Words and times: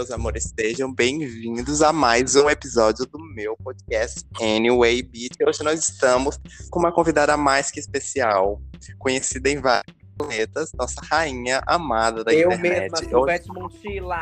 meus 0.00 0.10
amores, 0.10 0.50
sejam 0.58 0.90
bem-vindos 0.90 1.82
a 1.82 1.92
mais 1.92 2.34
um 2.34 2.48
episódio 2.48 3.04
do 3.04 3.18
meu 3.34 3.54
podcast 3.58 4.24
Anyway 4.40 5.02
Beat. 5.02 5.32
Hoje 5.46 5.62
nós 5.62 5.78
estamos 5.78 6.40
com 6.70 6.78
uma 6.78 6.90
convidada 6.90 7.36
mais 7.36 7.70
que 7.70 7.78
especial, 7.78 8.62
conhecida 8.98 9.50
em 9.50 9.60
vários 9.60 9.94
planetas, 10.16 10.72
nossa 10.72 11.02
rainha 11.02 11.62
amada 11.66 12.24
da 12.24 12.32
Eu 12.32 12.50
internet. 12.50 12.80
mesma, 12.80 12.98
Hoje- 12.98 13.08
Silvete 13.10 13.48
Montila! 13.48 14.20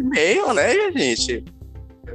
Meio, 0.00 0.52
né, 0.52 0.90
gente? 0.90 1.44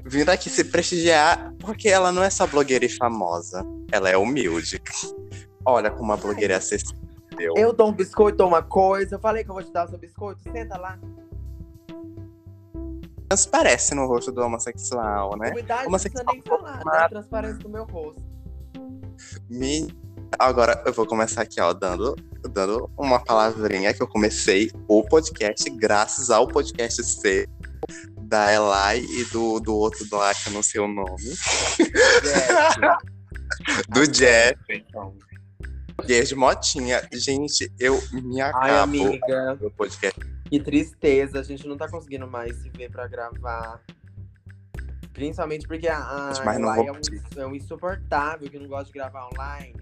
Vindo 0.03 0.27
aqui 0.27 0.49
se 0.49 0.65
prestigiar, 0.65 1.53
porque 1.59 1.87
ela 1.87 2.11
não 2.11 2.21
é 2.21 2.29
só 2.29 2.45
blogueira 2.45 2.83
e 2.83 2.89
famosa, 2.89 3.65
ela 3.93 4.09
é 4.09 4.17
humilde. 4.17 4.81
Olha 5.65 5.89
como 5.89 6.11
a 6.11 6.17
blogueira 6.17 6.55
é 6.55 6.57
acessível. 7.35 7.53
Eu 7.57 7.73
dou 7.73 7.89
um 7.89 7.91
biscoito 7.91 8.41
ou 8.43 8.49
uma 8.49 8.63
coisa. 8.63 9.15
Eu 9.15 9.19
falei 9.19 9.43
que 9.43 9.49
eu 9.49 9.53
vou 9.53 9.63
te 9.63 9.71
dar 9.71 9.85
o 9.85 9.89
seu 9.89 9.97
biscoito. 9.97 10.41
Senta 10.41 10.77
lá. 10.77 10.97
Transparece 13.27 13.95
no 13.95 14.07
rosto 14.07 14.31
do 14.31 14.41
homossexual, 14.41 15.37
né? 15.37 15.51
Cuidado, 15.51 15.89
não 15.89 15.91
precisa 15.91 16.23
Homossexual 16.23 16.33
nem 16.33 16.41
falar. 16.41 16.83
Dá 16.83 17.05
a 17.05 17.09
transparência 17.09 17.59
do 17.59 17.69
meu 17.69 17.85
rosto. 17.85 18.23
Me... 19.49 19.87
Agora 20.37 20.81
eu 20.85 20.93
vou 20.93 21.05
começar 21.05 21.41
aqui, 21.41 21.59
ó, 21.61 21.73
dando, 21.73 22.15
dando 22.51 22.89
uma 22.97 23.19
palavrinha 23.19 23.93
que 23.93 24.01
eu 24.01 24.07
comecei 24.07 24.71
o 24.87 25.03
podcast 25.03 25.69
graças 25.71 26.29
ao 26.29 26.47
podcast 26.47 27.03
C 27.03 27.47
da 28.21 28.51
Elai 28.51 28.99
e 28.99 29.23
do, 29.25 29.59
do 29.59 29.75
outro 29.75 30.05
lá 30.11 30.33
que 30.33 30.49
eu 30.49 30.53
não 30.53 30.63
sei 30.63 30.81
o 30.81 30.87
nome. 30.87 31.23
Do 33.89 34.07
Jeff. 34.07 34.57
então. 34.69 35.15
Beijo, 36.03 36.35
Motinha. 36.35 37.07
Gente, 37.13 37.71
eu 37.79 37.99
me 38.11 38.41
acabo 38.41 38.65
Ai, 38.65 38.79
amiga. 38.79 39.55
no 39.55 39.71
podcast. 39.71 40.19
Que 40.49 40.59
tristeza. 40.59 41.39
A 41.39 41.43
gente 41.43 41.67
não 41.67 41.77
tá 41.77 41.89
conseguindo 41.89 42.27
mais 42.27 42.55
se 42.57 42.69
ver 42.69 42.91
pra 42.91 43.07
gravar. 43.07 43.81
Principalmente 45.13 45.65
porque 45.67 45.87
a, 45.87 45.97
a 45.97 46.33
é, 46.53 46.91
um, 46.91 47.41
é 47.41 47.47
um 47.47 47.55
insuportável 47.55 48.49
que 48.49 48.59
não 48.59 48.67
gosta 48.67 48.85
de 48.85 48.91
gravar 48.93 49.29
online. 49.33 49.75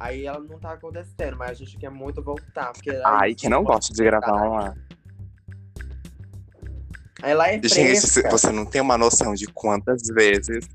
Aí 0.00 0.26
ela 0.26 0.40
não 0.40 0.58
tá 0.58 0.72
acontecendo, 0.72 1.36
mas 1.36 1.52
a 1.52 1.54
gente 1.54 1.76
quer 1.76 1.90
muito 1.90 2.20
voltar. 2.22 2.72
Porque 2.72 2.90
aí 2.90 3.02
Ai, 3.04 3.34
que 3.34 3.48
não 3.48 3.62
gosta 3.62 3.94
de 3.94 4.02
gravar 4.02 4.34
online. 4.34 4.84
Ela 7.22 7.48
é 7.48 7.52
Gente, 7.62 8.00
fresca. 8.00 8.30
você 8.30 8.50
não 8.50 8.66
tem 8.66 8.82
uma 8.82 8.98
noção 8.98 9.32
de 9.32 9.46
quantas 9.46 10.02
vezes. 10.12 10.68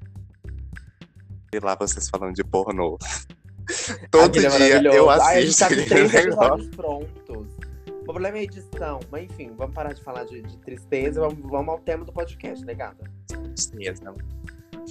E 1.53 1.59
lá 1.59 1.75
vocês 1.75 2.09
falando 2.09 2.33
de 2.33 2.43
pornô. 2.43 2.97
Todo 4.11 4.37
é 4.37 4.39
dia 4.39 4.49
eu 4.49 4.51
maravilhoso. 4.51 5.21
Ai, 5.21 5.37
a 5.37 5.41
gente 5.41 5.63
assisto 5.63 5.75
tá 5.75 5.81
com 5.83 5.89
três 5.89 6.13
episódios 6.13 6.67
prontos. 6.75 7.47
O 7.87 8.03
problema 8.03 8.37
é 8.37 8.39
a 8.39 8.43
edição. 8.43 8.99
Mas 9.11 9.23
enfim, 9.23 9.51
vamos 9.55 9.73
parar 9.75 9.93
de 9.93 10.03
falar 10.03 10.25
de, 10.25 10.41
de 10.41 10.57
tristeza. 10.57 11.21
Vamos, 11.21 11.37
vamos 11.43 11.69
ao 11.69 11.79
tema 11.79 12.03
do 12.03 12.11
podcast, 12.11 12.65
né, 12.65 12.73
gata? 12.73 13.09
Tristeza. 13.27 14.13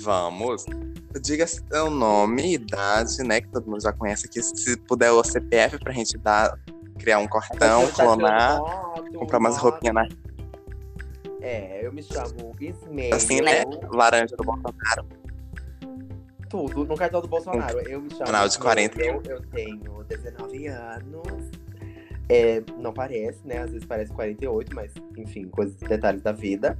Vamos. 0.00 0.64
Diga 1.20 1.46
seu 1.46 1.90
nome, 1.90 2.54
idade, 2.54 3.22
né? 3.24 3.40
Que 3.40 3.48
todo 3.48 3.68
mundo 3.68 3.82
já 3.82 3.92
conhece 3.92 4.26
aqui. 4.26 4.40
Se 4.42 4.76
puder 4.76 5.10
o 5.10 5.24
CPF 5.24 5.78
pra 5.78 5.92
gente 5.92 6.16
dar, 6.18 6.56
criar 6.98 7.18
um 7.18 7.26
cortão, 7.26 7.86
tá 7.86 7.92
tirando 7.92 8.18
clonar, 8.18 8.58
foto, 8.58 9.12
comprar 9.14 9.38
umas 9.38 9.56
roupinhas 9.56 9.94
na 9.94 10.08
É, 11.40 11.84
eu 11.84 11.92
me 11.92 12.02
chamo 12.02 12.54
Ismael. 12.60 13.14
assim, 13.14 13.40
né? 13.40 13.64
Laranja 13.92 14.36
do 14.36 14.44
Bolsonaro. 14.44 15.17
Tudo, 16.48 16.84
no 16.84 16.96
cartão 16.96 17.20
do 17.20 17.28
Bolsonaro. 17.28 17.78
Eu 17.80 18.00
me 18.00 18.10
chamo 18.10 18.24
Canal 18.24 18.48
de 18.48 18.54
Ismael, 18.54 18.90
40. 18.90 19.02
Eu, 19.02 19.22
eu 19.36 19.42
tenho 19.42 20.04
19 20.04 20.66
anos. 20.68 21.50
É, 22.28 22.62
não 22.76 22.92
parece, 22.92 23.46
né? 23.46 23.58
Às 23.58 23.70
vezes 23.70 23.86
parece 23.86 24.12
48, 24.12 24.74
mas 24.74 24.92
enfim, 25.16 25.48
coisas, 25.48 25.76
detalhes 25.76 26.22
da 26.22 26.32
vida. 26.32 26.78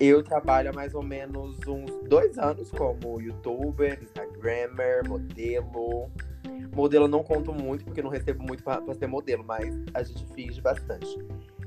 Eu 0.00 0.22
trabalho 0.22 0.70
há 0.70 0.72
mais 0.72 0.94
ou 0.94 1.02
menos 1.02 1.58
uns 1.66 1.90
dois 2.08 2.38
anos 2.38 2.70
como 2.70 3.20
youtuber, 3.20 3.98
instagrammer, 4.02 5.08
modelo. 5.08 6.10
Modelo 6.74 7.04
eu 7.04 7.08
não 7.08 7.22
conto 7.22 7.52
muito, 7.52 7.84
porque 7.84 8.02
não 8.02 8.10
recebo 8.10 8.42
muito 8.42 8.62
pra, 8.62 8.80
pra 8.80 8.94
ser 8.94 9.06
modelo, 9.06 9.44
mas 9.44 9.74
a 9.94 10.02
gente 10.02 10.24
finge 10.34 10.60
bastante. 10.60 11.18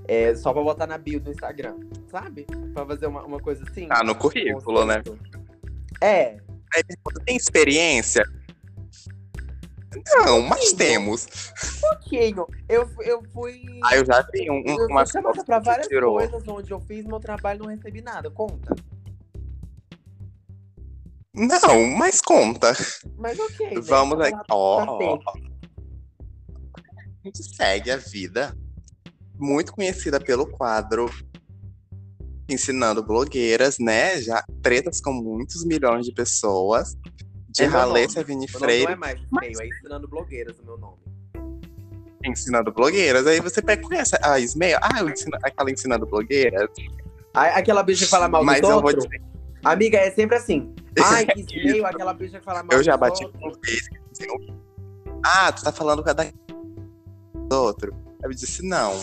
É 0.08 0.36
só 0.36 0.54
pra 0.54 0.62
botar 0.62 0.88
na 0.88 0.98
bio 0.98 1.20
do 1.20 1.32
Instagram, 1.32 1.76
sabe? 2.08 2.46
Pra 2.74 2.86
fazer 2.86 3.08
uma, 3.08 3.24
uma 3.24 3.40
coisa 3.40 3.64
assim. 3.64 3.88
Ah, 3.90 4.04
no 4.04 4.16
currículo, 4.16 4.86
né? 4.86 5.04
É, 6.02 6.38
Aí 6.76 6.84
pergunta, 6.84 7.24
tem 7.26 7.38
experiência? 7.38 8.26
Não, 10.26 10.42
mas 10.42 10.74
temos. 10.74 11.28
pouquinho. 11.80 12.46
Eu, 12.68 12.90
eu 13.00 13.24
fui. 13.32 13.62
Ah, 13.84 13.96
eu 13.96 14.06
já 14.06 14.22
vi 14.34 14.52
um, 14.52 14.56
um, 14.56 14.80
eu 14.82 14.88
uma 14.88 15.06
chamada 15.06 15.44
pra 15.44 15.60
várias 15.60 15.88
tirou. 15.88 16.18
coisas 16.18 16.46
onde 16.48 16.72
eu 16.72 16.82
fiz 16.82 17.06
meu 17.06 17.20
trabalho 17.20 17.60
e 17.60 17.64
não 17.64 17.74
recebi 17.74 18.02
nada. 18.02 18.30
Conta. 18.30 18.76
Não, 21.34 21.86
mas 21.98 22.22
conta. 22.22 22.74
Mas 23.18 23.40
ok. 23.40 23.76
né? 23.76 23.82
Vamos 23.82 24.18
Tá 24.20 24.28
aqui. 24.28 24.48
Ó, 24.52 24.86
tá 24.86 24.92
ó. 24.92 25.20
A 26.94 27.26
gente 27.26 27.44
segue 27.56 27.92
a 27.92 27.98
vida. 27.98 28.56
Muito 29.38 29.74
conhecida 29.74 30.20
pelo 30.20 30.48
quadro 30.48 31.10
Ensinando 32.48 33.04
Blogueiras, 33.04 33.80
né? 33.80 34.22
Já 34.22 34.44
tretas 34.62 35.02
com 35.02 35.12
muitos 35.14 35.66
milhões 35.66 36.06
de 36.06 36.14
pessoas. 36.14 36.96
De 37.50 37.64
É 37.64 37.68
nome. 37.70 38.08
Vini 38.24 38.46
O 38.46 38.50
Freire, 38.50 38.86
não 38.86 38.92
é 38.92 38.96
mais 38.96 39.20
meio, 39.42 39.62
é 39.62 39.68
ensinando 39.68 40.08
blogueiras 40.08 40.60
o 40.60 40.66
meu 40.66 40.78
nome. 40.78 40.98
ensinando 42.24 42.72
blogueiras. 42.72 43.26
Aí 43.28 43.40
você 43.40 43.62
pega, 43.62 43.82
conhece 43.82 44.16
a 44.22 44.40
Ismael? 44.40 44.80
Ah, 44.82 45.00
eu 45.00 45.10
ensino, 45.10 45.38
aquela 45.44 45.72
ensinando 45.72 46.06
blogueiras. 46.06 46.70
Aquela 47.34 47.82
bicha 47.84 48.06
que 48.06 48.12
fala 48.12 48.28
mal 48.28 48.44
Mas 48.44 48.62
dos 48.62 48.70
eu 48.70 48.76
vou 48.82 48.86
outros. 48.86 49.06
dizer, 49.06 49.22
Amiga, 49.64 49.98
é 49.98 50.12
sempre 50.12 50.36
assim. 50.36 50.74
Ai, 51.04 51.26
que 51.26 51.44
meio, 51.64 51.86
aquela 51.86 52.14
bicha 52.14 52.40
que 52.40 52.46
fala 52.46 52.62
mal 52.64 52.78
eu 52.78 52.84
já 52.84 52.96
bati 52.96 53.26
outros. 53.26 53.42
por 53.42 53.60
vez. 53.62 53.90
assim, 54.12 54.54
Ah, 55.24 55.52
tu 55.52 55.64
tá 55.64 55.72
falando 55.72 56.04
com 56.04 56.10
a 56.10 56.14
da 56.14 56.26
do 56.26 57.56
outro. 57.56 57.94
Eu 58.24 58.30
disse, 58.32 58.66
não. 58.66 58.94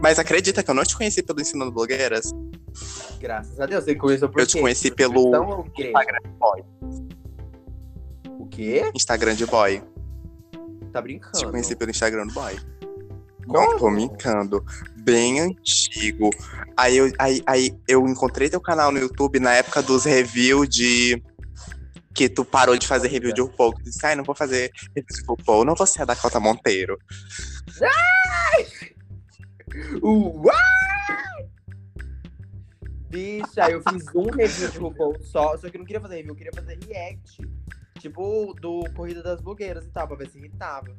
Mas 0.00 0.18
acredita 0.18 0.62
que 0.62 0.70
eu 0.70 0.74
não 0.74 0.84
te 0.84 0.96
conheci 0.96 1.22
pelo 1.22 1.40
Ensinando 1.40 1.72
Blogueiras? 1.72 2.32
Graças 3.18 3.58
a 3.60 3.66
Deus, 3.66 3.84
você 3.84 3.94
conheceu 3.94 4.28
por 4.28 4.40
Eu 4.40 4.46
te 4.46 4.54
quê? 4.54 4.60
conheci 4.60 4.90
Por 4.90 4.96
pelo? 4.96 5.30
Instagram 5.76 6.18
Boy. 6.38 6.62
O 8.38 8.46
quê? 8.46 8.90
Instagram 8.94 9.34
de 9.34 9.46
boy. 9.46 9.82
Tá 10.92 11.00
Te 11.00 11.02
brincando. 11.02 11.50
conheci 11.50 11.76
pelo 11.76 11.90
Instagram 11.90 12.26
do 12.26 12.34
boy. 12.34 12.56
Como? 13.46 13.70
Não 13.72 13.78
tô 13.78 13.90
brincando. 13.90 14.64
Bem 14.98 15.40
antigo. 15.40 16.30
Aí 16.76 16.96
eu, 16.96 17.10
aí, 17.18 17.42
aí 17.46 17.76
eu 17.88 18.06
encontrei 18.06 18.48
teu 18.48 18.60
canal 18.60 18.92
no 18.92 18.98
YouTube 18.98 19.40
na 19.40 19.54
época 19.54 19.82
dos 19.82 20.04
reviews 20.04 20.68
de. 20.68 21.22
Que 22.14 22.28
tu 22.28 22.44
parou 22.44 22.76
de 22.76 22.86
fazer 22.86 23.08
review 23.08 23.32
de 23.32 23.40
RuPaul. 23.40 23.74
Tu 23.74 23.84
disse, 23.84 24.04
ai, 24.04 24.16
não 24.16 24.24
vou 24.24 24.34
fazer 24.34 24.70
review 24.94 25.16
de 25.16 25.24
RuPaul. 25.26 25.64
Não 25.64 25.74
vou 25.74 25.86
ser 25.86 26.02
a 26.02 26.04
Dakota 26.04 26.40
Monteiro. 26.40 26.98
Uai! 30.02 31.48
Bicha, 33.10 33.70
eu 33.70 33.82
fiz 33.90 34.04
um 34.14 34.30
review 34.30 34.70
de 34.70 34.78
RuPaul 34.78 35.16
só, 35.22 35.56
só 35.56 35.68
que 35.70 35.76
eu 35.76 35.78
não 35.78 35.86
queria 35.86 36.00
fazer 36.00 36.16
review, 36.16 36.32
eu 36.32 36.36
queria 36.36 36.52
fazer 36.54 36.78
react. 36.86 37.40
Tipo, 37.98 38.54
do 38.60 38.84
Corrida 38.94 39.22
das 39.22 39.40
Blogueiras 39.40 39.86
e 39.86 39.90
tal, 39.90 40.06
pra 40.06 40.16
ver 40.16 40.28
se 40.28 40.38
irritava. 40.38 40.94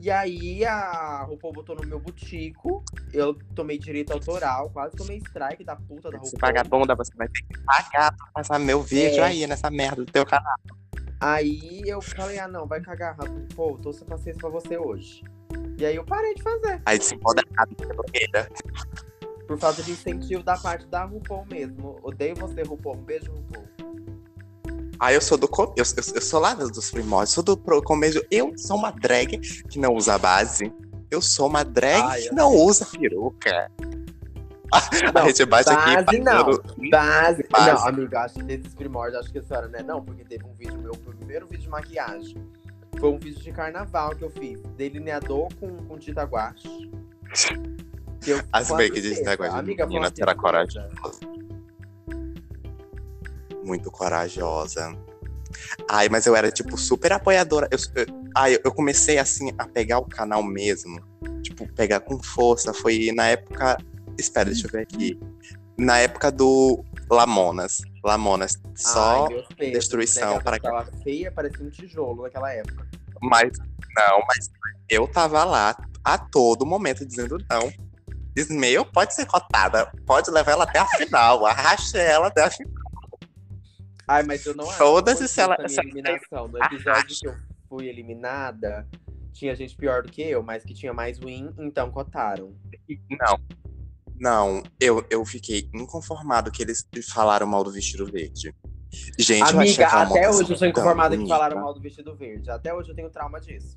E 0.00 0.10
aí 0.10 0.64
a 0.64 1.24
RuPaul 1.24 1.52
botou 1.54 1.74
no 1.74 1.86
meu 1.88 1.98
butico, 1.98 2.84
eu 3.12 3.34
tomei 3.54 3.78
direito 3.78 4.12
autoral, 4.12 4.70
quase 4.70 4.94
tomei 4.94 5.16
strike 5.18 5.64
da 5.64 5.74
puta 5.74 6.10
da 6.10 6.18
Se 6.22 6.34
RuPaul. 6.36 6.40
vagabunda, 6.40 6.94
você 6.94 7.12
vai 7.16 7.28
ter 7.28 7.40
que 7.42 7.58
pagar 7.64 8.14
pra 8.14 8.26
passar 8.34 8.58
meu 8.60 8.82
vídeo 8.82 9.20
É. 9.22 9.26
aí 9.26 9.46
nessa 9.46 9.70
merda 9.70 10.04
do 10.04 10.12
teu 10.12 10.24
canal. 10.24 10.54
Aí 11.20 11.82
eu 11.84 12.00
falei, 12.00 12.38
ah 12.38 12.46
não, 12.46 12.64
vai 12.66 12.80
cagar, 12.80 13.16
RuPaul, 13.18 13.78
tô 13.78 13.92
sem 13.92 14.06
paciência 14.06 14.38
pra 14.40 14.50
você 14.50 14.76
hoje. 14.78 15.24
E 15.78 15.86
aí 15.86 15.96
eu 15.96 16.04
parei 16.04 16.34
de 16.34 16.42
fazer, 16.42 16.82
Aí 16.84 17.00
se 17.00 17.14
empoderado, 17.14 17.74
blogueira. 17.76 18.48
por 19.46 19.58
falta 19.58 19.82
de 19.82 19.92
incentivo 19.92 20.42
da 20.42 20.56
parte 20.56 20.86
da 20.86 21.04
RuPaul 21.04 21.46
mesmo. 21.50 21.98
Odeio 22.02 22.34
você, 22.34 22.62
RuPaul, 22.62 22.96
um 22.96 23.02
beijo, 23.02 23.30
RuPaul. 23.32 23.64
Aí 25.00 25.14
eu 25.14 25.20
sou 25.20 25.38
do. 25.38 25.48
Eu, 25.76 25.84
eu, 25.96 26.14
eu 26.16 26.20
sou 26.22 26.40
lá 26.40 26.54
dos 26.54 26.90
primórdios, 26.90 27.32
sou 27.32 27.44
do 27.44 27.56
pro- 27.56 27.80
começo. 27.82 28.20
Eu 28.30 28.52
sou 28.58 28.76
uma 28.76 28.90
drag 28.90 29.38
que 29.38 29.78
não 29.78 29.94
usa 29.94 30.18
base. 30.18 30.72
Eu 31.10 31.22
sou 31.22 31.46
uma 31.46 31.64
drag 31.64 32.02
Ai, 32.02 32.22
que 32.22 32.34
não 32.34 32.52
usa 32.54 32.84
peruca. 32.84 33.70
Não, 35.14 35.22
a 35.22 35.26
gente 35.28 35.44
bate 35.46 35.70
aqui 35.70 36.04
base 36.04 36.18
não. 36.18 36.44
passando- 36.44 36.90
Base. 36.90 37.46
Base. 37.50 37.70
Não, 37.70 37.86
amiga, 37.88 38.20
acho 38.22 38.34
que 38.34 38.42
desses 38.42 38.74
primórdios, 38.74 39.20
acho 39.22 39.32
que 39.32 39.38
a 39.38 39.42
senhora 39.42 39.68
não 39.68 39.78
é 39.78 39.82
não, 39.82 40.04
porque 40.04 40.24
teve 40.24 40.44
um 40.44 40.52
vídeo 40.52 40.76
meu, 40.78 40.92
primeiro 40.92 41.46
vídeo 41.46 41.62
de 41.62 41.68
maquiagem. 41.70 42.36
Foi 42.98 43.10
um 43.10 43.18
vídeo 43.18 43.40
de 43.40 43.52
carnaval 43.52 44.14
que 44.16 44.24
eu 44.24 44.30
fiz. 44.30 44.60
Delineador 44.76 45.48
com, 45.60 45.76
com 45.84 45.98
tinta 45.98 46.24
guache. 46.24 46.90
Que 48.20 48.30
eu- 48.30 48.42
As 48.52 48.70
make 48.70 49.00
de 49.00 49.14
tinta 49.14 49.34
guache, 49.34 49.56
Amiga, 49.56 49.86
menina, 49.86 50.10
terá 50.10 50.34
tristeza. 50.34 50.90
Muito 53.64 53.90
corajosa. 53.90 54.96
Ai, 55.88 56.08
mas 56.08 56.26
eu 56.26 56.34
era, 56.36 56.50
tipo, 56.50 56.76
super 56.76 57.12
apoiadora. 57.12 57.68
Eu, 57.70 57.78
eu- 57.94 58.06
ai, 58.34 58.58
eu 58.62 58.72
comecei, 58.72 59.18
assim, 59.18 59.50
a 59.58 59.66
pegar 59.66 59.98
o 59.98 60.04
canal 60.04 60.42
mesmo. 60.42 61.00
Tipo, 61.42 61.66
pegar 61.74 62.00
com 62.00 62.20
força 62.22 62.72
foi 62.74 63.10
na 63.14 63.26
época. 63.28 63.76
Espera, 64.18 64.46
deixa 64.46 64.66
eu 64.66 64.70
ver 64.70 64.80
aqui. 64.82 65.18
Na 65.76 65.98
época 65.98 66.30
do 66.30 66.84
Lamonas. 67.10 67.80
Lamonas. 68.08 68.52
Só 68.74 69.26
Ai, 69.26 69.44
pesos, 69.56 69.72
destruição 69.74 70.34
né? 70.36 70.40
para 70.40 70.58
Tava 70.58 70.90
feia, 71.02 71.30
parecia 71.30 71.64
um 71.64 71.70
tijolo 71.70 72.22
naquela 72.22 72.52
época. 72.52 72.86
Mas 73.20 73.52
não, 73.96 74.20
mas 74.26 74.50
eu 74.88 75.06
tava 75.08 75.44
lá 75.44 75.76
a 76.04 76.16
todo 76.18 76.64
momento 76.64 77.04
dizendo 77.04 77.36
não. 77.50 77.72
Ismael 78.36 78.84
pode 78.84 79.14
ser 79.14 79.26
cotada, 79.26 79.90
pode 80.06 80.30
levar 80.30 80.52
ela 80.52 80.64
até 80.64 80.78
a 80.78 80.86
final, 80.86 81.44
arraste 81.44 81.98
ela 81.98 82.28
até 82.28 82.44
a 82.44 82.50
final. 82.50 82.72
Ai, 84.06 84.22
mas 84.22 84.46
eu 84.46 84.54
não 84.54 84.64
acho. 84.68 84.78
Foda-se 84.78 85.34
que 85.34 85.40
ela- 85.40 85.56
ela- 85.56 85.66
eliminação. 85.82 86.48
No 86.48 86.64
episódio 86.64 87.16
que 87.18 87.26
eu 87.26 87.34
fui 87.68 87.88
eliminada, 87.88 88.86
tinha 89.32 89.54
gente 89.56 89.76
pior 89.76 90.02
do 90.02 90.10
que 90.10 90.22
eu, 90.22 90.42
mas 90.42 90.64
que 90.64 90.72
tinha 90.72 90.92
mais 90.94 91.18
win, 91.18 91.52
então 91.58 91.90
cotaram. 91.90 92.54
Não. 93.10 93.38
Não, 94.20 94.62
eu, 94.80 95.04
eu 95.10 95.24
fiquei 95.24 95.68
inconformado 95.74 96.50
que 96.50 96.62
eles 96.62 96.86
falaram 97.12 97.46
mal 97.46 97.62
do 97.62 97.70
vestido 97.70 98.06
verde. 98.06 98.54
Gente, 99.18 99.42
Amiga, 99.42 99.86
até 99.86 100.30
hoje 100.30 100.50
eu 100.52 100.56
sou 100.56 100.66
inconformada 100.66 101.16
que 101.16 101.28
falaram 101.28 101.60
mal 101.60 101.74
do 101.74 101.80
vestido 101.80 102.16
verde. 102.16 102.50
Até 102.50 102.74
hoje 102.74 102.90
eu 102.90 102.94
tenho 102.94 103.10
trauma 103.10 103.40
disso. 103.40 103.76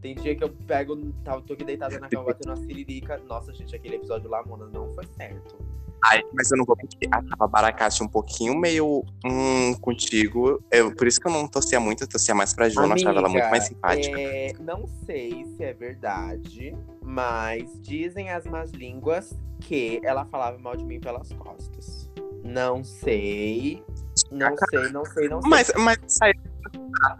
Tem 0.00 0.14
dia 0.14 0.34
que 0.34 0.42
eu 0.42 0.48
pego, 0.48 0.96
tá, 1.22 1.38
tô 1.42 1.52
aqui 1.52 1.62
deitada 1.62 1.98
na 1.98 2.08
cama 2.08 2.24
batendo 2.24 2.54
uma 2.54 2.56
siririca. 2.56 3.18
Nossa, 3.18 3.52
gente, 3.52 3.76
aquele 3.76 3.96
episódio 3.96 4.30
lá, 4.30 4.42
Mona, 4.44 4.66
não 4.66 4.92
foi 4.94 5.04
certo. 5.14 5.58
Ai, 6.04 6.22
mas 6.32 6.50
eu 6.50 6.56
não 6.56 6.64
vou 6.64 6.76
mentir, 6.76 7.08
a 7.12 7.22
Tava 7.22 7.46
Baracate 7.46 8.02
um 8.02 8.08
pouquinho 8.08 8.56
meio 8.56 9.04
hum, 9.24 9.74
contigo. 9.80 10.62
Eu, 10.70 10.94
por 10.94 11.06
isso 11.06 11.20
que 11.20 11.28
eu 11.28 11.32
não 11.32 11.46
torcia 11.46 11.78
muito, 11.78 12.04
eu 12.04 12.08
torcia 12.08 12.34
mais 12.34 12.54
pra 12.54 12.68
Ju, 12.68 12.80
eu 12.80 12.92
achava 12.92 13.18
ela 13.18 13.28
muito 13.28 13.48
mais 13.50 13.64
simpática. 13.64 14.18
é, 14.18 14.52
não 14.60 14.86
sei 15.04 15.44
se 15.56 15.62
é 15.62 15.72
verdade, 15.74 16.74
mas 17.02 17.70
dizem 17.82 18.30
as 18.30 18.46
más 18.46 18.70
línguas 18.70 19.34
que 19.60 20.00
ela 20.02 20.24
falava 20.24 20.58
mal 20.58 20.74
de 20.74 20.84
mim 20.84 20.98
pelas 20.98 21.30
costas. 21.34 22.10
Não 22.42 22.82
sei. 22.82 23.84
Não 24.30 24.56
sei, 24.56 24.88
não 24.90 25.04
sei, 25.04 25.28
não 25.28 25.42
sei. 25.42 25.50
Mas, 25.50 25.72
mas 25.76 25.98
saiu 26.06 26.34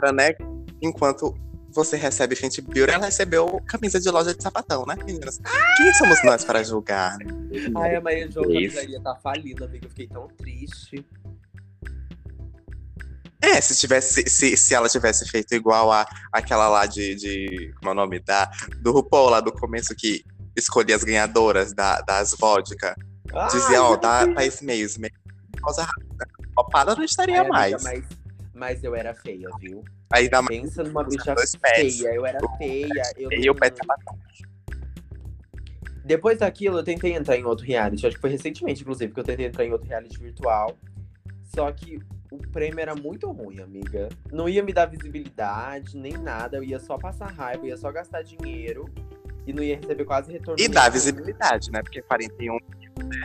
da 0.00 0.12
né? 0.12 0.30
Enquanto 0.80 1.34
você 1.72 1.96
recebe 1.96 2.34
Fenty 2.34 2.60
Beauty, 2.60 2.92
ela 2.92 3.06
recebeu 3.06 3.60
camisa 3.66 4.00
de 4.00 4.10
loja 4.10 4.34
de 4.34 4.42
sapatão, 4.42 4.84
né, 4.86 4.96
meninas? 4.96 5.40
Quem 5.76 5.94
somos 5.94 6.22
nós 6.24 6.44
para 6.44 6.62
julgar? 6.62 7.16
Ai, 7.76 7.96
a 7.96 8.00
Maria 8.00 8.30
Jo 8.30 8.42
Isso. 8.42 8.76
camisaria 8.76 9.00
tá 9.00 9.16
falindo, 9.16 9.64
amiga. 9.64 9.86
Eu 9.86 9.90
fiquei 9.90 10.08
tão 10.08 10.28
triste. 10.28 11.04
É, 13.42 13.60
se 13.60 13.74
tivesse, 13.78 14.28
se, 14.28 14.56
se 14.56 14.74
ela 14.74 14.88
tivesse 14.88 15.26
feito 15.26 15.54
igual 15.54 15.90
a 15.90 16.06
aquela 16.30 16.68
lá 16.68 16.84
de, 16.84 17.14
de 17.14 17.72
como 17.78 17.88
é 17.88 17.92
o 17.92 17.96
nome 17.96 18.20
da 18.20 18.50
do 18.82 18.92
RuPaul 18.92 19.30
lá 19.30 19.40
do 19.40 19.50
começo 19.50 19.94
que 19.96 20.22
escolhia 20.54 20.94
as 20.94 21.02
ganhadoras 21.02 21.72
da, 21.72 22.02
das 22.02 22.34
vodka, 22.38 22.94
dizia, 23.50 23.82
ó, 23.82 23.96
dá 23.96 24.26
pra 24.28 24.44
esse 24.44 24.64
meio, 24.64 24.84
esse 24.84 25.00
meio. 25.00 25.12
Causa. 25.62 25.86
Copada 26.54 26.94
não 26.94 27.04
estaria 27.04 27.40
Ai, 27.40 27.40
amiga, 27.40 27.52
mais. 27.52 27.82
Mas, 27.82 28.04
mas 28.60 28.84
eu 28.84 28.94
era 28.94 29.14
feia, 29.14 29.48
viu? 29.58 29.82
Aí 30.12 30.28
dá 30.28 30.42
mais 30.42 30.60
Pensa 30.60 30.84
numa 30.84 31.02
bicha 31.02 31.34
feia. 31.74 32.14
Eu 32.14 32.26
era 32.26 32.38
feia. 32.58 33.02
Eu 33.16 33.32
e 33.32 33.48
o 33.48 33.54
não- 33.54 33.58
pé 33.58 33.72
sapatão. 33.74 34.18
Depois 36.04 36.38
daquilo, 36.38 36.78
eu 36.78 36.84
tentei 36.84 37.14
entrar 37.14 37.36
em 37.38 37.44
outro 37.44 37.64
reality. 37.64 38.06
Acho 38.06 38.16
que 38.16 38.20
foi 38.20 38.30
recentemente, 38.30 38.82
inclusive, 38.82 39.14
que 39.14 39.18
eu 39.18 39.24
tentei 39.24 39.46
entrar 39.46 39.64
em 39.64 39.72
outro 39.72 39.88
reality 39.88 40.18
virtual. 40.18 40.76
Só 41.42 41.72
que 41.72 41.98
o 42.30 42.36
prêmio 42.36 42.80
era 42.80 42.94
muito 42.94 43.30
ruim, 43.30 43.60
amiga. 43.60 44.10
Não 44.30 44.46
ia 44.46 44.62
me 44.62 44.74
dar 44.74 44.86
visibilidade, 44.86 45.96
nem 45.96 46.12
nada. 46.12 46.58
Eu 46.58 46.64
ia 46.64 46.78
só 46.78 46.98
passar 46.98 47.32
raiva, 47.32 47.64
eu 47.64 47.68
ia 47.68 47.76
só 47.78 47.90
gastar 47.90 48.22
dinheiro. 48.22 48.84
E 49.46 49.54
não 49.54 49.62
ia 49.62 49.76
receber 49.76 50.04
quase 50.04 50.32
retorno. 50.32 50.62
E 50.62 50.68
dá 50.68 50.88
visibilidade, 50.90 51.70
né? 51.70 51.82
Porque 51.82 52.02
41 52.02 52.58
né? 53.06 53.22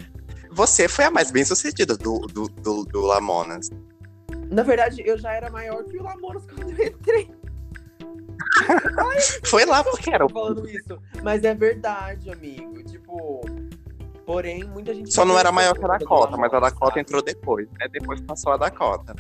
Você 0.51 0.87
foi 0.87 1.03
a 1.03 1.11
mais 1.11 1.29
bem 1.29 1.43
sucedida 1.43 1.97
do, 1.97 2.19
do, 2.19 2.47
do, 2.47 2.85
do 2.85 3.01
Lamonas. 3.01 3.69
Na 4.49 4.63
verdade, 4.63 5.01
eu 5.05 5.17
já 5.17 5.33
era 5.33 5.49
maior 5.49 5.83
que 5.83 5.97
o 5.97 6.03
Lamoros 6.03 6.45
quando 6.45 6.71
eu 6.71 6.87
entrei. 6.87 7.29
Foi 9.45 9.65
lá 9.65 9.83
porque 9.83 10.13
era 10.13 10.27
falando 10.29 10.67
isso. 10.69 10.97
Mas 11.23 11.43
é 11.43 11.53
verdade, 11.53 12.29
amigo. 12.31 12.83
Tipo. 12.83 13.41
Porém, 14.25 14.63
muita 14.63 14.93
gente. 14.93 15.13
Só 15.13 15.23
não 15.25 15.37
era 15.37 15.51
maior 15.51 15.77
que 15.77 15.85
a 15.85 15.87
Dakota, 15.87 16.35
mas 16.37 16.53
a 16.53 16.59
Dakota 16.59 16.99
entrou 16.99 17.21
depois, 17.21 17.67
né? 17.79 17.87
Depois 17.91 18.19
passou 18.21 18.53
a 18.53 18.57
Dakota. 18.57 19.13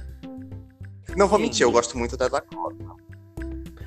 Não 1.15 1.27
vou 1.27 1.37
Sim. 1.37 1.45
mentir, 1.45 1.63
eu 1.63 1.71
gosto 1.71 1.97
muito 1.97 2.17
da 2.17 2.27
Dakota. 2.27 2.75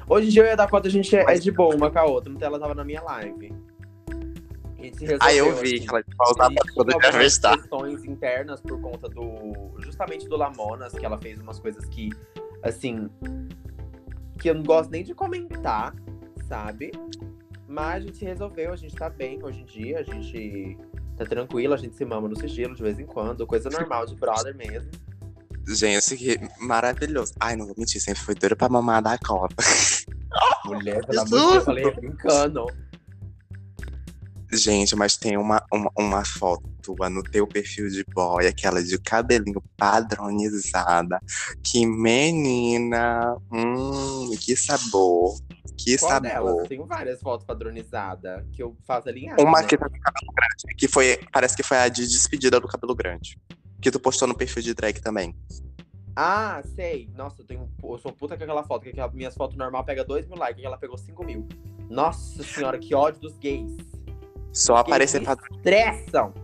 Hoje 0.08 0.28
em 0.28 0.30
dia 0.30 0.42
eu 0.42 0.46
e 0.46 0.50
a 0.50 0.56
Dakota, 0.56 0.88
a 0.88 0.90
gente 0.90 1.14
é, 1.14 1.24
Mas- 1.24 1.40
é 1.40 1.42
de 1.42 1.50
boa 1.50 1.74
uma 1.74 1.90
com 1.90 1.98
a 1.98 2.04
outra. 2.04 2.32
Então 2.32 2.46
ela 2.48 2.58
tava 2.58 2.74
na 2.74 2.84
minha 2.84 3.02
live. 3.02 3.52
Se 4.94 5.04
resolveu, 5.04 5.18
Aí 5.22 5.38
eu 5.38 5.54
vi 5.56 5.74
assim. 5.74 5.86
que 5.86 5.88
ela 5.90 6.04
vai 6.16 6.30
usar 6.30 6.52
E 6.52 6.54
pra 6.54 6.74
poder 6.74 6.96
questões 6.98 8.04
internas 8.04 8.60
por 8.60 8.80
conta 8.80 9.08
do. 9.08 9.72
Justamente 9.78 10.28
do 10.28 10.36
Lamonas, 10.36 10.92
que 10.92 11.04
ela 11.04 11.18
fez 11.18 11.40
umas 11.40 11.58
coisas 11.58 11.84
que, 11.86 12.10
assim. 12.62 13.08
Que 14.38 14.50
eu 14.50 14.54
não 14.54 14.62
gosto 14.62 14.90
nem 14.90 15.02
de 15.02 15.14
comentar, 15.14 15.94
sabe? 16.48 16.92
Mas 17.66 17.96
a 17.96 18.00
gente 18.06 18.16
se 18.18 18.24
resolveu, 18.24 18.72
a 18.72 18.76
gente 18.76 18.94
tá 18.94 19.10
bem 19.10 19.42
hoje 19.42 19.60
em 19.60 19.64
dia, 19.64 19.98
a 19.98 20.02
gente 20.02 20.78
tá 21.16 21.24
tranquilo, 21.24 21.74
a 21.74 21.76
gente 21.76 21.96
se 21.96 22.04
mama 22.04 22.28
no 22.28 22.38
sigilo 22.38 22.74
de 22.74 22.82
vez 22.82 22.98
em 22.98 23.04
quando, 23.04 23.46
coisa 23.46 23.68
normal 23.68 24.06
de 24.06 24.14
brother 24.14 24.56
mesmo. 24.56 24.90
Gente, 25.66 26.16
que 26.16 26.38
maravilhoso. 26.60 27.34
Ai, 27.38 27.54
não 27.54 27.66
vou 27.66 27.74
mentir, 27.76 28.00
sempre 28.00 28.22
foi 28.22 28.34
doido 28.34 28.56
pra 28.56 28.70
mamar 28.70 28.98
a 28.98 29.00
Dakota. 29.02 29.54
Mulher, 30.64 31.04
pelo 31.04 31.20
amor 31.20 31.28
de! 31.28 31.36
Deus, 31.36 31.54
eu 31.54 31.60
falei 31.62 31.90
brincando. 31.90 32.66
Gente, 34.50 34.96
mas 34.96 35.16
tem 35.16 35.36
uma, 35.36 35.62
uma, 35.72 35.90
uma 35.96 36.24
foto 36.24 36.66
tua 36.82 37.10
no 37.10 37.22
teu 37.22 37.46
perfil 37.46 37.88
de 37.90 38.02
boy, 38.04 38.46
aquela 38.46 38.82
de 38.82 38.98
cabelinho 38.98 39.62
padronizada. 39.76 41.20
Que 41.62 41.84
menina! 41.84 43.36
Hum, 43.52 44.30
que 44.40 44.56
sabor! 44.56 45.38
Que 45.76 45.98
Qual 45.98 46.10
sabor! 46.10 46.30
delas? 46.30 46.68
Tenho 46.68 46.86
várias 46.86 47.20
fotos 47.20 47.46
padronizadas 47.46 48.44
que 48.52 48.62
eu 48.62 48.74
faço 48.86 49.08
alinhada. 49.08 49.42
Uma 49.42 49.60
né? 49.60 49.66
que 49.66 49.76
tá 49.76 49.88
com 49.88 50.00
cabelo 50.00 50.32
grande, 50.34 50.76
que 50.76 50.88
foi, 50.88 51.20
parece 51.30 51.54
que 51.54 51.62
foi 51.62 51.76
a 51.76 51.88
de 51.88 52.06
despedida 52.06 52.58
do 52.58 52.66
cabelo 52.66 52.94
grande. 52.94 53.38
Que 53.82 53.90
tu 53.90 54.00
postou 54.00 54.26
no 54.26 54.34
perfil 54.34 54.62
de 54.62 54.74
drag 54.74 55.00
também. 55.00 55.36
Ah, 56.16 56.62
sei. 56.74 57.08
Nossa, 57.14 57.42
eu, 57.42 57.46
tenho, 57.46 57.70
eu 57.80 57.98
sou 57.98 58.12
puta 58.12 58.36
com 58.36 58.42
aquela 58.42 58.64
foto, 58.64 58.82
que 58.82 58.88
aquela, 58.88 59.08
minhas 59.12 59.34
fotos 59.34 59.56
normal 59.56 59.84
pega 59.84 60.02
2 60.02 60.26
mil 60.26 60.36
likes, 60.36 60.60
e 60.60 60.66
ela 60.66 60.76
pegou 60.76 60.98
5 60.98 61.24
mil. 61.24 61.46
Nossa 61.88 62.42
senhora, 62.42 62.78
que 62.78 62.94
ódio 62.94 63.20
dos 63.20 63.38
gays. 63.38 63.97
Só 64.58 64.76
aparecer 64.76 65.22
padrão. 65.22 65.46
Estressam. 65.56 66.34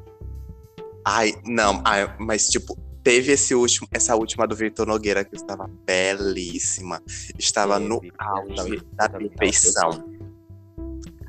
Ai, 1.05 1.35
não, 1.45 1.83
ai, 1.85 2.15
mas 2.19 2.49
tipo, 2.49 2.79
teve 3.03 3.33
esse 3.33 3.55
último, 3.55 3.89
essa 3.91 4.15
última 4.15 4.47
do 4.47 4.55
Vitor 4.55 4.87
Nogueira 4.87 5.25
que 5.25 5.35
estava 5.35 5.69
belíssima. 5.85 7.03
Estava 7.39 7.79
no 7.79 8.01
Teve, 8.01 8.15
auge 8.19 8.81
tava- 8.97 9.13
da 9.13 9.19
perfeição. 9.19 10.05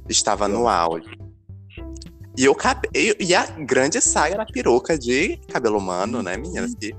Estava 0.08 0.48
no 0.48 0.68
auge. 0.68 1.10
E, 2.38 2.54
cabe... 2.56 2.88
e 2.94 3.34
a 3.34 3.46
grande 3.48 4.00
saga 4.00 4.38
da 4.38 4.46
peruca 4.46 4.98
de 4.98 5.38
cabelo 5.52 5.78
humano, 5.78 6.22
né, 6.22 6.38
meninas? 6.38 6.76
Que 6.76 6.96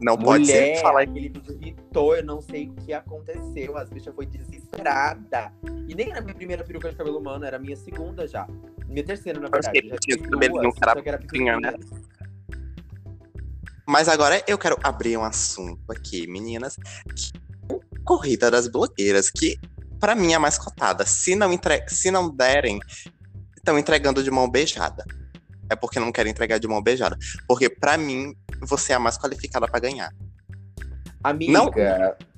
não 0.00 0.16
pode 0.16 0.44
Mulher, 0.44 0.76
ser 0.76 0.82
falar 0.82 1.02
aquele 1.02 1.28
vídeo 1.28 1.58
irritou, 1.60 2.14
eu 2.16 2.24
não 2.24 2.40
sei 2.40 2.68
o 2.68 2.72
que 2.74 2.92
aconteceu. 2.92 3.76
As 3.76 3.90
bichas 3.90 4.14
foi 4.14 4.26
desesperada. 4.26 5.52
E 5.88 5.94
nem 5.94 6.10
era 6.10 6.20
a 6.20 6.22
minha 6.22 6.34
primeira 6.34 6.64
peruca 6.64 6.90
de 6.90 6.96
cabelo 6.96 7.18
humano, 7.18 7.44
era 7.44 7.56
a 7.56 7.60
minha 7.60 7.76
segunda 7.76 8.26
já. 8.26 8.46
Minha 8.86 9.04
terceira, 9.04 9.40
na 9.40 9.48
verdade. 9.48 9.88
Já 9.88 9.96
tinha 9.96 10.18
cabelinho 10.18 11.60
né? 11.60 11.74
Mas 13.86 14.08
agora 14.08 14.42
eu 14.46 14.58
quero 14.58 14.76
abrir 14.82 15.16
um 15.16 15.24
assunto 15.24 15.90
aqui, 15.90 16.26
meninas. 16.26 16.76
Que- 16.76 17.48
Corrida 18.04 18.50
das 18.50 18.68
blogueiras, 18.68 19.28
que 19.28 19.58
pra 20.00 20.14
mim 20.14 20.32
é 20.32 20.36
a 20.36 20.40
mais 20.40 20.56
cotada. 20.56 21.04
Se 21.04 21.34
não, 21.34 21.52
entre... 21.52 21.86
Se 21.88 22.10
não 22.10 22.34
derem, 22.34 22.80
estão 23.56 23.78
entregando 23.78 24.22
de 24.22 24.30
mão 24.30 24.48
beijada. 24.48 25.04
É 25.70 25.76
porque 25.76 26.00
não 26.00 26.12
querem 26.12 26.32
entregar 26.32 26.58
de 26.58 26.66
mão 26.66 26.82
beijada. 26.82 27.16
Porque 27.46 27.68
pra 27.68 27.96
mim, 27.96 28.34
você 28.60 28.92
é 28.92 28.96
a 28.96 29.00
mais 29.00 29.18
qualificada 29.18 29.66
pra 29.66 29.80
ganhar. 29.80 30.12
Amiga, 31.22 31.52
Não. 31.52 31.70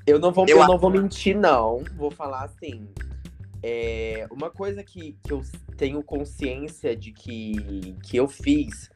eu 0.06 0.18
não 0.18 0.32
vou, 0.32 0.46
Eu 0.48 0.58
eu 0.58 0.66
não 0.66 0.78
vou 0.78 0.90
mentir, 0.90 1.36
não. 1.36 1.84
Vou 1.96 2.10
falar 2.10 2.44
assim. 2.44 2.88
É, 3.62 4.26
uma 4.30 4.50
coisa 4.50 4.82
que, 4.82 5.18
que 5.22 5.32
eu 5.32 5.42
tenho 5.76 6.02
consciência 6.02 6.96
de 6.96 7.12
que, 7.12 7.96
que 8.02 8.16
eu 8.16 8.26
fiz 8.26 8.90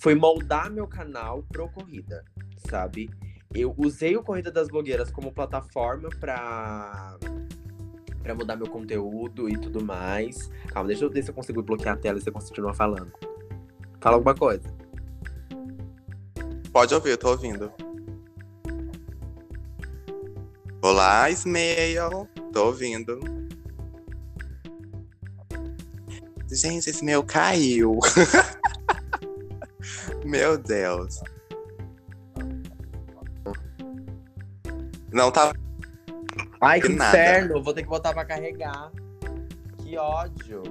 foi 0.00 0.14
moldar 0.14 0.70
meu 0.70 0.86
canal 0.86 1.42
pro 1.42 1.68
Corrida, 1.68 2.24
sabe? 2.68 3.10
Eu 3.52 3.74
usei 3.76 4.16
o 4.16 4.22
Corrida 4.22 4.50
das 4.50 4.68
Blogueiras 4.68 5.10
como 5.10 5.32
plataforma 5.32 6.08
pra, 6.20 7.16
pra 8.22 8.34
mudar 8.34 8.56
meu 8.56 8.68
conteúdo 8.68 9.48
e 9.48 9.56
tudo 9.58 9.82
mais. 9.82 10.50
Calma, 10.68 10.88
deixa 10.88 11.04
eu 11.04 11.10
ver 11.10 11.22
se 11.22 11.30
eu 11.30 11.34
consigo 11.34 11.62
bloquear 11.62 11.94
a 11.94 11.98
tela 11.98 12.18
e 12.18 12.22
você 12.22 12.30
continua 12.30 12.74
falando. 12.74 13.12
Fala 14.04 14.16
alguma 14.16 14.34
coisa. 14.34 14.62
Pode 16.70 16.94
ouvir, 16.94 17.12
eu 17.12 17.16
tô 17.16 17.30
ouvindo. 17.30 17.72
Olá, 20.82 21.30
Ismael. 21.30 22.28
Tô 22.52 22.66
ouvindo. 22.66 23.18
Gente, 26.52 26.90
esse 26.90 27.02
meu 27.02 27.24
caiu. 27.24 27.98
meu 30.22 30.58
Deus. 30.58 31.22
Não 35.10 35.30
tá. 35.30 35.54
Ai, 36.60 36.78
que 36.78 36.88
Que 36.88 36.92
nada. 36.92 37.16
inferno! 37.16 37.62
Vou 37.62 37.72
ter 37.72 37.84
que 37.84 37.88
botar 37.88 38.12
pra 38.12 38.26
carregar. 38.26 38.92
Que 39.78 39.96
ódio. 39.96 40.62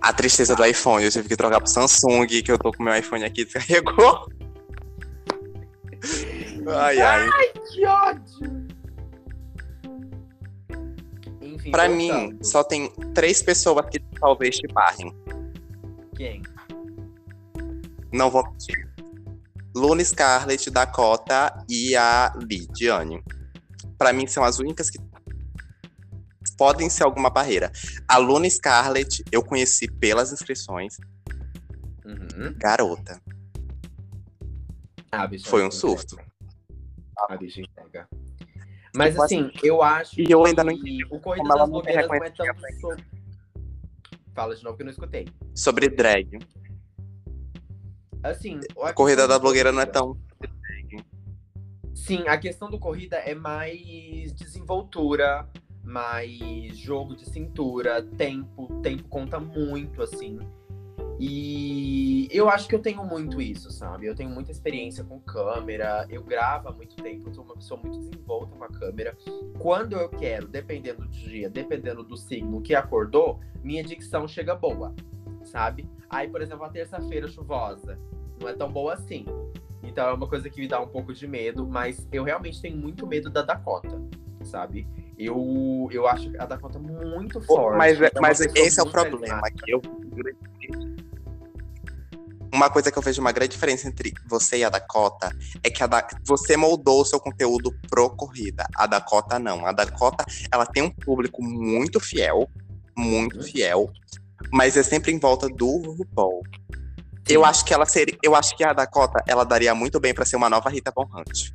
A 0.00 0.12
tristeza 0.12 0.56
do 0.56 0.64
iPhone. 0.64 1.04
Eu 1.04 1.10
tive 1.10 1.28
que 1.28 1.36
trocar 1.36 1.60
pro 1.60 1.70
Samsung, 1.70 2.26
que 2.26 2.50
eu 2.50 2.58
tô 2.58 2.72
com 2.72 2.82
meu 2.82 2.94
iPhone 2.96 3.24
aqui, 3.24 3.44
descarregou. 3.46 4.26
Ai, 6.68 7.00
ai. 7.00 7.28
Que 7.72 7.86
ódio! 7.86 8.68
Enfim, 11.42 11.70
Pra 11.70 11.88
mim, 11.88 12.38
só 12.42 12.64
tem 12.64 12.90
três 13.14 13.42
pessoas 13.42 13.86
que 13.90 14.00
talvez 14.18 14.56
te 14.56 14.66
barrem. 14.68 15.14
Quem? 16.16 16.42
Não 18.12 18.30
vou 18.30 18.44
mentir. 18.44 18.88
Luna 19.74 20.04
Scarlett, 20.04 20.70
Dakota 20.70 21.64
e 21.68 21.94
a 21.94 22.32
Lidiane. 22.36 23.22
Pra 23.96 24.12
mim, 24.12 24.26
são 24.26 24.42
as 24.42 24.58
únicas 24.58 24.90
que 24.90 24.98
podem 26.60 26.90
ser 26.90 27.04
alguma 27.04 27.30
barreira. 27.30 27.72
A 28.06 28.18
Luna 28.18 28.48
Scarlett, 28.50 29.24
eu 29.32 29.42
conheci 29.42 29.90
pelas 29.90 30.30
inscrições. 30.30 30.98
Uhum. 32.04 32.52
Garota. 32.58 33.18
Ah, 35.10 35.26
Foi 35.46 35.62
um 35.62 35.68
entrega. 35.68 35.70
surto. 35.70 36.16
A 37.30 37.34
bicha 37.38 37.62
entrega. 37.62 38.06
Mas 38.94 39.12
Tipo 39.12 39.22
assim, 39.22 39.50
eu 39.62 39.82
acho 39.82 40.20
E 40.20 40.30
eu 40.30 40.44
ainda 40.44 40.62
não 40.62 40.78
que 40.78 40.98
o 41.10 41.18
Corrida 41.18 41.48
das 41.48 41.70
Blogueiras 41.70 42.06
não 42.06 42.14
é 42.14 42.18
reconhecimento. 42.18 42.80
sobre... 42.82 43.04
Fala 44.34 44.54
de 44.54 44.62
novo 44.62 44.76
que 44.76 44.82
eu 44.82 44.84
não 44.84 44.92
escutei. 44.92 45.28
Sobre 45.54 45.88
drag. 45.88 46.38
Assim, 48.22 48.60
A 48.82 48.92
corrida 48.92 49.26
da 49.26 49.38
blogueira 49.38 49.72
não 49.72 49.80
é 49.80 49.86
tão. 49.86 50.14
Sim, 51.94 52.28
a 52.28 52.36
questão 52.36 52.68
do 52.68 52.78
corrida 52.78 53.16
é 53.16 53.34
mais 53.34 54.30
desenvoltura, 54.34 55.48
mais 55.82 56.76
jogo 56.76 57.16
de 57.16 57.28
cintura, 57.28 58.02
tempo, 58.02 58.80
tempo 58.82 59.08
conta 59.08 59.38
muito, 59.40 60.02
assim. 60.02 60.38
E 61.18 62.28
eu 62.30 62.48
acho 62.48 62.66
que 62.66 62.74
eu 62.74 62.78
tenho 62.78 63.04
muito 63.04 63.42
isso, 63.42 63.70
sabe? 63.70 64.06
Eu 64.06 64.14
tenho 64.14 64.30
muita 64.30 64.50
experiência 64.50 65.04
com 65.04 65.20
câmera, 65.20 66.06
eu 66.08 66.22
gravo 66.22 66.68
há 66.68 66.72
muito 66.72 66.96
tempo, 66.96 67.28
eu 67.28 67.34
sou 67.34 67.44
uma 67.44 67.54
pessoa 67.54 67.78
muito 67.78 67.98
desenvolta 67.98 68.56
com 68.56 68.64
a 68.64 68.68
câmera. 68.68 69.14
Quando 69.58 69.92
eu 69.92 70.08
quero, 70.08 70.48
dependendo 70.48 71.02
do 71.02 71.08
dia, 71.08 71.50
dependendo 71.50 72.02
do 72.02 72.16
signo 72.16 72.62
que 72.62 72.74
acordou, 72.74 73.38
minha 73.62 73.82
dicção 73.82 74.26
chega 74.26 74.54
boa, 74.54 74.94
sabe? 75.44 75.86
Aí, 76.08 76.26
por 76.26 76.40
exemplo, 76.40 76.64
a 76.64 76.70
terça-feira 76.70 77.28
chuvosa 77.28 77.98
não 78.40 78.48
é 78.48 78.54
tão 78.54 78.72
boa 78.72 78.94
assim. 78.94 79.26
Então 79.82 80.08
é 80.08 80.12
uma 80.14 80.26
coisa 80.26 80.48
que 80.48 80.60
me 80.60 80.68
dá 80.68 80.80
um 80.80 80.88
pouco 80.88 81.12
de 81.12 81.26
medo, 81.26 81.66
mas 81.66 82.08
eu 82.10 82.24
realmente 82.24 82.62
tenho 82.62 82.78
muito 82.78 83.06
medo 83.06 83.28
da 83.28 83.42
Dakota, 83.42 84.00
sabe? 84.42 84.86
Eu, 85.22 85.88
eu 85.92 86.06
acho 86.06 86.30
a 86.38 86.46
Dakota 86.46 86.78
muito 86.78 87.42
forte. 87.42 87.76
Mas, 87.76 88.00
é 88.00 88.10
uma 88.14 88.20
mas 88.22 88.40
esse 88.40 88.80
é 88.80 88.82
o 88.82 88.90
problema. 88.90 89.42
eu- 89.66 89.82
Uma 92.52 92.70
coisa 92.70 92.90
que 92.90 92.98
eu 92.98 93.02
vejo 93.02 93.20
uma 93.20 93.30
grande 93.30 93.52
diferença 93.52 93.86
entre 93.86 94.12
você 94.26 94.58
e 94.58 94.64
a 94.64 94.70
Dakota 94.70 95.30
é 95.62 95.70
que 95.70 95.82
a 95.82 95.86
da... 95.86 96.06
você 96.26 96.56
moldou 96.56 97.02
o 97.02 97.04
seu 97.04 97.20
conteúdo 97.20 97.70
pro 97.88 98.08
corrida. 98.10 98.66
A 98.74 98.86
Dakota 98.86 99.38
não. 99.38 99.66
A 99.66 99.72
Dakota, 99.72 100.24
ela 100.50 100.64
tem 100.66 100.82
um 100.82 100.90
público 100.90 101.42
muito 101.44 102.00
fiel, 102.00 102.48
muito 102.96 103.36
Uhum. 103.36 103.42
fiel, 103.42 103.90
mas 104.50 104.76
é 104.76 104.82
sempre 104.82 105.12
em 105.12 105.18
volta 105.18 105.48
do 105.48 105.92
RuPaul. 105.92 106.42
Eu 107.28 107.44
acho 107.44 107.64
que 107.64 107.72
ela 107.74 107.84
seria, 107.86 108.16
eu 108.22 108.34
acho 108.34 108.56
que 108.56 108.64
a 108.64 108.72
Dakota, 108.72 109.22
ela 109.28 109.44
daria 109.44 109.74
muito 109.74 110.00
bem 110.00 110.12
pra 110.14 110.24
ser 110.24 110.36
uma 110.36 110.48
nova 110.50 110.68
Rita 110.70 110.90
Von 110.96 111.06
Hunt. 111.14 111.50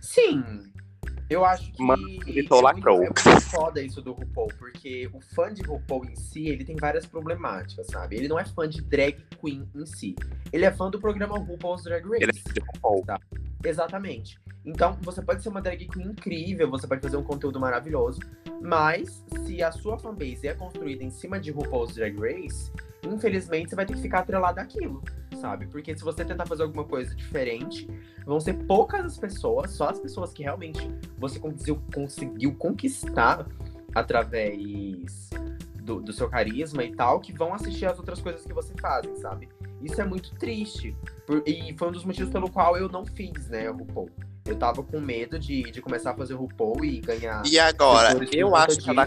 Sim. 0.00 0.67
Eu 1.30 1.44
acho 1.44 1.70
que 1.72 1.82
Mano, 1.82 2.08
é 2.08 2.24
gritou, 2.24 2.62
muito, 2.62 2.88
é 2.88 2.96
muito 2.96 3.40
foda 3.50 3.82
isso 3.82 4.00
do 4.00 4.12
RuPaul, 4.12 4.48
porque 4.58 5.10
o 5.12 5.20
fã 5.20 5.52
de 5.52 5.62
RuPaul 5.62 6.06
em 6.06 6.16
si, 6.16 6.48
ele 6.48 6.64
tem 6.64 6.74
várias 6.76 7.04
problemáticas, 7.04 7.86
sabe? 7.88 8.16
Ele 8.16 8.28
não 8.28 8.38
é 8.38 8.46
fã 8.46 8.66
de 8.66 8.80
drag 8.80 9.16
queen 9.38 9.68
em 9.74 9.86
si. 9.86 10.16
Ele 10.52 10.64
é 10.64 10.72
fã 10.72 10.90
do 10.90 10.98
programa 10.98 11.38
RuPaul's 11.38 11.84
Drag 11.84 12.02
Race. 12.02 12.22
Ele 12.22 12.32
é 12.32 12.52
de 12.52 12.60
RuPaul. 12.60 13.04
Exatamente. 13.62 14.40
Então, 14.64 14.98
você 15.02 15.20
pode 15.20 15.42
ser 15.42 15.50
uma 15.50 15.60
drag 15.60 15.86
queen 15.86 16.06
incrível, 16.08 16.70
você 16.70 16.86
pode 16.86 17.02
fazer 17.02 17.16
um 17.18 17.24
conteúdo 17.24 17.60
maravilhoso, 17.60 18.20
mas 18.62 19.24
se 19.44 19.62
a 19.62 19.70
sua 19.70 19.98
fanbase 19.98 20.48
é 20.48 20.54
construída 20.54 21.04
em 21.04 21.10
cima 21.10 21.38
de 21.38 21.50
RuPaul's 21.50 21.94
Drag 21.94 22.16
Race, 22.18 22.72
infelizmente 23.02 23.70
você 23.70 23.76
vai 23.76 23.86
ter 23.86 23.94
que 23.94 24.02
ficar 24.02 24.20
atrelado 24.20 24.58
àquilo, 24.60 25.02
sabe? 25.40 25.66
Porque 25.66 25.96
se 25.96 26.02
você 26.04 26.24
tentar 26.24 26.46
fazer 26.46 26.62
alguma 26.64 26.84
coisa 26.84 27.14
diferente, 27.14 27.88
vão 28.26 28.40
ser 28.40 28.54
poucas 28.54 29.04
as 29.04 29.18
pessoas, 29.18 29.70
só 29.70 29.88
as 29.90 29.98
pessoas 30.00 30.32
que 30.32 30.42
realmente 30.42 30.90
você 31.16 31.38
conseguiu, 31.38 31.82
conseguiu 31.94 32.54
conquistar 32.54 33.46
através 33.94 35.30
do, 35.82 36.00
do 36.00 36.12
seu 36.12 36.28
carisma 36.28 36.84
e 36.84 36.94
tal, 36.94 37.20
que 37.20 37.32
vão 37.32 37.54
assistir 37.54 37.86
as 37.86 37.98
outras 37.98 38.20
coisas 38.20 38.44
que 38.44 38.52
você 38.52 38.74
fazem, 38.80 39.14
sabe? 39.16 39.48
Isso 39.82 40.00
é 40.00 40.04
muito 40.04 40.34
triste. 40.34 40.96
Por- 41.26 41.42
e 41.46 41.74
foi 41.78 41.88
um 41.88 41.92
dos 41.92 42.04
motivos 42.04 42.30
pelo 42.30 42.50
qual 42.50 42.76
eu 42.76 42.88
não 42.88 43.06
fiz, 43.06 43.48
né, 43.48 43.68
RuPaul. 43.68 44.10
Eu 44.44 44.56
tava 44.56 44.82
com 44.82 44.98
medo 45.00 45.38
de, 45.38 45.62
de 45.70 45.80
começar 45.80 46.12
a 46.12 46.14
fazer 46.14 46.34
RuPaul 46.34 46.84
e 46.84 47.00
ganhar. 47.00 47.42
E 47.46 47.58
agora, 47.58 48.08
eu 48.32 48.54
acho 48.56 48.78
que 48.80 48.90
a 48.90 49.06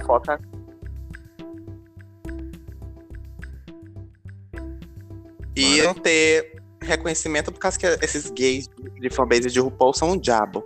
disso. 5.54 5.78
Dakota 5.78 5.84
iam 5.84 5.94
ter 5.94 6.62
reconhecimento 6.82 7.52
por 7.52 7.60
causa 7.60 7.78
que 7.78 7.86
esses 7.86 8.30
gays 8.32 8.68
de 9.00 9.10
fanbase 9.10 9.50
de 9.50 9.60
RuPaul 9.60 9.94
são 9.94 10.12
um 10.12 10.18
diabo. 10.18 10.66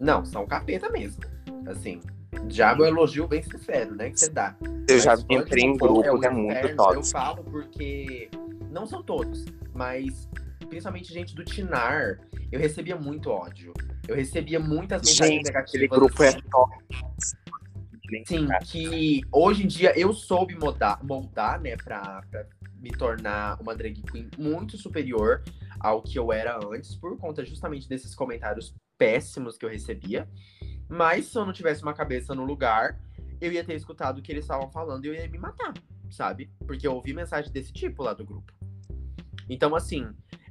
Não, 0.00 0.24
são 0.24 0.46
capeta 0.46 0.88
mesmo. 0.90 1.22
Assim, 1.66 2.00
já 2.48 2.72
é 2.72 2.74
um 2.74 2.84
elogio 2.84 3.26
bem 3.26 3.42
sincero, 3.42 3.94
né? 3.94 4.10
Que 4.10 4.20
você 4.20 4.28
dá. 4.28 4.54
Eu 4.88 4.98
já 4.98 5.12
Mas 5.12 5.24
de 5.24 5.34
entrei 5.34 5.64
em 5.64 5.76
grupos, 5.76 6.20
um 6.20 6.24
é 6.24 6.30
muito 6.30 6.58
inferno. 6.58 6.94
Eu 6.94 7.02
falo 7.04 7.44
porque 7.44 8.28
não 8.70 8.86
são 8.86 9.02
todos, 9.02 9.44
mas 9.74 10.28
principalmente 10.68 11.12
gente 11.12 11.34
do 11.34 11.44
Tinar, 11.44 12.20
eu 12.50 12.58
recebia 12.60 12.96
muito 12.96 13.30
ódio. 13.30 13.72
Eu 14.06 14.14
recebia 14.14 14.60
muitas 14.60 15.02
mensagens 15.02 15.36
Gente, 15.46 15.48
aquele 15.48 15.88
negativas. 15.88 15.98
grupo 15.98 16.22
é 16.22 16.28
assim. 16.28 16.40
Tóxico. 18.06 18.26
Sim, 18.28 18.48
que 18.64 19.20
hoje 19.32 19.64
em 19.64 19.66
dia 19.66 19.98
eu 19.98 20.12
soube 20.12 20.54
moldar, 20.58 21.04
moldar 21.04 21.60
né, 21.60 21.76
pra, 21.76 22.22
pra 22.30 22.46
me 22.78 22.90
tornar 22.90 23.60
uma 23.60 23.74
drag 23.74 24.00
queen 24.02 24.28
muito 24.38 24.76
superior 24.78 25.42
ao 25.80 26.02
que 26.02 26.18
eu 26.18 26.32
era 26.32 26.58
antes, 26.66 26.94
por 26.94 27.16
conta 27.18 27.44
justamente 27.44 27.88
desses 27.88 28.14
comentários 28.14 28.74
péssimos 28.98 29.56
que 29.58 29.64
eu 29.64 29.68
recebia. 29.70 30.28
Mas 30.88 31.26
se 31.26 31.36
eu 31.38 31.44
não 31.44 31.52
tivesse 31.52 31.82
uma 31.82 31.92
cabeça 31.94 32.34
no 32.34 32.44
lugar, 32.44 32.98
eu 33.40 33.52
ia 33.52 33.64
ter 33.64 33.74
escutado 33.74 34.18
o 34.18 34.22
que 34.22 34.30
eles 34.32 34.44
estavam 34.44 34.70
falando 34.70 35.04
e 35.04 35.08
eu 35.08 35.14
ia 35.14 35.28
me 35.28 35.38
matar, 35.38 35.74
sabe? 36.10 36.50
Porque 36.66 36.86
eu 36.86 36.94
ouvi 36.94 37.12
mensagem 37.12 37.50
desse 37.52 37.72
tipo 37.72 38.02
lá 38.02 38.14
do 38.14 38.24
grupo. 38.24 38.52
Então, 39.48 39.74
assim, 39.74 40.08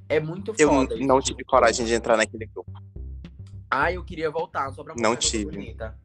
é 0.08 0.20
muito 0.20 0.54
Eu 0.58 0.70
foda. 0.70 0.94
isso 0.96 1.06
não 1.08 1.20
tive 1.22 1.44
coragem 1.44 1.86
de 1.86 1.94
entrar 1.94 2.18
naquele 2.18 2.46
grupo. 2.46 2.72
Ah, 3.70 3.92
eu 3.92 4.04
queria 4.04 4.30
voltar 4.30 4.72
só 4.72 4.84
pra 4.84 4.94
Não 4.98 5.12
eu 5.12 5.18
tive. 5.18 5.46
bonita. 5.52 5.98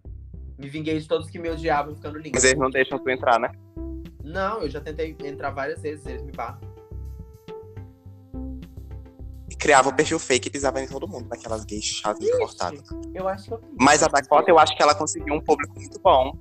Me 0.60 0.68
vinguei 0.68 0.98
de 0.98 1.08
todos 1.08 1.30
que 1.30 1.38
me 1.38 1.48
odiavam 1.48 1.94
ficando 1.94 2.18
linda. 2.18 2.32
Mas 2.34 2.44
eles 2.44 2.58
não 2.58 2.68
deixam 2.70 2.98
tu 2.98 3.08
entrar, 3.08 3.40
né? 3.40 3.50
Não, 4.22 4.60
eu 4.62 4.68
já 4.68 4.78
tentei 4.80 5.16
entrar 5.24 5.50
várias 5.50 5.80
vezes, 5.80 6.04
eles 6.04 6.22
me 6.22 6.32
barram. 6.32 6.60
E 9.48 9.56
criava 9.56 9.88
o 9.88 9.94
perfil 9.94 10.18
fake 10.18 10.48
e 10.48 10.50
pisava 10.50 10.80
em 10.82 10.86
todo 10.86 11.08
mundo, 11.08 11.26
naquelas 11.28 11.64
gays 11.64 11.84
chatas 11.84 12.22
e 12.28 12.38
cortadas. 12.38 12.82
Eu 13.14 13.26
acho 13.26 13.46
que 13.46 13.54
eu 13.54 13.60
Mas 13.80 14.02
a 14.02 14.06
Dakota, 14.08 14.50
eu 14.50 14.58
acho 14.58 14.76
que 14.76 14.82
ela 14.82 14.94
conseguiu 14.94 15.34
um 15.34 15.40
público 15.40 15.74
muito 15.74 15.98
bom. 16.00 16.36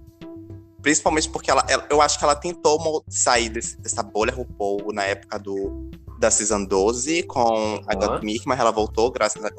Principalmente 0.81 1.29
porque 1.29 1.49
ela, 1.49 1.65
ela- 1.69 1.87
eu 1.89 2.01
acho 2.01 2.17
que 2.19 2.23
ela 2.23 2.35
tentou 2.35 3.03
sair 3.09 3.49
desse- 3.49 3.79
dessa 3.81 4.03
bolha 4.03 4.33
RuPaul 4.33 4.93
na 4.93 5.03
época 5.05 5.39
do, 5.39 5.89
da 6.19 6.29
Season 6.29 6.63
12 6.65 7.23
com 7.23 7.41
a 7.87 7.93
Aham. 7.93 7.99
Gottmik, 7.99 8.45
mas 8.45 8.59
ela 8.59 8.71
voltou 8.71 9.09
graças 9.11 9.43
a. 9.43 9.49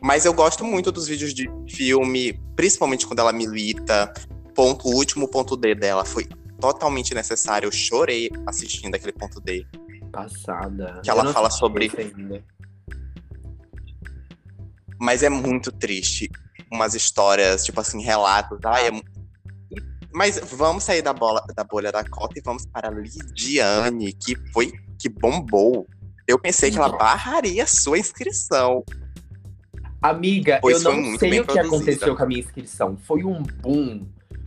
Mas 0.00 0.24
eu 0.24 0.32
gosto 0.32 0.64
muito 0.64 0.92
dos 0.92 1.06
vídeos 1.06 1.34
de 1.34 1.50
filme, 1.68 2.32
principalmente 2.56 3.06
quando 3.06 3.20
ela 3.20 3.32
milita. 3.32 4.12
Ponto, 4.54 4.88
o 4.88 4.94
último 4.94 5.28
ponto 5.28 5.56
D 5.56 5.74
dela 5.74 6.04
foi 6.04 6.26
totalmente 6.60 7.14
necessário. 7.14 7.66
Eu 7.66 7.72
chorei 7.72 8.30
assistindo 8.46 8.94
aquele 8.94 9.12
ponto 9.12 9.40
D. 9.40 9.66
Passada. 10.12 11.00
Que 11.02 11.10
ela 11.10 11.32
fala 11.32 11.50
sobre-. 11.50 11.90
Mas 15.00 15.22
é 15.22 15.28
muito 15.28 15.72
triste. 15.72 16.30
Umas 16.72 16.94
histórias, 16.94 17.64
tipo 17.64 17.80
assim, 17.80 18.02
relatos. 18.02 18.58
Ai, 18.64 18.88
é 18.88 18.90
Mas 20.12 20.38
vamos 20.38 20.84
sair 20.84 21.02
da, 21.02 21.12
bola, 21.12 21.44
da 21.54 21.64
bolha 21.64 21.90
da 21.90 22.04
cota 22.04 22.38
e 22.38 22.42
vamos 22.42 22.64
para 22.66 22.88
a 22.88 22.90
Lidiane, 22.90 24.12
que 24.12 24.36
foi 24.52 24.72
que 24.98 25.08
bombou. 25.08 25.86
Eu 26.26 26.38
pensei 26.38 26.70
que 26.70 26.78
ela 26.78 26.88
barraria 26.88 27.64
a 27.64 27.66
sua 27.66 27.98
inscrição. 27.98 28.82
Amiga, 30.08 30.58
Pois 30.60 30.84
eu 30.84 30.92
não 30.94 31.18
sei 31.18 31.40
o 31.40 31.46
que 31.46 31.52
produzida. 31.54 31.66
aconteceu 31.76 32.16
com 32.16 32.22
a 32.22 32.26
minha 32.26 32.40
inscrição. 32.40 32.96
Foi 32.96 33.24
um 33.24 33.42
boom. 33.42 34.06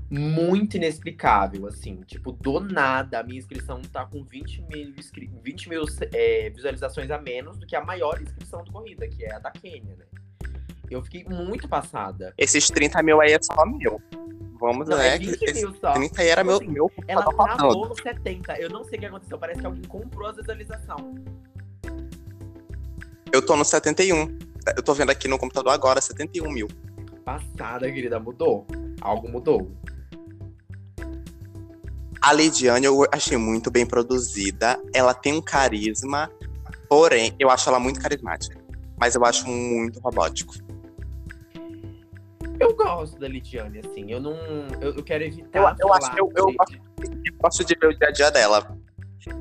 muito 0.09 0.77
inexplicável, 0.77 1.67
assim. 1.67 2.01
Tipo, 2.05 2.31
do 2.31 2.59
nada, 2.59 3.19
a 3.19 3.23
minha 3.23 3.39
inscrição 3.39 3.81
tá 3.81 4.05
com 4.05 4.23
20 4.23 4.61
mil, 4.61 4.93
20 5.43 5.69
mil 5.69 5.83
é, 6.13 6.49
visualizações 6.49 7.11
a 7.11 7.17
menos 7.19 7.57
do 7.57 7.65
que 7.65 7.75
a 7.75 7.83
maior 7.83 8.21
inscrição 8.21 8.63
do 8.63 8.71
Corrida, 8.71 9.07
que 9.07 9.25
é 9.25 9.33
a 9.33 9.39
da 9.39 9.51
Quênia, 9.51 9.95
né? 9.97 10.05
Eu 10.89 11.01
fiquei 11.03 11.25
muito 11.25 11.67
passada. 11.67 12.33
Esses 12.37 12.67
30 12.69 13.03
mil 13.03 13.19
aí 13.19 13.33
é 13.33 13.39
só 13.41 13.65
meu. 13.65 14.01
Vamos, 14.59 14.87
Não, 14.87 14.97
né? 14.97 15.15
é 15.15 15.17
20 15.17 15.41
Esse 15.43 15.61
mil 15.65 15.75
só. 15.75 15.91
30 15.93 16.21
aí 16.21 16.27
era 16.29 16.41
Tipo 16.41 16.47
meu, 16.51 16.57
assim, 16.61 16.71
meu 16.71 16.91
Ela 17.07 17.23
computador 17.25 17.57
travou 17.57 17.89
no 17.89 17.95
70. 18.01 18.59
Eu 18.61 18.69
não 18.69 18.83
sei 18.85 18.97
o 18.97 18.99
que 19.01 19.05
aconteceu. 19.07 19.37
Parece 19.37 19.59
que 19.59 19.65
alguém 19.65 19.83
comprou 19.83 20.29
a 20.29 20.31
visualização. 20.31 21.15
Eu 23.31 23.45
tô 23.45 23.55
no 23.57 23.65
71. 23.65 24.37
Eu 24.75 24.83
tô 24.83 24.93
vendo 24.93 25.09
aqui 25.11 25.27
no 25.27 25.37
computador 25.37 25.71
agora, 25.71 26.01
71 26.01 26.49
mil. 26.51 26.67
Passada, 27.23 27.91
querida, 27.91 28.19
mudou. 28.19 28.65
Algo 29.01 29.29
mudou. 29.29 29.71
A 32.21 32.33
Lidiane 32.33 32.85
eu 32.85 33.05
achei 33.11 33.37
muito 33.37 33.69
bem 33.71 33.85
produzida. 33.85 34.79
Ela 34.93 35.13
tem 35.13 35.33
um 35.33 35.41
carisma, 35.41 36.29
porém, 36.89 37.33
eu 37.39 37.49
acho 37.49 37.69
ela 37.69 37.79
muito 37.79 37.99
carismática. 38.01 38.57
Mas 38.99 39.13
eu 39.15 39.23
acho 39.23 39.47
muito 39.47 39.99
robótico. 39.99 40.55
Eu 42.59 42.75
gosto 42.75 43.19
da 43.19 43.27
Lidiane, 43.27 43.79
assim. 43.85 44.11
Eu 44.11 44.19
não. 44.19 44.35
Eu, 44.81 44.95
eu 44.95 45.03
quero 45.03 45.23
evitar. 45.23 45.59
Eu- 45.59 45.75
eu 45.87 45.93
acho 45.93 46.11
que 46.11 46.19
eu- 46.19 46.31
eu 46.35 46.47
Eu 46.99 47.33
gosto 47.39 47.63
de 47.63 47.75
ver 47.79 47.87
o 47.87 47.97
dia 47.97 48.07
a 48.07 48.11
dia 48.11 48.31
dela. 48.31 48.75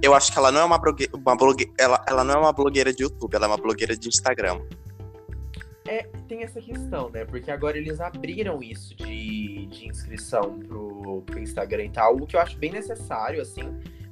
Eu 0.03 0.13
acho 0.15 0.31
que 0.31 0.39
ela 0.39 0.53
não 0.53 0.61
é 0.61 0.65
uma 0.65 0.77
blogueira. 0.79 1.17
Uma 1.17 1.35
blogue... 1.37 1.73
ela, 1.79 2.05
ela 2.07 2.23
não 2.23 2.35
é 2.35 2.39
uma 2.39 2.53
blogueira 2.53 2.93
de 2.93 3.05
YouTube, 3.05 3.35
ela 3.35 3.47
é 3.47 3.49
uma 3.49 3.57
blogueira 3.57 3.97
de 3.97 4.09
Instagram. 4.09 4.61
É, 5.89 6.03
tem 6.27 6.43
essa 6.43 6.61
questão, 6.61 7.11
né? 7.11 7.25
Porque 7.25 7.51
agora 7.51 7.79
eles 7.79 8.01
abriram 8.01 8.63
isso 8.63 8.95
de, 8.95 9.67
de 9.67 9.89
inscrição 9.89 10.59
pro, 10.59 11.23
pro 11.23 11.39
Instagram 11.39 11.85
e 11.85 11.91
tal, 11.91 12.17
o 12.17 12.27
que 12.27 12.37
eu 12.37 12.41
acho 12.41 12.59
bem 12.59 12.73
necessário, 12.73 13.41
assim, 13.41 13.63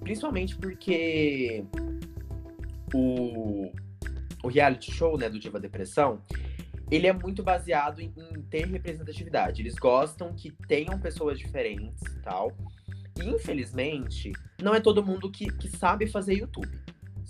principalmente 0.01 0.57
porque 0.57 1.65
o, 2.95 3.73
o 4.43 4.49
reality 4.49 4.93
show, 4.93 5.19
né, 5.19 5.29
do 5.29 5.39
Diva 5.39 5.59
Depressão, 5.59 6.23
ele 6.91 7.07
é 7.07 7.13
muito 7.13 7.43
baseado 7.43 8.01
em, 8.01 8.13
em 8.17 8.43
ter 8.43 8.67
representatividade. 8.67 9.63
Eles 9.63 9.75
gostam 9.75 10.33
que 10.35 10.53
tenham 10.69 10.99
pessoas 10.99 11.39
diferentes 11.39 12.03
e 12.03 12.21
tal. 12.21 12.53
E, 13.21 13.29
infelizmente, 13.29 14.33
não 14.63 14.75
é 14.75 14.81
todo 14.81 15.05
mundo 15.05 15.31
que, 15.31 15.47
que 15.47 15.69
sabe 15.69 16.07
fazer 16.07 16.35
YouTube. 16.35 16.79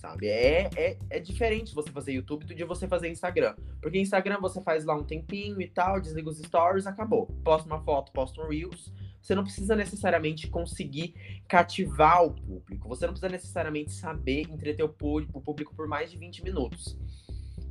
Sabe? 0.08 0.26
É, 0.28 0.70
é, 0.76 0.98
é 1.10 1.18
diferente 1.18 1.74
você 1.74 1.90
fazer 1.90 2.12
YouTube 2.12 2.44
do 2.44 2.54
de 2.54 2.62
você 2.64 2.86
fazer 2.86 3.08
Instagram. 3.08 3.54
Porque 3.80 3.98
Instagram 3.98 4.38
você 4.40 4.60
faz 4.60 4.84
lá 4.84 4.94
um 4.94 5.02
tempinho 5.02 5.60
e 5.60 5.66
tal, 5.66 6.00
desliga 6.00 6.28
os 6.28 6.38
stories, 6.38 6.86
acabou. 6.86 7.26
Posta 7.42 7.66
uma 7.66 7.80
foto, 7.82 8.12
posta 8.12 8.40
um 8.42 8.48
Reels. 8.48 8.92
Você 9.22 9.34
não 9.34 9.42
precisa 9.42 9.74
necessariamente 9.74 10.48
conseguir 10.48 11.14
cativar 11.48 12.22
o 12.22 12.32
público. 12.32 12.86
Você 12.88 13.06
não 13.06 13.14
precisa 13.14 13.30
necessariamente 13.32 13.92
saber 13.92 14.42
entreter 14.42 14.84
o 14.84 14.88
pu- 14.90 15.26
o 15.32 15.40
público 15.40 15.74
por 15.74 15.88
mais 15.88 16.10
de 16.10 16.18
20 16.18 16.44
minutos. 16.44 16.98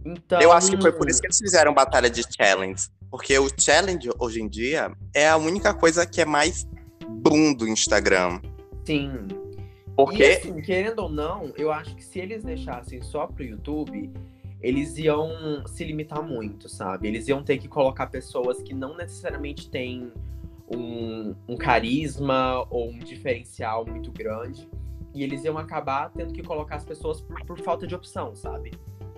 Então, 0.03 0.41
Eu 0.41 0.51
acho 0.51 0.71
que 0.71 0.81
foi 0.81 0.91
por 0.91 1.07
isso 1.07 1.21
que 1.21 1.27
eles 1.27 1.37
fizeram 1.37 1.71
batalha 1.73 2.09
de 2.09 2.23
challenge. 2.35 2.89
Porque 3.11 3.37
o 3.37 3.47
challenge, 3.57 4.09
hoje 4.17 4.41
em 4.41 4.49
dia, 4.49 4.91
é 5.15 5.29
a 5.29 5.37
única 5.37 5.71
coisa 5.73 6.05
que 6.05 6.19
é 6.19 6.25
mais 6.25 6.67
boom 7.07 7.53
do 7.53 7.67
Instagram. 7.67 8.41
Sim. 8.85 9.27
E 9.93 10.05
Porque 10.05 10.23
assim, 10.23 10.61
querendo 10.61 10.99
ou 10.99 11.09
não, 11.09 11.53
eu 11.55 11.71
acho 11.71 11.95
que 11.95 12.03
se 12.03 12.19
eles 12.19 12.43
deixassem 12.43 13.01
só 13.01 13.27
pro 13.27 13.43
YouTube, 13.43 14.11
eles 14.61 14.97
iam 14.97 15.29
se 15.67 15.83
limitar 15.83 16.23
muito, 16.23 16.67
sabe? 16.67 17.07
Eles 17.07 17.27
iam 17.27 17.43
ter 17.43 17.57
que 17.57 17.67
colocar 17.67 18.07
pessoas 18.07 18.61
que 18.61 18.73
não 18.73 18.97
necessariamente 18.97 19.69
têm 19.69 20.11
um, 20.73 21.35
um 21.47 21.55
carisma 21.57 22.65
ou 22.69 22.89
um 22.89 22.99
diferencial 22.99 23.85
muito 23.85 24.11
grande. 24.11 24.67
E 25.13 25.21
eles 25.21 25.43
iam 25.43 25.57
acabar 25.59 26.11
tendo 26.11 26.33
que 26.33 26.41
colocar 26.41 26.77
as 26.77 26.85
pessoas 26.85 27.21
por, 27.21 27.45
por 27.45 27.59
falta 27.59 27.85
de 27.85 27.93
opção, 27.93 28.35
sabe? 28.35 28.71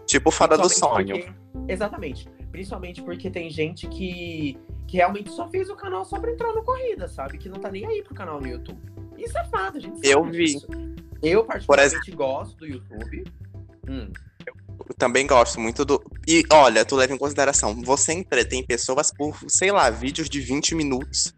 tipo, 0.05 0.29
fora 0.31 0.57
do 0.57 0.69
sonho. 0.69 1.07
porque- 1.07 1.71
exatamente. 1.71 2.27
Principalmente 2.51 3.01
porque 3.01 3.29
tem 3.29 3.49
gente 3.49 3.87
que, 3.87 4.57
que 4.87 4.97
realmente 4.97 5.29
só 5.31 5.47
fez 5.49 5.69
o 5.69 5.75
canal 5.75 6.05
só 6.05 6.19
pra 6.19 6.31
entrar 6.31 6.53
no 6.53 6.63
Corrida, 6.63 7.07
sabe? 7.07 7.37
Que 7.37 7.49
não 7.49 7.59
tá 7.59 7.71
nem 7.71 7.85
aí 7.85 8.03
pro 8.03 8.13
canal 8.13 8.39
no 8.39 8.47
YouTube. 8.47 8.79
Isso 9.25 9.37
é 9.37 9.79
gente 9.79 9.99
Eu 10.03 10.23
vi. 10.25 10.45
disso. 10.45 10.67
Eu, 11.21 11.43
particularmente, 11.43 12.11
gosto 12.11 12.55
do 12.57 12.65
YouTube. 12.67 13.23
Hum, 13.89 14.11
Eu 14.47 14.95
também 14.97 15.25
gosto 15.25 15.59
muito 15.59 15.83
do. 15.83 16.01
E 16.27 16.43
olha, 16.51 16.85
tu 16.85 16.95
leva 16.95 17.13
em 17.13 17.17
consideração, 17.17 17.81
você 17.81 18.13
entretém 18.13 18.63
pessoas 18.63 19.11
por, 19.11 19.35
sei 19.47 19.71
lá, 19.71 19.89
vídeos 19.89 20.29
de 20.29 20.39
20 20.39 20.75
minutos. 20.75 21.33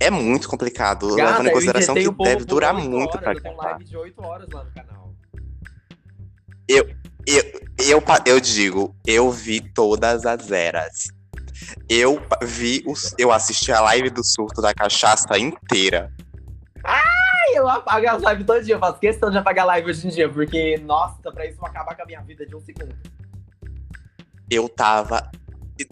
É 0.00 0.10
muito 0.10 0.48
complicado. 0.48 1.14
Gata, 1.14 1.30
levando 1.42 1.46
em 1.46 1.48
eu 1.48 1.52
consideração 1.54 1.94
que 1.94 2.10
deve 2.24 2.44
durar 2.44 2.72
muito 2.74 3.10
horas, 3.16 3.20
pra 3.22 3.32
Eu 3.34 3.40
tenho 3.42 3.56
live 3.56 3.84
de 3.84 3.96
8 3.96 4.22
horas 4.22 4.48
lá 4.50 4.64
no 4.64 4.70
canal. 4.72 5.14
Eu, 6.68 6.90
eu, 7.78 8.00
pa- 8.02 8.22
eu 8.26 8.40
digo, 8.40 8.94
eu 9.06 9.30
vi 9.30 9.60
todas 9.60 10.24
as 10.24 10.50
eras. 10.50 11.04
Eu 11.88 12.20
vi 12.42 12.82
os, 12.86 13.14
eu 13.18 13.30
assisti 13.32 13.70
a 13.72 13.80
live 13.80 14.10
do 14.10 14.24
surto 14.24 14.60
da 14.62 14.72
cachaça 14.74 15.38
inteira. 15.38 16.12
Ai, 16.84 17.54
eu 17.54 17.68
apago 17.68 18.06
as 18.08 18.22
lives 18.22 18.46
todo 18.46 18.62
dia. 18.62 18.74
Eu 18.74 18.78
faço 18.78 18.98
questão 18.98 19.30
de 19.30 19.38
apagar 19.38 19.66
live 19.66 19.90
hoje 19.90 20.06
em 20.06 20.10
dia, 20.10 20.28
porque, 20.28 20.78
nossa, 20.78 21.32
pra 21.32 21.46
isso 21.46 21.64
acabar 21.64 21.96
com 21.96 22.02
a 22.02 22.06
minha 22.06 22.20
vida 22.20 22.46
de 22.46 22.54
um 22.54 22.60
segundo. 22.60 22.94
Eu 24.50 24.68
tava. 24.68 25.30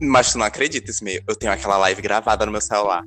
Mas 0.01 0.33
tu 0.33 0.39
não 0.39 0.47
acredita, 0.47 0.91
isso 0.91 1.03
meio. 1.03 1.23
Eu 1.27 1.35
tenho 1.35 1.51
aquela 1.51 1.77
live 1.79 2.01
gravada 2.03 2.47
no 2.47 2.53
meu 2.53 2.61
celular. 2.61 3.05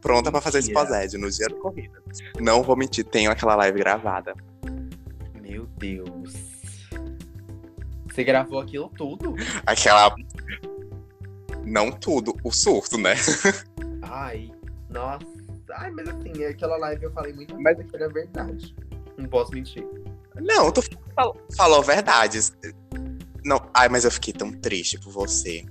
Pronta 0.00 0.30
pra 0.30 0.40
fazer 0.40 0.58
Mentira. 0.58 0.82
exposed 0.82 1.18
no 1.18 1.30
dia 1.30 1.48
da 1.48 1.56
corrida. 1.56 2.02
Não 2.40 2.62
vou 2.62 2.76
mentir, 2.76 3.04
tenho 3.04 3.30
aquela 3.30 3.54
live 3.56 3.78
gravada. 3.78 4.34
Meu 5.40 5.66
Deus. 5.66 6.34
Você 8.06 8.24
gravou 8.24 8.60
aquilo 8.60 8.88
tudo? 8.96 9.34
Aquela. 9.66 10.14
Não 11.64 11.90
tudo, 11.90 12.34
o 12.42 12.50
surto, 12.50 12.96
né? 12.96 13.14
Ai, 14.02 14.50
nossa. 14.88 15.37
Ai, 15.74 15.90
mas 15.90 16.08
assim, 16.08 16.44
aquela 16.44 16.76
live 16.78 17.04
eu 17.04 17.12
falei 17.12 17.32
muita 17.32 17.54
Mas- 17.58 17.76
que 17.78 17.96
era 17.96 18.08
verdade. 18.08 18.74
Não 19.16 19.28
posso 19.28 19.52
mentir. 19.52 19.86
Não, 20.36 20.70
tu 20.70 20.80
falou, 21.14 21.36
falou 21.56 21.82
verdades. 21.82 22.56
Não, 23.44 23.60
ai, 23.74 23.88
mas 23.88 24.04
eu 24.04 24.10
fiquei 24.10 24.32
tão 24.32 24.52
triste 24.52 24.98
por 25.00 25.10
você. 25.12 25.64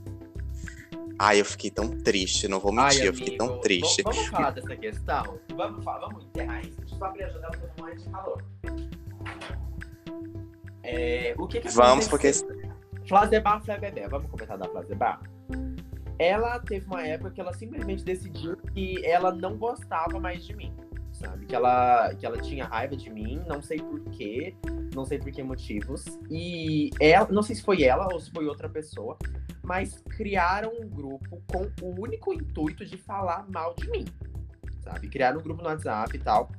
Ai, 1.20 1.40
eu 1.42 1.46
fiquei 1.46 1.72
tão 1.72 1.90
triste, 1.90 2.48
não 2.48 2.60
vou 2.60 2.72
mentir, 2.72 3.02
Ai, 3.02 3.08
eu 3.08 3.14
fiquei 3.14 3.38
tão 3.38 3.60
triste. 3.60 4.04
Vamos 4.04 4.28
falar 4.28 4.52
dessa 4.52 4.76
questão? 4.76 5.40
Vamos, 5.56 5.84
falar, 5.84 6.08
vamos 6.08 6.26
enterrar 6.26 6.62
isso. 6.62 6.78
Deixa 6.78 6.94
eu 6.94 7.00
só 7.00 7.06
abrir 7.06 7.24
a 7.24 7.30
janela 7.30 7.52
pra 7.58 7.84
mais 7.84 8.04
de 8.04 8.10
calor. 8.10 8.44
É, 10.84 11.34
o 11.38 11.48
que 11.48 11.60
que 11.60 11.70
Vamos, 11.70 12.08
porque? 12.08 12.32
Flazebar, 13.08 13.62
Flebebé. 13.64 14.08
Vamos 14.08 14.30
comentar 14.30 14.58
da 14.58 14.68
Flazebar? 14.70 15.22
Ela 16.20 16.60
teve 16.60 16.86
uma 16.88 17.06
época 17.06 17.32
que 17.32 17.42
ela 17.42 17.54
simplesmente 17.54 18.04
decidiu 18.04 18.58
que 18.74 19.06
ela 19.06 19.32
não 19.32 19.58
gostava 19.58 20.20
mais 20.20 20.44
de 20.44 20.56
mim. 20.56 20.74
Sabe? 21.14 21.46
Que 21.48 21.56
ela, 21.56 22.14
que 22.14 22.26
ela 22.26 22.38
tinha 22.40 22.66
raiva 22.66 22.96
de 22.96 23.10
mim, 23.10 23.42
não 23.48 23.62
sei 23.62 23.80
porquê, 23.80 24.56
não 24.94 25.04
sei 25.04 25.18
por 25.18 25.32
que 25.32 25.42
motivos. 25.42 26.06
E 26.30 26.92
ela, 27.00 27.28
não 27.32 27.42
sei 27.42 27.56
se 27.56 27.64
foi 27.64 27.84
ela 27.84 28.08
ou 28.14 28.20
se 28.20 28.32
foi 28.32 28.46
outra 28.46 28.70
pessoa, 28.70 29.18
mas 29.64 30.04
criaram 30.16 30.72
um 30.80 30.88
grupo 30.88 31.42
com 31.48 31.72
o 31.82 32.02
único 32.02 32.34
intuito 32.34 32.86
de 32.86 32.98
falar 32.98 33.46
mal 33.50 33.74
de 33.76 33.90
mim. 33.90 34.06
Sabe? 34.84 35.08
Criaram 35.10 35.40
um 35.40 35.44
grupo 35.44 35.62
no 35.62 35.70
WhatsApp 35.70 36.16
e 36.16 36.20
tal. 36.20 36.52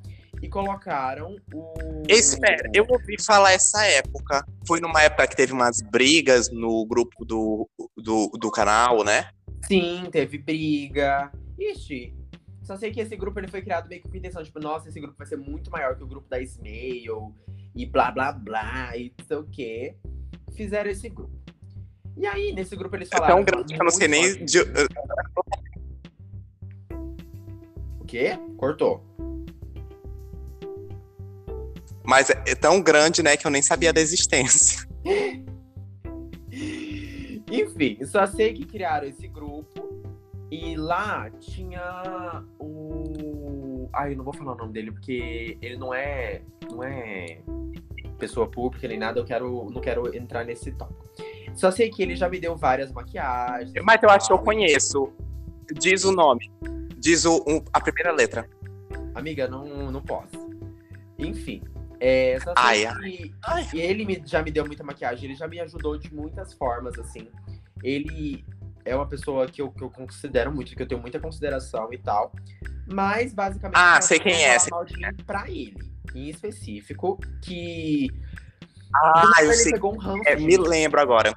E 0.42 0.49
colocaram 0.49 1.37
o. 1.53 2.03
Espera, 2.09 2.71
eu 2.75 2.87
ouvi 2.88 3.21
falar 3.21 3.53
essa 3.53 3.85
época. 3.85 4.44
Foi 4.66 4.81
numa 4.81 5.03
época 5.03 5.27
que 5.27 5.37
teve 5.37 5.53
umas 5.53 5.81
brigas 5.83 6.49
no 6.51 6.85
grupo 6.87 7.25
do, 7.25 7.68
do, 7.97 8.29
do 8.38 8.51
canal, 8.51 9.05
né? 9.05 9.31
Sim, 9.66 10.05
teve 10.11 10.38
briga. 10.38 11.31
Ixi, 11.59 12.14
só 12.62 12.77
sei 12.77 12.90
que 12.90 13.01
esse 13.01 13.16
grupo 13.16 13.38
ele 13.40 13.49
foi 13.49 13.62
criado 13.62 13.88
meio 13.88 14.01
que 14.03 14.09
com 14.09 14.16
intenção, 14.16 14.42
tipo, 14.42 14.61
nossa, 14.61 14.88
esse 14.88 15.01
grupo 15.01 15.16
vai 15.18 15.27
ser 15.27 15.37
muito 15.37 15.71
maior 15.71 15.97
que 15.97 16.05
o 16.05 16.07
grupo 16.07 16.29
da 16.29 16.40
Smail 16.40 17.35
e 17.75 17.85
blá 17.87 18.11
blá 18.11 18.33
blá 18.33 18.97
e 18.97 19.12
não 19.18 19.25
sei 19.27 19.37
o 19.37 19.44
quê. 19.44 19.97
Fizeram 20.55 20.90
esse 20.90 21.09
grupo. 21.09 21.37
E 22.16 22.27
aí, 22.27 22.53
nesse 22.53 22.75
grupo 22.75 22.97
eles 22.97 23.09
É 23.12 23.16
falaram. 23.16 23.37
tão 23.37 23.44
grande 23.44 23.75
que 23.75 23.81
eu 23.81 23.85
não 23.85 23.90
sei 23.92 24.09
nem. 24.09 24.44
de- 24.44 24.59
O 28.01 28.05
quê? 28.05 28.38
Cortou. 28.57 29.05
Mas 32.05 32.31
é 32.31 32.42
é 32.47 32.55
tão 32.55 32.81
grande, 32.81 33.23
né, 33.23 33.37
que 33.37 33.47
eu 33.47 33.51
nem 33.51 33.61
sabia 33.62 33.92
da 33.92 34.01
existência. 34.01 34.87
Enfim, 37.81 38.05
só 38.05 38.27
sei 38.27 38.53
que 38.55 38.64
criaram 38.64 39.07
esse 39.07 39.29
grupo 39.29 39.88
e 40.51 40.77
lá 40.77 41.31
tinha 41.38 42.45
o. 42.59 43.88
Ai, 43.93 44.12
eu 44.12 44.17
não 44.17 44.25
vou 44.25 44.33
falar 44.35 44.53
o 44.55 44.57
nome 44.57 44.73
dele 44.73 44.91
porque 44.91 45.57
ele 45.62 45.77
não 45.77 45.95
é. 45.95 46.43
não 46.71 46.83
é 46.83 47.38
pessoa 48.19 48.49
pública 48.49 48.88
nem 48.88 48.99
nada, 48.99 49.21
eu 49.21 49.25
quero, 49.25 49.71
não 49.71 49.81
quero 49.81 50.12
entrar 50.12 50.45
nesse 50.45 50.73
tópico. 50.73 51.07
Só 51.55 51.71
sei 51.71 51.88
que 51.88 52.03
ele 52.03 52.17
já 52.17 52.29
me 52.29 52.41
deu 52.41 52.57
várias 52.57 52.91
maquiagens. 52.91 53.73
Mas 53.85 54.03
eu 54.03 54.11
acho 54.11 54.27
que 54.27 54.33
eu 54.33 54.38
conheço. 54.41 55.12
Diz 55.79 56.05
o 56.05 56.11
nome. 56.11 56.51
Diz 56.97 57.25
o, 57.25 57.37
um- 57.47 57.62
a 57.73 57.81
primeira 57.81 58.11
letra. 58.11 58.49
Amiga, 59.14 59.47
não, 59.47 59.93
não 59.93 60.03
posso. 60.03 60.37
Enfim. 61.17 61.62
É, 62.01 62.38
só 62.41 62.53
Ai, 62.57 62.79
sei 62.79 63.33
que 63.71 63.77
e 63.77 63.81
ele 63.81 64.05
me- 64.05 64.23
já 64.25 64.43
me 64.43 64.51
deu 64.51 64.64
muita 64.67 64.83
maquiagem, 64.85 65.25
ele 65.27 65.35
já 65.35 65.47
me 65.49 65.59
ajudou 65.61 65.97
de 65.99 66.12
muitas 66.14 66.55
formas, 66.55 66.97
assim. 66.99 67.29
Ele 67.83 68.45
é 68.85 68.95
uma 68.95 69.07
pessoa 69.07 69.47
que 69.47 69.61
eu, 69.61 69.71
que 69.71 69.83
eu 69.83 69.91
considero 69.91 70.53
muito, 70.53 70.75
que 70.75 70.83
eu 70.83 70.88
tenho 70.88 71.01
muita 71.01 71.21
consideração 71.21 71.93
e 71.93 71.99
tal. 71.99 72.33
Mas, 72.87 73.35
basicamente, 73.35 73.77
Ah, 73.79 73.97
eu 73.99 74.03
sei 74.03 74.19
quem 74.19 74.45
é, 74.45 74.59
sei 74.59 74.71
mal 74.71 74.85
de 74.85 74.95
mim 74.97 75.14
pra 75.27 75.49
ele, 75.49 75.79
em 76.14 76.29
específico, 76.31 77.19
que 77.43 78.11
Ah, 78.95 79.33
eu 79.41 79.45
ele 79.47 79.55
sei. 79.55 79.73
pegou 79.73 79.95
um 79.95 79.99
ranço 79.99 80.23
É, 80.27 80.37
me 80.37 80.57
lembro 80.57 81.01
agora. 81.01 81.35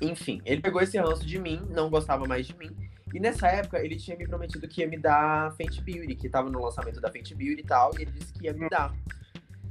Enfim, 0.00 0.40
ele 0.44 0.60
pegou 0.62 0.80
esse 0.80 0.96
ranço 0.98 1.26
de 1.26 1.38
mim, 1.38 1.60
não 1.70 1.90
gostava 1.90 2.24
mais 2.26 2.46
de 2.46 2.56
mim. 2.56 2.74
E 3.12 3.18
nessa 3.18 3.48
época, 3.48 3.84
ele 3.84 3.96
tinha 3.96 4.16
me 4.16 4.26
prometido 4.26 4.66
que 4.68 4.80
ia 4.82 4.88
me 4.88 4.96
dar 4.96 5.52
Fenty 5.56 5.82
Beauty, 5.82 6.14
que 6.14 6.28
tava 6.28 6.48
no 6.48 6.62
lançamento 6.62 7.00
da 7.00 7.10
Fenty 7.10 7.34
Beauty 7.34 7.60
e 7.62 7.64
tal, 7.64 7.90
e 7.98 8.02
ele 8.02 8.12
disse 8.12 8.32
que 8.32 8.44
ia 8.44 8.52
me 8.52 8.68
dar. 8.68 8.94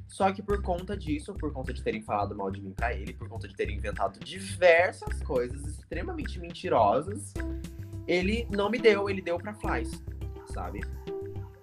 Só 0.10 0.32
que 0.34 0.42
por 0.42 0.60
conta 0.64 0.98
disso, 0.98 1.36
por 1.36 1.54
conta 1.54 1.72
de 1.72 1.84
terem 1.84 2.02
falado 2.02 2.36
mal 2.36 2.50
de 2.50 2.60
mim 2.60 2.74
pra 2.74 2.94
ele, 2.94 3.14
por 3.14 3.30
conta 3.30 3.48
de 3.48 3.56
terem 3.56 3.78
inventado 3.78 4.20
diversas 4.20 5.22
coisas 5.22 5.64
extremamente 5.68 6.40
mentirosas, 6.40 7.32
ele 8.08 8.48
não 8.50 8.72
me 8.72 8.80
deu, 8.80 9.08
ele 9.08 9.22
deu 9.22 9.38
pra 9.38 9.54
Flies, 9.54 10.04
sabe? 10.52 10.82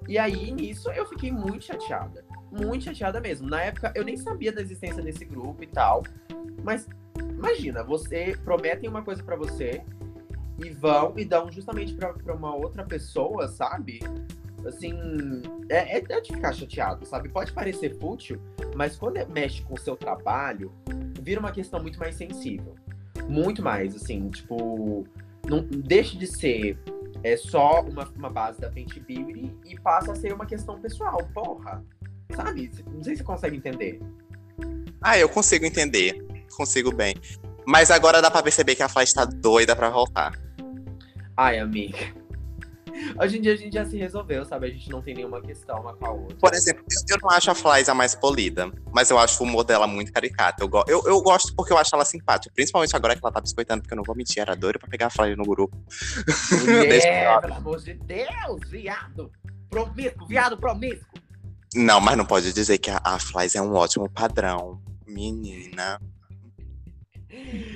E 0.08 0.16
aí, 0.16 0.52
nisso, 0.52 0.88
eu 0.92 1.04
fiquei 1.06 1.32
muito 1.32 1.64
chateada. 1.64 2.24
Muito 2.52 2.84
chateada 2.84 3.20
mesmo. 3.20 3.50
Na 3.50 3.60
época, 3.62 3.92
eu 3.96 4.04
nem 4.04 4.16
sabia 4.16 4.52
da 4.52 4.62
existência 4.62 5.02
desse 5.02 5.24
grupo 5.24 5.64
e 5.64 5.66
tal. 5.66 6.04
Mas 6.62 6.88
imagina, 7.18 7.82
você 7.82 8.38
prometem 8.44 8.88
uma 8.88 9.02
coisa 9.02 9.24
pra 9.24 9.34
você 9.34 9.82
e 10.64 10.70
vão 10.70 11.14
e 11.16 11.24
dão 11.24 11.50
justamente 11.50 11.94
pra 11.94 12.14
uma 12.32 12.54
outra 12.54 12.84
pessoa, 12.84 13.48
sabe? 13.48 13.98
Assim, 14.66 14.92
é, 15.68 15.98
é, 15.98 16.04
é 16.08 16.20
de 16.20 16.32
ficar 16.32 16.52
chateado, 16.52 17.06
sabe? 17.06 17.28
Pode 17.28 17.52
parecer 17.52 17.98
fútil, 17.98 18.40
mas 18.74 18.96
quando 18.96 19.16
é- 19.16 19.26
mexe 19.26 19.62
com 19.62 19.74
o 19.74 19.78
seu 19.78 19.96
trabalho, 19.96 20.72
vira 21.20 21.40
uma 21.40 21.52
questão 21.52 21.80
muito 21.80 21.98
mais 21.98 22.14
sensível. 22.14 22.74
Muito 23.28 23.62
mais, 23.62 23.94
assim, 23.96 24.28
tipo, 24.30 25.04
não 25.48 25.62
deixa 25.62 26.16
de 26.16 26.26
ser 26.26 26.78
é 27.22 27.36
só 27.36 27.80
uma, 27.80 28.04
uma 28.16 28.30
base 28.30 28.60
da 28.60 28.70
Fenty 28.70 29.00
Beauty 29.00 29.52
e 29.64 29.78
passa 29.80 30.12
a 30.12 30.14
ser 30.14 30.32
uma 30.32 30.46
questão 30.46 30.78
pessoal, 30.80 31.18
porra. 31.34 31.82
Sabe? 32.34 32.70
Não 32.92 33.02
sei 33.02 33.14
se 33.14 33.18
você 33.18 33.24
consegue 33.24 33.56
entender. 33.56 34.00
Ah, 35.00 35.18
eu 35.18 35.28
consigo 35.28 35.64
entender. 35.64 36.24
Consigo 36.56 36.92
bem. 36.92 37.14
Mas 37.66 37.90
agora 37.90 38.22
dá 38.22 38.30
pra 38.30 38.42
perceber 38.42 38.76
que 38.76 38.82
a 38.82 38.88
Fly 38.88 39.04
está 39.04 39.24
doida 39.24 39.74
pra 39.74 39.90
voltar. 39.90 40.38
Ai, 41.36 41.58
amiga. 41.58 41.98
Hoje 43.20 43.38
em 43.38 43.40
dia 43.40 43.52
a 43.52 43.56
gente 43.56 43.74
já 43.74 43.84
se 43.84 43.96
resolveu, 43.96 44.44
sabe? 44.44 44.66
A 44.66 44.70
gente 44.70 44.90
não 44.90 45.00
tem 45.02 45.14
nenhuma 45.14 45.40
questão 45.40 45.80
uma 45.80 45.94
com 45.94 46.06
a 46.06 46.10
outra. 46.10 46.36
Por 46.36 46.54
exemplo, 46.54 46.84
eu- 47.08 47.16
não 47.22 47.30
acho 47.30 47.50
a 47.50 47.54
Fly 47.54 47.84
a 47.88 47.94
mais 47.94 48.14
polida, 48.14 48.70
mas 48.92 49.10
eu 49.10 49.18
acho 49.18 49.42
o 49.42 49.46
humor 49.46 49.64
dela 49.64 49.86
muito 49.86 50.12
caricato. 50.12 50.62
Eu, 50.62 50.68
go- 50.68 50.84
eu, 50.88 51.02
eu 51.06 51.20
gosto 51.22 51.54
porque 51.54 51.72
eu 51.72 51.78
acho 51.78 51.94
ela 51.94 52.04
simpática. 52.04 52.52
Principalmente 52.54 52.94
agora 52.96 53.14
que 53.14 53.20
ela 53.24 53.32
tá 53.32 53.40
biscoitando, 53.40 53.82
porque 53.82 53.94
eu 53.94 53.96
não 53.96 54.04
vou 54.04 54.14
mentir, 54.16 54.40
era 54.40 54.54
doida 54.54 54.78
pra 54.78 54.88
pegar 54.88 55.06
a 55.06 55.10
Fly 55.10 55.34
no 55.36 55.44
grupo. 55.44 55.76
Mulher, 56.64 57.40
pelo 57.40 57.54
amor 57.54 57.78
de 57.80 57.94
Deus, 57.94 58.70
viado! 58.70 59.30
Promíscuo, 59.68 60.26
viado 60.26 60.56
promíscuo! 60.56 61.06
Não, 61.74 62.00
mas 62.00 62.16
não 62.16 62.24
pode 62.24 62.52
dizer 62.52 62.78
que 62.78 62.90
a, 62.90 63.00
a 63.04 63.18
Fly 63.18 63.48
é 63.54 63.60
um 63.60 63.74
ótimo 63.74 64.08
padrão. 64.08 64.80
Menina. 65.06 66.00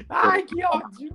Ai, 0.09 0.43
que 0.43 0.65
ódio! 0.65 1.11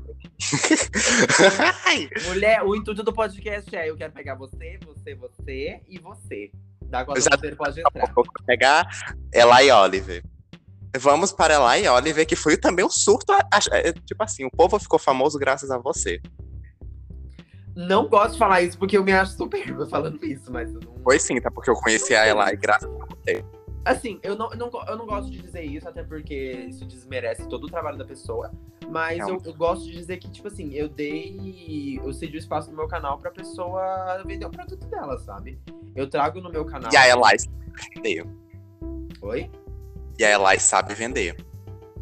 Mulher, 2.28 2.64
o 2.64 2.76
intuito 2.76 3.04
do 3.04 3.14
podcast 3.14 3.76
é 3.76 3.90
eu 3.90 3.96
quero 3.96 4.14
pegar 4.14 4.36
você, 4.36 4.80
você, 4.86 5.16
você 5.16 5.82
e 5.88 6.00
você. 6.00 6.52
Da 6.84 7.04
qual 7.04 7.18
você 7.18 7.56
pode 7.56 7.80
entrar. 7.80 8.14
Vou 8.14 8.26
pegar 8.46 8.88
Eli 9.34 9.72
Oliver. 9.72 10.24
Vamos 10.98 11.32
para 11.32 11.56
Eli 11.76 11.88
Oliver, 11.88 12.26
que 12.26 12.36
foi 12.36 12.56
também 12.58 12.86
o 12.86 12.90
surto. 12.90 13.32
a- 13.34 13.40
a- 13.52 13.60
é, 13.78 13.92
Tipo 13.92 14.24
assim, 14.24 14.46
o 14.46 14.52
povo 14.52 14.80
ficou 14.80 15.00
famoso 15.00 15.38
graças 15.38 15.70
a 15.72 15.78
você. 15.78 16.22
Não 17.76 18.08
gosto 18.08 18.34
de 18.34 18.40
falar 18.40 18.62
isso 18.62 18.78
porque 18.78 18.98
eu 18.98 19.04
me 19.04 19.12
acho 19.12 19.34
super 19.36 19.62
falando 19.90 20.24
isso, 20.26 20.50
mas 20.52 20.74
eu 20.74 20.80
não. 20.80 20.96
Foi 21.04 21.20
sim, 21.20 21.42
tá? 21.42 21.52
Porque 21.52 21.70
eu 21.70 21.76
conheci 21.76 22.16
a 22.16 22.26
Eli 22.28 22.56
graças 22.56 22.90
Assim, 23.86 24.20
eu 24.24 24.36
não, 24.36 24.52
eu, 24.52 24.58
não, 24.58 24.72
eu 24.88 24.98
não 24.98 25.06
gosto 25.06 25.30
de 25.30 25.40
dizer 25.40 25.64
isso, 25.64 25.88
até 25.88 26.04
porque 26.04 26.66
isso 26.68 26.84
desmerece 26.86 27.48
todo 27.48 27.66
o 27.66 27.70
trabalho 27.70 27.98
da 27.98 28.04
pessoa. 28.04 28.52
Mas 28.90 29.20
eu, 29.20 29.40
eu 29.46 29.54
gosto 29.54 29.86
de 29.86 29.92
dizer 29.92 30.18
que, 30.18 30.30
tipo 30.30 30.48
assim, 30.48 30.74
eu 30.74 30.90
dei. 30.90 32.00
Eu 32.04 32.12
cedi 32.12 32.36
o 32.36 32.40
espaço 32.40 32.72
no 32.72 32.78
meu 32.78 32.88
canal 32.88 33.20
pra 33.20 33.30
pessoa 33.30 34.24
vender 34.26 34.46
o 34.46 34.50
produto 34.50 34.86
dela, 34.88 35.20
sabe? 35.20 35.60
Eu 35.96 36.10
trago 36.10 36.42
no 36.42 36.50
meu 36.50 36.66
canal. 36.66 36.92
E 36.92 36.98
a 36.98 37.08
Eli 37.08 37.40
sabe 37.40 37.94
vender. 37.96 38.28
Oi? 39.22 39.52
E 40.18 40.26
a 40.26 40.32
Eli 40.32 40.60
sabe 40.60 40.94
vender. 40.96 41.36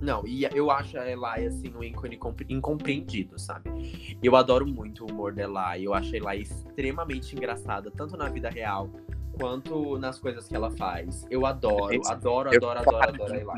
Não, 0.02 0.28
e 0.28 0.44
eu 0.54 0.70
acho 0.70 0.98
a 1.00 1.10
Elai, 1.10 1.46
assim, 1.46 1.74
um 1.74 1.82
ícone 1.82 2.18
compre- 2.18 2.46
incompreendido, 2.50 3.40
sabe? 3.40 4.18
Eu 4.22 4.36
adoro 4.36 4.68
muito 4.68 5.06
o 5.06 5.10
humor 5.10 5.34
da 5.34 5.44
Elai. 5.44 5.88
Eu 5.88 5.94
acho 5.94 6.14
a 6.14 6.18
Elai 6.18 6.40
extremamente 6.40 7.34
engraçada, 7.34 7.90
tanto 7.90 8.18
na 8.18 8.28
vida 8.28 8.50
real 8.50 8.90
quanto 9.34 9.98
nas 9.98 10.20
coisas 10.20 10.48
que 10.48 10.56
ela 10.56 10.72
faz. 10.72 11.26
Eu 11.30 11.46
adoro, 11.46 11.94
Gente, 11.94 12.10
adoro, 12.12 12.50
eu- 12.52 12.58
adoro, 12.58 12.80
adoro, 12.80 13.10
adoro 13.10 13.34
a 13.34 13.38
Elai. 13.40 13.58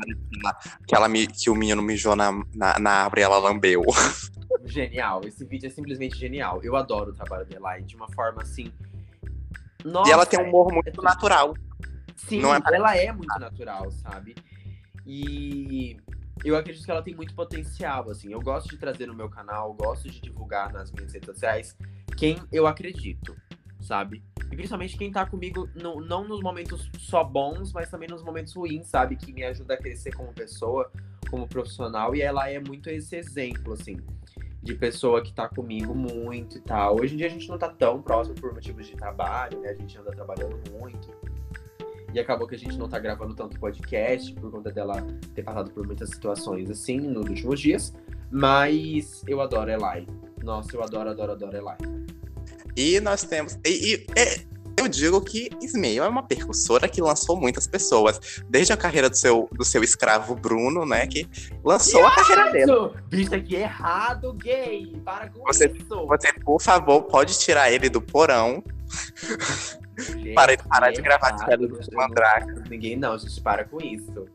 Que, 0.86 0.94
ela 0.94 1.08
me, 1.08 1.26
que 1.26 1.48
o 1.50 1.54
menino 1.54 1.82
mijou 1.82 2.16
na, 2.16 2.32
na, 2.54 2.78
na 2.78 2.90
árvore 3.04 3.20
e 3.20 3.24
ela 3.24 3.38
lambeu. 3.38 3.82
Genial, 4.64 5.22
esse 5.24 5.44
vídeo 5.44 5.66
é 5.66 5.70
simplesmente 5.70 6.18
genial. 6.18 6.60
Eu 6.62 6.76
adoro 6.76 7.10
o 7.10 7.14
trabalho 7.14 7.46
da 7.46 7.56
Elai 7.56 7.82
de 7.82 7.94
uma 7.94 8.08
forma 8.12 8.42
assim. 8.42 8.72
Nossa, 9.84 10.08
e 10.08 10.12
ela 10.12 10.26
tem 10.26 10.40
um 10.40 10.48
humor 10.48 10.70
é 10.70 10.74
muito 10.74 10.92
tudo. 10.92 11.04
natural. 11.04 11.54
Sim, 12.16 12.40
Não 12.40 12.54
é- 12.54 12.60
ela 12.72 12.96
é 12.96 13.12
muito 13.12 13.38
natural, 13.38 13.90
sabe? 13.90 14.34
E 15.04 15.96
eu 16.44 16.56
acredito 16.56 16.84
que 16.84 16.90
ela 16.90 17.02
tem 17.02 17.14
muito 17.14 17.34
potencial, 17.34 18.10
assim. 18.10 18.32
Eu 18.32 18.40
gosto 18.40 18.68
de 18.68 18.76
trazer 18.78 19.06
no 19.06 19.14
meu 19.14 19.28
canal, 19.28 19.72
gosto 19.74 20.10
de 20.10 20.20
divulgar 20.20 20.72
nas 20.72 20.90
minhas 20.90 21.12
redes 21.12 21.26
sociais 21.26 21.76
quem 22.16 22.38
eu 22.50 22.66
acredito, 22.66 23.36
sabe? 23.86 24.22
E 24.50 24.54
principalmente 24.56 24.96
quem 24.96 25.10
tá 25.10 25.26
comigo, 25.26 25.68
no- 25.74 26.00
não 26.00 26.26
nos 26.26 26.40
momentos 26.40 26.90
só 26.98 27.24
bons, 27.24 27.72
mas 27.72 27.90
também 27.90 28.08
nos 28.08 28.22
momentos 28.22 28.54
ruins, 28.54 28.86
sabe? 28.86 29.16
Que 29.16 29.32
me 29.32 29.42
ajuda 29.44 29.74
a 29.74 29.76
crescer 29.76 30.14
como 30.14 30.32
pessoa, 30.32 30.90
como 31.30 31.46
profissional. 31.48 32.14
E 32.14 32.22
ela 32.22 32.48
é 32.48 32.58
muito 32.60 32.88
esse 32.88 33.16
exemplo, 33.16 33.72
assim, 33.72 33.96
de 34.62 34.74
pessoa 34.74 35.22
que 35.22 35.32
tá 35.32 35.48
comigo 35.48 35.94
muito 35.94 36.58
e 36.58 36.60
tal. 36.60 37.00
Hoje 37.00 37.14
em 37.14 37.16
dia 37.16 37.26
a 37.26 37.30
gente 37.30 37.48
não 37.48 37.58
tá 37.58 37.68
tão 37.68 38.00
próximo 38.02 38.34
por 38.36 38.52
motivos 38.54 38.86
de 38.86 38.94
trabalho, 38.96 39.60
né? 39.60 39.70
A 39.70 39.74
gente 39.74 39.96
anda 39.98 40.10
trabalhando 40.12 40.58
muito. 40.72 41.08
E 42.14 42.20
acabou 42.20 42.46
que 42.46 42.54
a 42.54 42.58
gente 42.58 42.78
não 42.78 42.88
tá 42.88 42.98
gravando 42.98 43.34
tanto 43.34 43.58
podcast 43.60 44.32
por 44.34 44.50
conta 44.50 44.70
dela 44.72 45.02
ter 45.34 45.42
passado 45.42 45.70
por 45.70 45.86
muitas 45.86 46.08
situações 46.10 46.70
assim 46.70 46.98
nos 46.98 47.28
últimos 47.28 47.60
dias. 47.60 47.92
Mas 48.30 49.22
eu 49.26 49.40
adoro 49.40 49.70
Elai. 49.70 50.06
Nossa, 50.42 50.74
eu 50.74 50.82
adoro, 50.82 51.10
adoro, 51.10 51.32
adoro 51.32 51.56
Elai. 51.56 51.76
E 52.76 53.00
nós 53.00 53.22
temos. 53.24 53.58
E, 53.64 53.94
e- 53.94 54.06
é, 54.18 54.40
eu 54.78 54.86
digo 54.88 55.20
que 55.22 55.48
Ismael 55.62 56.04
é 56.04 56.08
uma 56.08 56.22
percussora 56.22 56.86
que 56.88 57.00
lançou 57.00 57.34
muitas 57.40 57.66
pessoas. 57.66 58.20
Desde 58.48 58.72
a 58.72 58.76
carreira 58.76 59.08
do 59.08 59.16
seu, 59.16 59.48
do 59.52 59.64
seu 59.64 59.82
escravo 59.82 60.34
Bruno, 60.34 60.84
né? 60.84 61.06
Que 61.06 61.26
lançou 61.64 62.04
a 62.06 62.14
carreira 62.14 62.52
dele. 62.52 62.64
Isso! 62.72 62.92
Bicho, 63.08 63.34
aqui 63.34 63.56
é 63.56 63.60
errado, 63.62 64.32
gay! 64.34 64.94
Para 65.04 65.30
com 65.30 65.42
Você- 65.44 65.66
isso! 65.74 66.06
Você, 66.06 66.32
por 66.44 66.60
favor, 66.60 67.02
pode 67.04 67.38
tirar 67.38 67.72
ele 67.72 67.88
do 67.88 68.02
porão. 68.02 68.62
Gente, 69.98 70.34
para 70.34 70.52
ele 70.52 70.62
parar 70.62 70.90
de 70.92 71.00
gravar 71.00 71.34
eu 71.50 71.58
do 71.68 71.78
Mandrake. 71.94 72.68
Ninguém 72.68 72.96
não, 72.96 73.16
gente, 73.18 73.40
para 73.40 73.64
com 73.64 73.80
isso. 73.80 74.26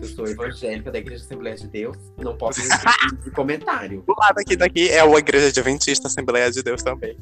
Eu 0.00 0.04
sou 0.08 0.24
evangélica 0.26 0.90
da 0.90 0.98
Igreja 0.98 1.24
Assembleia 1.24 1.56
de 1.56 1.68
Deus, 1.68 1.96
não 2.16 2.36
posso 2.38 2.60
de 3.22 3.30
comentário. 3.32 4.02
Do 4.06 4.14
lado 4.16 4.38
aqui 4.38 4.56
daqui 4.56 4.88
é 4.88 5.00
a 5.00 5.06
Igreja 5.18 5.48
Adventista 5.48 6.08
Assembleia 6.08 6.50
de 6.50 6.62
Deus 6.62 6.82
também. 6.82 7.18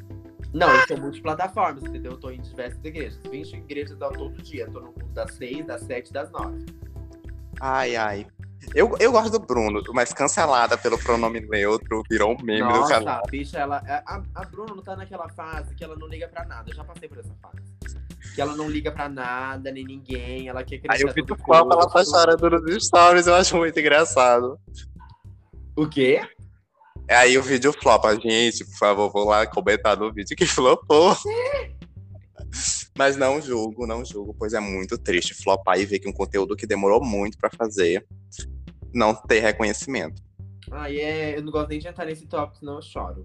Não, 0.59 0.71
eu 0.75 0.87
sou 0.87 0.97
multiplataformas, 0.99 1.85
entendeu? 1.85 2.13
Eu 2.13 2.19
tô 2.19 2.31
em 2.31 2.41
diversas 2.41 2.83
igrejas. 2.85 3.19
20 3.31 3.57
igrejas 3.57 4.03
ao 4.03 4.13
todo 4.13 4.43
dia. 4.43 4.65
Eu 4.65 4.73
tô 4.73 4.81
no 4.81 4.93
culto 4.93 5.09
das 5.11 5.33
6, 5.35 5.67
das 5.67 5.83
7, 5.83 6.13
das 6.13 6.31
9. 6.31 6.67
Ai, 7.61 7.97
ai. 7.97 8.27
Eu, 8.75 8.95
eu 8.99 9.13
gosto 9.13 9.31
do 9.31 9.39
Bruno, 9.39 9.83
mas 9.95 10.13
cancelada 10.13 10.77
pelo 10.77 10.99
pronome 10.99 11.41
neutro, 11.41 12.03
virou 12.11 12.33
um 12.33 12.43
meme 12.45 12.61
do 12.61 12.81
Nossa, 12.81 12.95
canal. 12.95 13.23
a 13.25 13.31
bicha, 13.31 13.57
ela. 13.59 13.83
A, 14.05 14.23
a 14.35 14.45
Bruna 14.45 14.75
não 14.75 14.83
tá 14.83 14.97
naquela 14.97 15.29
fase 15.31 15.75
que 15.75 15.83
ela 15.83 15.97
não 15.97 16.09
liga 16.09 16.29
pra 16.29 16.45
nada. 16.45 16.71
Eu 16.71 16.75
já 16.75 16.85
passei 16.85 17.09
por 17.09 17.19
essa 17.19 17.35
fase. 17.41 17.57
Que 18.35 18.41
ela 18.41 18.55
não 18.57 18.69
liga 18.69 18.91
pra 18.93 19.09
nada, 19.09 19.71
nem 19.71 19.85
ninguém. 19.85 20.49
Ela 20.49 20.63
quer 20.65 20.77
Aí 20.77 20.81
crescer. 20.83 21.05
o 21.07 21.13
Vitor 21.13 21.37
todo 21.37 21.47
Flop, 21.47 21.73
ela 21.73 21.89
tá 21.89 22.05
chorando 22.05 22.51
nos 22.51 22.87
stories, 22.87 23.27
eu 23.27 23.35
acho 23.35 23.57
muito 23.57 23.79
engraçado. 23.79 24.59
O 25.77 25.89
quê? 25.89 26.21
Aí 27.09 27.39
o 27.39 27.43
vídeo 27.43 27.73
flopa, 27.73 28.15
gente, 28.21 28.65
por 28.67 28.77
favor, 28.77 29.11
vou 29.11 29.25
lá 29.25 29.47
comentar 29.47 29.97
no 29.97 30.13
vídeo 30.13 30.37
que 30.37 30.45
flopou. 30.47 31.17
Mas 32.97 33.17
não 33.17 33.41
julgo, 33.41 33.87
não 33.87 34.05
julgo, 34.05 34.35
pois 34.39 34.53
é 34.53 34.61
muito 34.61 34.99
triste 34.99 35.35
flopar 35.35 35.79
e 35.79 35.87
ver 35.87 36.01
que 36.01 36.09
um 36.09 36.13
conteúdo 36.13 36.57
que 36.57 36.67
demorou 36.67 37.03
muito 37.03 37.39
pra 37.39 37.51
fazer 37.51 38.07
não 38.93 39.15
ter 39.15 39.41
reconhecimento. 39.41 40.23
Ai, 40.71 40.99
é. 40.99 41.39
Eu 41.39 41.43
não 41.43 41.53
gosto 41.53 41.69
nem 41.69 41.79
de 41.79 41.89
entrar 41.89 42.05
nesse 42.05 42.27
tópico, 42.27 42.59
senão 42.59 42.77
eu 42.77 42.83
choro. 42.83 43.23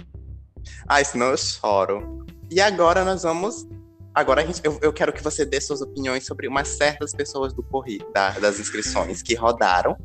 Ai, 0.88 1.04
senão 1.04 1.28
eu 1.28 1.38
choro. 1.38 2.26
E 2.50 2.62
agora 2.62 3.04
nós 3.04 3.24
vamos. 3.24 3.67
Agora 4.13 4.41
a 4.41 4.46
gente, 4.46 4.62
eu, 4.63 4.80
eu 4.82 4.93
quero 4.93 5.12
que 5.12 5.24
você 5.24 5.43
dê 5.43 5.60
suas 5.60 5.82
opiniões 5.82 6.26
sobre 6.26 6.48
umas 6.48 6.67
certas 6.67 7.13
pessoas 7.13 7.52
do 7.52 7.63
corrido, 7.63 8.06
da, 8.13 8.30
das 8.39 8.60
inscrições 8.60 9.24
que 9.24 9.34
rodaram, 9.34 9.98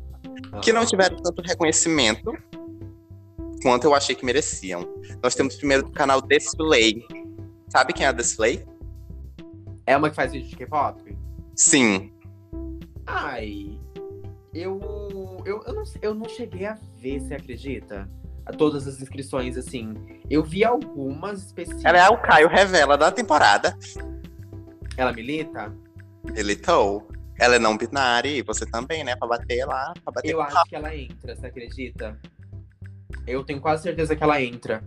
que 0.63 0.73
não 0.73 0.85
tiveram 0.85 1.15
tanto 1.17 1.43
reconhecimento 1.43 2.33
quanto 3.61 3.85
eu 3.85 3.93
achei 3.93 4.15
que 4.15 4.25
mereciam. 4.25 4.87
Nós 5.21 5.35
temos 5.35 5.55
primeiro 5.55 5.87
o 5.87 5.91
canal 5.91 6.21
Display. 6.21 7.05
Sabe 7.69 7.93
quem 7.93 8.05
é 8.05 8.09
a 8.09 8.11
Display? 8.11 8.65
É 9.85 9.97
uma 9.97 10.09
que 10.09 10.15
faz 10.15 10.31
vídeo 10.31 10.49
de 10.49 10.55
K-pop? 10.55 11.17
Sim. 11.55 12.13
Ai. 13.05 13.79
Eu. 14.53 14.79
Eu, 15.45 15.63
eu, 15.65 15.73
não, 15.73 15.83
eu 16.01 16.13
não 16.13 16.29
cheguei 16.29 16.65
a 16.65 16.77
ver, 16.97 17.19
você 17.19 17.35
acredita? 17.35 18.09
A 18.45 18.51
todas 18.51 18.87
as 18.87 19.01
inscrições, 19.01 19.57
assim. 19.57 19.93
Eu 20.29 20.43
vi 20.43 20.63
algumas 20.63 21.43
específicas. 21.43 21.85
Ela 21.85 22.05
é 22.05 22.09
o 22.09 22.21
Caio 22.21 22.47
Revela 22.47 22.97
da 22.97 23.11
temporada. 23.11 23.77
Ela 24.97 25.13
milita? 25.13 25.73
Militou. 26.23 27.07
Ela 27.39 27.55
é 27.55 27.59
não 27.59 27.77
binária 27.77 28.29
e 28.29 28.41
você 28.41 28.65
também, 28.65 29.03
né? 29.03 29.15
Pra 29.15 29.27
bater 29.27 29.65
lá, 29.65 29.93
pra 30.03 30.11
bater 30.11 30.31
Eu 30.31 30.41
acho 30.41 30.63
que 30.65 30.75
ela 30.75 30.93
entra, 30.95 31.35
você 31.35 31.47
acredita? 31.47 32.19
Eu 33.25 33.43
tenho 33.43 33.59
quase 33.61 33.83
certeza 33.83 34.15
que 34.15 34.23
ela 34.23 34.41
entra. 34.41 34.83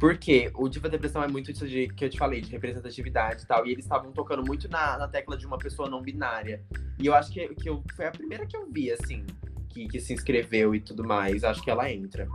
Porque 0.00 0.50
o 0.54 0.68
Diva 0.68 0.88
Depressão 0.88 1.22
é 1.22 1.28
muito 1.28 1.50
isso 1.50 1.66
de, 1.66 1.88
que 1.88 2.04
eu 2.04 2.10
te 2.10 2.18
falei, 2.18 2.40
de 2.40 2.50
representatividade 2.50 3.42
e 3.42 3.46
tal. 3.46 3.66
E 3.66 3.72
eles 3.72 3.84
estavam 3.84 4.12
tocando 4.12 4.44
muito 4.44 4.68
na, 4.68 4.98
na 4.98 5.08
tecla 5.08 5.36
de 5.36 5.46
uma 5.46 5.58
pessoa 5.58 5.88
não 5.88 6.02
binária. 6.02 6.62
E 6.98 7.06
eu 7.06 7.14
acho 7.14 7.32
que, 7.32 7.48
que 7.54 7.68
eu, 7.68 7.82
foi 7.94 8.06
a 8.06 8.10
primeira 8.10 8.46
que 8.46 8.56
eu 8.56 8.68
vi, 8.70 8.90
assim, 8.90 9.24
que, 9.68 9.86
que 9.88 10.00
se 10.00 10.12
inscreveu 10.12 10.74
e 10.74 10.80
tudo 10.80 11.04
mais. 11.04 11.44
Acho 11.44 11.62
que 11.62 11.70
ela 11.70 11.90
entra. 11.90 12.28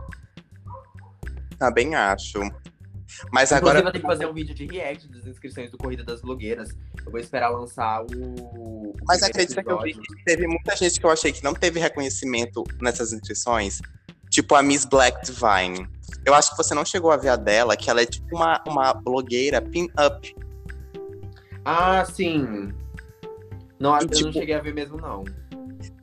Também 1.58 1.94
acho. 1.94 2.40
Mas 3.30 3.52
Inclusive, 3.52 3.54
agora. 3.56 3.78
eu 3.78 3.92
tenho 3.92 4.02
que 4.02 4.10
fazer 4.10 4.26
um 4.26 4.32
vídeo 4.32 4.54
de 4.54 4.66
react 4.66 5.08
das 5.08 5.26
inscrições 5.26 5.70
do 5.70 5.76
Corrida 5.76 6.02
das 6.02 6.22
Blogueiras. 6.22 6.70
Eu 7.04 7.10
vou 7.10 7.20
esperar 7.20 7.50
lançar 7.50 8.02
o. 8.02 8.16
o 8.56 8.96
Mas 9.06 9.22
acredita 9.22 9.62
que 9.62 9.70
eu 9.70 9.80
vi 9.80 9.94
que 9.94 10.24
teve 10.24 10.46
muita 10.46 10.74
gente 10.76 10.98
que 10.98 11.06
eu 11.06 11.10
achei 11.10 11.32
que 11.32 11.44
não 11.44 11.54
teve 11.54 11.78
reconhecimento 11.78 12.64
nessas 12.80 13.12
inscrições. 13.12 13.80
Tipo 14.32 14.54
a 14.54 14.62
Miss 14.62 14.86
Black 14.86 15.26
Divine. 15.26 15.86
Eu 16.24 16.34
acho 16.34 16.52
que 16.52 16.56
você 16.56 16.74
não 16.74 16.86
chegou 16.86 17.10
a 17.10 17.18
ver 17.18 17.28
a 17.28 17.36
dela, 17.36 17.76
que 17.76 17.90
ela 17.90 18.00
é 18.00 18.06
tipo 18.06 18.34
uma, 18.34 18.62
uma 18.66 18.94
blogueira 18.94 19.60
pin-up. 19.60 20.34
Ah, 21.62 22.02
sim. 22.06 22.72
Não, 23.78 23.98
eu 24.00 24.08
tipo, 24.08 24.26
não 24.26 24.32
cheguei 24.32 24.54
a 24.54 24.60
ver 24.60 24.72
mesmo, 24.72 24.96
não. 24.96 25.22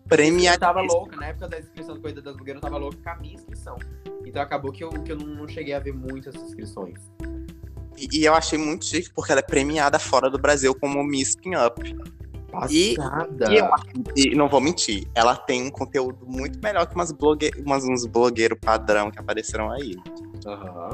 Premiada. 0.08 0.58
Eu 0.58 0.60
tava 0.60 0.82
louca, 0.82 1.16
na 1.16 1.28
época 1.28 1.48
da 1.48 1.60
inscrição 1.60 1.96
do 1.96 2.02
Corrida 2.02 2.22
das 2.22 2.36
Blogueiras, 2.36 2.62
eu 2.62 2.70
tava 2.70 2.78
louca 2.78 2.98
com 3.04 3.10
a 3.10 3.16
minha 3.16 3.34
inscrição. 3.34 3.78
Então 4.24 4.44
acabou 4.44 4.72
que 4.72 4.84
eu, 4.84 4.90
que 4.90 5.12
eu 5.12 5.18
não, 5.18 5.48
cheguei 5.48 5.74
a 5.74 5.80
ver 5.80 5.94
muitas 5.94 6.36
inscrições. 6.36 7.00
E, 7.98 8.20
e 8.20 8.26
eu 8.26 8.36
achei 8.36 8.60
muito 8.60 8.86
chique, 8.86 9.12
porque 9.12 9.32
ela 9.32 9.40
é 9.40 9.44
premiada 9.44 9.98
fora 9.98 10.30
do 10.30 10.38
Brasil 10.38 10.76
como 10.76 11.04
Miss 11.04 11.36
Pin-Up. 11.36 11.82
E- 11.84 12.29
Passada. 12.52 13.54
E 13.54 13.58
eu 13.58 13.74
acho 13.74 13.86
e 14.16 14.36
não 14.36 14.50
vou 14.50 14.60
mentir, 14.62 15.08
ela 15.14 15.36
tem 15.36 15.62
um 15.66 15.70
conteúdo 15.70 16.26
muito 16.26 16.60
melhor 16.62 16.86
que 16.88 16.96
umas 16.96 17.12
blogue... 17.12 17.52
umas, 17.66 17.84
uns 17.84 18.06
blogueiros 18.06 18.58
padrão 18.60 19.12
que 19.12 19.20
apareceram 19.20 19.72
aí. 19.72 19.96
Aham. 20.46 20.90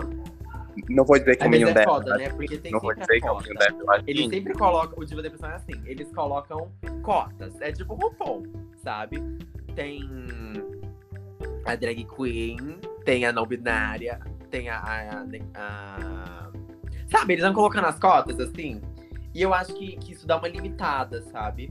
Não 0.89 1.05
vou 1.05 1.17
dizer 1.17 1.37
que 1.37 1.43
É, 1.43 1.47
o 1.47 1.49
menino 1.49 1.69
é 1.69 1.73
dela. 1.73 1.85
foda, 1.85 2.17
né? 2.17 2.29
Porque 2.29 2.57
tem 2.57 2.71
Não 2.71 2.79
vou 2.81 2.93
dizer 2.93 3.03
a 3.03 3.19
que 3.21 3.25
é 3.27 3.31
o 3.31 3.37
menino 3.37 3.59
acho 3.89 4.03
Eles 4.05 4.29
sempre 4.29 4.53
colocam, 4.53 4.99
o 4.99 5.05
Diva 5.05 5.21
Depressão 5.21 5.49
é 5.49 5.55
assim, 5.55 5.81
eles 5.85 6.11
colocam 6.11 6.69
cotas. 7.01 7.53
É 7.61 7.71
tipo 7.71 7.93
RuPaul, 7.93 8.43
sabe? 8.83 9.23
Tem 9.73 10.01
a 11.65 11.75
drag 11.75 12.05
queen, 12.15 12.77
tem 13.05 13.25
a 13.25 13.31
não 13.31 13.45
binária, 13.45 14.19
tem 14.51 14.69
a, 14.69 14.77
a- 14.79 15.25
a- 15.55 16.51
Sabe, 17.09 17.33
eles 17.33 17.45
vão 17.45 17.53
colocando 17.53 17.85
as 17.85 17.97
cotas 17.99 18.39
assim. 18.39 18.81
E 19.35 19.41
eu 19.41 19.53
acho 19.53 19.75
que, 19.75 19.97
que 19.97 20.13
isso 20.13 20.25
dá 20.25 20.37
uma 20.37 20.47
limitada, 20.47 21.21
sabe? 21.23 21.69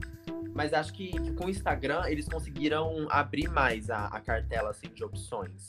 Mas 0.53 0.71
acho 0.71 0.93
que, 0.93 1.11
que 1.11 1.33
com 1.33 1.47
o 1.47 1.49
Instagram 1.49 2.03
eles 2.07 2.29
conseguiram 2.29 3.07
abrir 3.09 3.49
mais 3.49 3.89
a, 3.89 4.05
a 4.05 4.21
cartela 4.21 4.69
assim, 4.69 4.87
de 4.87 5.03
opções 5.03 5.67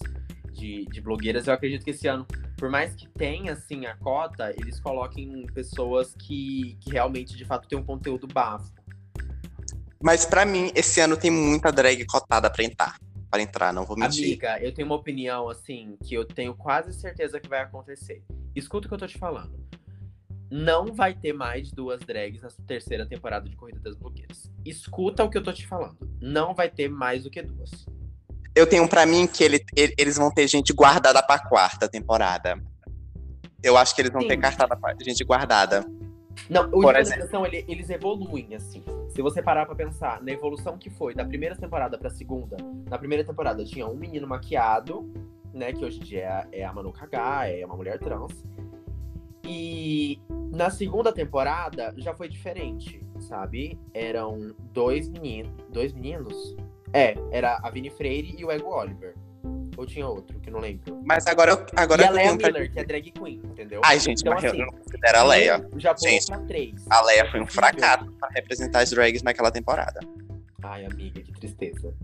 de, 0.53 0.85
de 0.85 1.01
blogueiras. 1.01 1.47
Eu 1.47 1.55
acredito 1.55 1.83
que 1.85 1.91
esse 1.91 2.07
ano 2.07 2.27
por 2.57 2.71
mais 2.71 2.95
que 2.95 3.07
tenha, 3.09 3.53
assim, 3.53 3.85
a 3.87 3.95
cota, 3.97 4.51
eles 4.59 4.81
coloquem 4.81 5.47
pessoas 5.53 6.15
que, 6.15 6.77
que 6.81 6.91
realmente, 6.91 7.37
de 7.37 7.45
fato, 7.45 7.69
têm 7.69 7.79
um 7.79 7.85
conteúdo 7.85 8.27
bafo. 8.27 8.73
Mas 10.03 10.25
pra 10.25 10.45
mim, 10.45 10.73
esse 10.75 11.01
ano 11.01 11.17
tem 11.17 11.31
muita 11.31 11.71
drag 11.71 12.05
cotada 12.07 12.51
pra 12.51 12.65
entrar. 12.65 12.99
Pra 13.31 13.43
entrar, 13.43 13.73
não 13.73 13.85
vou 13.85 13.97
mentir. 13.97 14.25
Amiga, 14.25 14.59
eu 14.61 14.73
tenho 14.73 14.87
uma 14.87 14.95
opinião, 14.95 15.51
assim, 15.51 15.99
que 16.03 16.15
eu 16.15 16.25
tenho 16.25 16.55
quase 16.55 16.95
certeza 16.95 17.39
que 17.39 17.49
vai 17.49 17.61
acontecer. 17.61 18.23
Escuta 18.55 18.87
o 18.87 18.89
que 18.89 18.95
eu 18.95 18.99
tô 18.99 19.07
te 19.07 19.19
falando. 19.19 19.66
Não 20.51 20.95
vai 20.95 21.13
ter 21.15 21.33
mais 21.33 21.69
de 21.69 21.75
duas 21.75 22.01
drags 22.01 22.43
na 22.43 22.49
terceira 22.67 23.05
temporada 23.07 23.49
de 23.49 23.57
Corrida 23.57 23.81
das 23.81 23.97
Blogueiras. 23.97 24.51
Escuta 24.65 25.25
o 25.25 25.31
que 25.31 25.37
eu 25.37 25.43
tô 25.43 25.53
te 25.53 25.67
falando. 25.67 25.97
Não 26.21 26.55
vai 26.55 26.69
ter 26.71 26.89
mais 26.89 27.25
do 27.25 27.31
que 27.31 27.43
duas. 27.43 27.71
Eu 28.55 28.67
tenho 28.67 28.89
pra 28.89 29.05
mim 29.05 29.27
que 29.27 29.43
ele- 29.45 29.65
ele- 29.77 29.95
eles 29.99 30.17
vão 30.17 30.31
ter 30.31 30.47
gente 30.49 30.73
guardada 30.73 31.23
pra 31.23 31.39
quarta 31.39 31.89
temporada. 31.89 32.59
Eu 33.63 33.77
acho 33.77 33.95
que 33.95 34.03
eles 34.03 34.13
vão 34.13 34.23
Sim. 34.23 34.29
ter 34.29 34.37
cartada 34.37 34.77
pra 34.77 34.95
gente 35.03 35.25
guardada. 35.25 35.85
Não, 36.49 36.71
o. 36.73 36.93
Depressão, 36.93 37.45
ele- 37.45 37.65
eles 37.67 37.91
evoluem, 37.91 38.55
assim. 38.55 38.85
Se 39.09 39.21
você 39.23 39.43
parar 39.43 39.67
pra 39.67 39.75
pensar 39.75 40.23
na 40.23 40.31
evolução 40.31 40.79
que 40.79 40.91
foi 40.91 41.15
da 41.15 41.25
primeira 41.25 41.57
temporada 41.57 41.99
pra 41.99 42.09
segunda, 42.11 42.57
na 42.89 42.99
primeira 42.99 43.25
temporada 43.25 43.65
tinha 43.65 43.87
um 43.87 43.95
menino 43.97 44.27
maquiado, 44.29 45.11
né, 45.53 45.73
que 45.73 45.85
hoje 45.85 45.99
em 45.99 46.03
dia 46.05 46.47
é, 46.53 46.61
é 46.61 46.65
a 46.65 46.73
Manu 46.73 46.93
Kaga, 46.93 47.49
é 47.49 47.65
uma 47.65 47.75
mulher 47.77 47.99
trans. 47.99 48.33
E 49.47 50.21
na 50.53 50.71
segunda 50.71 51.13
temporada 51.13 51.95
já 51.97 52.13
foi 52.15 52.29
diferente, 52.29 53.01
sabe? 53.21 53.79
Eram 53.95 54.55
dois 54.73 55.09
meninos, 55.09 55.53
dois 55.71 55.93
meninos? 55.93 56.57
É, 56.93 57.15
era 57.31 57.59
a 57.63 57.71
Vini 57.71 57.91
Freire 57.91 58.35
e 58.39 58.45
o 58.45 58.51
Ego 58.51 58.69
Oliver. 58.75 59.15
Ou 59.77 59.85
tinha 59.85 60.09
outro, 60.09 60.41
que 60.41 60.49
eu 60.49 60.53
não 60.55 60.61
lembro. 60.61 61.03
Mas 61.05 61.27
agora, 61.27 61.51
eu- 61.53 61.67
agora 61.77 62.03
e 62.03 62.05
a 62.07 62.09
eu 62.09 62.15
Leia 62.15 62.33
Miller, 62.35 62.73
que 62.73 62.81
é 62.81 62.85
drag 62.85 63.11
queen, 63.11 63.43
entendeu? 63.45 63.83
Ai, 63.85 64.01
gente, 64.01 64.21
Então, 64.23 64.33
mas 64.35 64.43
eu 64.45 64.51
assim, 64.51 64.59
não 64.61 64.69
considero 64.73 65.19
a 65.19 65.23
Leia. 65.23 65.69
Já 65.77 65.95
Gente, 65.95 66.27
pra 66.27 66.39
três. 66.41 66.87
A 66.89 67.03
Leia 67.03 67.31
foi 67.31 67.41
um 67.41 67.43
Incrível. 67.43 67.47
fracasso 67.63 68.11
pra 68.13 68.29
representar 68.31 68.81
as 68.81 68.91
drags 68.91 69.23
naquela 69.23 69.51
temporada. 69.51 70.01
Ai, 70.63 70.87
amiga, 70.87 71.21
que 71.21 71.31
tristeza. 71.33 71.95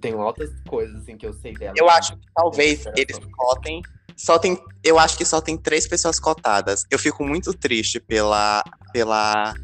Tem 0.00 0.14
outras 0.14 0.50
coisas 0.68 1.02
assim 1.02 1.16
que 1.16 1.26
eu 1.26 1.32
sei 1.32 1.52
dela. 1.54 1.74
Eu 1.76 1.88
acho 1.90 2.16
que 2.16 2.26
talvez 2.34 2.84
Tem 2.84 2.92
eles 2.96 3.18
cotem. 3.36 3.82
Só 4.16 4.38
tem, 4.38 4.58
eu 4.82 4.98
acho 4.98 5.16
que 5.16 5.24
só 5.24 5.40
tem 5.40 5.56
três 5.56 5.86
pessoas 5.86 6.18
cotadas. 6.18 6.84
Eu 6.90 6.98
fico 6.98 7.24
muito 7.24 7.52
triste 7.54 8.00
pela 8.00 8.62
pela 8.92 9.54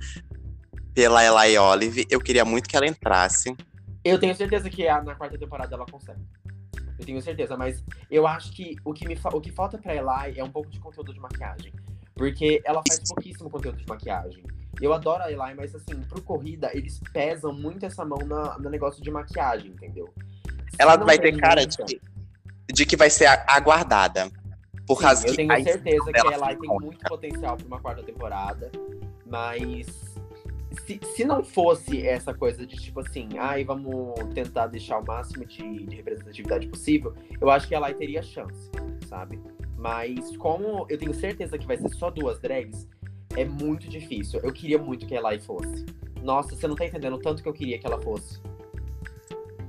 pela 0.94 1.24
Eli 1.46 1.58
Olive. 1.58 2.06
Eu 2.08 2.20
queria 2.20 2.44
muito 2.44 2.68
que 2.68 2.76
ela 2.76 2.86
entrasse. 2.86 3.56
Eu 4.04 4.18
tenho 4.18 4.34
certeza 4.34 4.70
que 4.70 4.86
a- 4.86 5.02
na 5.02 5.14
quarta 5.14 5.36
temporada 5.38 5.74
ela 5.74 5.84
consegue. 5.86 6.22
Eu 6.98 7.04
tenho 7.04 7.20
certeza, 7.20 7.56
mas 7.56 7.82
eu 8.10 8.26
acho 8.26 8.52
que 8.52 8.76
o 8.84 8.92
que, 8.92 9.08
me 9.08 9.18
o 9.32 9.40
que 9.40 9.50
falta 9.50 9.76
pra 9.76 9.94
Eli 9.94 10.38
é 10.38 10.44
um 10.44 10.50
pouco 10.50 10.70
de 10.70 10.78
conteúdo 10.78 11.12
de 11.12 11.18
maquiagem. 11.18 11.72
Porque 12.14 12.62
ela 12.64 12.80
faz 12.86 13.00
pouquíssimo 13.08 13.50
conteúdo 13.50 13.76
de 13.78 13.86
maquiagem. 13.88 14.44
Eu 14.80 14.92
adoro 14.92 15.22
a 15.22 15.30
Eli, 15.30 15.54
mas 15.56 15.74
assim, 15.74 16.00
pro 16.08 16.20
corrida, 16.22 16.70
eles 16.72 17.00
pesam 17.12 17.52
muito 17.52 17.86
essa 17.86 18.04
mão 18.04 18.18
na, 18.26 18.58
no 18.58 18.68
negócio 18.70 19.02
de 19.02 19.10
maquiagem, 19.10 19.70
entendeu? 19.70 20.12
Se 20.70 20.76
Ela 20.78 20.96
vai 20.96 21.18
ter 21.18 21.36
cara 21.36 21.64
de 21.66 22.00
de 22.72 22.86
que 22.86 22.96
vai 22.96 23.10
ser 23.10 23.26
aguardada. 23.46 24.30
Por 24.86 24.98
Sim, 24.98 25.02
causa 25.02 25.26
eu 25.26 25.30
que 25.30 25.36
tenho 25.36 25.52
a 25.52 25.62
certeza 25.62 26.12
que 26.12 26.20
a 26.20 26.32
Eli 26.32 26.56
tem 26.56 26.64
icônica. 26.64 26.84
muito 26.84 27.04
potencial 27.06 27.56
para 27.56 27.66
uma 27.66 27.80
quarta 27.80 28.02
temporada, 28.02 28.70
mas 29.24 29.86
se, 30.84 31.00
se 31.14 31.24
não 31.24 31.42
fosse 31.42 32.06
essa 32.06 32.34
coisa 32.34 32.66
de 32.66 32.76
tipo 32.76 33.00
assim, 33.00 33.28
ai, 33.38 33.64
vamos 33.64 34.14
tentar 34.34 34.66
deixar 34.66 34.98
o 34.98 35.06
máximo 35.06 35.46
de, 35.46 35.86
de 35.86 35.96
representatividade 35.96 36.66
possível, 36.66 37.14
eu 37.40 37.50
acho 37.50 37.66
que 37.66 37.74
a 37.74 37.80
Eli 37.80 37.94
teria 37.94 38.22
chance, 38.22 38.70
sabe? 39.08 39.40
Mas 39.76 40.36
como 40.36 40.86
eu 40.88 40.98
tenho 40.98 41.14
certeza 41.14 41.56
que 41.56 41.66
vai 41.66 41.76
ser 41.78 41.88
só 41.90 42.10
duas 42.10 42.38
drags, 42.40 42.86
é 43.36 43.44
muito 43.44 43.88
difícil. 43.88 44.40
Eu 44.42 44.52
queria 44.52 44.78
muito 44.78 45.06
que 45.06 45.16
a 45.16 45.20
Eli 45.20 45.40
fosse. 45.40 45.84
Nossa, 46.22 46.56
você 46.56 46.66
não 46.66 46.74
tá 46.74 46.86
entendendo 46.86 47.14
o 47.14 47.18
tanto 47.18 47.42
que 47.42 47.48
eu 47.48 47.52
queria 47.52 47.78
que 47.78 47.86
ela 47.86 48.00
fosse. 48.00 48.40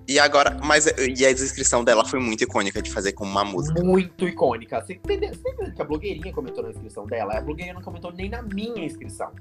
E 0.08 0.20
agora, 0.20 0.58
mas 0.64 0.86
e 0.86 1.26
a 1.26 1.34
descrição 1.34 1.84
dela 1.84 2.06
foi 2.06 2.20
muito 2.20 2.44
icônica 2.44 2.80
de 2.80 2.92
fazer 2.92 3.14
como 3.14 3.32
uma 3.32 3.44
música. 3.44 3.84
Muito 3.84 4.28
icônica. 4.28 4.80
Você 4.80 4.94
entendeu? 4.94 5.34
Você 5.34 5.50
entendeu 5.50 5.74
que 5.74 5.82
a 5.82 5.86
blogueirinha 5.86 6.32
comentou 6.32 6.64
na 6.64 6.70
inscrição 6.70 7.08
dela? 7.08 7.38
A 7.38 7.42
blogueirinha 7.42 7.74
não 7.74 7.82
comentou 7.82 8.12
nem 8.12 8.30
na 8.30 8.44
minha 8.44 8.86
inscrição. 8.86 9.32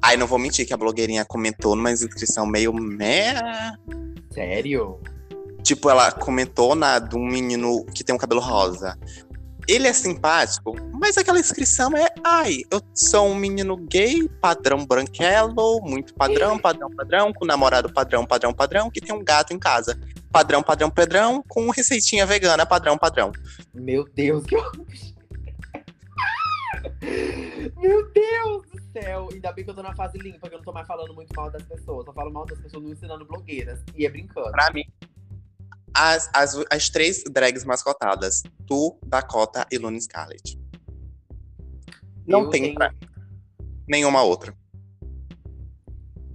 Ai, 0.00 0.16
não 0.16 0.26
vou 0.26 0.38
mentir 0.38 0.66
que 0.66 0.72
a 0.72 0.76
blogueirinha 0.76 1.24
comentou 1.24 1.74
numa 1.74 1.90
inscrição 1.90 2.46
meio 2.46 2.72
meh. 2.72 3.34
Sério? 4.30 5.00
Tipo, 5.62 5.88
ela 5.88 6.12
comentou 6.12 6.74
na 6.74 6.98
de 6.98 7.16
um 7.16 7.26
menino 7.26 7.84
que 7.86 8.04
tem 8.04 8.14
um 8.14 8.18
cabelo 8.18 8.40
rosa. 8.40 8.96
Ele 9.66 9.88
é 9.88 9.92
simpático, 9.92 10.74
mas 10.92 11.16
aquela 11.16 11.38
inscrição 11.38 11.96
é, 11.96 12.08
ai, 12.22 12.62
eu 12.70 12.80
sou 12.94 13.28
um 13.28 13.34
menino 13.34 13.76
gay, 13.76 14.28
padrão 14.40 14.84
branquelo, 14.84 15.80
muito 15.82 16.14
padrão, 16.14 16.58
padrão, 16.58 16.90
padrão, 16.90 17.32
com 17.32 17.46
namorado 17.46 17.92
padrão, 17.92 18.26
padrão, 18.26 18.52
padrão, 18.52 18.90
que 18.90 19.00
tem 19.00 19.14
um 19.14 19.24
gato 19.24 19.52
em 19.54 19.58
casa. 19.58 19.98
Padrão, 20.30 20.62
padrão, 20.62 20.90
padrão, 20.90 21.44
com 21.48 21.70
receitinha 21.70 22.26
vegana, 22.26 22.66
padrão, 22.66 22.98
padrão. 22.98 23.32
Meu 23.72 24.04
Deus, 24.04 24.44
que 24.44 24.56
horror. 24.56 24.86
Meu 27.76 28.10
Deus 28.12 28.62
do 28.70 28.82
céu! 28.92 29.28
Ainda 29.32 29.52
bem 29.52 29.64
que 29.64 29.70
eu 29.70 29.74
tô 29.74 29.82
na 29.82 29.94
fase 29.94 30.18
limpa, 30.18 30.48
que 30.48 30.54
eu 30.54 30.58
não 30.58 30.64
tô 30.64 30.72
mais 30.72 30.86
falando 30.86 31.14
muito 31.14 31.34
mal 31.34 31.50
das 31.50 31.62
pessoas. 31.62 32.04
Só 32.04 32.12
falo 32.12 32.32
mal 32.32 32.44
das 32.46 32.58
pessoas 32.58 32.82
não 32.82 32.90
ensinando 32.90 33.24
blogueiras. 33.24 33.80
E 33.94 34.04
é 34.04 34.10
brincando. 34.10 34.50
Pra 34.50 34.70
mim, 34.72 34.84
as, 35.94 36.28
as, 36.34 36.54
as 36.70 36.88
três 36.88 37.22
drags 37.30 37.64
mascotadas. 37.64 38.42
Tu, 38.66 38.98
Dakota 39.06 39.66
e 39.70 39.78
Luna 39.78 40.00
Scarlett. 40.00 40.58
Não 42.26 42.42
Eu 42.44 42.50
tem 42.50 42.62
tenho- 42.62 42.74
pra 42.74 42.92
nenhuma 43.88 44.22
outra. 44.22 44.54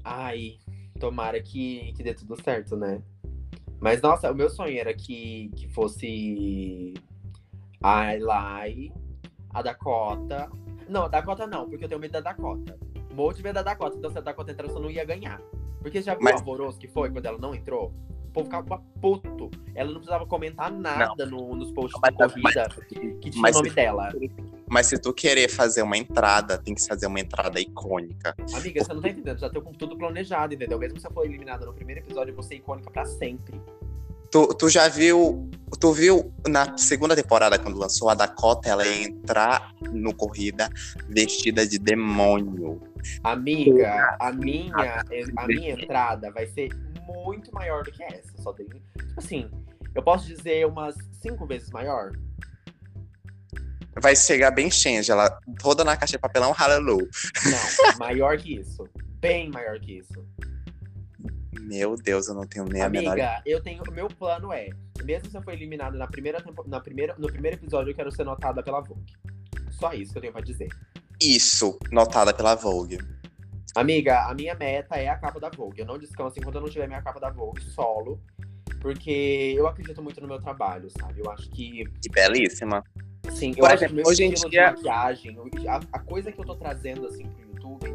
Ai, 0.04 0.58
tomara 1.00 1.42
que, 1.42 1.94
que 1.94 2.04
dê 2.04 2.14
tudo 2.14 2.42
certo, 2.42 2.76
né? 2.76 3.02
Mas, 3.80 4.02
nossa, 4.02 4.32
o 4.32 4.36
meu 4.36 4.50
sonho 4.50 4.78
era 4.78 4.94
que, 4.94 5.50
que 5.56 5.68
fosse 5.70 6.94
a 7.82 8.14
Eli, 8.14 8.92
a 9.52 9.62
Dakota. 9.62 10.50
Não, 10.88 11.04
a 11.04 11.08
Dakota 11.08 11.48
não, 11.48 11.70
porque 11.70 11.86
eu 11.86 11.90
tenho 11.90 12.02
medo 12.02 12.12
da 12.12 12.20
Dakota. 12.22 12.78
Morro 13.14 13.34
de 13.34 13.44
medo 13.44 13.56
da 13.56 13.64
Dakota, 13.64 13.98
então 13.98 14.12
se 14.12 14.18
a 14.18 14.22
Dakota 14.22 14.52
entrasse 14.52 14.74
eu 14.74 14.82
não 14.82 14.90
ia 14.92 15.06
ganhar. 15.06 15.42
Porque 15.82 16.02
já 16.02 16.14
viu 16.14 16.24
Mas- 16.24 16.36
o 16.36 16.38
alvoroço 16.40 16.78
que 16.78 16.88
foi 16.88 17.10
quando 17.10 17.26
ela 17.26 17.38
não 17.38 17.56
entrou? 17.56 17.94
O 18.30 18.32
povo 18.32 18.46
ficava 18.46 18.82
puto. 19.02 19.50
Ela 19.74 19.88
não 19.90 19.96
precisava 19.98 20.26
comentar 20.26 20.72
nada 20.72 21.26
no- 21.26 21.56
nos 21.56 21.72
posts 21.72 22.00
Mas- 22.02 22.12
de 22.12 22.18
corrida 22.44 22.70
que 23.22 23.30
tinha 23.32 23.42
mas 23.42 23.56
o 23.56 23.60
nome 23.60 23.70
se- 23.70 23.76
dela. 23.76 24.10
Mas 24.70 24.86
se 24.88 25.00
tu 25.00 25.12
querer 25.12 25.50
fazer 25.50 25.82
uma 25.82 25.98
entrada, 25.98 26.58
tem 26.60 26.76
que 26.76 26.86
fazer 26.86 27.08
uma 27.08 27.20
entrada 27.20 27.60
icônica. 27.60 28.36
Amiga, 28.54 28.84
você 28.84 28.94
não 28.94 29.02
tá 29.02 29.10
entendendo, 29.10 29.40
já 29.40 29.50
com 29.50 29.74
tudo 29.74 29.98
planejado, 29.98 30.54
entendeu? 30.54 30.78
Mesmo 30.78 31.00
se 31.00 31.08
eu 31.08 31.12
for 31.12 31.26
eliminada 31.26 31.66
no 31.66 31.74
primeiro 31.74 32.02
episódio, 32.02 32.32
eu 32.32 32.36
vou 32.36 32.44
ser 32.44 32.56
icônica 32.56 32.90
pra 32.92 33.04
sempre. 33.06 33.60
Tu, 34.32 34.48
tu 34.54 34.70
já 34.70 34.88
viu. 34.88 35.50
Tu 35.80 35.92
viu 35.92 36.32
na 36.48 36.78
segunda 36.78 37.16
temporada, 37.16 37.58
quando 37.58 37.80
lançou 37.80 38.10
a 38.10 38.14
Dakota, 38.14 38.70
ela 38.70 38.86
ia 38.86 39.08
entrar 39.08 39.74
no 39.92 40.14
corrida 40.14 40.70
vestida 41.08 41.66
de 41.66 41.80
demônio. 41.80 42.80
Amiga, 43.24 44.18
a 44.20 44.32
minha, 44.32 45.04
a 45.38 45.48
minha 45.48 45.72
entrada 45.72 46.32
vai 46.32 46.46
ser 46.48 46.70
muito 47.12 47.54
maior 47.54 47.84
do 47.84 47.92
que 47.92 48.04
essa. 48.04 48.32
Só 48.42 48.54
tem, 48.54 48.68
tipo 48.68 49.14
assim, 49.18 49.50
eu 49.94 50.04
posso 50.04 50.28
dizer 50.28 50.66
umas 50.66 50.96
cinco 51.22 51.46
vezes 51.46 51.70
maior. 51.72 52.12
Vai 54.02 54.16
chegar 54.16 54.52
bem 54.52 54.70
change, 54.72 55.12
ela 55.12 55.30
toda 55.62 55.84
na 55.84 55.98
caixa 55.98 56.14
de 56.14 56.20
papelão, 56.20 56.52
hallelujah. 56.52 57.10
Não, 57.46 57.98
maior 57.98 58.38
que 58.38 58.56
isso. 58.56 58.88
Bem 59.20 59.50
maior 59.50 59.80
que 59.80 59.98
isso. 59.98 60.26
Meu 61.60 61.96
Deus, 61.96 62.28
eu 62.28 62.34
não 62.34 62.48
tenho 62.48 62.66
nem 62.66 62.82
a 62.82 62.90
menor 62.90 63.12
Amiga, 63.12 63.42
eu 63.46 63.62
tenho. 63.62 63.84
O 63.88 63.92
meu 63.92 64.08
plano 64.08 64.54
é, 64.54 64.70
mesmo 65.04 65.30
se 65.30 65.38
eu 65.38 65.42
for 65.42 65.54
eliminada 65.54 65.98
na 65.98 66.08
primeira 66.08 66.44
na 66.66 66.80
primeira, 66.80 67.16
no 67.18 67.28
primeiro 67.28 67.58
episódio, 67.58 67.92
eu 67.92 67.96
quero 67.96 68.12
ser 68.12 68.24
notada 68.24 68.64
pela 68.64 68.80
Vogue. 68.82 69.14
Só 69.72 69.94
isso 69.94 70.12
que 70.12 70.18
eu 70.18 70.22
tenho 70.22 70.34
pra 70.34 70.42
dizer. 70.42 70.70
Isso, 71.22 71.78
notada 71.92 72.34
pela 72.34 72.56
Vogue. 72.56 72.98
Amiga, 73.76 74.28
a 74.28 74.34
minha 74.34 74.56
meta 74.56 74.96
é 74.96 75.08
a 75.10 75.18
capa 75.18 75.40
da 75.40 75.50
Vogue. 75.50 75.80
Eu 75.82 75.86
não 75.86 75.98
descanso 75.98 76.40
enquanto 76.40 76.56
eu 76.56 76.62
não 76.62 76.70
tiver 76.70 76.88
minha 76.88 77.02
capa 77.02 77.20
da 77.20 77.30
Vogue 77.30 77.62
solo. 77.62 78.20
Porque 78.82 79.54
eu 79.58 79.68
acredito 79.68 80.02
muito 80.02 80.22
no 80.22 80.28
meu 80.28 80.40
trabalho, 80.40 80.90
sabe? 81.00 81.20
Eu 81.22 81.30
acho 81.32 81.50
que. 81.50 81.82
E 81.82 82.10
belíssima. 82.10 82.84
Sim, 83.30 83.52
eu 83.52 83.58
Por 83.58 83.66
acho 83.66 83.76
exemplo, 83.84 83.90
que 83.90 84.02
meu 84.02 84.06
hoje 84.08 84.24
em 84.24 84.34
estilo 84.34 84.50
dia- 84.52 84.70
de 84.70 84.76
maquiagem, 84.84 85.38
a, 85.68 85.80
a 85.94 86.00
coisa 86.00 86.32
que 86.32 86.40
eu 86.40 86.46
tô 86.46 86.56
trazendo 86.56 87.06
assim 87.06 87.28
pro 87.28 87.42
YouTube, 87.46 87.94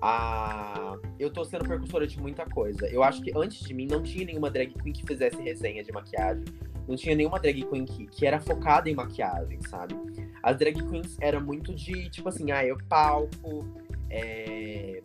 a... 0.00 0.96
eu 1.18 1.30
tô 1.30 1.44
sendo 1.44 1.64
precursora 1.64 2.06
de 2.06 2.18
muita 2.18 2.46
coisa. 2.46 2.86
Eu 2.88 3.02
acho 3.02 3.20
que 3.20 3.32
antes 3.36 3.60
de 3.60 3.74
mim 3.74 3.86
não 3.90 4.02
tinha 4.02 4.24
nenhuma 4.24 4.50
drag 4.50 4.72
queen 4.72 4.92
que 4.92 5.04
fizesse 5.06 5.36
resenha 5.42 5.82
de 5.82 5.92
maquiagem. 5.92 6.44
Não 6.88 6.96
tinha 6.96 7.14
nenhuma 7.14 7.38
drag 7.38 7.62
queen 7.64 7.84
que, 7.84 8.06
que 8.06 8.26
era 8.26 8.40
focada 8.40 8.88
em 8.88 8.94
maquiagem, 8.94 9.58
sabe? 9.68 9.94
As 10.42 10.56
drag 10.56 10.80
queens 10.88 11.16
eram 11.20 11.40
muito 11.40 11.74
de, 11.74 12.08
tipo 12.08 12.28
assim, 12.28 12.50
ah, 12.50 12.62
o 12.72 12.82
palco, 12.84 13.66
é, 14.10 15.02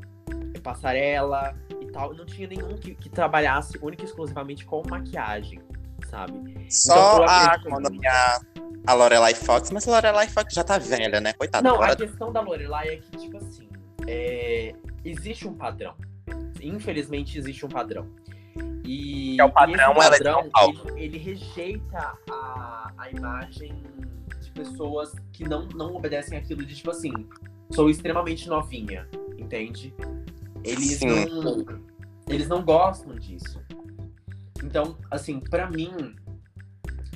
é 0.54 0.60
passarela 0.60 1.56
e 1.80 1.92
tal. 1.92 2.14
Não 2.14 2.26
tinha 2.26 2.48
nenhum 2.48 2.78
que, 2.78 2.96
que 2.96 3.10
trabalhasse 3.10 3.78
única 3.82 4.04
e 4.04 4.06
exclusivamente 4.06 4.66
com 4.66 4.84
maquiagem, 4.90 5.62
sabe? 6.10 6.68
Só 6.70 7.18
eu 7.18 7.24
a, 7.24 7.56
a, 7.56 8.42
a 8.88 8.94
Lorelai 8.94 9.34
Fox, 9.34 9.72
mas 9.72 9.88
a 9.88 9.92
Lorelai 9.92 10.28
Fox 10.28 10.54
já 10.54 10.64
tá 10.64 10.78
velha, 10.78 11.20
né? 11.20 11.34
Coitada. 11.34 11.68
Não, 11.68 11.76
agora 11.76 11.94
a 11.94 11.96
questão 11.96 12.32
da 12.32 12.42
Lorelai 12.42 12.90
é 12.90 12.98
que, 12.98 13.18
tipo 13.18 13.38
assim, 13.38 13.70
é, 14.08 14.74
existe 15.04 15.48
um 15.48 15.54
padrão. 15.54 15.96
Infelizmente, 16.62 17.38
existe 17.38 17.66
um 17.66 17.70
padrão. 17.70 18.10
E, 18.84 19.40
é 19.40 19.44
o 19.44 19.52
padrão, 19.52 19.94
e 19.96 19.98
esse 19.98 20.06
ela 20.06 20.16
é 20.16 20.44
de 20.44 20.50
padrão, 20.52 20.88
ele, 20.96 21.04
ele 21.04 21.18
rejeita 21.18 22.14
a, 22.30 22.92
a 22.98 23.10
imagem 23.10 23.84
de 24.40 24.52
pessoas 24.52 25.14
que 25.34 25.44
não, 25.44 25.68
não 25.70 25.96
obedecem 25.96 26.38
aquilo 26.38 26.64
de, 26.64 26.76
tipo 26.76 26.92
assim, 26.92 27.12
sou 27.72 27.90
extremamente 27.90 28.48
novinha, 28.48 29.08
entende? 29.38 29.94
Eles 30.64 30.98
Sim. 30.98 31.26
não, 31.26 31.66
eles 32.28 32.48
não 32.48 32.64
gostam 32.64 33.16
disso. 33.16 33.62
Então, 34.64 34.98
assim, 35.12 35.40
pra 35.40 35.70
mim, 35.70 36.16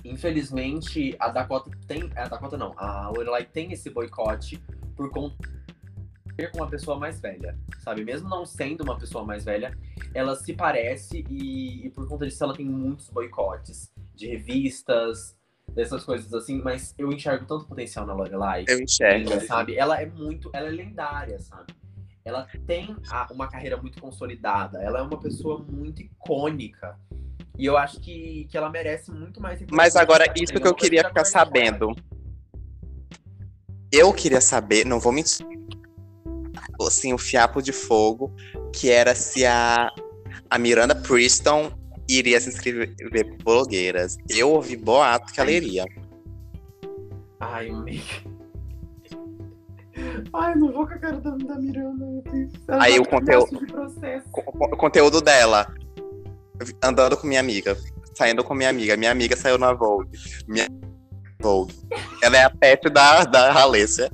infelizmente, 0.03 1.15
a 1.19 1.29
Dakota 1.29 1.71
tem. 1.87 2.09
A 2.15 2.27
Dakota 2.27 2.57
não, 2.57 2.73
a 2.77 3.09
Lorelai 3.09 3.45
tem 3.45 3.71
esse 3.71 3.89
boicote 3.89 4.61
por 4.95 5.09
conta 5.09 5.35
de 6.27 6.35
ser 6.35 6.51
com 6.51 6.59
uma 6.59 6.67
pessoa 6.69 6.97
mais 6.97 7.19
velha, 7.19 7.57
sabe? 7.79 8.03
Mesmo 8.03 8.29
não 8.29 8.45
sendo 8.45 8.83
uma 8.83 8.97
pessoa 8.97 9.25
mais 9.25 9.45
velha, 9.45 9.75
ela 10.13 10.35
se 10.35 10.53
parece 10.53 11.25
e, 11.29 11.87
e 11.87 11.89
por 11.89 12.07
conta 12.07 12.25
disso 12.25 12.43
ela 12.43 12.53
tem 12.53 12.65
muitos 12.65 13.09
boicotes 13.09 13.91
de 14.13 14.27
revistas, 14.27 15.35
dessas 15.73 16.03
coisas 16.03 16.33
assim, 16.33 16.61
mas 16.61 16.93
eu 16.97 17.11
enxergo 17.11 17.45
tanto 17.45 17.65
potencial 17.65 18.05
na 18.05 18.13
Lorelai. 18.13 18.65
Eu 18.67 18.79
enxergo. 18.81 19.31
Ela, 19.31 19.41
sabe? 19.41 19.75
Ela 19.75 20.01
é 20.01 20.05
muito, 20.05 20.49
ela 20.53 20.67
é 20.67 20.71
lendária, 20.71 21.39
sabe? 21.39 21.73
Ela 22.25 22.47
tem 22.67 22.95
a- 23.09 23.27
uma 23.31 23.47
carreira 23.47 23.77
muito 23.77 23.99
consolidada, 24.01 24.81
ela 24.81 24.99
é 24.99 25.01
uma 25.01 25.19
pessoa 25.19 25.65
muito 25.67 26.01
icônica. 26.01 26.97
E 27.57 27.65
eu 27.65 27.77
acho 27.77 27.99
que, 27.99 28.45
que 28.49 28.57
ela 28.57 28.69
merece 28.69 29.11
muito 29.11 29.41
mais 29.41 29.59
Mas 29.71 29.95
agora, 29.95 30.25
isso 30.35 30.53
que 30.53 30.67
eu 30.67 30.73
queria 30.73 31.03
ficar 31.03 31.25
sabendo. 31.25 31.95
Eu 33.91 34.13
queria 34.13 34.39
saber, 34.39 34.85
não 34.85 34.99
vou 34.99 35.11
mentir, 35.11 35.45
assim, 36.81 37.11
o 37.13 37.17
fiapo 37.17 37.61
de 37.61 37.73
fogo, 37.73 38.33
que 38.73 38.89
era 38.89 39.15
se 39.15 39.45
a, 39.45 39.91
a 40.49 40.57
Miranda 40.59 40.95
Preston 40.95 41.71
iria 42.17 42.39
se 42.41 42.49
inscrever 42.49 42.95
por 42.97 43.43
blogueiras. 43.43 44.17
Eu 44.29 44.49
ouvi 44.51 44.75
boato 44.75 45.31
que 45.31 45.39
ela 45.39 45.51
iria. 45.51 45.85
Ai, 47.39 47.69
amiga. 47.69 48.03
Ai, 50.33 50.53
eu 50.53 50.57
não 50.57 50.71
vou 50.71 50.87
com 50.87 50.93
a 50.93 50.97
cara 50.97 51.19
da, 51.19 51.31
da 51.31 51.55
Miranda. 51.55 52.05
Ela 52.67 52.83
Aí 52.83 52.95
tá 52.95 53.01
o 53.01 53.07
conteúdo- 53.07 53.47
ameaça 53.57 53.65
de 53.65 53.71
processo. 53.71 54.27
O, 54.33 54.65
o 54.65 54.77
conteúdo 54.77 55.21
dela, 55.21 55.67
andando 56.83 57.17
com 57.17 57.27
minha 57.27 57.39
amiga, 57.39 57.77
saindo 58.15 58.43
com 58.43 58.53
minha 58.53 58.69
amiga. 58.69 58.95
Minha 58.97 59.11
amiga 59.11 59.35
saiu 59.35 59.57
na 59.57 59.73
Vogue. 59.73 60.09
Minha 60.47 60.67
Vogue. 61.41 61.73
Ela 62.21 62.37
é 62.37 62.43
a 62.43 62.49
pet 62.49 62.89
da, 62.89 63.23
da 63.23 63.61
Alessia. 63.61 64.09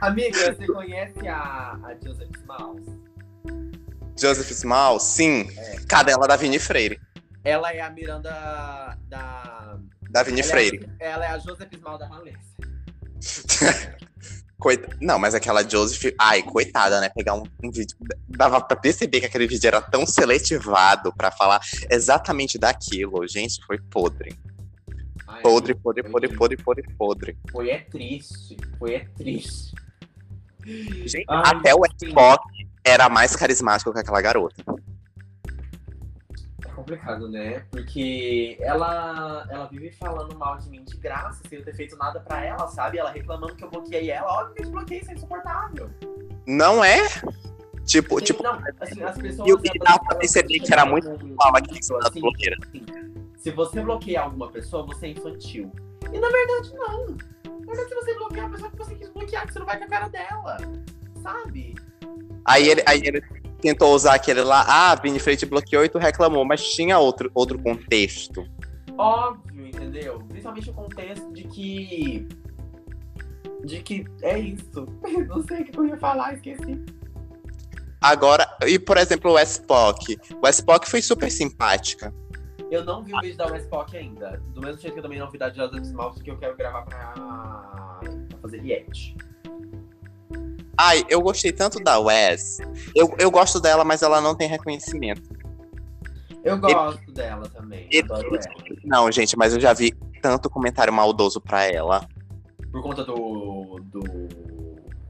Amiga, 0.00 0.54
você 0.54 0.66
conhece 0.66 1.26
a, 1.28 1.78
a 1.82 1.94
Joseph 2.04 2.30
Smalls? 2.40 2.98
Joseph 4.20 4.50
Small, 4.50 4.98
sim. 4.98 5.48
É. 5.56 5.76
Cadela 5.88 6.26
da 6.26 6.34
Vini 6.36 6.58
Freire. 6.58 6.98
Ela 7.48 7.72
é 7.72 7.80
a 7.80 7.88
Miranda 7.88 8.98
da. 9.08 9.78
Da 10.10 10.22
Vini 10.22 10.40
ela 10.40 10.50
Freire. 10.50 10.90
É, 11.00 11.10
ela 11.10 11.24
é 11.24 11.28
a 11.28 11.38
Joseph 11.38 11.70
da 11.70 12.08
Malência. 12.08 12.56
Coita... 14.58 14.96
Não, 15.00 15.18
mas 15.18 15.34
aquela 15.34 15.66
Joseph. 15.66 16.12
Ai, 16.18 16.42
coitada, 16.42 17.00
né? 17.00 17.08
Pegar 17.08 17.34
um, 17.34 17.44
um 17.62 17.70
vídeo. 17.70 17.96
Dava 18.28 18.60
pra 18.60 18.76
perceber 18.76 19.20
que 19.20 19.26
aquele 19.26 19.46
vídeo 19.46 19.66
era 19.66 19.80
tão 19.80 20.04
seletivado 20.04 21.10
pra 21.16 21.30
falar 21.30 21.60
exatamente 21.90 22.58
daquilo. 22.58 23.26
Gente, 23.26 23.64
foi 23.64 23.78
podre. 23.78 24.36
Ai, 25.26 25.40
Podre, 25.42 25.74
podre, 25.74 26.02
foi 26.02 26.10
podre, 26.10 26.34
podre, 26.34 26.56
podre, 26.56 26.94
podre. 26.98 27.38
Foi 27.50 27.70
é 27.70 27.78
triste. 27.78 28.56
Foi 28.78 28.94
é 28.94 29.04
triste. 29.16 29.74
Gente, 30.66 31.24
Ai, 31.28 31.42
até 31.46 31.74
o. 31.74 31.80
Xbox 31.98 32.44
era 32.84 33.08
mais 33.08 33.34
carismático 33.36 33.92
que 33.92 34.00
aquela 34.00 34.20
garota. 34.20 34.62
Complicado, 36.78 37.28
né? 37.28 37.64
Porque 37.72 38.56
ela, 38.60 39.44
ela 39.50 39.66
vive 39.66 39.90
falando 39.90 40.38
mal 40.38 40.56
de 40.58 40.70
mim 40.70 40.84
de 40.84 40.96
graça, 40.96 41.42
sem 41.48 41.58
eu 41.58 41.64
ter 41.64 41.74
feito 41.74 41.96
nada 41.96 42.20
pra 42.20 42.44
ela, 42.44 42.68
sabe? 42.68 42.98
Ela 42.98 43.10
reclamando 43.10 43.56
que 43.56 43.64
eu 43.64 43.68
bloqueei 43.68 44.10
ela. 44.12 44.28
Óbvio 44.40 44.54
que 44.54 44.62
eu 44.62 44.66
te 44.66 44.70
bloqueei, 44.70 45.00
isso 45.00 45.10
é 45.10 45.14
insuportável. 45.14 45.90
Não 46.46 46.84
é? 46.84 47.00
Tipo, 47.84 48.20
Sim, 48.20 48.26
tipo, 48.26 48.44
não, 48.44 48.60
assim, 48.80 49.02
as 49.02 49.18
pessoas. 49.18 49.48
E 49.48 49.52
o 49.52 49.58
que 49.58 49.76
dá 49.80 49.98
pra 49.98 50.18
perceber 50.18 50.60
que 50.60 50.72
era 50.72 50.86
muito 50.86 51.08
mal 51.08 51.52
da 51.52 51.60
assim, 52.06 52.20
blogueira. 52.20 52.56
assim, 52.62 52.86
Se 53.36 53.50
você 53.50 53.80
bloqueia 53.80 54.20
alguma 54.20 54.48
pessoa, 54.48 54.86
você 54.86 55.06
é 55.06 55.10
infantil. 55.10 55.72
E 56.12 56.18
na 56.18 56.28
verdade, 56.28 56.74
não. 56.74 57.06
Na 57.08 57.66
verdade, 57.66 57.88
se 57.88 57.94
você 57.96 58.14
bloquear 58.14 58.46
a 58.46 58.50
pessoa 58.50 58.70
que 58.70 58.76
você 58.76 58.94
quis 58.94 59.08
bloquear, 59.08 59.46
que 59.46 59.52
você 59.52 59.58
não 59.58 59.66
vai 59.66 59.78
com 59.78 59.84
a 59.84 59.88
cara 59.88 60.08
dela. 60.08 60.56
Sabe? 61.20 61.74
Aí 62.44 62.68
ele, 62.68 62.82
aí 62.86 63.02
ele 63.04 63.20
tentou 63.60 63.94
usar 63.94 64.14
aquele 64.14 64.42
lá, 64.42 64.64
ah, 64.66 64.94
Vini 64.94 65.18
Freire 65.18 65.38
te 65.38 65.46
bloqueou 65.46 65.84
e 65.84 65.88
tu 65.88 65.98
reclamou, 65.98 66.44
mas 66.44 66.62
tinha 66.62 66.98
outro, 66.98 67.30
outro 67.34 67.58
contexto. 67.58 68.46
Óbvio, 68.96 69.66
entendeu? 69.66 70.20
Principalmente 70.28 70.70
o 70.70 70.72
contexto 70.72 71.32
de 71.32 71.44
que. 71.44 72.28
de 73.64 73.80
que 73.82 74.04
é 74.22 74.38
isso. 74.38 74.86
Não 75.28 75.42
sei 75.46 75.60
o 75.60 75.64
que 75.64 75.78
eu 75.78 75.86
ia 75.86 75.96
falar, 75.96 76.34
esqueci. 76.34 76.84
Agora, 78.00 78.48
e 78.66 78.78
por 78.78 78.96
exemplo, 78.96 79.32
o 79.32 79.38
S-Pock. 79.38 80.18
O 80.40 80.46
S-Pock 80.46 80.88
foi 80.88 81.02
super 81.02 81.30
simpática. 81.30 82.14
Eu 82.70 82.84
não 82.84 83.02
vi 83.02 83.14
o 83.14 83.20
vídeo 83.20 83.36
da 83.36 83.46
Westpock 83.46 83.96
ainda. 83.96 84.42
Do 84.52 84.60
mesmo 84.60 84.80
jeito 84.80 84.92
que 84.92 84.98
eu 84.98 85.02
também 85.02 85.18
não 85.18 85.30
vi 85.30 85.38
da 85.38 85.48
Jada 85.50 85.78
Smalls, 85.80 86.20
que 86.20 86.30
eu 86.30 86.36
quero 86.36 86.54
gravar 86.54 86.82
pra, 86.82 87.12
pra 87.12 88.00
fazer 88.42 88.60
react. 88.60 89.16
Ai, 90.78 91.04
eu 91.08 91.20
gostei 91.20 91.50
tanto 91.50 91.82
da 91.82 91.98
Wes. 91.98 92.58
Eu, 92.94 93.12
eu 93.18 93.32
gosto 93.32 93.58
dela, 93.58 93.84
mas 93.84 94.00
ela 94.00 94.20
não 94.20 94.36
tem 94.36 94.48
reconhecimento. 94.48 95.28
Eu 96.44 96.56
gosto 96.58 97.12
dela 97.12 97.48
também. 97.48 97.88
E-. 97.90 98.04
Não, 98.84 99.10
gente, 99.10 99.36
mas 99.36 99.52
eu 99.52 99.60
já 99.60 99.72
vi 99.72 99.90
tanto 100.22 100.48
comentário 100.48 100.92
maldoso 100.92 101.40
pra 101.40 101.64
ela. 101.64 102.08
Por 102.70 102.80
conta 102.80 103.04
do. 103.04 103.80
do. 103.82 104.02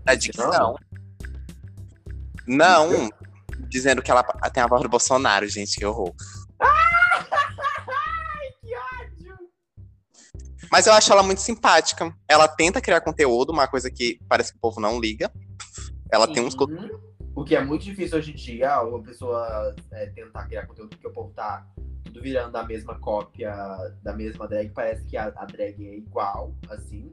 Da 0.04 0.14
dicção. 0.14 0.74
Não, 2.46 3.10
dizendo 3.68 4.00
que 4.00 4.10
ela 4.10 4.22
tem 4.22 4.62
a 4.62 4.66
voz 4.66 4.82
do 4.82 4.88
Bolsonaro, 4.88 5.46
gente, 5.46 5.76
que 5.76 5.84
horror. 5.84 6.14
Que 8.62 8.74
ódio! 8.74 9.36
Mas 10.72 10.86
eu 10.86 10.94
acho 10.94 11.12
ela 11.12 11.22
muito 11.22 11.42
simpática. 11.42 12.10
Ela 12.26 12.48
tenta 12.48 12.80
criar 12.80 13.02
conteúdo, 13.02 13.52
uma 13.52 13.68
coisa 13.68 13.90
que 13.90 14.18
parece 14.26 14.52
que 14.52 14.56
o 14.56 14.60
povo 14.62 14.80
não 14.80 14.98
liga. 14.98 15.30
Ela 16.10 16.26
tem 16.26 16.44
uns. 16.44 16.54
Sim. 16.54 16.90
O 17.34 17.44
que 17.44 17.54
é 17.54 17.64
muito 17.64 17.84
difícil 17.84 18.18
hoje 18.18 18.32
em 18.32 18.34
dia, 18.34 18.82
uma 18.82 19.00
pessoa 19.00 19.74
é, 19.92 20.06
tentar 20.06 20.46
criar 20.46 20.66
conteúdo, 20.66 20.90
porque 20.90 21.06
o 21.06 21.12
povo 21.12 21.32
tá 21.34 21.64
tudo 22.04 22.20
virando 22.20 22.56
a 22.56 22.64
mesma 22.64 22.98
cópia 22.98 23.54
da 24.02 24.12
mesma 24.12 24.48
drag. 24.48 24.70
Parece 24.70 25.04
que 25.04 25.16
a, 25.16 25.32
a 25.36 25.44
drag 25.44 25.86
é 25.86 25.96
igual, 25.96 26.52
assim. 26.68 27.12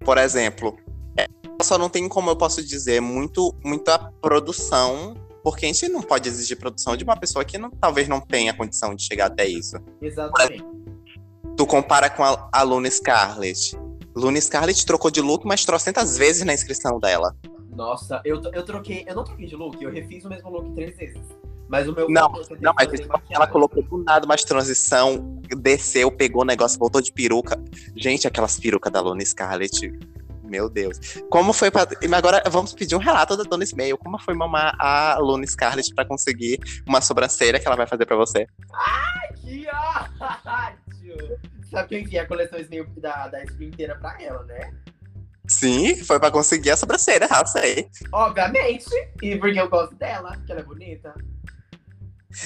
Por 0.00 0.18
exemplo, 0.18 0.76
ela 1.16 1.28
só 1.62 1.78
não 1.78 1.88
tem, 1.88 2.08
como 2.08 2.30
eu 2.30 2.36
posso 2.36 2.62
dizer, 2.62 3.00
muito, 3.00 3.54
muita 3.64 3.98
produção. 4.20 5.14
Porque 5.42 5.64
a 5.64 5.68
gente 5.68 5.88
não 5.88 6.02
pode 6.02 6.28
exigir 6.28 6.58
produção 6.58 6.96
de 6.96 7.04
uma 7.04 7.16
pessoa 7.16 7.44
que 7.44 7.56
não, 7.56 7.70
talvez 7.70 8.08
não 8.08 8.20
tenha 8.20 8.52
condição 8.52 8.94
de 8.94 9.04
chegar 9.04 9.26
até 9.26 9.46
isso. 9.46 9.76
Exatamente. 10.02 10.64
Tu 11.56 11.66
compara 11.66 12.10
com 12.10 12.24
a, 12.24 12.48
a 12.52 12.62
Luna 12.62 12.90
Scarlett. 12.90 13.78
Luna 14.16 14.40
Scarlett 14.40 14.86
trocou 14.86 15.10
de 15.10 15.20
look 15.20 15.44
umas 15.44 15.64
trocentas 15.64 16.16
vezes 16.16 16.42
na 16.42 16.54
inscrição 16.54 16.98
dela. 16.98 17.36
Nossa, 17.70 18.22
eu, 18.24 18.40
eu 18.54 18.64
troquei. 18.64 19.04
Eu 19.06 19.14
não 19.14 19.22
troquei 19.22 19.46
de 19.46 19.54
look, 19.54 19.80
eu 19.82 19.90
refiz 19.90 20.24
o 20.24 20.28
mesmo 20.30 20.48
look 20.50 20.74
três 20.74 20.96
vezes. 20.96 21.20
Mas 21.68 21.86
o 21.86 21.92
meu 21.92 22.08
Não, 22.08 22.32
Não, 22.60 22.72
mas 22.74 22.88
ela 23.28 23.46
colocou 23.46 23.82
do 23.82 23.98
nada 23.98 24.24
umas 24.24 24.42
transição, 24.42 25.40
desceu, 25.58 26.10
pegou 26.10 26.42
o 26.42 26.44
negócio, 26.46 26.78
voltou 26.78 27.02
de 27.02 27.12
peruca. 27.12 27.62
Gente, 27.94 28.26
aquelas 28.26 28.58
perucas 28.58 28.90
da 28.90 29.00
Luna 29.00 29.22
Scarlett. 29.24 29.92
Meu 30.44 30.70
Deus. 30.70 30.98
Como 31.28 31.52
foi 31.52 31.70
pra. 31.70 31.86
Agora 32.16 32.42
vamos 32.48 32.72
pedir 32.72 32.94
um 32.94 33.00
relato 33.00 33.36
da 33.36 33.42
Dona 33.42 33.64
Ismael. 33.64 33.98
Como 33.98 34.18
foi 34.18 34.32
mamar 34.32 34.74
a 34.78 35.18
Luna 35.18 35.46
Scarlett 35.46 35.92
pra 35.92 36.06
conseguir 36.06 36.58
uma 36.86 37.02
sobrancelha 37.02 37.60
que 37.60 37.66
ela 37.66 37.76
vai 37.76 37.86
fazer 37.86 38.06
pra 38.06 38.16
você? 38.16 38.46
Que 39.42 39.66
ódio! 39.68 41.55
Sabe 41.70 41.88
que 41.88 41.94
eu 41.94 42.00
enviei 42.00 42.20
a 42.20 42.26
coleção 42.26 42.58
Snail 42.58 42.86
da, 42.96 43.28
da 43.28 43.42
Spring 43.44 43.68
inteira 43.68 43.96
pra 43.96 44.20
ela, 44.22 44.42
né? 44.44 44.72
Sim, 45.48 45.96
foi 46.04 46.18
pra 46.18 46.30
conseguir 46.30 46.70
a 46.70 46.76
sobrancelha, 46.76 47.28
eu 47.30 47.46
sei. 47.46 47.88
Obviamente. 48.12 48.90
E 49.22 49.36
porque 49.36 49.60
eu 49.60 49.68
gosto 49.68 49.94
dela, 49.94 50.32
porque 50.32 50.52
ela 50.52 50.60
é 50.60 50.64
bonita. 50.64 51.14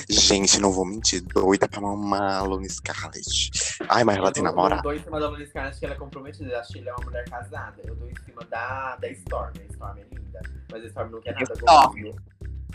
Gente, 0.08 0.60
não 0.60 0.70
vou 0.70 0.84
mentir, 0.84 1.20
doida 1.20 1.68
pra 1.68 1.80
mamar 1.80 2.38
a 2.38 2.42
Luna 2.42 2.68
Scarlett. 2.68 3.50
Ai, 3.88 4.04
mas 4.04 4.18
ela 4.18 4.30
tem 4.30 4.42
namorado. 4.42 4.80
Eu 4.80 4.82
dou 4.82 4.94
em 4.94 5.02
cima 5.02 5.18
da 5.18 5.28
Luiz 5.28 5.52
Carlos 5.52 5.78
que 5.78 5.84
ela 5.84 5.94
é 5.94 5.98
comprometida. 5.98 6.50
Eu 6.50 6.60
acho 6.60 6.72
que 6.72 6.78
ela 6.78 6.90
é 6.90 6.92
uma 6.92 7.04
mulher 7.06 7.24
casada. 7.28 7.82
Eu 7.82 7.96
dou 7.96 8.08
em 8.08 8.14
cima 8.24 8.44
da, 8.48 8.96
da 8.96 9.08
Storm. 9.10 9.52
A 9.58 9.72
Storm 9.72 9.98
é 9.98 10.14
linda. 10.14 10.40
Mas 10.70 10.84
a 10.84 10.86
Storm 10.86 11.10
não 11.10 11.20
quer 11.20 11.34
nada 11.34 11.52
Storm. 11.54 11.88
comigo. 11.88 12.20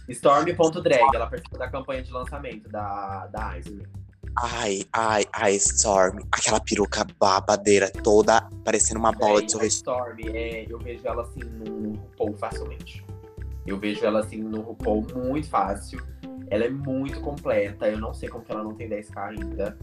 Storm.drag. 0.09 1.15
Ela 1.15 1.27
participou 1.27 1.57
da 1.57 1.69
campanha 1.69 2.03
de 2.03 2.11
lançamento 2.11 2.67
da, 2.67 3.27
da 3.27 3.57
Ice 3.59 3.71
Cream. 3.71 4.04
Ai, 4.37 4.83
ai, 4.91 5.25
ai, 5.31 5.55
Storm. 5.55 6.19
Aquela 6.31 6.59
peruca 6.59 7.05
babadeira 7.17 7.89
toda 7.89 8.41
parecendo 8.63 8.99
uma 8.99 9.11
bola 9.11 9.35
de 9.35 9.39
Véi, 9.39 9.45
a 9.45 9.49
sorvete. 9.49 9.71
Storm, 9.71 10.17
é, 10.33 10.65
eu 10.69 10.77
vejo 10.77 11.07
ela 11.07 11.21
assim 11.21 11.39
no 11.39 11.93
RuPaul 11.93 12.35
facilmente. 12.35 13.05
Eu 13.65 13.79
vejo 13.79 14.05
ela 14.05 14.19
assim 14.19 14.37
no 14.37 14.61
RuPaul 14.61 15.07
muito 15.15 15.49
fácil. 15.49 16.05
Ela 16.49 16.65
é 16.65 16.69
muito 16.69 17.21
completa. 17.21 17.87
Eu 17.87 17.99
não 17.99 18.13
sei 18.13 18.27
como 18.27 18.43
que 18.43 18.51
ela 18.51 18.63
não 18.63 18.75
tem 18.75 18.89
10k 18.89 19.17
ainda. 19.17 19.77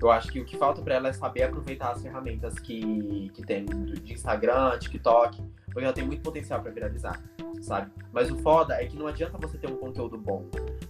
Eu 0.00 0.10
acho 0.10 0.32
que 0.32 0.40
o 0.40 0.44
que 0.44 0.56
falta 0.56 0.80
pra 0.80 0.94
ela 0.94 1.08
é 1.08 1.12
saber 1.12 1.42
aproveitar 1.42 1.90
as 1.90 2.02
ferramentas 2.02 2.58
que, 2.58 3.30
que 3.34 3.42
tem 3.42 3.64
de 3.64 4.12
Instagram, 4.12 4.78
TikTok, 4.78 5.42
porque 5.78 5.84
ela 5.84 5.94
tem 5.94 6.04
muito 6.04 6.22
potencial 6.22 6.60
pra 6.60 6.72
viralizar, 6.72 7.22
sabe? 7.60 7.88
Mas 8.12 8.28
o 8.32 8.36
foda 8.38 8.74
é 8.74 8.86
que 8.86 8.96
não 8.96 9.06
adianta 9.06 9.38
você 9.38 9.56
ter 9.56 9.70
um 9.70 9.76
conteúdo 9.76 10.18
bom. 10.18 10.44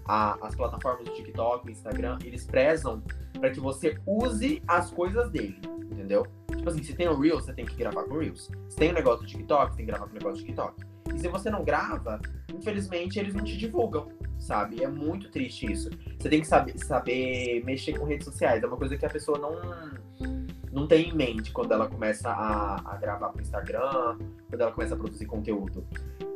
A- 0.07 0.39
as 0.41 0.55
plataformas 0.55 1.05
do 1.05 1.12
TikTok, 1.12 1.70
Instagram, 1.70 2.16
eles 2.24 2.47
prezam 2.47 3.03
pra 3.39 3.51
que 3.51 3.61
você 3.61 3.99
use 4.07 4.62
as 4.66 4.91
coisas 4.91 5.30
dele, 5.30 5.61
entendeu? 5.93 6.26
Tipo 6.57 6.70
assim, 6.70 6.82
se 6.82 6.95
tem 6.95 7.07
o 7.07 7.20
Reels, 7.20 7.45
você 7.45 7.53
tem 7.53 7.66
que 7.66 7.76
gravar 7.76 8.05
com 8.05 8.14
o 8.14 8.18
Reels. 8.18 8.51
Se 8.70 8.76
tem 8.78 8.91
o 8.91 8.95
negócio 8.95 9.20
do 9.20 9.26
TikTok, 9.26 9.76
tem 9.76 9.84
que 9.84 9.93
gravar 9.93 10.07
com 10.07 10.12
o 10.12 10.14
negócio 10.14 10.39
do 10.39 10.47
TikTok. 10.47 10.82
E 11.14 11.18
se 11.18 11.28
você 11.28 11.51
não 11.51 11.62
grava, 11.62 12.18
infelizmente 12.55 13.18
eles 13.18 13.34
não 13.34 13.45
te 13.45 13.59
divulgam, 13.59 14.09
sabe? 14.39 14.82
É 14.82 14.89
muito 14.89 15.30
triste 15.30 15.70
isso. 15.70 15.91
Você 16.18 16.30
tem 16.30 16.41
que 16.41 16.47
saber, 16.47 16.78
saber 16.78 17.62
mexer 17.62 17.99
com 17.99 18.07
redes 18.07 18.24
sociais. 18.24 18.62
É 18.62 18.66
uma 18.66 18.76
coisa 18.78 18.97
que 18.97 19.05
a 19.05 19.11
pessoa 19.11 19.39
não, 19.39 20.47
não 20.73 20.87
tem 20.87 21.09
em 21.09 21.14
mente 21.14 21.51
quando 21.53 21.73
ela 21.73 21.89
começa 21.89 22.29
a, 22.31 22.77
a 22.85 22.97
gravar 22.97 23.31
pro 23.31 23.43
Instagram, 23.43 24.19
quando 24.49 24.61
ela 24.61 24.73
começa 24.73 24.95
a 24.95 24.99
produzir 24.99 25.27
conteúdo. 25.27 25.87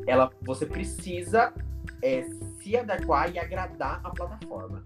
Ela, 0.07 0.31
você 0.43 0.67
precisa 0.67 1.53
é, 2.03 2.23
se 2.61 2.77
adequar 2.77 3.33
e 3.33 3.39
agradar 3.39 4.01
a 4.03 4.11
plataforma. 4.11 4.85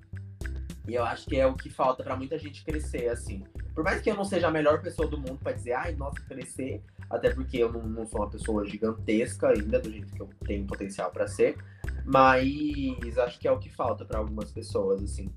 E 0.86 0.94
eu 0.94 1.04
acho 1.04 1.26
que 1.26 1.36
é 1.36 1.46
o 1.46 1.54
que 1.54 1.68
falta 1.68 2.04
pra 2.04 2.16
muita 2.16 2.38
gente 2.38 2.64
crescer, 2.64 3.08
assim. 3.08 3.42
Por 3.74 3.82
mais 3.82 4.00
que 4.00 4.10
eu 4.10 4.14
não 4.14 4.24
seja 4.24 4.46
a 4.48 4.50
melhor 4.50 4.80
pessoa 4.80 5.08
do 5.08 5.18
mundo 5.18 5.38
pra 5.42 5.52
dizer, 5.52 5.72
ai, 5.72 5.94
nossa, 5.94 6.20
crescer, 6.22 6.82
até 7.10 7.30
porque 7.30 7.58
eu 7.58 7.72
não, 7.72 7.82
não 7.82 8.06
sou 8.06 8.20
uma 8.20 8.30
pessoa 8.30 8.64
gigantesca 8.64 9.48
ainda, 9.48 9.80
do 9.80 9.90
jeito 9.90 10.12
que 10.12 10.22
eu 10.22 10.30
tenho 10.46 10.66
potencial 10.66 11.10
pra 11.10 11.26
ser, 11.26 11.56
mas 12.04 13.18
acho 13.18 13.38
que 13.38 13.48
é 13.48 13.52
o 13.52 13.58
que 13.58 13.68
falta 13.68 14.04
pra 14.04 14.18
algumas 14.18 14.52
pessoas, 14.52 15.02
assim. 15.02 15.28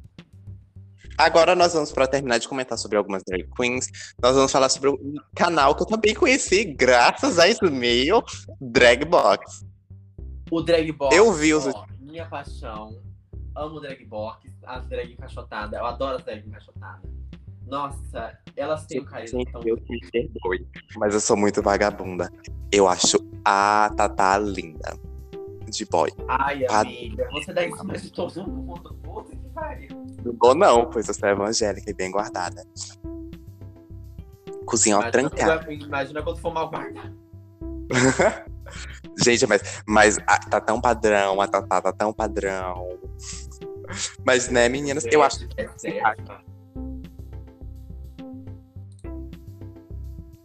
Agora 1.19 1.53
nós 1.53 1.73
vamos, 1.73 1.91
para 1.91 2.07
terminar 2.07 2.37
de 2.37 2.47
comentar 2.47 2.77
sobre 2.77 2.97
algumas 2.97 3.21
drag 3.25 3.45
queens, 3.55 3.89
nós 4.23 4.33
vamos 4.37 4.49
falar 4.49 4.69
sobre 4.69 4.89
um 4.89 5.15
canal 5.35 5.75
que 5.75 5.83
eu 5.83 5.85
também 5.85 6.15
conheci 6.15 6.63
graças 6.63 7.37
a 7.37 7.45
esse 7.45 7.63
e-mail, 7.65 8.23
Dragbox. 8.61 9.65
O 10.49 10.61
drag 10.61 10.89
box, 10.93 11.13
Eu 11.15 11.33
vi 11.33 11.53
os- 11.53 11.67
ó, 11.67 11.85
minha 11.99 12.25
paixão. 12.25 12.97
Amo 13.53 13.75
o 13.75 13.79
drag 13.81 14.05
box, 14.05 14.49
as 14.65 14.85
drag 14.87 15.11
encaixotadas. 15.11 15.77
Eu 15.77 15.85
adoro 15.85 16.15
as 16.15 16.23
drag 16.23 16.47
encaixotadas. 16.47 17.11
Nossa, 17.67 18.37
elas 18.55 18.85
têm 18.87 19.01
um 19.01 19.05
carisma 19.05 19.43
tão 19.51 19.61
eu 19.63 19.75
me 19.89 19.99
perdoe, 20.11 20.65
mas 20.95 21.13
eu 21.13 21.19
sou 21.19 21.35
muito 21.35 21.61
vagabunda. 21.61 22.31
Eu 22.71 22.87
acho 22.87 23.17
a 23.43 23.91
Tata 23.95 24.37
linda. 24.37 24.97
De 25.69 25.85
boy. 25.85 26.09
Ai, 26.27 26.65
Ah. 26.69 26.79
amiga, 26.81 27.27
você 27.31 27.53
dá 27.53 27.63
em 27.65 27.75
cima 27.75 27.93
de 27.93 28.11
todo 28.11 28.47
mundo. 28.47 28.93
Puta 29.03 29.35
que 29.35 29.49
pariu. 29.49 30.05
Não 30.23 30.33
vou 30.39 30.55
não, 30.55 30.89
pois 30.89 31.07
eu 31.07 31.13
sou 31.13 31.29
evangélica 31.29 31.89
e 31.89 31.93
bem 31.93 32.11
guardada. 32.11 32.65
Cozinha 34.65 34.95
ao 34.97 35.03
quando- 35.11 35.71
imagina 35.71 36.21
quando 36.21 36.39
for 36.39 36.53
mal 36.53 36.69
guardado. 36.69 37.17
Gente, 39.23 39.47
mas, 39.47 39.81
mas 39.87 40.17
a- 40.27 40.37
tá 40.39 40.61
tão 40.61 40.79
padrão, 40.79 41.41
a 41.41 41.47
Tatá 41.47 41.81
tá 41.81 41.91
tão 41.91 42.13
padrão. 42.13 42.99
Mas, 44.25 44.49
né, 44.49 44.69
meninas, 44.69 45.05
eu 45.11 45.23
acho 45.23 45.47
que 45.47 45.61
é 45.61 45.67
certo. 45.77 46.31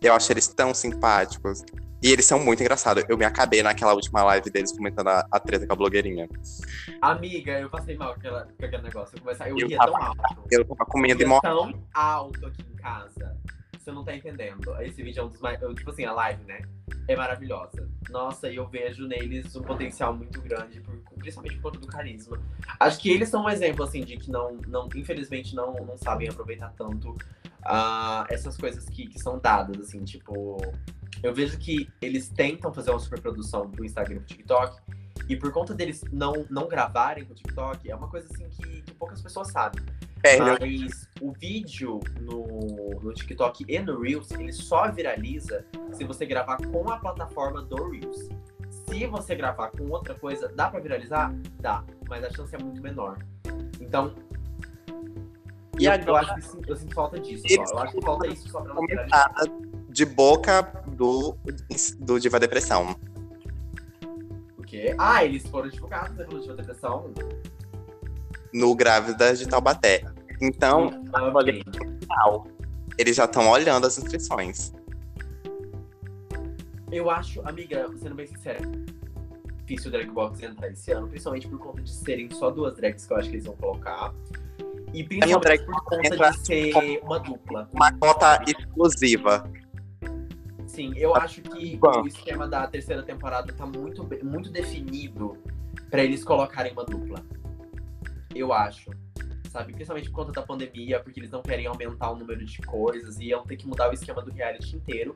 Eu 0.00 0.12
acho 0.14 0.32
eles 0.32 0.48
tão 0.48 0.72
simpáticos. 0.74 1.62
E 2.04 2.12
eles 2.12 2.26
são 2.26 2.38
muito 2.38 2.60
engraçados. 2.60 3.02
Eu 3.08 3.16
me 3.16 3.24
acabei 3.24 3.62
naquela 3.62 3.94
última 3.94 4.22
live 4.24 4.50
deles 4.50 4.70
comentando 4.76 5.08
a, 5.08 5.26
a 5.30 5.40
treta 5.40 5.66
com 5.66 5.72
a 5.72 5.76
blogueirinha. 5.76 6.28
Amiga, 7.00 7.52
eu 7.58 7.70
passei 7.70 7.96
mal 7.96 8.12
com, 8.12 8.20
aquela, 8.20 8.44
com 8.44 8.62
aquele 8.66 8.82
negócio. 8.82 9.16
Eu, 9.16 9.22
comecei, 9.22 9.46
eu 9.50 9.58
Eu 9.58 9.66
ria 9.68 9.78
tava- 9.78 9.92
tão 9.92 10.02
alto. 10.08 10.44
Eu 10.50 10.64
tava 10.66 10.84
com 10.84 10.98
medo 10.98 11.16
de 11.16 11.24
Eu 11.24 11.28
morrer. 11.30 11.40
tão 11.48 11.82
alto 11.94 12.44
aqui 12.46 12.62
em 12.70 12.76
casa. 12.76 13.34
Você 13.78 13.90
não 13.90 14.04
tá 14.04 14.14
entendendo. 14.14 14.76
Esse 14.82 15.02
vídeo 15.02 15.22
é 15.22 15.24
um 15.24 15.28
dos 15.28 15.40
mais. 15.40 15.58
Tipo 15.58 15.90
assim, 15.92 16.04
a 16.04 16.12
live, 16.12 16.44
né? 16.44 16.60
É 17.08 17.16
maravilhosa. 17.16 17.88
Nossa, 18.10 18.50
e 18.50 18.56
eu 18.56 18.68
vejo 18.68 19.06
neles 19.08 19.56
um 19.56 19.62
potencial 19.62 20.14
muito 20.14 20.42
grande, 20.42 20.82
por- 20.82 20.98
principalmente 21.18 21.56
por 21.56 21.62
conta 21.72 21.78
do 21.78 21.86
carisma. 21.86 22.38
Acho 22.80 22.98
que 23.00 23.10
eles 23.10 23.30
são 23.30 23.44
um 23.44 23.48
exemplo, 23.48 23.82
assim, 23.82 24.04
de 24.04 24.18
que 24.18 24.30
não, 24.30 24.58
não 24.68 24.90
infelizmente, 24.94 25.54
não, 25.56 25.72
não 25.72 25.96
sabem 25.96 26.28
aproveitar 26.28 26.70
tanto 26.76 27.16
ah, 27.64 28.26
essas 28.28 28.58
coisas 28.58 28.84
que, 28.90 29.06
que 29.06 29.18
são 29.18 29.38
dadas, 29.38 29.80
assim, 29.80 30.04
tipo. 30.04 30.58
Eu 31.24 31.32
vejo 31.34 31.58
que 31.58 31.88
eles 32.02 32.28
tentam 32.28 32.72
fazer 32.72 32.90
uma 32.90 32.98
superprodução 33.00 33.70
pro 33.70 33.84
Instagram 33.84 34.16
e 34.16 34.18
pro 34.18 34.26
TikTok. 34.26 34.76
E 35.26 35.34
por 35.36 35.50
conta 35.52 35.72
deles 35.72 36.04
não, 36.12 36.44
não 36.50 36.68
gravarem 36.68 37.24
pro 37.24 37.34
TikTok, 37.34 37.90
é 37.90 37.96
uma 37.96 38.08
coisa 38.08 38.28
assim 38.34 38.46
que, 38.50 38.82
que 38.82 38.92
poucas 38.92 39.22
pessoas 39.22 39.48
sabem. 39.50 39.82
Perde. 40.20 40.42
Mas 40.60 41.08
o 41.22 41.32
vídeo 41.32 41.98
no, 42.20 42.90
no 43.02 43.12
TikTok 43.14 43.64
e 43.66 43.78
no 43.78 44.00
Reels, 44.02 44.30
ele 44.32 44.52
só 44.52 44.90
viraliza 44.90 45.64
se 45.92 46.04
você 46.04 46.26
gravar 46.26 46.58
com 46.58 46.90
a 46.90 46.98
plataforma 46.98 47.62
do 47.62 47.88
Reels. 47.90 48.28
Se 48.68 49.06
você 49.06 49.34
gravar 49.34 49.70
com 49.70 49.88
outra 49.88 50.14
coisa, 50.14 50.48
dá 50.48 50.68
pra 50.68 50.78
viralizar? 50.80 51.34
Dá, 51.58 51.82
mas 52.06 52.22
a 52.22 52.30
chance 52.30 52.54
é 52.54 52.58
muito 52.58 52.82
menor. 52.82 53.16
Então. 53.80 54.14
E 55.78 55.86
eu, 55.86 55.92
agora- 55.92 56.06
eu 56.06 56.16
acho 56.16 56.34
que 56.34 56.42
sim- 56.42 56.62
eu 56.66 56.76
sinto 56.76 56.94
falta 56.94 57.18
disso. 57.18 57.44
Só. 57.48 57.62
Eu 57.62 57.78
acho 57.78 57.94
que 57.94 58.02
falta 58.04 58.26
isso 58.26 58.48
só 58.50 58.60
pra 58.60 58.74
não 58.74 58.86
viralizar. 58.86 59.34
De 59.88 60.04
boca 60.04 60.83
do, 60.94 61.36
do 61.98 62.18
Diva 62.18 62.38
Depressão. 62.40 62.96
O 64.56 64.62
quê? 64.62 64.94
Ah, 64.98 65.24
eles 65.24 65.46
foram 65.46 65.68
divulgados 65.68 66.16
né, 66.16 66.26
Diva 66.40 66.54
Depressão. 66.54 67.12
No 68.52 68.74
Grávidas 68.74 69.38
de 69.38 69.48
Taubaté. 69.48 70.04
Então, 70.40 71.04
Ok. 71.12 71.62
final, 72.00 72.46
eles 72.98 73.16
já 73.16 73.24
estão 73.24 73.48
olhando 73.48 73.86
as 73.86 73.98
inscrições. 73.98 74.72
Eu 76.90 77.10
acho, 77.10 77.40
amiga, 77.46 77.88
sendo 77.98 78.14
bem 78.14 78.26
sincera, 78.26 78.60
difícil 79.56 79.88
o 79.88 79.92
Drag 79.92 80.08
Box 80.10 80.42
entrar 80.42 80.70
esse 80.70 80.92
ano, 80.92 81.08
principalmente 81.08 81.48
por 81.48 81.58
conta 81.58 81.82
de 81.82 81.90
serem 81.90 82.30
só 82.30 82.50
duas 82.50 82.76
drags 82.76 83.06
que 83.06 83.12
eu 83.12 83.16
acho 83.16 83.28
que 83.30 83.36
eles 83.36 83.46
vão 83.46 83.56
colocar. 83.56 84.14
E 84.92 85.02
principalmente 85.02 85.42
drag 85.42 85.66
por 85.66 85.84
conta 85.84 86.30
de 86.30 86.46
ser 86.46 87.00
uma 87.02 87.18
dupla. 87.18 87.68
Uma 87.72 87.92
cota 87.98 88.44
exclusiva. 88.46 89.50
Sim, 90.74 90.92
eu 90.96 91.14
acho 91.14 91.40
que 91.40 91.76
Bom. 91.76 92.02
o 92.02 92.06
esquema 92.06 92.48
da 92.48 92.66
terceira 92.66 93.02
temporada 93.02 93.52
tá 93.52 93.64
muito, 93.64 94.06
muito 94.24 94.50
definido 94.50 95.38
pra 95.88 96.02
eles 96.02 96.24
colocarem 96.24 96.72
uma 96.72 96.84
dupla. 96.84 97.24
Eu 98.34 98.52
acho. 98.52 98.90
Sabe? 99.50 99.72
Principalmente 99.72 100.10
por 100.10 100.16
conta 100.16 100.32
da 100.32 100.42
pandemia, 100.42 100.98
porque 100.98 101.20
eles 101.20 101.30
não 101.30 101.40
querem 101.40 101.66
aumentar 101.66 102.10
o 102.10 102.16
número 102.16 102.44
de 102.44 102.58
coisas 102.62 103.20
e 103.20 103.26
iam 103.26 103.44
ter 103.44 103.56
que 103.56 103.68
mudar 103.68 103.88
o 103.88 103.92
esquema 103.92 104.20
do 104.20 104.32
reality 104.32 104.74
inteiro. 104.74 105.14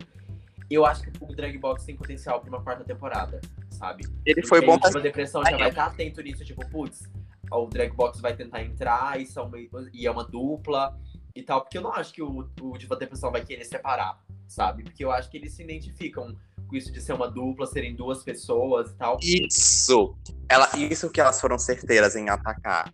Eu 0.70 0.86
acho 0.86 1.02
que 1.02 1.10
o 1.20 1.34
Drag 1.34 1.58
Box 1.58 1.84
tem 1.84 1.96
potencial 1.96 2.40
pra 2.40 2.48
uma 2.50 2.62
quarta 2.62 2.84
temporada, 2.84 3.40
sabe? 3.70 4.06
Ele 4.24 4.46
foi 4.46 4.64
bom 4.64 4.78
pra 4.78 4.90
pra 4.92 5.00
depressão 5.00 5.42
já 5.44 5.56
vai 5.56 5.70
estar 5.70 5.86
atento 5.86 6.22
nisso, 6.22 6.44
tipo, 6.44 6.64
putz, 6.70 7.10
o 7.50 7.66
Drag 7.66 7.90
Box 7.92 8.20
vai 8.20 8.36
tentar 8.36 8.62
entrar 8.62 9.20
e, 9.20 9.26
são 9.26 9.48
meio- 9.48 9.68
e 9.92 10.06
é 10.06 10.10
uma 10.10 10.22
dupla 10.24 10.96
e 11.34 11.42
tal. 11.42 11.62
Porque 11.62 11.78
eu 11.78 11.82
não 11.82 11.92
acho 11.92 12.12
que 12.12 12.22
o, 12.22 12.48
o 12.60 12.78
Diva 12.78 12.94
Depressão 12.96 13.32
vai 13.32 13.44
querer 13.44 13.64
separar, 13.64 14.20
sabe? 14.48 14.82
Porque 14.82 15.04
eu 15.04 15.12
acho 15.12 15.30
que 15.30 15.36
eles 15.36 15.52
se 15.52 15.62
identificam 15.62 16.34
com 16.66 16.76
isso 16.76 16.90
de 16.90 17.00
ser 17.00 17.12
uma 17.12 17.30
dupla, 17.30 17.66
serem 17.66 17.94
duas 17.94 18.22
pessoas 18.22 18.90
e 18.90 18.94
tal. 18.94 19.18
Isso. 19.22 20.16
Ela, 20.48 20.68
isso 20.76 21.10
que 21.10 21.20
elas 21.20 21.40
foram 21.40 21.58
certeiras 21.58 22.16
em 22.16 22.28
atacar. 22.28 22.92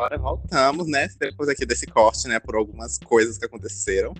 Agora 0.00 0.16
voltamos, 0.16 0.86
né? 0.86 1.08
Depois 1.18 1.48
aqui 1.50 1.66
desse 1.66 1.86
corte, 1.86 2.26
né? 2.26 2.40
Por 2.40 2.54
algumas 2.54 2.96
coisas 2.96 3.36
que 3.36 3.44
aconteceram. 3.44 4.14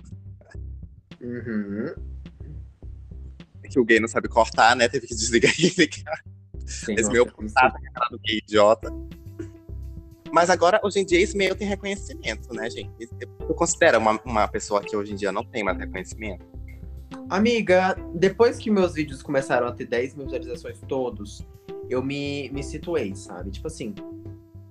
Uhum. 1.19 1.95
Que 3.67 3.79
o 3.79 3.85
gay 3.85 3.99
não 3.99 4.07
sabe 4.07 4.27
cortar, 4.27 4.75
né? 4.75 4.87
Teve 4.87 5.07
que 5.07 5.15
desligar 5.15 5.51
e 5.59 5.69
ligar. 5.75 6.23
Sim, 6.71 6.93
Esse 6.93 7.11
meu 7.11 7.23
aquela 7.23 8.09
do 8.09 8.19
gay 8.19 8.37
idiota. 8.37 8.91
Mas 10.31 10.49
agora, 10.49 10.79
hoje 10.83 10.99
em 10.99 11.05
dia, 11.05 11.19
esse 11.19 11.35
meio 11.35 11.55
tem 11.55 11.67
reconhecimento, 11.67 12.53
né, 12.53 12.69
gente? 12.69 12.89
Tu 12.97 13.53
considera 13.53 13.99
uma, 13.99 14.19
uma 14.23 14.47
pessoa 14.47 14.81
que 14.81 14.95
hoje 14.95 15.11
em 15.11 15.15
dia 15.15 15.31
não 15.31 15.43
tem 15.43 15.63
mais 15.63 15.77
reconhecimento? 15.77 16.45
Amiga, 17.29 17.95
depois 18.15 18.57
que 18.57 18.71
meus 18.71 18.93
vídeos 18.93 19.21
começaram 19.21 19.67
a 19.67 19.71
ter 19.71 19.85
10 19.85 20.15
mil 20.15 20.25
visualizações 20.25 20.79
todos, 20.87 21.45
eu 21.89 22.01
me, 22.01 22.49
me 22.51 22.63
situei, 22.63 23.13
sabe? 23.15 23.51
Tipo 23.51 23.67
assim, 23.67 23.93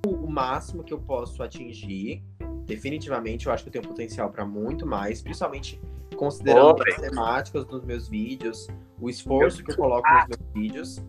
o, 0.06 0.10
o 0.10 0.30
máximo 0.30 0.82
que 0.82 0.92
eu 0.92 0.98
posso 0.98 1.42
atingir, 1.42 2.22
definitivamente, 2.64 3.46
eu 3.46 3.52
acho 3.52 3.62
que 3.62 3.68
eu 3.68 3.72
tenho 3.72 3.86
potencial 3.86 4.30
pra 4.30 4.46
muito 4.46 4.86
mais, 4.86 5.20
principalmente 5.20 5.78
considerando 6.16 6.82
as 6.86 6.96
temáticas 6.96 7.64
dos 7.64 7.84
meus 7.84 8.08
vídeos, 8.08 8.68
o 9.00 9.08
esforço 9.08 9.62
que 9.62 9.72
eu 9.72 9.76
coloco 9.76 10.06
nos 10.08 10.28
meus 10.28 10.52
vídeos. 10.52 11.02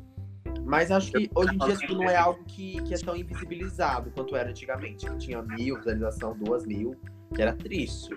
Mas 0.71 0.89
acho 0.89 1.11
que 1.11 1.29
hoje 1.35 1.53
em 1.53 1.57
dia 1.57 1.75
tipo, 1.75 1.93
não 1.95 2.09
é 2.09 2.15
algo 2.15 2.45
que, 2.45 2.81
que 2.83 2.93
é 2.93 2.97
tão 2.97 3.13
invisibilizado 3.13 4.09
quanto 4.09 4.37
era 4.37 4.51
antigamente, 4.51 5.05
que 5.05 5.17
tinha 5.17 5.41
mil 5.41 5.75
visualização, 5.75 6.33
duas 6.33 6.65
mil, 6.65 6.97
que 7.35 7.41
era 7.41 7.51
triste. 7.51 8.15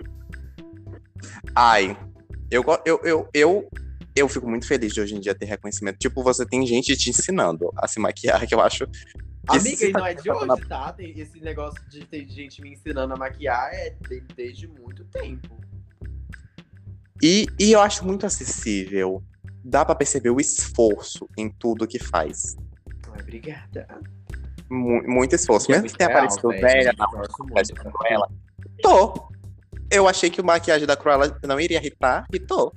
Ai, 1.53 1.97
eu, 2.49 2.63
eu, 2.85 3.01
eu, 3.03 3.29
eu, 3.33 3.69
eu 4.15 4.29
fico 4.29 4.47
muito 4.49 4.65
feliz 4.65 4.93
de 4.93 5.01
hoje 5.01 5.15
em 5.15 5.19
dia 5.19 5.35
ter 5.35 5.43
reconhecimento. 5.47 5.97
Tipo, 5.97 6.23
você 6.23 6.45
tem 6.45 6.65
gente 6.65 6.95
te 6.95 7.09
ensinando 7.09 7.73
a 7.75 7.89
se 7.89 7.99
maquiar, 7.99 8.47
que 8.47 8.55
eu 8.55 8.61
acho. 8.61 8.87
Que 8.87 9.01
Amiga, 9.49 9.85
e 9.87 9.91
tá 9.91 9.99
não 9.99 10.05
é 10.05 10.13
de 10.13 10.29
passando 10.29 10.53
hoje, 10.53 10.65
tá? 10.69 10.93
Tem 10.93 11.19
esse 11.19 11.41
negócio 11.41 11.83
de 11.89 12.05
ter 12.05 12.25
gente 12.29 12.61
me 12.61 12.71
ensinando 12.71 13.13
a 13.13 13.17
maquiar 13.17 13.73
é 13.73 13.89
de- 13.89 14.23
desde 14.33 14.65
muito 14.65 15.03
tempo. 15.03 15.59
E, 17.21 17.47
e 17.59 17.73
eu 17.73 17.81
acho 17.81 18.05
muito 18.05 18.25
acessível. 18.25 19.21
Dá 19.67 19.83
pra 19.83 19.95
perceber 19.95 20.29
o 20.29 20.39
esforço 20.39 21.27
em 21.35 21.49
tudo 21.49 21.87
que 21.87 21.97
faz. 21.97 22.55
Obrigada. 23.19 23.87
Mu- 24.69 25.01
muito 25.07 25.33
esforço. 25.33 25.71
É 25.71 25.75
Mesmo 25.75 25.89
que 25.89 25.97
tenha 25.97 26.09
aparecido 26.11 26.49
velha 26.49 26.93
na 26.95 27.07
Cruella. 27.91 28.29
Tô. 28.81 29.27
Eu 29.89 30.07
achei 30.07 30.29
que 30.29 30.39
o 30.39 30.45
maquiagem 30.45 30.85
da 30.85 30.95
Cruella 30.95 31.39
não 31.43 31.59
iria 31.59 31.77
irritar, 31.79 32.25
e 32.31 32.39
tô. 32.39 32.71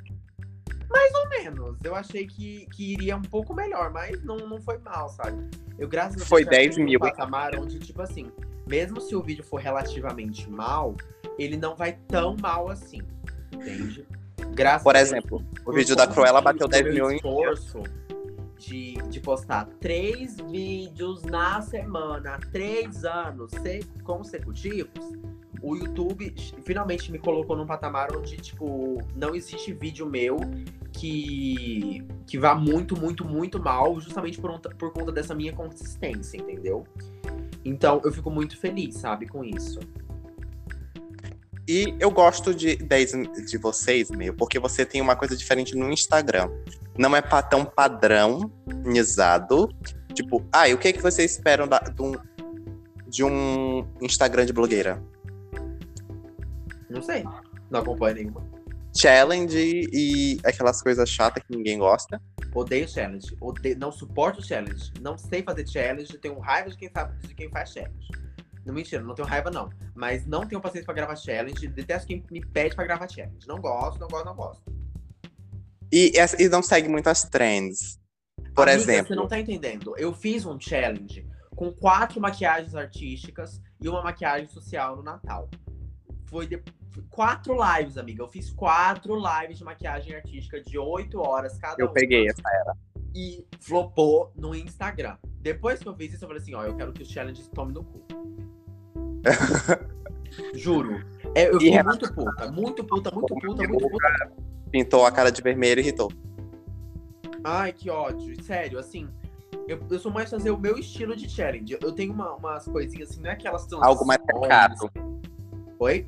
Menos. 1.42 1.76
Eu 1.84 1.94
achei 1.94 2.26
que, 2.26 2.66
que 2.74 2.92
iria 2.94 3.16
um 3.16 3.22
pouco 3.22 3.54
melhor, 3.54 3.90
mas 3.92 4.22
não, 4.24 4.36
não 4.36 4.60
foi 4.60 4.78
mal, 4.78 5.08
sabe? 5.10 5.48
Eu, 5.78 5.86
graças 5.86 6.14
a 6.14 6.16
Deus, 6.16 6.28
Foi 6.28 6.42
já 6.44 6.50
10 6.50 6.62
cheguei 6.74 6.78
num 6.84 6.90
mil, 6.90 7.00
patamar 7.00 7.54
onde, 7.56 7.78
tipo 7.78 8.02
assim, 8.02 8.30
mesmo 8.66 9.00
se 9.00 9.14
o 9.14 9.22
vídeo 9.22 9.44
for 9.44 9.60
relativamente 9.60 10.50
mal, 10.50 10.96
ele 11.38 11.56
não 11.56 11.76
vai 11.76 11.92
tão 12.08 12.36
mal 12.40 12.70
assim. 12.70 13.00
Entende? 13.52 14.06
Graças 14.54 14.82
Por 14.82 14.96
exemplo, 14.96 15.44
o 15.64 15.72
vídeo 15.72 15.94
da 15.94 16.06
Cruella 16.06 16.40
bateu 16.40 16.66
do 16.66 16.70
10 16.70 16.84
meu 16.84 16.94
mil 16.94 17.10
em 17.10 17.16
esforço 17.16 17.82
de, 18.58 18.94
de 19.08 19.20
postar 19.20 19.66
três 19.80 20.36
vídeos 20.50 21.22
na 21.22 21.60
semana, 21.62 22.34
há 22.34 22.38
três 22.38 23.04
anos 23.04 23.50
se- 23.62 23.84
consecutivos, 24.02 25.12
o 25.62 25.76
YouTube 25.76 26.34
finalmente 26.62 27.10
me 27.10 27.18
colocou 27.18 27.56
num 27.56 27.66
patamar 27.66 28.14
onde, 28.16 28.36
tipo, 28.36 29.00
não 29.14 29.34
existe 29.34 29.72
vídeo 29.72 30.06
meu 30.06 30.36
que, 30.92 32.04
que 32.26 32.38
vá 32.38 32.54
muito, 32.54 32.98
muito, 32.98 33.24
muito 33.24 33.60
mal, 33.60 34.00
justamente 34.00 34.40
por, 34.40 34.58
por 34.60 34.92
conta 34.92 35.12
dessa 35.12 35.34
minha 35.34 35.52
consistência, 35.52 36.36
entendeu? 36.36 36.84
Então, 37.64 38.00
eu 38.04 38.12
fico 38.12 38.30
muito 38.30 38.56
feliz, 38.56 38.96
sabe, 38.96 39.26
com 39.26 39.44
isso. 39.44 39.78
E 41.68 41.94
eu 42.00 42.10
gosto 42.10 42.54
de, 42.54 42.76
10 42.76 43.12
de 43.46 43.58
vocês, 43.58 44.10
meio, 44.10 44.32
porque 44.32 44.58
você 44.58 44.86
tem 44.86 45.02
uma 45.02 45.14
coisa 45.14 45.36
diferente 45.36 45.76
no 45.76 45.92
Instagram. 45.92 46.50
Não 46.96 47.14
é 47.14 47.20
tão 47.42 47.62
padrãozado. 47.64 49.68
Tipo, 50.14 50.42
ah, 50.50 50.66
e 50.66 50.72
o 50.72 50.78
que, 50.78 50.94
que 50.94 51.02
vocês 51.02 51.32
esperam 51.32 51.68
da- 51.68 51.80
de, 51.80 52.02
um, 52.02 52.14
de 53.06 53.22
um 53.22 53.86
Instagram 54.00 54.46
de 54.46 54.52
blogueira? 54.54 55.00
Não 56.88 57.02
sei, 57.02 57.22
não 57.70 57.80
acompanho 57.80 58.14
nenhuma. 58.16 58.48
Challenge 58.96 59.88
e 59.92 60.40
aquelas 60.44 60.80
coisas 60.82 61.08
chatas 61.08 61.42
que 61.44 61.54
ninguém 61.54 61.78
gosta. 61.78 62.20
Odeio 62.54 62.88
challenge. 62.88 63.36
Odeio, 63.40 63.78
não 63.78 63.92
suporto 63.92 64.44
challenge. 64.44 64.90
Não 65.02 65.18
sei 65.18 65.42
fazer 65.42 65.68
challenge. 65.68 66.16
Tenho 66.18 66.38
raiva 66.38 66.70
de 66.70 66.76
quem 66.78 66.90
sabe 66.90 67.14
de 67.26 67.34
quem 67.34 67.50
faz 67.50 67.72
challenge. 67.72 68.08
Não 68.64 68.74
mentira, 68.74 69.02
não 69.02 69.14
tenho 69.14 69.26
raiva, 69.28 69.50
não. 69.50 69.70
Mas 69.94 70.26
não 70.26 70.46
tenho 70.46 70.60
paciência 70.60 70.84
pra 70.86 70.94
gravar 70.94 71.16
challenge. 71.16 71.66
Detesto 71.68 72.06
quem 72.06 72.24
me 72.30 72.40
pede 72.44 72.74
pra 72.74 72.84
gravar 72.84 73.08
challenge. 73.08 73.46
Não 73.46 73.58
gosto, 73.60 73.98
não 74.00 74.08
gosto, 74.08 74.24
não 74.26 74.34
gosto. 74.34 74.62
E, 75.92 76.12
essa- 76.16 76.40
e 76.42 76.48
não 76.48 76.62
segue 76.62 76.88
muitas 76.88 77.22
trends. 77.24 77.98
Por 78.54 78.68
Amiga, 78.68 78.72
exemplo, 78.82 79.08
Você 79.08 79.14
não 79.14 79.28
tá 79.28 79.38
entendendo. 79.38 79.94
Eu 79.96 80.12
fiz 80.12 80.44
um 80.44 80.58
challenge 80.60 81.26
com 81.56 81.72
quatro 81.72 82.20
maquiagens 82.20 82.74
artísticas 82.74 83.60
e 83.80 83.88
uma 83.88 84.02
maquiagem 84.02 84.46
social 84.48 84.96
no 84.96 85.02
Natal. 85.02 85.48
Foi 86.26 86.46
de- 86.46 86.62
quatro 87.08 87.56
lives, 87.78 87.96
amiga. 87.96 88.22
Eu 88.22 88.28
fiz 88.28 88.50
quatro 88.50 89.14
lives 89.16 89.58
de 89.58 89.64
maquiagem 89.64 90.14
artística 90.14 90.60
de 90.60 90.76
oito 90.78 91.20
horas 91.20 91.56
cada 91.58 91.76
eu 91.80 91.86
uma. 91.86 91.94
peguei 91.94 92.26
essa. 92.28 92.42
e 93.14 93.44
flopou 93.60 94.32
no 94.36 94.54
Instagram. 94.54 95.16
Depois 95.40 95.80
que 95.80 95.88
eu 95.88 95.94
fiz 95.96 96.12
isso, 96.12 96.24
eu 96.24 96.28
falei 96.28 96.42
assim, 96.42 96.54
ó, 96.54 96.64
eu 96.64 96.76
quero 96.76 96.92
que 96.92 97.02
os 97.02 97.08
challenges 97.08 97.48
tomem 97.48 97.72
no 97.74 97.82
cu. 97.82 98.06
Juro. 100.54 101.02
É, 101.34 101.46
eu 101.48 101.50
E 101.56 101.58
fiquei 101.58 101.70
Renata? 101.70 101.88
muito 101.90 102.14
puta, 102.14 102.50
muito 102.52 102.84
puta, 102.84 103.10
muito 103.10 103.34
puta, 103.34 103.68
muito 103.68 103.88
puta. 103.88 104.32
Pintou 104.70 105.04
a 105.06 105.10
cara 105.12 105.30
de 105.30 105.42
vermelho 105.42 105.80
e 105.80 105.82
irritou. 105.82 106.10
Ai, 107.44 107.72
que 107.72 107.90
ódio. 107.90 108.40
Sério, 108.42 108.78
assim, 108.78 109.08
eu, 109.66 109.80
eu 109.90 109.98
sou 109.98 110.12
mais 110.12 110.30
fazer 110.30 110.50
o 110.50 110.58
meu 110.58 110.78
estilo 110.78 111.16
de 111.16 111.28
challenge. 111.28 111.76
Eu 111.80 111.92
tenho 111.92 112.12
uma- 112.12 112.34
umas 112.34 112.66
coisinhas 112.66 113.10
assim, 113.10 113.20
não 113.20 113.30
é 113.30 113.32
aquelas 113.32 113.66
transições. 113.66 113.88
Algo 113.88 114.06
mais 114.06 114.20
caricato. 114.26 114.90
Oi? 115.78 116.06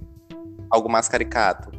Algo 0.71 0.89
mais 0.91 1.09
caricato. 1.09 1.71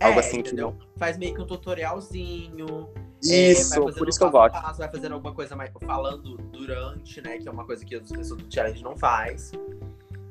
Algo 0.00 0.18
É, 0.18 0.20
assim 0.20 0.42
que- 0.42 0.48
entendeu? 0.48 0.76
Faz 0.96 1.18
meio 1.18 1.34
que 1.34 1.42
um 1.42 1.46
tutorialzinho. 1.46 2.88
é, 3.28 3.50
Isso, 3.52 3.74
fazendo 3.74 3.94
por 3.98 4.08
isso 4.08 4.18
que 4.18 4.24
eu 4.24 4.30
gosto. 4.30 4.52
passo, 4.54 4.78
vai 4.78 4.90
fazendo 4.90 5.12
alguma 5.12 5.34
coisa 5.34 5.54
mais 5.54 5.70
falando 5.84 6.38
durante, 6.38 7.20
né? 7.20 7.36
Que 7.38 7.48
é 7.48 7.50
uma 7.50 7.66
coisa 7.66 7.84
que 7.84 7.94
as 7.94 8.08
pessoas 8.10 8.40
do 8.42 8.52
challenge 8.54 8.82
não 8.82 8.96
faz. 8.96 9.52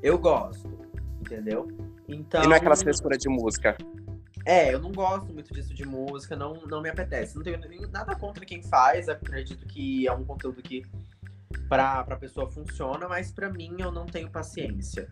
Eu 0.02 0.18
gosto, 0.18 0.70
entendeu? 1.22 1.68
Então. 2.08 2.44
E 2.44 2.48
não 2.48 2.54
é 2.54 2.58
aquela 2.58 2.76
frescura 2.76 3.18
de 3.18 3.28
música. 3.30 3.78
É, 4.46 4.74
eu 4.74 4.80
não 4.80 4.92
gosto 4.92 5.32
muito 5.34 5.54
disso 5.54 5.74
de 5.74 5.86
música, 5.86 6.36
não, 6.36 6.54
não 6.66 6.82
me 6.82 6.90
apetece. 6.90 7.36
Não 7.36 7.44
tenho 7.44 7.60
nem- 7.60 7.82
nada 7.92 8.16
contra 8.16 8.46
quem 8.46 8.64
faz, 8.64 9.10
acredito 9.10 9.68
que 9.68 10.08
é 10.08 10.12
um 10.14 10.24
conteúdo 10.24 10.62
que 10.62 10.84
pra, 11.68 12.04
pra 12.04 12.16
pessoa 12.16 12.50
funciona, 12.50 13.08
mas 13.08 13.32
pra 13.32 13.50
mim 13.50 13.76
eu 13.80 13.92
não 13.92 14.06
tenho 14.06 14.30
paciência. 14.30 15.08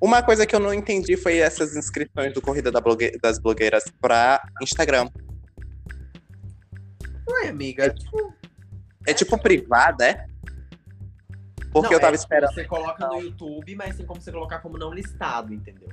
Uma 0.00 0.22
coisa 0.22 0.46
que 0.46 0.54
eu 0.54 0.60
não 0.60 0.72
entendi 0.72 1.16
foi 1.16 1.38
essas 1.38 1.74
inscrições 1.74 2.32
do 2.32 2.40
Corrida 2.40 2.70
da 2.70 2.80
Blogue- 2.80 3.18
das 3.20 3.38
Blogueiras 3.38 3.84
pra 4.00 4.40
Instagram. 4.62 5.08
Ué, 7.28 7.48
amiga, 7.48 7.90
tipo, 7.92 8.32
É 9.08 9.14
tipo 9.14 9.38
privada, 9.38 10.04
é? 10.04 10.26
Porque 11.82 11.88
não, 11.88 11.96
eu 11.96 12.00
tava 12.00 12.14
é, 12.14 12.18
tipo, 12.18 12.24
esperando. 12.24 12.54
Você 12.54 12.64
coloca 12.64 13.06
no 13.06 13.20
YouTube, 13.20 13.74
mas 13.74 13.96
tem 13.96 14.06
como 14.06 14.18
você 14.18 14.32
colocar 14.32 14.60
como 14.60 14.78
não 14.78 14.92
listado, 14.94 15.52
entendeu? 15.52 15.88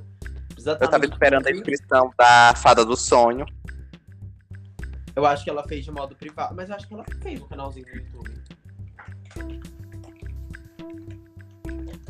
Precisa 0.47 0.77
tá 0.77 0.85
Eu 0.85 0.89
tava 0.89 1.05
esperando 1.05 1.45
a 1.45 1.51
inscrição 1.51 2.09
da 2.17 2.53
Fada 2.55 2.85
do 2.85 2.95
Sonho. 2.95 3.45
Eu 5.13 5.25
acho 5.25 5.43
que 5.43 5.49
ela 5.49 5.63
fez 5.67 5.83
de 5.83 5.91
modo 5.91 6.15
privado, 6.15 6.55
mas 6.55 6.69
eu 6.69 6.75
acho 6.75 6.87
que 6.87 6.93
ela 6.93 7.03
fez 7.21 7.41
um 7.41 7.47
canalzinho 7.47 7.85
no 7.85 7.95
YouTube. 7.95 8.43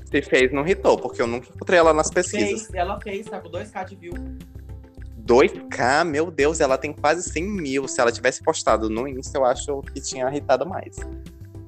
Se 0.06 0.22
fez, 0.22 0.54
não 0.54 0.68
hitou, 0.68 0.96
porque 1.00 1.20
eu 1.20 1.26
nunca 1.26 1.50
encontrei 1.50 1.80
ela 1.80 1.94
nas 1.94 2.12
pesquisas. 2.12 2.68
Fez, 2.68 2.74
ela 2.76 3.02
fez, 3.02 3.26
tá 3.26 3.40
com 3.40 3.50
2k 3.50 3.86
de 3.86 3.96
view. 3.96 4.14
2K, 5.26 6.06
meu 6.06 6.30
Deus, 6.30 6.60
ela 6.60 6.78
tem 6.78 6.94
quase 6.94 7.28
100 7.28 7.44
mil. 7.44 7.88
Se 7.88 8.00
ela 8.00 8.12
tivesse 8.12 8.44
postado 8.44 8.88
no 8.88 9.08
Insta, 9.08 9.40
eu 9.40 9.46
acho 9.46 9.82
que 9.94 10.00
tinha 10.00 10.28
irritado 10.28 10.64
mais. 10.64 10.96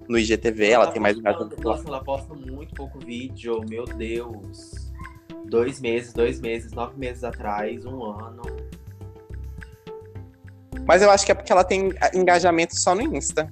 No 0.07 0.17
IGTV, 0.17 0.69
ela, 0.69 0.87
tem 0.91 1.01
mais 1.01 1.17
engajamento. 1.17 1.61
Nossa, 1.61 1.87
ela 1.87 2.03
posta 2.03 2.33
muito 2.33 2.73
pouco 2.75 2.99
vídeo, 2.99 3.61
meu 3.67 3.85
Deus. 3.85 4.91
Dois 5.45 5.79
meses, 5.81 6.13
dois 6.13 6.39
meses, 6.39 6.71
nove 6.73 6.97
meses 6.97 7.23
atrás, 7.23 7.85
um 7.85 8.03
ano. 8.03 8.43
Mas 10.87 11.01
eu 11.01 11.09
acho 11.09 11.25
que 11.25 11.31
é 11.31 11.35
porque 11.35 11.51
ela 11.51 11.63
tem 11.63 11.91
engajamento 12.13 12.75
só 12.75 12.93
no 12.93 13.01
Insta. 13.01 13.51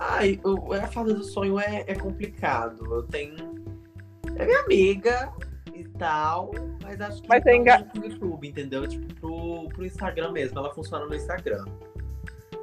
Ai, 0.00 0.40
a 0.82 0.86
fada 0.88 1.14
do 1.14 1.22
sonho 1.22 1.60
é, 1.60 1.84
é 1.86 1.94
complicado. 1.94 2.84
Eu 2.92 3.02
tenho. 3.04 3.36
É 4.36 4.44
minha 4.44 4.60
amiga 4.60 5.32
e 5.74 5.84
tal, 5.90 6.50
mas 6.82 7.00
acho 7.00 7.22
que 7.22 7.28
Mas 7.28 7.44
é 7.46 7.52
não 7.52 7.58
enga- 7.58 7.84
pro 7.84 8.04
YouTube, 8.04 8.48
entendeu? 8.48 8.88
Tipo, 8.88 9.14
pro, 9.14 9.68
pro 9.68 9.84
Instagram 9.86 10.32
mesmo. 10.32 10.58
Ela 10.58 10.74
funciona 10.74 11.06
no 11.06 11.14
Instagram. 11.14 11.64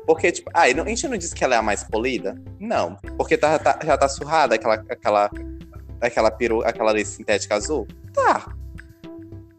Porque, 0.05 0.31
tipo, 0.31 0.49
ah, 0.53 0.63
a 0.63 0.67
gente 0.69 1.07
não 1.07 1.17
disse 1.17 1.35
que 1.35 1.43
ela 1.43 1.55
é 1.55 1.57
a 1.57 1.61
mais 1.61 1.83
polida? 1.83 2.35
Não. 2.59 2.95
Porque 3.17 3.37
tá, 3.37 3.59
tá- 3.59 3.79
já 3.83 3.97
tá 3.97 4.09
surrada 4.09 4.55
aquela, 4.55 4.75
aquela, 4.75 5.29
aquela 6.01 6.31
peru, 6.31 6.63
aquela 6.63 6.91
lei 6.91 7.05
sintética 7.05 7.55
azul? 7.55 7.87
Tá. 8.13 8.53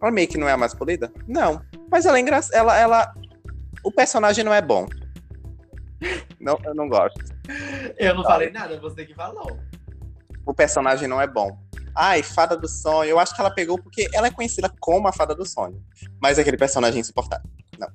Ela 0.02 0.10
meio 0.10 0.26
que 0.28 0.38
não 0.38 0.48
é 0.48 0.52
a 0.52 0.56
mais 0.56 0.74
polida? 0.74 1.12
Não. 1.28 1.60
Mas 1.90 2.06
ela 2.06 2.18
é 2.18 2.20
engraçada. 2.20 2.56
Ela, 2.56 2.78
ela. 2.78 3.14
O 3.84 3.92
personagem 3.92 4.44
não 4.44 4.52
é 4.52 4.60
bom. 4.60 4.86
Não, 6.40 6.58
eu 6.64 6.74
não 6.74 6.88
gosto. 6.88 7.20
Eu 7.98 8.14
não 8.14 8.22
falei 8.24 8.50
nada, 8.50 8.78
você 8.80 9.04
que 9.04 9.14
falou. 9.14 9.58
O 10.46 10.54
personagem 10.54 11.06
não 11.06 11.20
é 11.20 11.26
bom. 11.26 11.58
Ai, 11.94 12.22
Fada 12.22 12.56
do 12.56 12.66
Sonho. 12.68 13.10
Eu 13.10 13.18
acho 13.18 13.34
que 13.34 13.40
ela 13.40 13.50
pegou 13.50 13.78
porque 13.78 14.08
ela 14.14 14.28
é 14.28 14.30
conhecida 14.30 14.72
como 14.80 15.06
a 15.06 15.12
Fada 15.12 15.34
do 15.34 15.44
Sonho. 15.44 15.82
Mas 16.20 16.38
aquele 16.38 16.56
personagem 16.56 17.00
insuportável. 17.00 17.48
Não. 17.78 17.88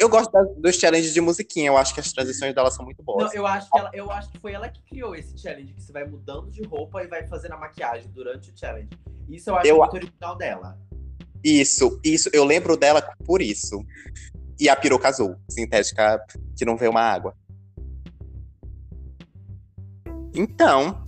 Eu 0.00 0.08
gosto 0.08 0.32
das- 0.32 0.48
dos 0.56 0.76
challenges 0.76 1.12
de 1.12 1.20
musiquinha. 1.20 1.68
Eu 1.68 1.76
acho 1.76 1.92
que 1.92 2.00
as 2.00 2.10
transições 2.10 2.54
dela 2.54 2.70
são 2.70 2.84
muito 2.84 3.02
boas. 3.02 3.26
Não, 3.26 3.32
eu 3.34 3.46
acho, 3.46 3.70
que 3.70 3.78
ela, 3.78 3.90
eu 3.92 4.10
acho 4.10 4.30
que 4.30 4.38
foi 4.38 4.52
ela 4.52 4.68
que 4.68 4.80
criou 4.82 5.14
esse 5.14 5.36
challenge, 5.38 5.74
que 5.74 5.82
você 5.82 5.92
vai 5.92 6.04
mudando 6.06 6.50
de 6.50 6.62
roupa 6.62 7.02
e 7.02 7.06
vai 7.06 7.26
fazendo 7.26 7.52
a 7.52 7.58
maquiagem 7.58 8.10
durante 8.10 8.50
o 8.50 8.58
challenge. 8.58 8.88
Isso 9.28 9.50
eu 9.50 9.56
acho 9.56 9.66
Eu- 9.68 9.76
muito 9.76 9.94
original 9.94 10.36
dela. 10.36 10.78
Isso, 11.44 12.00
isso. 12.02 12.30
Eu 12.32 12.44
lembro 12.44 12.76
dela 12.76 13.02
por 13.26 13.42
isso. 13.42 13.84
E 14.58 14.68
a 14.68 14.76
peruca 14.76 15.08
azul, 15.08 15.36
sintética, 15.48 16.22
que 16.56 16.64
não 16.64 16.76
vê 16.76 16.88
uma 16.88 17.00
água. 17.02 17.34
Então, 20.34 21.06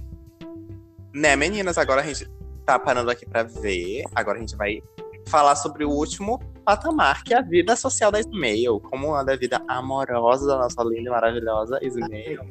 né, 1.14 1.36
meninas, 1.36 1.78
agora 1.78 2.00
a 2.00 2.04
gente 2.04 2.28
tá 2.66 2.78
parando 2.78 3.10
aqui 3.10 3.24
pra 3.26 3.42
ver. 3.42 4.04
Agora 4.14 4.38
a 4.38 4.40
gente 4.40 4.56
vai 4.56 4.82
falar 5.26 5.54
sobre 5.56 5.84
o 5.84 5.90
último 5.90 6.38
patamar, 6.64 7.22
que 7.24 7.34
é 7.34 7.38
a 7.38 7.42
vida 7.42 7.76
social 7.76 8.10
da 8.10 8.20
Ismael. 8.20 8.80
Como 8.80 9.14
anda 9.14 9.32
a 9.32 9.36
vida 9.36 9.62
amorosa 9.68 10.46
da 10.46 10.58
nossa 10.58 10.82
linda 10.82 11.08
e 11.08 11.10
maravilhosa 11.10 11.78
Ismael. 11.82 12.46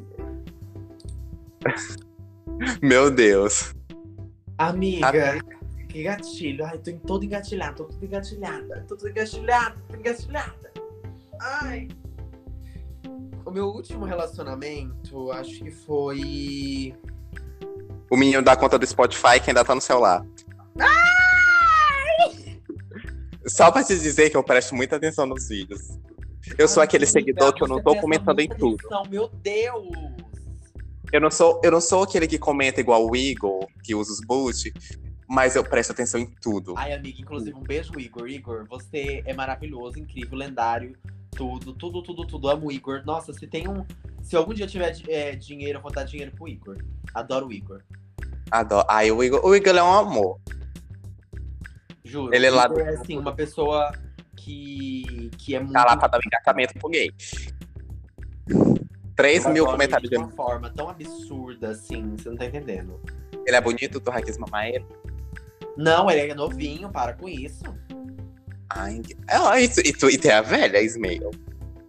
Meu 2.82 3.10
Deus. 3.10 3.74
Amiga, 4.58 5.40
que 5.90 6.04
gatilho. 6.04 6.66
Ai, 6.66 6.78
tô 6.78 6.92
em 6.92 7.00
todo 7.00 7.26
engatilhada, 7.26 7.76
tô 7.76 7.86
toda 7.86 8.06
engatilhada. 8.06 8.86
Tô 8.88 8.96
toda 8.96 9.10
engatilhada, 9.10 9.76
tô 9.90 9.98
engatilhada. 9.98 10.72
Ai. 11.40 11.88
O 13.44 13.50
meu 13.50 13.68
último 13.68 14.06
relacionamento, 14.06 15.32
acho 15.32 15.64
que 15.64 15.72
foi. 15.72 16.96
O 18.10 18.16
menino 18.16 18.42
dá 18.42 18.56
conta 18.56 18.78
do 18.78 18.86
Spotify 18.86 19.40
que 19.44 19.50
ainda 19.50 19.66
tá 19.66 19.74
no 19.74 19.82
celular. 19.82 20.24
Só 23.48 23.72
pra 23.72 23.84
te 23.84 23.98
dizer 23.98 24.30
que 24.30 24.38
eu 24.38 24.44
presto 24.44 24.76
muita 24.76 24.96
atenção 24.96 25.26
nos 25.26 25.48
vídeos. 25.48 25.82
Eu 26.58 26.68
sou 26.68 26.82
Ai, 26.82 26.86
aquele 26.88 27.06
seguidor 27.06 27.54
que 27.54 27.64
eu 27.64 27.68
não 27.68 27.82
tô 27.82 27.96
comentando 27.96 28.40
em 28.40 28.50
tudo. 28.50 28.76
atenção, 28.76 29.04
Meu 29.10 29.28
Deus! 29.28 29.88
Eu 31.12 31.20
não 31.20 31.30
sou, 31.30 31.60
eu 31.64 31.72
não 31.72 31.82
sou 31.82 32.04
aquele 32.04 32.26
que 32.26 32.40
comenta 32.40 32.80
igual 32.80 33.06
o 33.06 33.16
Igor, 33.16 33.68
que 33.84 33.94
usa 33.94 34.14
os 34.14 34.22
boot, 34.22 34.74
mas 35.28 35.56
eu 35.56 35.64
presto 35.64 35.92
atenção 35.92 36.20
em 36.20 36.26
tudo. 36.42 36.74
Ai, 36.78 36.94
amiga, 36.94 37.22
inclusive 37.22 37.56
um 37.56 37.64
beijo, 37.64 38.00
Igor. 38.00 38.30
Igor, 38.30 38.66
você 38.70 39.22
é 39.26 39.34
maravilhoso, 39.34 40.00
incrível, 40.00 40.38
lendário. 40.38 40.96
Tudo, 41.32 41.74
tudo, 41.74 42.02
tudo, 42.02 42.26
tudo. 42.26 42.50
Amo 42.50 42.68
o 42.68 42.72
Igor. 42.72 43.02
Nossa, 43.06 43.34
se 43.34 43.46
tem 43.46 43.68
um. 43.68 43.86
Se 44.24 44.36
algum 44.36 44.54
dia 44.54 44.66
eu 44.66 44.70
tiver 44.70 44.96
é, 45.10 45.36
dinheiro, 45.36 45.80
eu 45.80 45.82
vou 45.82 45.92
dar 45.92 46.04
dinheiro 46.04 46.32
pro 46.32 46.48
Igor. 46.48 46.78
Adoro 47.14 47.48
o 47.48 47.54
Igor. 47.54 47.82
Adoro. 48.50 48.86
Ai, 48.90 49.12
o 49.12 49.22
Igor, 49.24 49.46
o 49.46 49.56
Igor 49.56 49.76
é 49.76 49.84
um 49.84 49.94
amor. 49.94 50.40
Juro. 52.12 52.34
Ele 52.34 52.46
é 52.46 52.52
lá 52.52 52.68
do- 52.68 52.80
é 52.80 52.90
assim, 52.90 53.18
uma 53.18 53.34
pessoa 53.34 53.92
que, 54.36 55.32
que 55.38 55.56
é 55.56 55.60
muito. 55.60 55.74
Tá 55.74 55.86
lá 55.86 55.98
pra 55.98 56.08
dar 56.08 56.18
um 56.18 56.22
engatamento 56.26 56.74
pro 56.80 56.90
gay. 56.90 57.12
3 59.16 59.46
eu 59.46 59.52
mil 59.52 59.66
comentários 59.66 60.10
de 60.10 60.18
uma 60.18 60.30
forma 60.30 60.70
tão 60.70 60.90
absurda, 60.90 61.70
assim, 61.70 62.16
você 62.18 62.30
não 62.30 62.38
tá 62.38 62.46
entendendo. 62.46 63.00
Ele 63.46 63.56
é 63.56 63.62
bonito, 63.62 64.02
quis 64.26 64.38
mamar 64.38 64.68
ele. 64.68 64.86
Não, 65.78 66.10
ele 66.10 66.32
é 66.32 66.36
novinho, 66.36 66.90
para 66.90 67.14
com 67.14 67.30
isso. 67.30 67.64
Ai, 68.70 69.02
é, 69.28 69.62
e, 69.64 69.68
tu, 69.70 69.80
e, 69.82 69.94
tu, 69.94 70.10
e 70.10 70.18
tem 70.18 70.32
a 70.32 70.42
velha, 70.42 70.82
Ismael. 70.82 71.32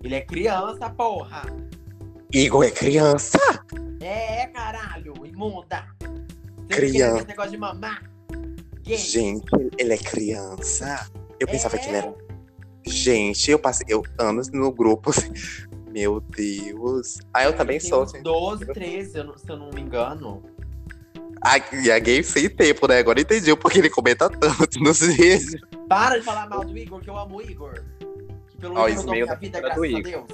Ele 0.02 0.14
é 0.14 0.20
criança, 0.20 0.90
porra! 0.90 1.42
Igor 2.32 2.64
é 2.64 2.70
criança. 2.70 3.38
É, 4.00 4.46
caralho, 4.48 5.14
imunda! 5.24 5.86
Você 6.00 6.76
Criança. 6.76 7.18
esse 7.18 7.26
negócio 7.28 7.50
de 7.52 7.58
mamar? 7.58 8.02
Gay. 8.97 8.99
Gente, 8.99 9.45
ele 9.78 9.93
é 9.93 9.99
criança. 9.99 11.11
Eu 11.40 11.47
pensava 11.47 11.76
É. 11.76 11.78
que 11.78 11.88
ele 11.88 11.97
era. 11.97 12.14
Gente, 12.86 13.51
eu 13.51 13.59
passei 13.59 13.86
eu, 13.88 14.03
anos 14.18 14.51
no 14.51 14.70
grupo. 14.72 15.11
assim, 15.11 15.30
Meu 15.90 16.20
Deus. 16.20 17.18
Ah, 17.34 17.45
eu 17.45 17.53
também 17.55 17.78
sou. 17.78 18.03
uns 18.03 18.14
Assim. 18.14 18.22
12, 18.22 18.66
13, 18.66 19.18
eu 19.18 19.24
não- 19.24 19.36
se 19.36 19.49
eu 19.49 19.57
não 19.59 19.70
me 19.70 19.80
engano. 19.82 20.43
Ah, 21.45 21.59
e 21.74 21.90
a 21.90 21.99
gay 21.99 22.22
sem 22.22 22.49
tempo, 22.49 22.86
né? 22.88 22.99
Agora 22.99 23.18
eu 23.18 23.22
entendi 23.24 23.51
o 23.53 23.57
porquê 23.57 23.78
ele 23.78 23.90
comenta 23.90 24.30
tanto 24.30 24.78
nos 24.80 25.01
vídeos. 25.01 25.61
Para 25.88 26.18
de 26.18 26.24
falar 26.24 26.49
mal 26.49 26.64
do 26.64 26.76
Igor, 26.78 27.01
que 27.01 27.11
eu 27.11 27.18
amo 27.18 27.36
o 27.36 27.43
Igor. 27.43 27.82
Que 28.49 28.57
pelo 28.59 28.74
menos 28.74 28.95
mudou 29.01 29.11
meio 29.12 29.24
minha 29.26 29.34
da 29.34 29.40
vida, 29.40 29.61
graças 29.61 29.82
a. 29.82 30.01
Deus. 30.01 30.26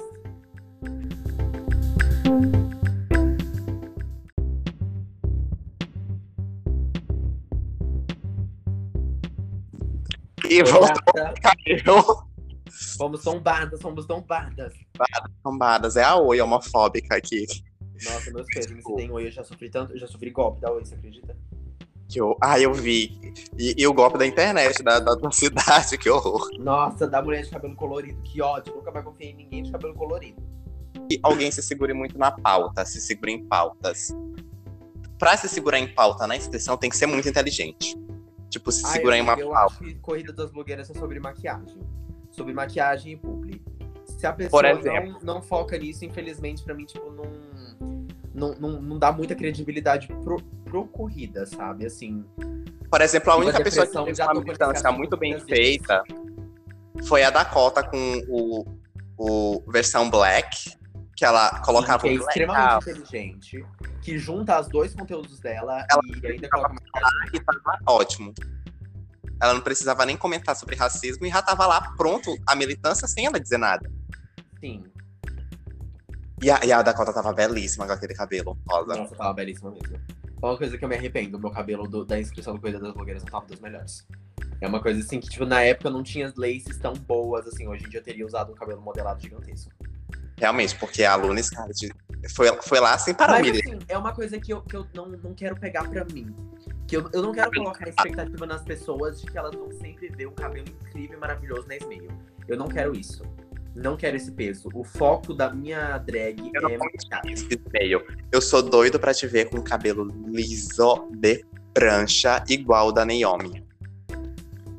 E 10.49 10.63
voltou 10.63 11.03
cabelo. 11.41 12.27
Fomos 12.97 13.23
tombadas, 13.23 13.81
fomos 13.81 14.05
tombadas. 14.05 14.73
Tombadas, 15.43 15.95
é 15.95 16.03
a 16.03 16.15
oi 16.15 16.41
homofóbica 16.41 17.15
aqui. 17.15 17.45
Nossa, 18.03 18.31
meus 18.31 18.47
pêsames, 18.47 18.83
se 18.83 18.95
tem 18.95 19.11
oi, 19.11 19.27
eu 19.27 19.31
já 19.31 19.43
sofri 19.43 19.69
tanto, 19.69 19.93
eu 19.93 19.99
já 19.99 20.07
sofri 20.07 20.31
golpe 20.31 20.61
da 20.61 20.71
oi, 20.71 20.85
você 20.85 20.95
acredita? 20.95 21.37
Que 22.07 22.19
eu, 22.19 22.35
ah, 22.41 22.59
eu 22.59 22.73
vi. 22.73 23.19
E, 23.57 23.75
e 23.77 23.85
o 23.85 23.93
golpe 23.93 24.17
da 24.17 24.25
internet, 24.25 24.81
da, 24.81 24.99
da, 24.99 25.13
da 25.13 25.31
cidade, 25.31 25.97
que 25.97 26.09
horror. 26.09 26.49
Nossa, 26.57 27.07
da 27.07 27.21
mulher 27.21 27.43
de 27.43 27.49
cabelo 27.49 27.75
colorido, 27.75 28.19
que 28.23 28.41
ódio, 28.41 28.73
nunca 28.73 28.91
mais 28.91 29.05
confiei 29.05 29.31
em 29.31 29.35
ninguém 29.35 29.63
de 29.63 29.71
cabelo 29.71 29.93
colorido. 29.93 30.41
E 31.11 31.19
alguém 31.21 31.51
se 31.51 31.61
segure 31.61 31.93
muito 31.93 32.17
na 32.17 32.31
pauta, 32.31 32.85
se 32.85 32.99
segure 32.99 33.31
em 33.31 33.45
pautas. 33.45 34.15
Pra 35.19 35.35
se 35.35 35.49
segurar 35.49 35.79
em 35.79 35.93
pauta 35.93 36.25
na 36.25 36.35
inscrição, 36.35 36.77
tem 36.77 36.89
que 36.89 36.97
ser 36.97 37.05
muito 37.05 37.27
inteligente. 37.27 37.95
Tipo, 38.49 38.71
se 38.71 38.85
Ai, 38.85 38.93
segurar 38.93 39.17
em 39.17 39.21
uma 39.21 39.33
eu 39.33 39.49
pauta. 39.49 39.65
acho 39.73 39.79
que 39.79 39.95
Corrida 39.95 40.33
das 40.33 40.49
Blogueiras 40.51 40.89
é 40.89 40.93
sobre 40.93 41.19
maquiagem. 41.19 41.79
Sobre 42.31 42.53
maquiagem 42.53 43.13
e 43.13 43.17
publi. 43.17 43.61
Se 44.05 44.25
a 44.25 44.33
pessoa 44.33 44.63
não, 44.73 45.19
não 45.35 45.41
foca 45.41 45.77
nisso, 45.77 46.03
infelizmente, 46.03 46.63
pra 46.63 46.73
mim, 46.73 46.85
tipo, 46.85 47.11
não, 47.11 47.25
não, 48.33 48.55
não, 48.55 48.81
não 48.81 48.97
dá 48.99 49.11
muita 49.11 49.35
credibilidade 49.35 50.07
pro, 50.07 50.41
pro 50.65 50.85
corrida, 50.87 51.45
sabe? 51.45 51.85
Assim, 51.85 52.25
Por 52.89 53.01
exemplo, 53.01 53.31
a 53.31 53.35
Tipo, 53.35 53.45
única 53.47 53.63
pessoa 53.63 53.85
que 53.85 54.03
fez 54.03 54.19
uma 54.19 54.33
militância 54.33 54.91
muito 54.91 55.15
bem 55.15 55.39
feita 55.39 56.03
foi 57.03 57.23
a 57.23 57.29
Dakota 57.29 57.83
com 57.83 58.21
o, 58.27 58.65
o 59.17 59.71
versão 59.71 60.09
Black, 60.09 60.73
que 61.19 61.25
ela 61.25 61.59
colocava 61.59 62.03
que 62.03 62.07
é 62.07 62.13
extremamente 62.13 62.89
inteligente, 62.89 63.65
que 64.01 64.17
junta 64.17 64.57
os 64.57 64.69
dois 64.69 64.95
conteúdos 64.95 65.37
dela 65.41 65.85
Ela 65.91 66.01
e 66.23 66.27
ainda 66.27 66.49
coloca 66.49 66.73
maquiagem. 66.73 67.29
e 67.33 67.39
tava 67.41 67.77
ótimo. 67.89 68.33
Ela 69.41 69.53
não 69.53 69.59
precisava 69.59 70.05
nem 70.05 70.15
comentar 70.15 70.55
sobre 70.55 70.77
racismo 70.77 71.25
e 71.25 71.29
já 71.29 71.41
tava 71.41 71.67
lá 71.67 71.93
pronto 71.97 72.33
a 72.47 72.55
militância 72.55 73.05
sem 73.05 73.25
ela 73.25 73.37
dizer 73.37 73.57
nada. 73.57 73.91
Sim. 74.61 74.85
E 76.41 76.49
a, 76.49 76.61
e 76.63 76.71
a 76.71 76.81
Dakota 76.81 77.11
tava 77.11 77.33
belíssima 77.33 77.85
com 77.85 77.91
aquele 77.91 78.13
cabelo 78.13 78.57
rosa. 78.69 78.95
Nossa, 78.95 79.13
tava 79.13 79.33
belíssima 79.33 79.71
mesmo. 79.71 79.99
Uma 80.41 80.57
coisa 80.57 80.77
que 80.77 80.85
eu 80.85 80.87
me 80.87 80.95
arrependo, 80.95 81.37
meu 81.37 81.51
cabelo 81.51 81.85
do- 81.85 82.05
da 82.05 82.17
inscrição 82.17 82.55
do 82.55 82.61
Coisa 82.61 82.79
das 82.79 82.93
Blogueiras 82.93 83.23
não 83.25 83.29
tava 83.31 83.45
dos 83.45 83.59
melhores. 83.59 84.07
É 84.61 84.67
uma 84.69 84.81
coisa 84.81 85.01
assim 85.01 85.19
que, 85.19 85.27
tipo, 85.27 85.45
na 85.45 85.61
época 85.63 85.89
não 85.89 86.01
tinha 86.01 86.31
laces 86.37 86.77
tão 86.77 86.93
boas, 86.93 87.45
assim. 87.45 87.67
Hoje 87.67 87.85
em 87.85 87.89
dia 87.89 87.99
eu 87.99 88.03
teria 88.03 88.25
usado 88.25 88.53
um 88.53 88.55
cabelo 88.55 88.81
modelado 88.81 89.21
gigantesco. 89.21 89.69
Realmente, 90.39 90.75
porque 90.75 91.03
a 91.03 91.15
Luna 91.15 91.41
foi, 92.35 92.47
foi 92.61 92.79
lá 92.79 92.97
sem 92.97 93.13
parar. 93.13 93.41
Mas 93.41 93.57
assim, 93.57 93.79
é 93.87 93.97
uma 93.97 94.13
coisa 94.13 94.39
que 94.39 94.53
eu, 94.53 94.61
que 94.61 94.75
eu 94.75 94.85
não, 94.93 95.07
não 95.07 95.33
quero 95.33 95.55
pegar 95.55 95.87
pra 95.87 96.05
mim. 96.05 96.33
Que 96.87 96.97
eu, 96.97 97.09
eu 97.13 97.21
não 97.21 97.31
quero 97.31 97.51
colocar 97.51 97.85
a 97.85 97.89
expectativa 97.89 98.45
nas 98.45 98.63
pessoas 98.63 99.21
de 99.21 99.27
que 99.27 99.37
elas 99.37 99.53
vão 99.53 99.71
sempre 99.71 100.09
ver 100.09 100.27
um 100.27 100.33
cabelo 100.33 100.67
incrível 100.67 101.17
e 101.17 101.19
maravilhoso 101.19 101.67
na 101.67 101.75
Smail. 101.75 102.09
Eu 102.47 102.57
não 102.57 102.67
quero 102.67 102.95
isso. 102.95 103.23
Não 103.75 103.95
quero 103.95 104.17
esse 104.17 104.31
peso. 104.31 104.69
O 104.73 104.83
foco 104.83 105.33
da 105.33 105.53
minha 105.53 105.97
drag 105.99 106.51
Eu 106.53 106.69
é. 106.69 106.77
Esse 107.31 107.47
e-mail. 107.53 108.03
Eu 108.31 108.41
sou 108.41 108.61
doido 108.61 108.99
pra 108.99 109.13
te 109.13 109.27
ver 109.27 109.49
com 109.49 109.61
cabelo 109.61 110.05
liso 110.27 111.07
de 111.11 111.45
prancha, 111.73 112.43
igual 112.49 112.87
o 112.87 112.91
da 112.91 113.05
Naomi. 113.05 113.63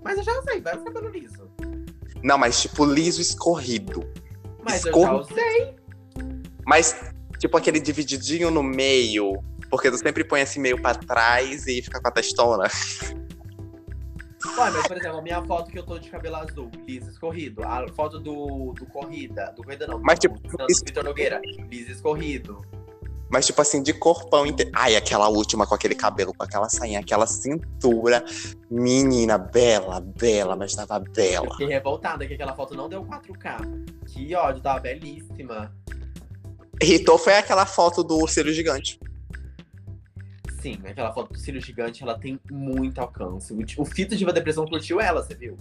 Mas 0.03 0.19
eu 0.19 0.25
já 0.25 0.39
usei 0.39 0.61
vários 0.61 0.83
cabelos 0.83 1.13
lisos. 1.13 1.49
Não, 2.23 2.37
mas 2.37 2.61
tipo 2.61 2.85
liso 2.85 3.21
escorrido. 3.21 4.05
Mas 4.71 4.85
eu 4.87 4.93
já 5.01 5.13
usei. 5.13 5.75
Mas, 6.67 7.13
tipo, 7.39 7.57
aquele 7.57 7.81
divididinho 7.81 8.51
no 8.51 8.63
meio. 8.63 9.43
Porque 9.71 9.91
tu 9.91 9.99
sempre 9.99 10.25
põe 10.25 10.41
esse 10.41 10.59
meio 10.59 10.81
pra 10.81 10.95
trás 10.95 11.67
e 11.67 11.81
fica 11.83 12.01
com 12.01 12.09
a 12.09 12.11
testona. 12.11 12.65
Ué, 14.59 14.71
mas, 14.71 14.87
por 14.87 14.97
exemplo, 14.97 15.19
a 15.19 15.23
minha 15.23 15.43
foto 15.45 15.71
que 15.71 15.79
eu 15.79 15.83
tô 15.85 15.99
de 15.99 16.09
cabelo 16.11 16.37
azul, 16.37 16.71
liso 16.89 17.11
escorrido. 17.11 17.63
A 17.63 17.87
foto 17.95 18.19
do, 18.19 18.73
do 18.73 18.87
Corrida, 18.87 19.53
do 19.57 19.63
Corrida 19.63 19.87
não, 19.87 20.01
Mas, 20.01 20.19
do, 20.19 20.23
tipo, 20.23 20.57
do 20.57 20.67
isso- 20.69 20.83
Vitor 20.85 21.05
Nogueira, 21.05 21.41
liso 21.71 21.93
escorrido. 21.93 22.65
Mas, 23.31 23.47
tipo 23.47 23.63
assim, 23.63 23.81
de 23.83 23.93
corpão 23.93 24.45
inteiro. 24.45 24.73
Ai, 24.75 24.97
aquela 24.97 25.29
última 25.29 25.67
com 25.67 25.75
aquele 25.75 25.95
cabelo, 25.95 26.35
com 26.35 26.43
aquela 26.43 26.69
sainha, 26.69 26.99
aquela 26.99 27.27
cintura. 27.27 28.25
Menina, 28.69 29.39
bela, 29.39 30.01
bela, 30.01 30.57
mas 30.57 30.75
tava 30.75 30.97
Eu 30.97 31.13
bela. 31.13 31.51
fiquei 31.53 31.69
revoltada 31.69 32.27
que 32.27 32.35
aquela 32.35 32.55
foto 32.55 32.75
não 32.75 32.89
deu 32.89 33.05
4K. 33.05 34.05
Que 34.07 34.35
ódio, 34.35 34.61
tava 34.61 34.81
belíssima. 34.81 35.73
Irritou 36.83 37.19
foi 37.19 37.35
aquela 37.35 37.67
foto 37.67 38.03
do 38.03 38.27
cílio 38.27 38.53
gigante. 38.53 38.99
Sim, 40.61 40.79
aquela 40.85 41.13
foto 41.13 41.33
do 41.33 41.39
cílio 41.39 41.61
gigante, 41.61 42.03
ela 42.03 42.19
tem 42.19 42.39
muito 42.51 42.99
alcance. 43.01 43.55
O, 43.79 43.85
Fito 43.85 44.17
Diva 44.17 44.33
Depressão 44.33 44.67
curtiu 44.67 45.01
ela, 45.01 45.23
você 45.23 45.35
viu? 45.35 45.57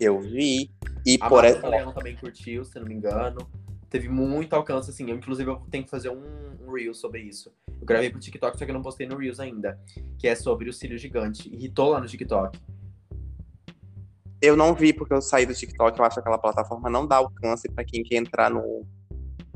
Eu 0.00 0.20
vi. 0.20 0.70
E 1.06 1.18
A 1.20 1.28
por. 1.28 1.44
Leão 1.44 1.92
também 1.92 2.16
curtiu, 2.16 2.64
se 2.64 2.78
não 2.78 2.86
me 2.86 2.94
engano. 2.94 3.48
Teve 3.92 4.08
muito 4.08 4.54
alcance, 4.54 4.88
assim. 4.88 5.10
Eu, 5.10 5.16
inclusive, 5.16 5.50
eu 5.50 5.56
tenho 5.70 5.84
que 5.84 5.90
fazer 5.90 6.08
um, 6.08 6.56
um 6.66 6.72
Reel 6.72 6.94
sobre 6.94 7.20
isso. 7.20 7.52
Eu 7.78 7.84
gravei 7.84 8.08
pro 8.08 8.18
TikTok, 8.18 8.58
só 8.58 8.64
que 8.64 8.70
eu 8.70 8.74
não 8.74 8.80
postei 8.80 9.06
no 9.06 9.18
Reels 9.18 9.38
ainda. 9.38 9.78
Que 10.18 10.28
é 10.28 10.34
sobre 10.34 10.70
o 10.70 10.72
cílio 10.72 10.96
gigante. 10.96 11.54
Irritou 11.54 11.90
lá 11.90 12.00
no 12.00 12.06
TikTok. 12.06 12.58
Eu 14.40 14.56
não 14.56 14.74
vi 14.74 14.94
porque 14.94 15.12
eu 15.12 15.20
saí 15.20 15.44
do 15.44 15.52
TikTok. 15.54 15.98
Eu 15.98 16.04
acho 16.06 16.14
que 16.14 16.20
aquela 16.20 16.38
plataforma 16.38 16.88
não 16.88 17.06
dá 17.06 17.16
alcance 17.16 17.68
pra 17.70 17.84
quem 17.84 18.02
quer 18.02 18.16
entrar 18.16 18.50
no. 18.50 18.86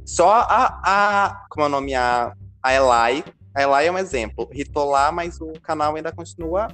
Só 0.05 0.31
a. 0.31 0.81
a 0.85 1.47
como 1.49 1.65
é 1.65 1.69
o 1.69 1.71
nome? 1.71 1.95
A, 1.95 2.37
a 2.63 2.75
Elai. 2.75 3.25
A 3.55 3.63
Elai 3.63 3.87
é 3.87 3.93
um 3.93 3.97
exemplo. 3.97 4.51
Ritou 4.53 4.85
lá, 4.91 5.11
mas 5.11 5.41
o 5.41 5.51
canal 5.63 5.97
ainda 5.97 6.13
continua. 6.13 6.69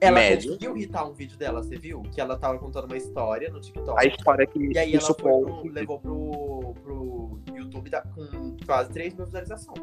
Ela 0.00 0.16
Médio. 0.16 0.48
conseguiu 0.48 0.76
irritar 0.76 1.08
um 1.08 1.14
vídeo 1.14 1.38
dela, 1.38 1.62
você 1.62 1.78
viu? 1.78 2.02
Que 2.02 2.20
ela 2.20 2.36
tava 2.36 2.58
contando 2.58 2.84
uma 2.84 2.96
história 2.96 3.48
no 3.48 3.60
TikTok. 3.60 3.98
A 3.98 4.06
história 4.06 4.46
que 4.46 4.58
E 4.58 4.76
aí 4.76 4.90
que 4.90 4.96
ela 4.96 5.06
supõe- 5.06 5.44
pro, 5.44 5.68
levou 5.72 5.98
pro 5.98 6.53
YouTube 7.74 7.90
da- 7.90 8.02
com 8.02 8.56
quase 8.64 8.90
3 8.90 9.14
mil 9.14 9.24
visualizações. 9.26 9.78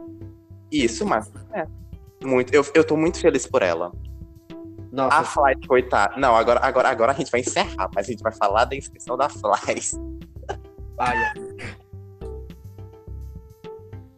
Isso, 0.71 1.05
mas. 1.05 1.31
É. 1.53 1.67
Muito. 2.25 2.53
Eu, 2.53 2.63
eu 2.73 2.83
tô 2.85 2.95
muito 2.95 3.19
feliz 3.19 3.45
por 3.45 3.61
ela. 3.61 3.91
Nossa, 4.91 5.17
A 5.17 5.23
Fly, 5.23 5.67
coitada. 5.67 6.17
Não, 6.17 6.35
agora, 6.35 6.59
agora, 6.63 6.89
agora 6.89 7.11
a 7.11 7.15
gente 7.15 7.31
vai 7.31 7.39
encerrar, 7.41 7.89
mas 7.95 8.07
a 8.07 8.11
gente 8.11 8.21
vai 8.21 8.31
falar 8.31 8.65
da 8.65 8.75
inscrição 8.75 9.15
da 9.17 9.29
Fly. 9.29 9.81
ai, 10.99 11.15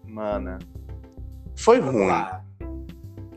Mana. 0.06 0.60
Foi 1.56 1.80
vamos 1.80 1.96
ruim. 2.02 2.08
lá. 2.08 2.44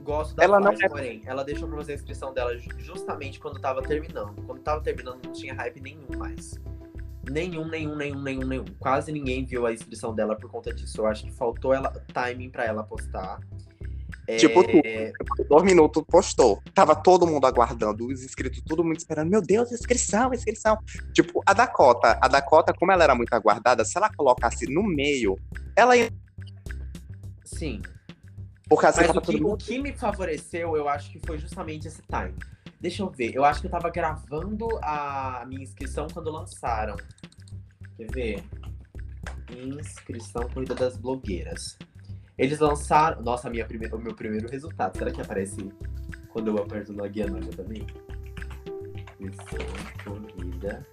Gosto 0.02 0.36
da 0.36 0.44
Ela 0.44 0.60
não 0.60 0.68
Flash, 0.72 0.82
é- 0.82 0.88
porém, 0.88 1.22
ela 1.26 1.44
deixou 1.44 1.66
pra 1.68 1.78
fazer 1.78 1.92
a 1.92 1.94
inscrição 1.96 2.32
dela 2.32 2.56
ju- 2.56 2.70
justamente 2.78 3.40
quando 3.40 3.58
tava 3.60 3.82
terminando. 3.82 4.34
Quando 4.46 4.60
tava 4.60 4.80
terminando, 4.80 5.24
não 5.24 5.32
tinha 5.32 5.52
hype 5.54 5.80
nenhum 5.80 6.06
mais. 6.16 6.54
Nenhum, 7.30 7.66
nenhum, 7.68 7.96
nenhum, 7.96 8.22
nenhum, 8.22 8.46
nenhum. 8.46 8.64
Quase 8.78 9.10
ninguém 9.12 9.44
viu 9.44 9.66
a 9.66 9.72
inscrição 9.72 10.14
dela 10.14 10.36
por 10.36 10.50
conta 10.50 10.72
disso. 10.72 11.00
Eu 11.00 11.06
acho 11.06 11.24
que 11.24 11.32
faltou 11.32 11.74
ela, 11.74 11.90
timing 12.12 12.50
pra 12.50 12.64
ela 12.64 12.82
postar. 12.84 13.40
É, 14.28 14.36
Tipo 14.36 14.62
tu. 14.64 14.80
Dois 15.48 15.62
minutos 15.62 16.02
postou. 16.08 16.60
Tava 16.74 16.94
todo 16.96 17.26
mundo 17.26 17.46
aguardando, 17.46 18.06
os 18.06 18.24
inscritos, 18.24 18.60
todo 18.62 18.82
mundo 18.82 18.96
esperando. 18.96 19.30
Meu 19.30 19.40
Deus, 19.40 19.70
inscrição, 19.70 20.32
inscrição. 20.34 20.78
Tipo, 21.12 21.42
a 21.46 21.52
Dakota, 21.52 22.18
a 22.20 22.28
Dakota, 22.28 22.72
como 22.72 22.90
ela 22.90 23.04
era 23.04 23.14
muito 23.14 23.32
aguardada, 23.32 23.84
se 23.84 23.96
ela 23.96 24.12
colocasse 24.12 24.66
no 24.66 24.82
meio, 24.82 25.36
ela 25.76 25.96
ia. 25.96 26.10
Sim. 27.44 27.80
Causa 28.68 29.00
Mas 29.00 29.10
o 29.10 29.20
que, 29.20 29.26
todo 29.26 29.36
o 29.38 29.42
mundo. 29.50 29.64
que 29.64 29.78
me 29.78 29.92
favoreceu, 29.92 30.76
eu 30.76 30.88
acho 30.88 31.12
que 31.12 31.20
foi 31.24 31.38
justamente 31.38 31.86
esse 31.86 32.02
time. 32.02 32.34
Deixa 32.86 33.02
eu 33.02 33.10
ver. 33.10 33.34
Eu 33.34 33.44
acho 33.44 33.60
que 33.60 33.66
eu 33.66 33.70
tava 33.70 33.90
gravando 33.90 34.68
a 34.80 35.44
minha 35.48 35.60
inscrição 35.60 36.06
quando 36.06 36.30
lançaram. 36.30 36.94
Quer 37.96 38.06
ver? 38.12 38.44
Inscrição 39.50 40.48
Corrida 40.50 40.72
das 40.72 40.96
Blogueiras. 40.96 41.76
Eles 42.38 42.60
lançaram. 42.60 43.20
Nossa, 43.22 43.50
minha 43.50 43.66
primeira, 43.66 43.96
o 43.96 43.98
meu 43.98 44.14
primeiro 44.14 44.48
resultado. 44.48 44.96
Será 44.96 45.10
que 45.10 45.20
aparece 45.20 45.68
quando 46.28 46.46
eu 46.46 46.58
aperto 46.58 46.92
na 46.92 47.08
guia 47.08 47.26
nova 47.26 47.50
também? 47.56 47.84
Inscrição 49.18 49.66
Corrida. 50.04 50.86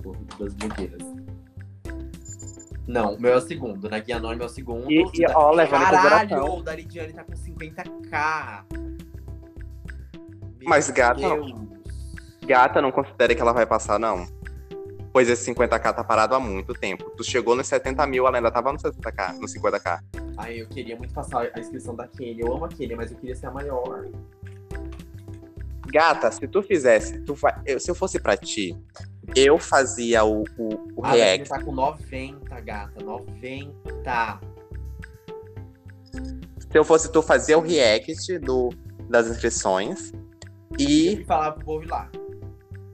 Corrida 0.00 0.36
das 0.38 0.54
Blogueiras. 0.54 1.02
Não, 2.86 3.14
o 3.14 3.20
meu 3.20 3.32
é 3.32 3.36
o 3.36 3.40
segundo. 3.40 3.90
Na 3.90 3.98
guia 3.98 4.18
anônima 4.18 4.44
é 4.44 4.46
o 4.46 4.48
segundo. 4.48 4.88
E, 4.88 5.02
e 5.12 5.26
ó, 5.34 5.50
levando. 5.50 5.80
Caralho, 5.80 6.44
o 6.44 6.62
da 6.62 6.76
Lidiane 6.76 7.14
tá 7.14 7.24
com 7.24 7.32
50k. 7.32 8.92
Mas, 10.64 10.90
gata, 10.90 11.20
Deus. 11.20 11.52
Gata, 12.46 12.80
não 12.82 12.90
considere 12.92 13.34
que 13.34 13.40
ela 13.42 13.52
vai 13.52 13.66
passar, 13.66 13.98
não. 13.98 14.26
Pois 15.12 15.28
esse 15.28 15.52
50k 15.52 15.94
tá 15.94 16.02
parado 16.02 16.34
há 16.34 16.40
muito 16.40 16.72
tempo. 16.72 17.10
Tu 17.16 17.22
chegou 17.24 17.54
nos 17.54 17.66
70 17.66 18.06
mil, 18.06 18.26
ela 18.26 18.38
ainda 18.38 18.50
tava 18.50 18.72
no 18.72 18.78
60k, 18.78 19.34
no 19.38 19.46
50k. 19.46 20.00
Ai, 20.38 20.60
eu 20.62 20.66
queria 20.68 20.96
muito 20.96 21.12
passar 21.12 21.48
a 21.54 21.60
inscrição 21.60 21.94
da 21.94 22.08
Kenny. 22.08 22.40
Eu 22.40 22.52
amo 22.54 22.64
a 22.64 22.68
Kenny, 22.68 22.94
mas 22.96 23.10
eu 23.12 23.18
queria 23.18 23.36
ser 23.36 23.46
a 23.46 23.50
maior. 23.50 24.06
Gata, 25.92 26.30
se 26.32 26.48
tu 26.48 26.62
fizesse, 26.62 27.18
tu 27.20 27.34
vai, 27.34 27.54
eu- 27.66 27.78
se 27.78 27.90
eu 27.90 27.94
fosse 27.94 28.18
pra 28.18 28.36
ti, 28.36 28.74
eu 29.36 29.58
fazia 29.58 30.24
o, 30.24 30.44
o, 30.56 30.92
o 30.96 31.04
A 31.04 31.10
Kenny 31.10 31.20
react. 31.22 31.48
tá 31.50 31.62
com 31.62 31.72
90, 31.72 32.60
gata. 32.62 33.04
90. 33.04 34.40
Se 36.58 36.78
eu 36.78 36.84
fosse 36.84 37.12
tu, 37.12 37.20
fazia 37.20 37.58
o 37.58 37.60
react 37.60 38.38
do, 38.38 38.70
das 39.10 39.26
inscrições. 39.26 40.10
E 40.78 41.12
E 41.20 41.24
falar 41.24 41.52
pro 41.52 41.64
povo 41.64 41.84
ir 41.84 41.88
lá. 41.88 42.10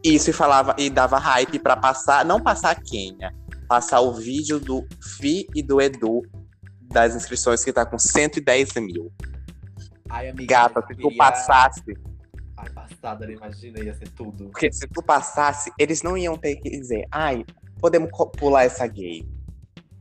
isso 0.04 0.30
e 0.30 0.32
falava 0.32 0.74
e 0.78 0.88
dava 0.90 1.18
hype 1.18 1.58
pra 1.58 1.76
passar, 1.76 2.24
não 2.24 2.40
passar 2.40 2.70
a 2.70 2.74
Kenya, 2.74 3.34
passar 3.68 4.00
o 4.00 4.12
vídeo 4.12 4.58
do 4.60 4.86
Fi 5.18 5.46
e 5.54 5.62
do 5.62 5.80
Edu 5.80 6.22
das 6.82 7.14
inscrições 7.14 7.62
que 7.64 7.72
tá 7.72 7.84
com 7.84 7.98
110 7.98 8.74
mil. 8.76 9.12
Ai, 10.08 10.28
amiga. 10.30 10.46
Gata, 10.54 10.84
se 10.86 10.94
tu 10.94 11.14
passasse, 11.16 11.94
Ai, 12.56 12.70
passada, 12.70 13.26
né? 13.26 13.34
Imagina, 13.34 13.78
ia 13.80 13.94
ser 13.94 14.08
tudo. 14.10 14.46
porque 14.48 14.72
se 14.72 14.86
tu 14.88 15.02
passasse, 15.02 15.70
eles 15.78 16.02
não 16.02 16.16
iam 16.16 16.36
ter 16.36 16.56
que 16.56 16.70
dizer, 16.70 17.06
ai, 17.12 17.44
podemos 17.78 18.10
pular 18.38 18.64
essa 18.64 18.86
gay. 18.86 19.28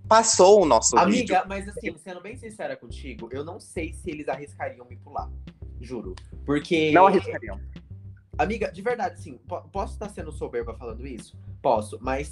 Passou 0.08 0.62
o 0.64 0.66
nosso 0.66 0.96
vídeo. 1.06 1.36
Amiga, 1.36 1.46
mas 1.48 1.68
assim, 1.68 1.94
sendo 1.98 2.22
bem 2.22 2.38
sincera 2.38 2.78
contigo, 2.78 3.28
eu 3.32 3.44
não 3.44 3.60
sei 3.60 3.92
se 3.94 4.10
eles 4.10 4.30
arriscariam 4.30 4.86
me 4.90 4.96
pular. 4.96 5.30
Juro. 5.80 6.16
Porque. 6.46 6.92
Não 6.92 7.08
arriscariam. 7.08 7.60
Amiga, 8.38 8.72
de 8.72 8.82
verdade, 8.82 9.20
sim. 9.22 9.40
po- 9.48 9.62
Posso 9.72 9.94
estar 9.94 10.10
sendo 10.10 10.32
soberba 10.32 10.74
falando 10.76 11.06
isso? 11.08 11.36
Posso, 11.62 11.98
mas 12.02 12.32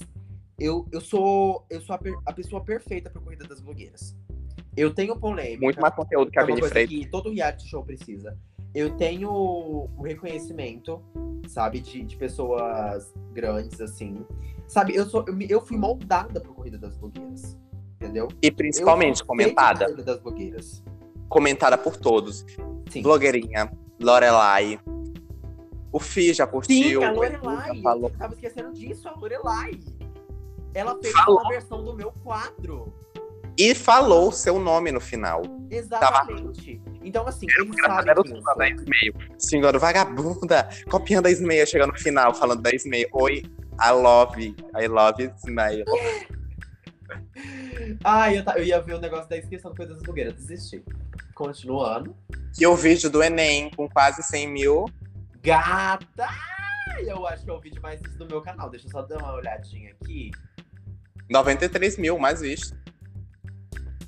eu, 0.60 0.88
eu 0.92 1.02
sou, 1.02 1.66
eu 1.70 1.82
sou 1.82 1.96
a, 1.96 1.98
per- 1.98 2.18
a 2.26 2.32
pessoa 2.34 2.64
perfeita 2.64 3.10
pra 3.10 3.22
corrida 3.22 3.46
das 3.48 3.60
blogueiras. 3.60 4.16
Eu 4.78 4.94
tenho 4.94 5.16
polêmica. 5.20 5.62
Muito 5.64 5.82
mais 5.82 5.96
conteúdo 5.96 6.30
que 6.30 6.38
é 6.38 6.42
a 6.42 6.46
uma 6.46 6.56
Bini 6.56 6.68
Freitas. 6.68 6.96
que 6.96 7.06
todo 7.10 7.32
reality 7.34 7.68
show 7.68 7.84
precisa. 7.84 8.38
Eu 8.74 8.96
tenho 8.98 9.32
o 9.32 10.02
reconhecimento, 10.04 11.02
sabe, 11.48 11.80
de, 11.80 12.04
de 12.04 12.18
pessoas 12.18 13.12
grandes, 13.32 13.80
assim. 13.80 14.26
Sabe, 14.68 14.94
eu, 14.96 15.06
sou, 15.06 15.24
eu, 15.28 15.40
eu 15.48 15.62
fui 15.66 15.78
moldada 15.78 16.42
pra 16.42 16.52
corrida 16.52 16.78
das 16.78 16.96
blogueiras. 16.98 17.58
Entendeu? 17.96 18.28
E 18.44 18.48
Eu 18.48 18.54
principalmente 18.54 19.18
pra 19.20 19.28
comentada. 19.28 19.86
corrida 19.86 20.04
das 20.04 20.20
blogueiras. 20.20 20.84
Comentada 21.30 21.78
por 21.78 21.96
todos. 21.98 22.46
Sim. 22.90 23.02
Blogueirinha, 23.02 23.72
Lorelai. 24.00 24.80
O 25.92 26.00
Fi 26.00 26.34
já 26.34 26.46
curtiu. 26.46 27.00
Sim, 27.00 27.06
a 27.06 27.12
Lorelai. 27.12 27.82
falou. 27.82 28.10
Eu 28.10 28.18
tava 28.18 28.34
esquecendo 28.34 28.74
disso, 28.74 29.08
a 29.08 29.14
Lorelai. 29.14 29.80
Ela 30.74 30.98
fez 31.02 31.14
Falou. 31.14 31.40
uma 31.40 31.50
versão 31.50 31.84
do 31.84 31.96
meu 31.96 32.12
quadro. 32.24 32.94
E 33.58 33.74
falou 33.74 34.28
o 34.28 34.32
seu 34.34 34.60
nome 34.60 34.92
no 34.92 35.00
final. 35.00 35.42
Exatamente. 35.70 36.82
Então, 37.02 37.26
assim, 37.26 37.46
eles 37.58 37.74
sabem 37.82 38.10
Era 38.10 38.20
o 38.20 38.28
Senhora 38.28 38.44
da 38.44 38.66
sou. 38.66 38.66
Ismael. 38.68 39.14
Senhora 39.38 39.80
vagabunda, 39.80 40.68
copiando 40.90 41.28
a 41.28 41.32
Ismael, 41.32 41.66
chegando 41.66 41.94
no 41.94 41.98
final, 42.00 42.34
falando 42.34 42.62
da 42.62 42.72
Ismael. 42.76 43.08
Oi, 43.14 43.44
I 43.82 43.92
love, 43.92 44.56
I 44.78 44.88
love 44.88 45.32
Ismael. 45.38 45.86
Ai, 48.04 48.38
eu, 48.40 48.44
ta- 48.46 48.58
eu 48.58 48.64
ia 48.64 48.82
ver 48.82 48.94
o 48.96 49.00
negócio 49.00 49.30
da 49.30 49.38
inscrição 49.38 49.72
do 49.72 49.78
Coisa 49.78 49.94
das 49.94 50.02
Blogueiras. 50.04 50.34
Desisti. 50.36 50.84
Continuando. 51.34 52.16
E 52.60 52.66
o 52.66 52.76
vídeo 52.76 53.10
do 53.10 53.22
Enem, 53.22 53.70
com 53.72 53.90
quase 53.90 54.24
100 54.24 54.48
mil. 54.48 54.86
Gata! 55.42 56.28
Eu 57.00 57.28
acho 57.28 57.44
que 57.44 57.50
é 57.50 57.54
o 57.54 57.60
vídeo 57.60 57.82
mais 57.82 58.00
visto 58.02 58.18
do 58.18 58.26
meu 58.28 58.42
canal. 58.42 58.70
Deixa 58.70 58.88
eu 58.88 58.92
só 58.92 59.02
dar 59.02 59.18
uma 59.18 59.34
olhadinha 59.34 59.92
aqui. 60.02 60.32
93 61.30 61.98
mil, 61.98 62.18
mais 62.18 62.40
visto. 62.42 62.78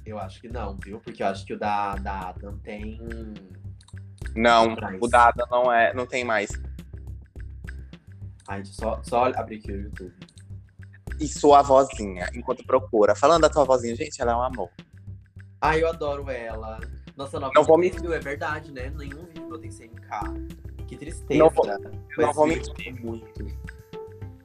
Eu 0.06 0.18
acho 0.20 0.39
que 0.39 0.48
não, 0.48 0.78
viu? 0.82 1.00
Porque 1.02 1.22
eu 1.22 1.28
acho 1.28 1.45
que 1.45 1.54
o 1.54 1.60
da, 1.60 1.95
da 1.95 2.30
Adam 2.30 2.58
tem. 2.60 2.98
Não, 4.36 4.70
Mais. 4.76 4.98
o 5.02 5.08
Dada 5.08 5.45
não 5.52 5.72
é, 5.72 5.93
não 5.93 6.06
tem 6.06 6.24
mais. 6.24 6.50
Ai, 8.48 8.64
só, 8.64 9.02
só 9.04 9.26
abrir 9.26 9.58
aqui 9.58 9.72
o 9.72 9.82
YouTube. 9.82 10.14
E 11.20 11.28
sua 11.28 11.61
vozinha, 11.61 12.30
enquanto 12.34 12.65
procura. 12.65 13.15
Falando 13.15 13.41
da 13.41 13.49
tua 13.49 13.63
vozinha, 13.63 13.95
gente, 13.95 14.22
ela 14.22 14.34
é 14.34 14.36
um 14.36 14.41
amor. 14.43 14.70
Ai, 15.59 15.82
eu 15.82 15.88
adoro 15.89 16.30
ela. 16.30 16.80
Nossa, 17.15 17.39
Não 17.39 17.49
vou 17.63 17.78
93 17.78 18.01
mil, 18.01 18.13
é 18.13 18.20
verdade, 18.20 18.72
né? 18.72 18.91
Nenhum 18.95 19.26
vídeo 19.26 19.57
tem 19.57 19.72
100k. 19.72 20.34
Que 20.88 20.95
tristeza. 20.95 21.39
Não 21.39 21.49
vou- 21.49 21.65
não 22.18 22.34
vou 22.34 22.47
mentir. 22.47 22.93
muito. 23.03 23.45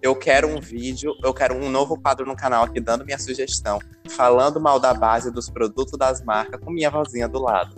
Eu 0.00 0.16
quero 0.16 0.48
um 0.48 0.58
vídeo, 0.60 1.14
eu 1.22 1.32
quero 1.32 1.54
um 1.54 1.70
novo 1.70 2.00
quadro 2.00 2.26
no 2.26 2.34
canal 2.34 2.64
aqui 2.64 2.80
dando 2.80 3.04
minha 3.04 3.18
sugestão, 3.18 3.78
falando 4.08 4.60
mal 4.60 4.80
da 4.80 4.92
base 4.92 5.30
dos 5.30 5.48
produtos 5.48 5.96
das 5.96 6.20
marcas 6.24 6.58
com 6.60 6.72
minha 6.72 6.90
vozinha 6.90 7.28
do 7.28 7.40
lado. 7.40 7.76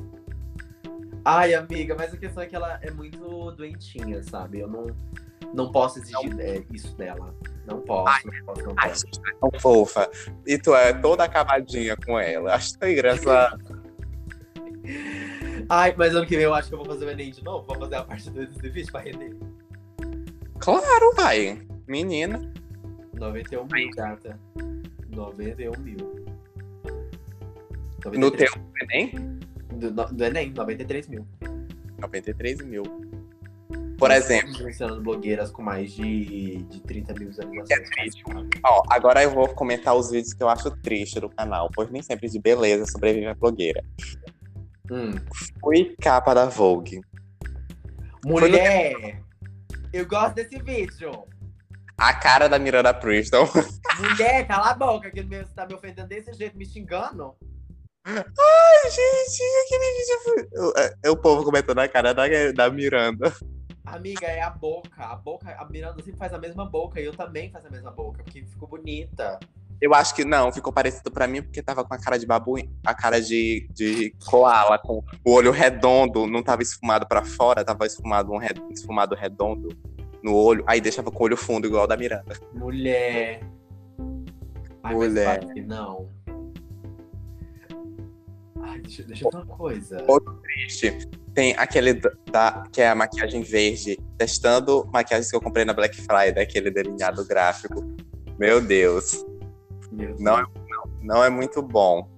Ai, 1.22 1.54
amiga, 1.54 1.94
mas 1.94 2.14
a 2.14 2.16
questão 2.16 2.42
é 2.42 2.46
que 2.46 2.54
ela 2.56 2.78
é 2.82 2.90
muito 2.90 3.50
doentinha, 3.52 4.22
sabe? 4.22 4.60
Eu 4.60 4.68
não, 4.68 4.86
não 5.52 5.70
posso 5.72 5.98
exigir 5.98 6.40
é, 6.40 6.62
isso 6.72 6.96
dela. 6.96 7.34
Não 7.66 7.80
posso, 7.80 8.26
não 8.26 8.44
posso, 8.44 8.62
não 8.62 8.74
Ai, 8.76 8.88
posso. 8.90 9.06
gente, 9.06 9.20
é 9.28 9.32
tão 9.40 9.50
fofa. 9.60 10.10
E 10.46 10.58
tu 10.58 10.74
é 10.74 10.92
toda 10.92 11.24
acabadinha 11.24 11.96
com 11.96 12.18
ela. 12.18 12.54
Acho 12.54 12.78
tão 12.78 12.88
engraçado. 12.88 13.82
Ai, 15.68 15.94
mas 15.96 16.14
ano 16.14 16.26
que 16.26 16.36
vem 16.36 16.44
eu 16.44 16.54
acho 16.54 16.68
que 16.68 16.74
eu 16.74 16.78
vou 16.78 16.86
fazer 16.86 17.06
o 17.06 17.10
Enem 17.10 17.30
de 17.30 17.42
novo. 17.42 17.66
Vou 17.66 17.78
fazer 17.78 17.94
a 17.96 18.04
parte 18.04 18.30
2 18.30 18.48
desse 18.48 18.68
vídeo 18.68 18.92
pra 18.92 19.00
render. 19.00 19.34
claro, 20.58 21.12
vai. 21.16 21.60
Menina. 21.86 22.52
91 23.14 23.66
mil, 23.72 23.90
gata. 23.92 24.38
91 25.10 25.72
mil. 25.80 25.96
No 28.04 28.30
93 28.30 28.50
teu 28.50 28.62
Enem, 28.82 29.38
Do, 29.72 29.90
no- 29.90 30.04
do 30.12 30.24
Enem, 30.24 30.50
93 30.52 31.08
mil. 31.08 31.26
93 31.98 32.60
mil. 32.62 32.82
Por 33.98 34.10
exemplo, 34.10 34.64
Mencionando 34.64 35.00
blogueiras 35.00 35.50
com 35.50 35.62
mais 35.62 35.92
de, 35.92 36.56
de 36.64 36.80
30 36.82 37.14
mil 37.14 37.28
visualizações. 37.28 37.90
triste. 37.90 38.22
ó, 38.64 38.82
agora 38.90 39.22
eu 39.22 39.30
vou 39.30 39.48
comentar 39.48 39.94
os 39.94 40.10
vídeos 40.10 40.34
que 40.34 40.42
eu 40.42 40.48
acho 40.48 40.70
triste 40.82 41.20
do 41.20 41.28
canal, 41.30 41.70
pois 41.74 41.90
nem 41.90 42.02
sempre 42.02 42.28
de 42.28 42.38
beleza 42.40 42.86
sobrevive 42.86 43.26
a 43.26 43.34
blogueira. 43.34 43.82
Hum. 44.90 45.12
Fui 45.60 45.94
capa 46.00 46.34
da 46.34 46.46
Vogue. 46.46 47.00
Mulher! 48.24 49.22
Eu 49.92 50.06
gosto 50.06 50.34
desse 50.34 50.58
vídeo. 50.62 51.24
A 51.96 52.12
cara 52.14 52.48
da 52.48 52.58
Miranda 52.58 52.92
Priston. 52.92 53.48
Mulher, 54.00 54.46
cala 54.48 54.70
a 54.70 54.74
boca, 54.74 55.10
que 55.10 55.22
você 55.22 55.44
tá 55.54 55.64
me 55.66 55.74
ofendendo 55.74 56.08
desse 56.08 56.32
jeito, 56.32 56.56
me 56.58 56.66
xingando. 56.66 57.34
Ai, 58.04 58.90
gente, 58.90 59.42
aquele 59.64 59.92
vídeo 59.98 60.20
foi... 60.24 60.60
O- 60.60 60.74
é, 61.06 61.10
O 61.10 61.16
povo 61.16 61.44
comentando 61.44 61.78
a 61.78 61.88
cara 61.88 62.12
da, 62.12 62.24
da 62.54 62.68
Miranda. 62.70 63.32
Amiga, 63.84 64.26
é 64.26 64.40
a 64.42 64.50
boca. 64.50 64.90
A 65.04 65.14
boca, 65.16 65.54
a 65.58 65.64
Miranda 65.66 66.02
sempre 66.02 66.18
faz 66.18 66.32
a 66.32 66.38
mesma 66.38 66.64
boca 66.64 67.00
e 67.00 67.04
eu 67.04 67.12
também 67.14 67.50
faço 67.50 67.66
a 67.66 67.70
mesma 67.70 67.90
boca, 67.90 68.22
porque 68.22 68.42
ficou 68.44 68.66
bonita. 68.68 69.38
Eu 69.80 69.92
acho 69.92 70.14
que 70.14 70.24
não, 70.24 70.50
ficou 70.52 70.72
parecido 70.72 71.10
pra 71.10 71.26
mim 71.26 71.42
porque 71.42 71.62
tava 71.62 71.84
com 71.84 71.92
a 71.92 71.98
cara 71.98 72.16
de 72.18 72.24
babu, 72.24 72.54
a 72.86 72.94
cara 72.94 73.20
de, 73.20 73.68
de 73.74 74.14
koala, 74.24 74.78
com 74.78 75.02
o 75.24 75.32
olho 75.32 75.50
redondo, 75.50 76.26
não 76.26 76.42
tava 76.42 76.62
esfumado 76.62 77.06
pra 77.06 77.22
fora, 77.24 77.64
tava 77.64 77.84
esfumado 77.84 78.32
um 78.32 78.38
re- 78.38 78.54
esfumado 78.70 79.14
redondo 79.14 79.68
no 80.22 80.34
olho, 80.34 80.64
aí 80.66 80.80
deixava 80.80 81.10
com 81.10 81.22
o 81.22 81.26
olho 81.26 81.36
fundo 81.36 81.66
igual 81.66 81.84
o 81.84 81.86
da 81.86 81.96
Miranda. 81.96 82.34
Mulher. 82.54 83.40
Ai, 84.82 84.94
Mulher. 84.94 85.40
Não. 85.66 86.08
Deixa, 88.84 89.02
deixa 89.02 89.26
eu 89.26 89.30
ver 89.30 89.36
uma 89.38 89.46
coisa. 89.56 90.04
Triste. 90.42 91.08
Tem 91.34 91.52
aquele 91.56 91.94
da, 92.30 92.64
que 92.70 92.80
é 92.80 92.88
a 92.88 92.94
maquiagem 92.94 93.42
verde, 93.42 93.98
testando 94.16 94.88
maquiagens 94.92 95.28
que 95.30 95.36
eu 95.36 95.40
comprei 95.40 95.64
na 95.64 95.72
Black 95.72 95.96
Friday, 95.96 96.40
aquele 96.42 96.70
delineado 96.70 97.24
gráfico. 97.26 97.82
Meu 98.38 98.60
Deus, 98.60 99.24
Meu 99.90 100.08
Deus. 100.08 100.20
não, 100.20 100.44
não 101.02 101.24
é 101.24 101.30
muito 101.30 101.60
bom. 101.60 102.08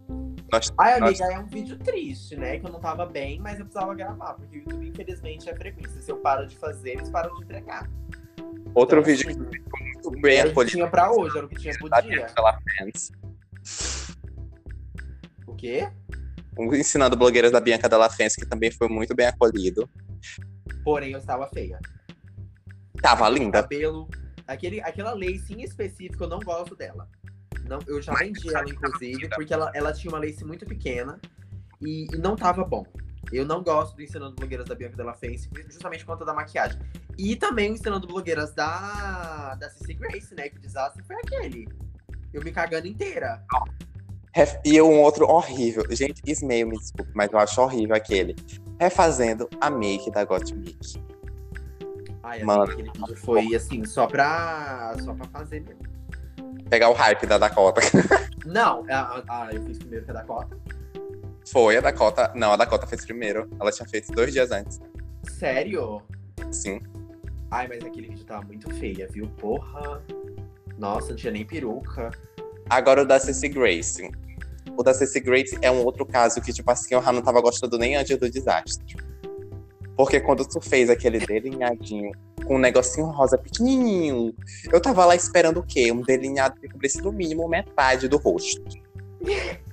Nós, 0.53 0.73
Ai, 0.79 1.01
nós- 1.01 1.21
amiga, 1.21 1.35
é 1.35 1.39
um 1.43 1.47
vídeo 1.47 1.79
triste, 1.79 2.37
né? 2.37 2.59
Que 2.59 2.67
eu 2.67 2.71
não 2.73 2.79
tava 2.81 3.07
bem, 3.07 3.41
mas 3.41 3.59
eu 3.59 3.64
precisava 3.64 3.95
gravar, 3.95 4.35
porque 4.35 4.59
o 4.59 4.61
YouTube, 4.61 4.87
infelizmente, 4.89 5.49
é 5.49 5.55
frequência. 5.57 6.01
Se 6.03 6.11
eu 6.11 6.19
paro 6.19 6.47
de 6.47 6.57
fazer, 6.57 6.91
eles 6.91 7.09
param 7.11 7.35
de 7.37 7.43
entregar. 7.45 7.91
outro 8.75 9.01
Então, 9.01 9.12
vídeo 9.12 9.31
assim, 9.31 9.45
que 9.45 9.51
ficou 9.59 9.81
muito 9.81 10.11
bem 10.21 10.37
era 10.37 10.43
o 10.43 10.45
que 10.47 10.53
acolhido 10.53 10.73
tinha 10.77 10.89
pra 10.91 11.11
hoje, 11.11 11.37
era 11.37 11.47
o 11.47 11.49
que 11.49 11.57
tinha 11.57 11.75
pro 11.79 11.89
dia. 12.03 12.27
Fence. 12.79 13.12
O 15.47 15.55
quê? 15.55 15.89
Um 16.59 16.75
ensinando 16.75 17.17
blogueiras 17.17 17.53
da 17.53 17.61
Bianca 17.61 17.89
Della 17.89 18.09
Fence, 18.09 18.37
que 18.37 18.47
também 18.47 18.71
foi 18.71 18.89
muito 18.89 19.15
bem 19.15 19.27
acolhido. 19.27 19.89
Porém, 20.83 21.13
eu 21.13 21.19
estava 21.19 21.47
feia. 21.49 21.79
Tava 23.01 23.29
linda. 23.29 23.63
Cabelo. 23.63 24.09
Aquele, 24.47 24.81
aquela 24.81 25.13
lace 25.13 25.53
em 25.53 25.63
específico, 25.63 26.25
eu 26.25 26.29
não 26.29 26.39
gosto 26.41 26.75
dela. 26.77 27.09
Não, 27.69 27.79
eu 27.87 28.01
já 28.01 28.13
Mas 28.13 28.29
vendi 28.29 28.55
ela, 28.55 28.69
inclusive, 28.69 29.29
porque 29.29 29.53
ela, 29.53 29.71
ela 29.75 29.93
tinha 29.93 30.13
uma 30.13 30.21
lace 30.21 30.45
muito 30.45 30.65
pequena 30.65 31.21
e, 31.81 32.07
e 32.13 32.17
não 32.17 32.37
tava 32.37 32.65
bom. 32.65 32.87
Eu 33.33 33.45
não 33.45 33.63
gosto 33.63 33.97
do 33.97 34.03
Ensinando 34.03 34.37
Blogueiras 34.37 34.67
da 34.67 34.75
Bianca 34.75 34.97
Della 34.97 35.15
Fence, 35.15 35.51
justamente 35.69 36.05
por 36.05 36.13
conta 36.13 36.25
da 36.25 36.33
maquiagem. 36.33 36.81
E 37.19 37.35
também 37.35 37.71
o 37.71 37.75
Ensinando 37.75 38.07
Blogueiras 38.07 38.55
da, 38.55 39.57
da 39.57 39.69
Cissy 39.71 39.95
Grace, 39.95 40.35
né? 40.35 40.49
Que 40.49 40.59
o 40.59 40.61
desastre 40.61 41.03
foi 41.03 41.17
aquele. 41.17 41.69
Eu 42.33 42.43
me 42.43 42.53
cagando 42.53 42.87
inteira. 42.87 43.45
E 44.64 44.80
um 44.82 45.01
outro 45.01 45.26
horrível. 45.26 45.84
Gente, 45.91 46.20
Ismael, 46.26 46.68
me 46.68 46.78
desculpe, 46.78 47.11
mas 47.14 47.32
eu 47.32 47.39
acho 47.39 47.61
horrível 47.61 47.97
aquele. 47.97 48.37
Refazendo 48.78 49.49
a 49.61 49.70
make 49.70 50.11
da 50.11 50.24
Gottmik. 50.24 51.01
Ai, 52.22 52.43
Mano. 52.43 52.64
aquele 52.64 52.91
vídeo 52.91 53.16
foi 53.16 53.55
assim, 53.55 53.84
só 53.84 54.07
pra, 54.07 54.95
só 55.03 55.14
pra 55.14 55.26
fazer 55.28 55.61
mesmo. 55.61 55.80
Pegar 56.68 56.91
o 56.91 56.93
hype 56.93 57.26
da 57.26 57.39
Dakota. 57.39 57.80
Não, 58.45 58.84
a- 58.91 59.22
a- 59.28 59.49
eu 59.53 59.62
fiz 59.64 59.78
primeiro 59.78 60.05
que 60.05 60.11
a 60.11 60.14
Dakota. 60.14 60.57
Foi 61.51 61.76
a 61.76 61.80
Dakota. 61.80 62.32
Não, 62.34 62.53
a 62.53 62.57
Dakota 62.57 62.87
fez 62.87 63.05
primeiro. 63.05 63.49
Ela 63.61 63.70
tinha 63.70 63.89
feito 63.89 64.12
dois 64.12 64.32
dias 64.32 64.51
antes. 64.51 64.80
Sério? 65.39 66.03
Sim. 66.51 66.80
Ai, 67.51 67.68
mas 67.68 67.84
aquele 67.84 68.09
vídeo 68.09 68.24
tava 68.24 68.45
muito 68.45 68.68
feia, 68.74 69.09
viu? 69.11 69.28
Porra. 69.39 70.03
Nossa, 70.76 71.11
não 71.11 71.16
tinha 71.16 71.32
nem 71.32 71.45
peruca. 71.47 72.11
Agora 72.68 73.03
o 73.03 73.07
da 73.07 73.18
Cissy 73.20 73.49
Grace. 73.49 74.11
O 74.77 74.83
da 74.83 74.93
Cissy 74.93 75.20
Grace 75.20 75.57
é 75.62 75.70
um 75.70 75.83
outro 75.85 76.05
caso 76.05 76.41
que, 76.41 76.53
tipo 76.53 76.70
assim, 76.70 76.95
eu 76.95 77.03
já 77.03 77.12
não 77.12 77.22
tava 77.22 77.41
gostando 77.41 77.79
nem 77.79 77.97
antes 77.97 78.16
do 78.18 78.31
desastre. 78.31 78.97
Porque 79.97 80.20
quando 80.20 80.47
tu 80.47 80.61
fez 80.61 80.91
aquele 80.91 81.18
delineadinho 81.18 82.12
com 82.45 82.57
um 82.57 82.59
negocinho 82.59 83.07
rosa 83.07 83.39
pequenininho, 83.39 84.35
eu 84.70 84.81
tava 84.81 85.05
lá 85.07 85.16
esperando 85.16 85.61
o 85.61 85.62
quê? 85.62 85.91
Um 85.91 86.03
delineado 86.03 86.61
que 86.61 86.68
cobrisse 86.68 87.01
no 87.01 87.11
mínimo 87.11 87.49
metade 87.49 88.07
do 88.07 88.18
rosto. 88.18 88.62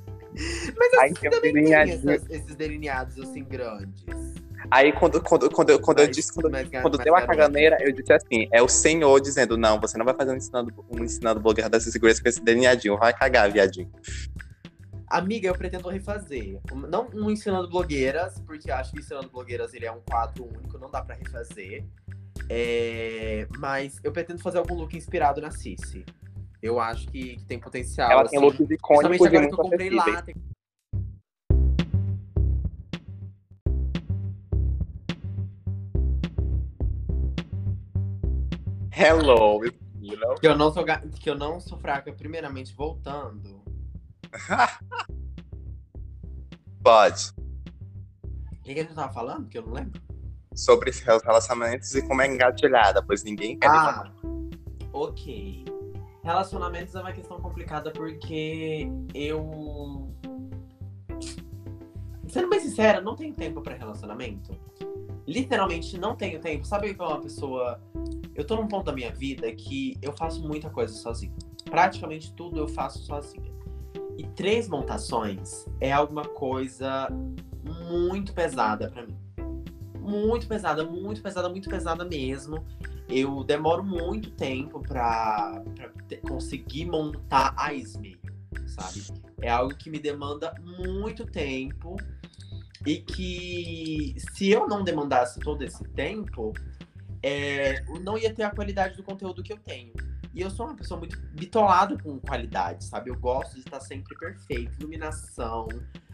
Mas 0.78 0.93
assim, 0.95 1.14
tem 1.14 1.30
também 1.30 1.41
tem 1.41 1.54
delineadinho. 1.54 2.10
essas- 2.12 2.30
esses 2.30 2.56
delineados 2.56 3.20
assim 3.20 3.43
grandes. 3.43 4.04
Aí 4.72 4.91
quando, 4.93 5.22
quando, 5.22 5.49
quando, 5.51 5.70
eu- 5.72 5.80
quando 5.80 5.99
eu 5.99 6.08
Mas- 6.08 6.16
disse, 6.16 6.34
quando, 6.34 6.49
mas, 6.49 6.70
quando 6.70 6.95
mas, 6.97 7.04
deu 7.04 7.16
a 7.16 7.22
caganeira, 7.22 7.78
eu 7.82 7.91
disse 7.91 8.14
assim: 8.14 8.47
é 8.51 8.62
o 8.62 8.68
senhor 8.68 9.20
dizendo, 9.20 9.58
não, 9.58 9.80
você 9.80 9.97
não 9.97 10.06
vai 10.06 10.16
fazer 10.16 10.32
um 10.32 10.38
ensinando, 10.38 10.74
um 10.89 11.04
ensinando 11.04 11.39
blogueira 11.41 11.70
da 11.70 11.80
Cissy 11.80 11.99
Grace 11.99 12.24
com 12.24 12.30
esse 12.30 12.41
delineadinho, 12.41 12.97
vai 12.97 13.14
cagar, 13.14 13.51
viadinho. 13.51 13.91
Amiga, 15.14 15.47
eu 15.47 15.53
pretendo 15.55 15.88
refazer. 15.89 16.59
Não 16.89 17.07
um 17.14 17.30
ensinando 17.30 17.70
blogueiras, 17.70 18.39
porque 18.39 18.72
acho 18.72 18.91
que 18.91 18.99
ensinando 18.99 19.30
blogueiras 19.30 19.72
ele 19.76 19.86
é 19.86 19.91
um 19.91 20.01
quadro 20.01 20.43
único, 20.43 20.80
não 20.80 20.89
dá 20.89 21.03
pra 21.03 21.14
refazer. 21.14 21.86
É, 22.49 23.47
Mas 23.59 23.99
eu 24.03 24.11
pretendo 24.11 24.41
fazer 24.41 24.57
algum 24.57 24.74
look 24.74 24.97
inspirado 24.97 25.39
na 25.39 25.51
Cici. 25.51 26.03
Eu 26.61 26.80
acho 26.80 27.07
que, 27.09 27.36
que 27.38 27.45
tem 27.45 27.59
potencial. 27.59 28.09
Ela 28.11 28.28
tem 28.28 28.39
assim. 28.39 28.47
looks 28.47 28.70
icônicos 28.72 29.20
e 29.20 29.28
agora 29.28 29.30
que 29.30 29.36
eu 29.36 29.41
muito 29.41 29.55
comprei 29.57 29.88
acessíveis. 29.89 30.16
lá. 30.16 30.22
tem- 30.24 30.36
Hello, 38.91 39.64
you 39.99 40.18
know? 40.20 40.36
Que 40.36 40.47
eu 40.47 40.55
não 40.57 40.72
sou, 40.72 40.84
ga- 40.84 41.01
que 41.20 41.30
eu 41.30 41.36
não 41.36 41.59
sou 41.59 41.78
fraca, 41.78 42.11
primeiramente 42.14 42.74
voltando. 42.76 43.62
Pode. 46.84 47.32
O 48.52 48.64
que, 48.64 48.74
que 48.74 48.80
a 48.80 48.84
gente 48.84 48.96
tava 48.96 49.14
falando? 49.14 49.48
Que 49.48 49.58
eu 49.58 49.66
não 49.66 49.74
lembro. 49.74 50.02
Sobre 50.56 50.90
os 50.90 51.00
relacionamentos 51.00 51.94
e 51.96 52.02
como 52.02 52.22
é 52.22 52.28
engatilhada, 52.28 53.02
pois 53.02 53.24
ninguém 53.24 53.58
quer 53.58 53.70
Ah, 53.70 54.12
ok. 54.92 55.66
Relacionamentos 56.24 56.96
é 56.96 57.02
uma 57.02 57.12
questão 57.12 57.40
complicada 57.40 57.92
porque 57.92 58.88
eu. 59.14 60.10
Sendo 62.28 62.50
bem 62.50 62.60
sincera, 62.62 63.02
não 63.02 63.16
tenho 63.16 63.34
tempo 63.34 63.62
pra 63.62 63.76
relacionamento. 63.76 64.58
Literalmente 65.28 65.98
não 65.98 66.16
tenho 66.16 66.40
tempo. 66.40 66.66
Sabe 66.66 66.94
que 66.94 67.02
é 67.02 67.06
uma 67.06 67.20
pessoa. 67.20 67.82
Eu 68.34 68.46
tô 68.46 68.56
num 68.56 68.68
ponto 68.68 68.86
da 68.86 68.94
minha 68.94 69.12
vida 69.12 69.52
que 69.54 69.98
eu 70.02 70.14
faço 70.14 70.42
muita 70.48 70.70
coisa 70.70 70.94
sozinho. 70.94 71.36
Praticamente 71.66 72.34
tudo 72.34 72.60
eu 72.60 72.68
faço 72.68 73.00
sozinha. 73.00 73.52
E 74.18 74.24
três 74.36 74.68
montações 74.68 75.66
é 75.80 75.91
alguma 75.91 76.24
coisa 76.26 77.07
muito 77.89 78.34
pesada 78.34 78.89
pra 78.89 79.05
mim. 79.05 79.18
Muito 79.99 80.47
pesada, 80.47 80.84
muito 80.86 81.22
pesada, 81.22 81.49
muito 81.49 81.70
pesada 81.70 82.05
mesmo. 82.05 82.66
Eu 83.09 83.43
demoro 83.43 83.84
muito 83.84 84.32
tempo 84.32 84.82
te- 86.07 86.18
conseguir 86.18 86.86
montar 86.86 87.53
a 87.57 87.74
Ismail, 87.74 88.18
sabe? 88.68 89.03
É 89.41 89.49
algo 89.49 89.76
que 89.76 89.89
me 89.89 89.99
demanda 89.99 90.53
muito 90.61 91.26
tempo 91.26 91.97
e 92.86 92.97
que 92.97 94.16
se 94.18 94.49
eu 94.49 94.68
não 94.68 94.84
demandasse 94.84 95.39
todo 95.39 95.64
esse 95.64 95.84
tempo, 95.89 96.53
é, 97.22 97.84
não 98.01 98.18
ia 98.18 98.34
ter 98.34 98.43
a 98.43 98.51
qualidade 98.51 98.97
do 98.97 99.03
conteúdo 99.03 99.41
que 99.41 99.53
eu 99.53 99.57
tenho. 99.57 99.93
E 100.34 100.42
eu 100.42 100.50
sou 100.50 100.66
uma 100.66 100.76
pessoa 100.76 101.00
muito 101.00 101.20
bitolada 101.34 101.96
com 102.02 102.20
qualidade, 102.20 102.86
sabe? 102.86 103.12
Eu 103.12 103.18
gosto 103.18 103.54
de 103.54 103.60
estar 103.60 103.80
sempre 103.80 104.18
perfeito, 104.18 104.74
iluminação. 104.80 105.68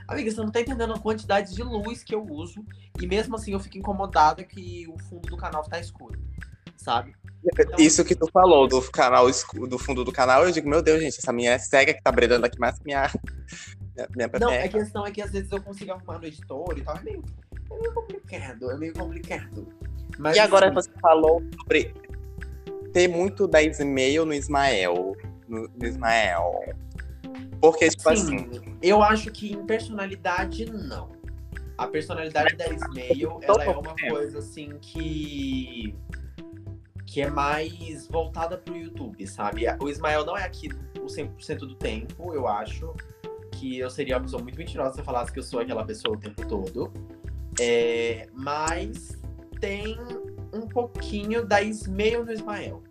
Amiga, 0.08 0.30
você 0.30 0.42
não 0.42 0.52
tá 0.52 0.60
entendendo 0.60 0.94
a 0.94 1.00
quantidade 1.00 1.56
de 1.56 1.64
luz 1.64 2.04
que 2.04 2.14
eu 2.14 2.26
uso. 2.26 2.66
E 3.02 3.08
mesmo 3.08 3.36
assim 3.36 3.54
eu 3.54 3.60
fico 3.60 3.78
incomodada 3.78 4.44
que 4.44 4.86
o 4.90 5.00
fundo 5.04 5.30
do 5.30 5.38
canal 5.38 5.64
tá 5.64 5.80
escuro, 5.80 6.20
sabe? 6.76 7.16
Então, 7.46 7.80
Isso 7.80 8.04
que 8.04 8.14
tu 8.14 8.30
falou 8.32 8.68
do 8.68 8.82
canal 8.92 9.26
do 9.70 9.80
fundo 9.80 10.04
do 10.04 10.12
canal, 10.12 10.44
eu 10.46 10.52
digo, 10.52 10.68
meu 10.68 10.82
Deus, 10.82 11.00
gente, 11.02 11.20
essa 11.20 11.32
minha 11.32 11.52
é 11.52 11.58
cega 11.58 11.94
que 11.94 12.02
tá 12.02 12.12
brilhando 12.12 12.46
aqui 12.46 12.60
mais 12.60 12.78
que 12.78 12.86
minha. 12.86 13.10
Minha, 14.16 14.28
Não, 14.40 14.50
pepeca. 14.50 14.66
a 14.66 14.82
questão 14.82 15.06
é 15.06 15.12
que 15.12 15.22
às 15.22 15.32
vezes 15.32 15.52
eu 15.52 15.62
consigo 15.62 15.92
arrumar 15.92 16.20
no 16.20 16.26
editor 16.26 16.78
e 16.78 16.82
tal. 16.82 16.98
É 16.98 17.04
meio, 17.04 17.24
é 17.70 17.78
meio 17.78 17.94
complicado, 17.94 18.72
é 18.72 18.78
meio 18.78 18.94
complicado. 18.94 19.68
Mas, 20.18 20.36
E 20.36 20.40
agora 20.40 20.68
assim, 20.68 20.76
você 20.76 20.92
falou 21.02 21.42
sobre 21.62 21.94
ter 22.92 23.08
muito 23.08 23.48
da 23.48 23.62
Ismael 23.62 24.26
no 24.26 24.34
Ismael. 24.34 25.16
No, 25.48 25.68
no 25.76 25.86
Ismael. 25.86 26.76
Porque, 27.62 27.90
tipo 27.90 28.10
assim, 28.10 28.54
Sim, 28.54 28.78
eu 28.82 29.04
acho 29.04 29.32
que 29.32 29.52
em 29.52 29.66
personalidade, 29.66 30.66
não. 30.66 31.10
A 31.78 31.88
personalidade 31.88 32.56
da 32.56 32.68
Ismail, 32.68 33.40
ela 33.42 33.64
é 33.64 33.70
uma 33.70 33.96
coisa 33.96 34.40
assim 34.40 34.78
que. 34.82 35.96
que 37.06 37.22
é 37.22 37.30
mais 37.30 38.08
voltada 38.08 38.58
pro 38.58 38.76
YouTube, 38.76 39.26
sabe? 39.28 39.64
O 39.80 39.90
Ismael 39.90 40.26
não 40.26 40.38
é 40.38 40.44
aqui 40.44 40.70
o 41.02 41.06
100% 41.06 41.60
do 41.60 41.76
tempo, 41.76 42.34
eu 42.34 42.48
acho. 42.48 42.94
Que 43.52 43.80
eu 43.80 43.90
seria 43.90 44.16
uma 44.16 44.24
pessoa 44.24 44.42
muito 44.42 44.58
mentirosa 44.58 44.94
se 44.94 45.02
eu 45.02 45.06
falasse 45.06 45.32
que 45.32 45.40
eu 45.40 45.44
sou 45.44 45.60
aquela 45.60 45.84
pessoa 45.84 46.16
o 46.16 46.20
tempo 46.20 46.48
todo. 46.48 46.94
É, 47.60 48.28
mas 48.34 49.18
tem 49.60 49.98
um 50.54 50.62
pouquinho 50.68 51.45
da 51.45 51.62
Ismail 51.62 52.26
no 52.26 52.32
Ismael, 52.32 52.84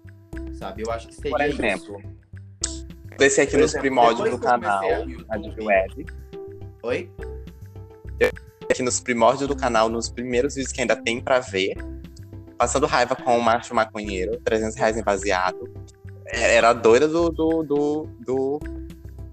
sabe? 0.55 0.83
Eu 0.87 0.91
acho 0.91 1.09
que 1.09 1.15
seria 1.15 1.31
Por 1.31 1.41
exemplo, 1.41 2.01
isso. 3.21 3.41
aqui 3.41 3.51
Por 3.53 3.61
nos 3.61 3.71
exemplo, 3.71 3.81
primórdios 3.81 4.31
do 4.31 4.37
eu 4.37 4.39
canal, 4.39 4.85
YouTube- 5.09 5.39
Deep 5.43 5.63
Web. 5.65 6.07
Oi? 6.83 7.11
Aqui 8.71 8.83
nos 8.83 9.01
primórdios 9.01 9.49
do 9.49 9.57
canal, 9.57 9.89
nos 9.89 10.11
primeiros 10.11 10.55
vídeos 10.55 10.73
que 10.73 10.81
ainda 10.81 10.95
tem 10.97 11.21
pra 11.21 11.41
ver. 11.41 11.75
Passando 12.59 12.87
raiva 12.87 13.15
com 13.17 13.39
o 13.39 13.43
macho 13.43 13.75
maconheiro, 13.75 14.37
300 14.45 14.77
reais 14.77 14.97
em 14.97 15.03
baseado. 15.03 15.73
É, 16.27 16.57
Era 16.57 16.73
doida 16.73 17.07
do, 17.09 17.31
do, 17.31 17.63
do, 17.63 18.09
do, 18.21 18.61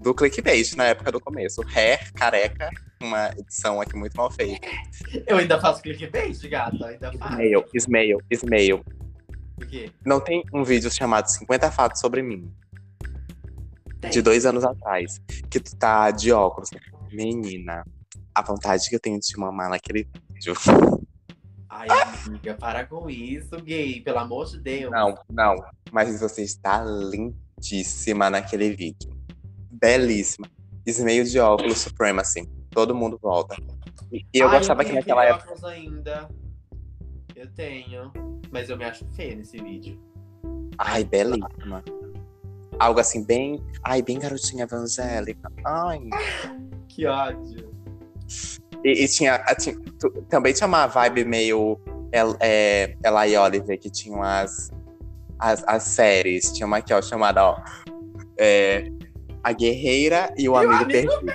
do 0.00 0.14
clickbait 0.14 0.74
na 0.76 0.84
época 0.84 1.12
do 1.12 1.20
começo. 1.20 1.60
Hair, 1.74 2.12
careca, 2.14 2.70
uma 3.00 3.30
edição 3.38 3.80
aqui 3.80 3.96
muito 3.96 4.16
mal 4.16 4.30
feita. 4.30 4.66
Eu 5.26 5.38
ainda 5.38 5.60
faço 5.60 5.82
clickbait, 5.82 6.36
gata, 6.48 6.76
eu 6.76 6.86
ainda 6.86 7.12
faço. 7.12 7.32
Ismael, 7.34 7.64
Ismael, 7.74 8.18
Ismael. 8.30 8.84
Por 9.56 9.66
quê? 9.66 9.90
Não 10.04 10.20
tem 10.20 10.44
um 10.52 10.62
vídeo 10.64 10.90
chamado 10.90 11.28
50 11.28 11.70
Fatos 11.70 12.00
Sobre 12.00 12.22
Mim, 12.22 12.50
Tem. 14.00 14.10
de 14.10 14.20
dois 14.20 14.44
anos 14.44 14.64
atrás, 14.64 15.20
que 15.50 15.58
tu 15.60 15.74
tá 15.76 16.10
de 16.10 16.32
óculos. 16.32 16.70
Menina, 17.10 17.84
a 18.34 18.42
vontade 18.42 18.88
que 18.88 18.96
eu 18.96 19.00
tenho 19.00 19.18
de 19.18 19.26
te 19.26 19.38
mamar 19.38 19.70
naquele 19.70 20.06
vídeo. 20.32 20.54
Ai, 21.68 21.88
amiga, 22.26 22.54
para 22.54 22.86
com 22.86 23.08
isso, 23.08 23.56
gay, 23.62 24.00
pelo 24.00 24.18
amor 24.18 24.46
de 24.46 24.58
Deus. 24.60 24.90
Não, 24.90 25.14
não. 25.30 25.56
Mas 25.90 26.20
você 26.20 26.42
está 26.42 26.84
lindíssima 26.84 28.30
naquele 28.30 28.74
vídeo. 28.74 29.10
Belíssima. 29.70 30.48
Ismael 30.86 31.24
de 31.24 31.38
óculos 31.38 31.78
Supremacy. 31.78 32.48
Todo 32.76 32.94
mundo 32.94 33.18
volta. 33.22 33.56
E 34.12 34.22
eu 34.34 34.48
Ai, 34.50 34.58
gostava 34.58 34.82
que 34.84 34.90
tenho 34.90 35.00
naquela 35.00 35.24
época. 35.24 35.66
ainda. 35.66 36.28
Eu 37.34 37.50
tenho. 37.54 38.12
Mas 38.50 38.68
eu 38.68 38.76
me 38.76 38.84
acho 38.84 39.02
feia 39.14 39.34
nesse 39.34 39.56
vídeo. 39.56 39.98
Ai, 40.76 41.02
belíssima. 41.02 41.82
Algo 42.78 43.00
assim, 43.00 43.24
bem. 43.24 43.64
Ai, 43.82 44.02
bem 44.02 44.18
garotinha 44.18 44.64
evangélica. 44.64 45.50
Ai. 45.64 46.00
Que 46.88 47.06
ódio. 47.06 47.74
E, 48.84 49.04
e 49.04 49.08
tinha, 49.08 49.38
tinha- 49.58 49.78
tu- 49.98 50.10
também 50.30 50.52
tinha 50.54 50.66
uma 50.66 50.86
vibe 50.86 51.24
meio 51.26 51.78
El, 52.12 52.36
é, 52.40 52.94
Ela 53.02 53.26
e 53.26 53.36
Oliver, 53.36 53.78
que 53.78 53.90
tinham 53.90 54.22
as, 54.22 54.70
as, 55.38 55.62
as 55.66 55.82
séries. 55.82 56.52
Tinha 56.52 56.66
uma 56.66 56.78
aqui, 56.78 56.92
ó, 56.94 57.00
chamada, 57.02 57.42
ó. 57.44 57.58
é, 58.38 58.90
a 59.42 59.52
Guerreira 59.52 60.32
e 60.38 60.46
o 60.48 60.52
E 60.52 60.54
o 60.54 60.56
Amigo 60.56 60.74
Amigo 60.74 60.90
Perdido. 60.90 61.32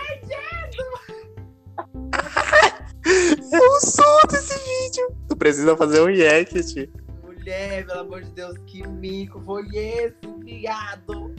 Eu 3.52 3.80
sou 3.82 4.28
desse 4.30 4.54
vídeo. 4.58 5.16
Tu 5.28 5.36
precisa 5.36 5.76
fazer 5.76 6.02
um 6.02 6.06
react. 6.06 6.90
Mulher, 7.24 7.86
pelo 7.86 8.00
amor 8.02 8.22
de 8.22 8.32
Deus, 8.32 8.58
que 8.68 8.86
mico 8.88 9.42
foi 9.42 9.68
esse, 9.76 10.16
viado? 10.44 11.36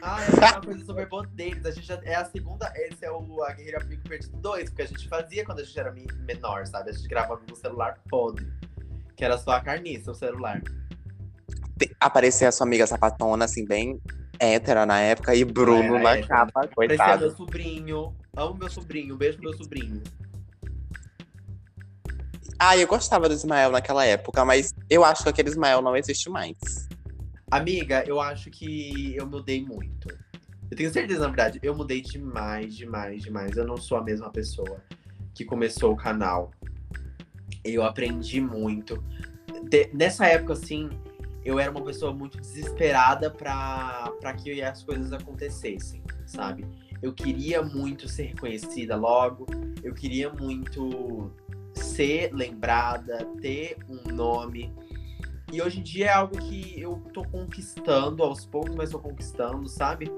Ai, 0.00 0.26
é 0.26 0.52
uma 0.52 0.60
coisa 0.62 0.84
super 0.84 1.08
poderes. 1.08 1.64
A 1.64 1.70
gente 1.70 1.86
já, 1.86 2.00
é 2.02 2.16
a 2.16 2.24
segunda. 2.24 2.72
Esse 2.74 3.04
é 3.04 3.10
o 3.12 3.42
A 3.44 3.52
Guerreira 3.52 3.80
Amigo 3.82 4.02
Perdido 4.08 4.36
2, 4.38 4.70
porque 4.70 4.82
a 4.82 4.86
gente 4.86 5.08
fazia 5.08 5.44
quando 5.44 5.60
a 5.60 5.64
gente 5.64 5.78
era 5.78 5.92
me- 5.92 6.06
menor, 6.26 6.66
sabe? 6.66 6.90
A 6.90 6.92
gente 6.92 7.06
gravava 7.06 7.40
no 7.48 7.54
celular 7.54 7.98
podre. 8.10 8.46
Que 9.14 9.24
era 9.24 9.38
só 9.38 9.52
a 9.52 9.60
carniça, 9.60 10.10
o 10.10 10.14
celular. 10.14 10.60
Aparecer 12.00 12.46
a 12.46 12.52
sua 12.52 12.66
amiga 12.66 12.86
sapatona, 12.86 13.44
assim, 13.44 13.64
bem 13.64 14.00
hétera 14.40 14.84
na 14.86 14.98
época, 15.00 15.34
e 15.34 15.44
Bruno 15.44 15.94
Era 15.94 16.02
na 16.02 16.10
hétero. 16.12 16.28
capa, 16.28 16.52
Parecia 16.52 16.74
coitado. 16.98 17.20
meu 17.26 17.36
sobrinho. 17.36 18.14
Amo 18.36 18.54
meu 18.58 18.70
sobrinho. 18.70 19.16
Beijo 19.16 19.38
pro 19.38 19.50
meu 19.50 19.56
sobrinho. 19.58 20.02
Ah, 22.64 22.78
eu 22.78 22.86
gostava 22.86 23.28
do 23.28 23.34
Ismael 23.34 23.72
naquela 23.72 24.06
época, 24.06 24.44
mas 24.44 24.72
eu 24.88 25.04
acho 25.04 25.24
que 25.24 25.28
aquele 25.28 25.48
Ismael 25.48 25.82
não 25.82 25.96
existe 25.96 26.30
mais. 26.30 26.56
Amiga, 27.50 28.04
eu 28.06 28.20
acho 28.20 28.52
que 28.52 29.16
eu 29.16 29.26
mudei 29.26 29.64
muito. 29.64 30.06
Eu 30.70 30.76
tenho 30.76 30.92
certeza, 30.92 31.22
na 31.22 31.26
verdade, 31.26 31.58
eu 31.60 31.74
mudei 31.74 32.00
demais, 32.00 32.76
demais, 32.76 33.20
demais. 33.20 33.56
Eu 33.56 33.66
não 33.66 33.76
sou 33.76 33.98
a 33.98 34.04
mesma 34.04 34.30
pessoa 34.30 34.80
que 35.34 35.44
começou 35.44 35.92
o 35.92 35.96
canal. 35.96 36.52
Eu 37.64 37.82
aprendi 37.82 38.40
muito. 38.40 39.02
De- 39.68 39.90
nessa 39.92 40.26
época, 40.26 40.52
assim, 40.52 40.88
eu 41.44 41.58
era 41.58 41.68
uma 41.68 41.82
pessoa 41.82 42.12
muito 42.14 42.40
desesperada 42.40 43.28
pra 43.28 44.34
que 44.40 44.62
as 44.62 44.84
coisas 44.84 45.12
acontecessem, 45.12 46.00
sabe? 46.24 46.64
Eu 47.02 47.12
queria 47.12 47.60
muito 47.60 48.08
ser 48.08 48.26
reconhecida 48.26 48.94
logo. 48.94 49.46
Eu 49.82 49.92
queria 49.92 50.32
muito 50.32 51.32
ser 51.74 52.32
lembrada, 52.32 53.24
ter 53.40 53.76
um 53.88 54.12
nome. 54.12 54.72
E 55.52 55.60
hoje 55.60 55.80
em 55.80 55.82
dia 55.82 56.06
é 56.06 56.12
algo 56.12 56.38
que 56.38 56.80
eu 56.80 56.96
tô 57.12 57.24
conquistando 57.24 58.22
aos 58.22 58.44
poucos, 58.46 58.74
mas 58.74 58.90
tô 58.90 58.98
conquistando, 58.98 59.68
sabe? 59.68 60.10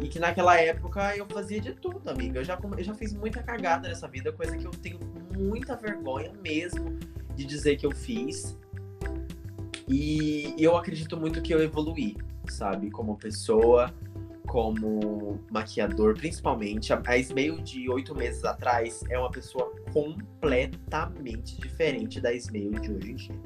E 0.00 0.08
que 0.08 0.18
naquela 0.18 0.58
época 0.58 1.16
eu 1.16 1.26
fazia 1.26 1.60
de 1.60 1.72
tudo, 1.72 2.08
amiga. 2.08 2.40
Eu 2.40 2.44
já, 2.44 2.58
eu 2.76 2.84
já 2.84 2.94
fiz 2.94 3.12
muita 3.12 3.42
cagada 3.42 3.88
nessa 3.88 4.08
vida, 4.08 4.32
coisa 4.32 4.56
que 4.56 4.66
eu 4.66 4.70
tenho 4.70 4.98
muita 5.36 5.76
vergonha 5.76 6.32
mesmo 6.42 6.98
de 7.34 7.44
dizer 7.44 7.76
que 7.76 7.84
eu 7.84 7.90
fiz. 7.90 8.56
E 9.86 10.54
eu 10.58 10.76
acredito 10.76 11.16
muito 11.16 11.42
que 11.42 11.52
eu 11.52 11.62
evoluí, 11.62 12.16
sabe? 12.48 12.90
Como 12.90 13.16
pessoa, 13.16 13.92
como 14.48 15.38
maquiador, 15.50 16.14
principalmente. 16.14 16.92
A 16.92 17.16
Ismael 17.16 17.58
de 17.58 17.88
oito 17.88 18.14
meses 18.14 18.44
atrás 18.44 19.04
é 19.10 19.18
uma 19.18 19.30
pessoa 19.30 19.72
completamente 19.92 21.60
diferente 21.60 22.20
da 22.20 22.32
Ismael 22.32 22.72
de 22.72 22.90
hoje 22.90 23.10
em 23.12 23.14
dia. 23.14 23.40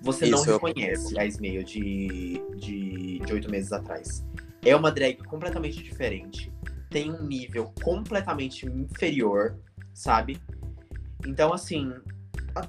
Você 0.00 0.26
Isso 0.26 0.36
não 0.36 0.44
reconhece 0.44 1.18
a 1.18 1.26
Ismael 1.26 1.64
de, 1.64 2.40
de, 2.56 3.18
de 3.18 3.32
oito 3.32 3.50
meses 3.50 3.72
atrás. 3.72 4.24
É 4.64 4.74
uma 4.74 4.92
drag 4.92 5.16
completamente 5.24 5.82
diferente. 5.82 6.52
Tem 6.88 7.12
um 7.12 7.22
nível 7.24 7.72
completamente 7.82 8.64
inferior, 8.64 9.58
sabe? 9.92 10.40
Então, 11.26 11.52
assim, 11.52 11.92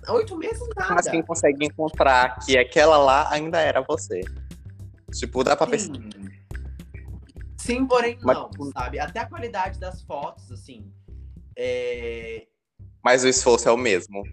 oito 0.09 0.36
meses 0.38 0.67
nada. 0.76 0.95
Mas 0.95 1.07
quem 1.07 1.22
consegue 1.22 1.65
encontrar 1.65 2.39
que 2.39 2.57
aquela 2.57 2.97
lá 2.97 3.32
ainda 3.32 3.59
era 3.59 3.82
você. 3.82 4.22
Tipo, 5.13 5.43
dá 5.43 5.55
pra 5.55 5.65
Sim. 5.67 5.72
perceber. 5.72 6.18
Sim, 7.70 7.86
porém 7.86 8.17
Mas, 8.24 8.36
não, 8.36 8.49
sabe? 8.72 8.99
Até 8.99 9.20
a 9.20 9.26
qualidade 9.28 9.80
das 9.80 10.01
fotos, 10.01 10.51
assim. 10.51 10.91
É... 11.55 12.47
Mas 13.03 13.24
o 13.24 13.28
esforço 13.28 13.70
é 13.70 13.72
o 13.72 13.78
mesmo. 13.78 14.24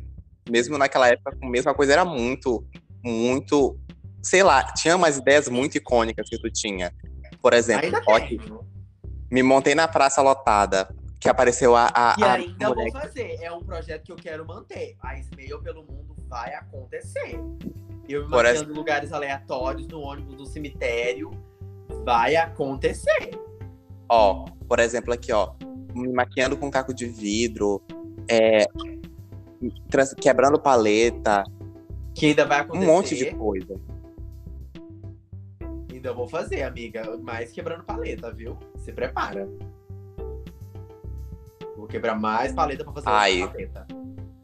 Mesmo 0.49 0.79
naquela 0.79 1.09
época, 1.09 1.37
a 1.43 1.47
mesma 1.47 1.75
coisa 1.75 1.93
era 1.93 2.05
muito, 2.05 2.67
muito. 3.05 3.79
Sei 4.23 4.43
lá, 4.43 4.65
tinha 4.73 4.97
umas 4.97 5.19
ideias 5.19 5.49
muito 5.49 5.77
icônicas 5.77 6.27
que 6.31 6.39
tu 6.39 6.51
tinha. 6.51 6.95
Por 7.43 7.53
exemplo, 7.53 7.91
ok. 8.09 8.41
Me 9.31 9.43
montei 9.43 9.75
na 9.75 9.87
praça 9.87 10.23
lotada. 10.23 10.89
Que 11.21 11.29
apareceu 11.29 11.75
a. 11.75 11.91
a 11.95 12.15
e 12.19 12.25
ainda 12.25 12.69
a 12.69 12.75
vou 12.75 12.93
fazer. 12.93 13.37
É 13.43 13.53
um 13.53 13.61
projeto 13.61 14.05
que 14.05 14.13
eu 14.13 14.17
quero 14.17 14.47
manter. 14.47 14.97
A 15.03 15.19
Smail 15.19 15.61
pelo 15.61 15.83
mundo 15.83 16.15
vai 16.29 16.55
acontecer. 16.55 17.39
Eu 18.09 18.25
me 18.25 18.31
maquiando 18.31 18.73
em 18.73 18.77
lugares 18.77 19.13
aleatórios, 19.13 19.89
no 19.89 20.01
ônibus 20.01 20.37
do 20.37 20.47
cemitério 20.47 21.31
vai 22.05 22.37
acontecer. 22.37 23.31
Ó, 24.09 24.45
por 24.69 24.79
exemplo, 24.79 25.13
aqui, 25.13 25.33
ó, 25.33 25.53
me 25.95 26.13
maquiando 26.13 26.57
com 26.57 26.71
caco 26.71 26.95
de 26.95 27.07
vidro, 27.07 27.83
é, 28.29 28.65
quebrando 30.21 30.61
paleta. 30.61 31.45
Que 32.15 32.27
ainda 32.27 32.45
vai 32.45 32.61
acontecer. 32.61 32.85
Um 32.85 32.87
monte 32.87 33.17
de 33.17 33.35
coisa. 33.35 33.81
Ainda 35.93 36.13
vou 36.13 36.29
fazer, 36.29 36.63
amiga. 36.63 37.17
Mais 37.19 37.51
quebrando 37.51 37.85
paleta, 37.85 38.33
viu? 38.33 38.57
Se 38.77 38.93
prepara. 38.93 39.49
Vou 41.77 41.87
quebrar 41.87 42.15
mais 42.15 42.53
paleta 42.53 42.85
pra 42.85 42.93
fazer 42.93 43.09
Ai. 43.09 43.47
paleta. 43.47 43.87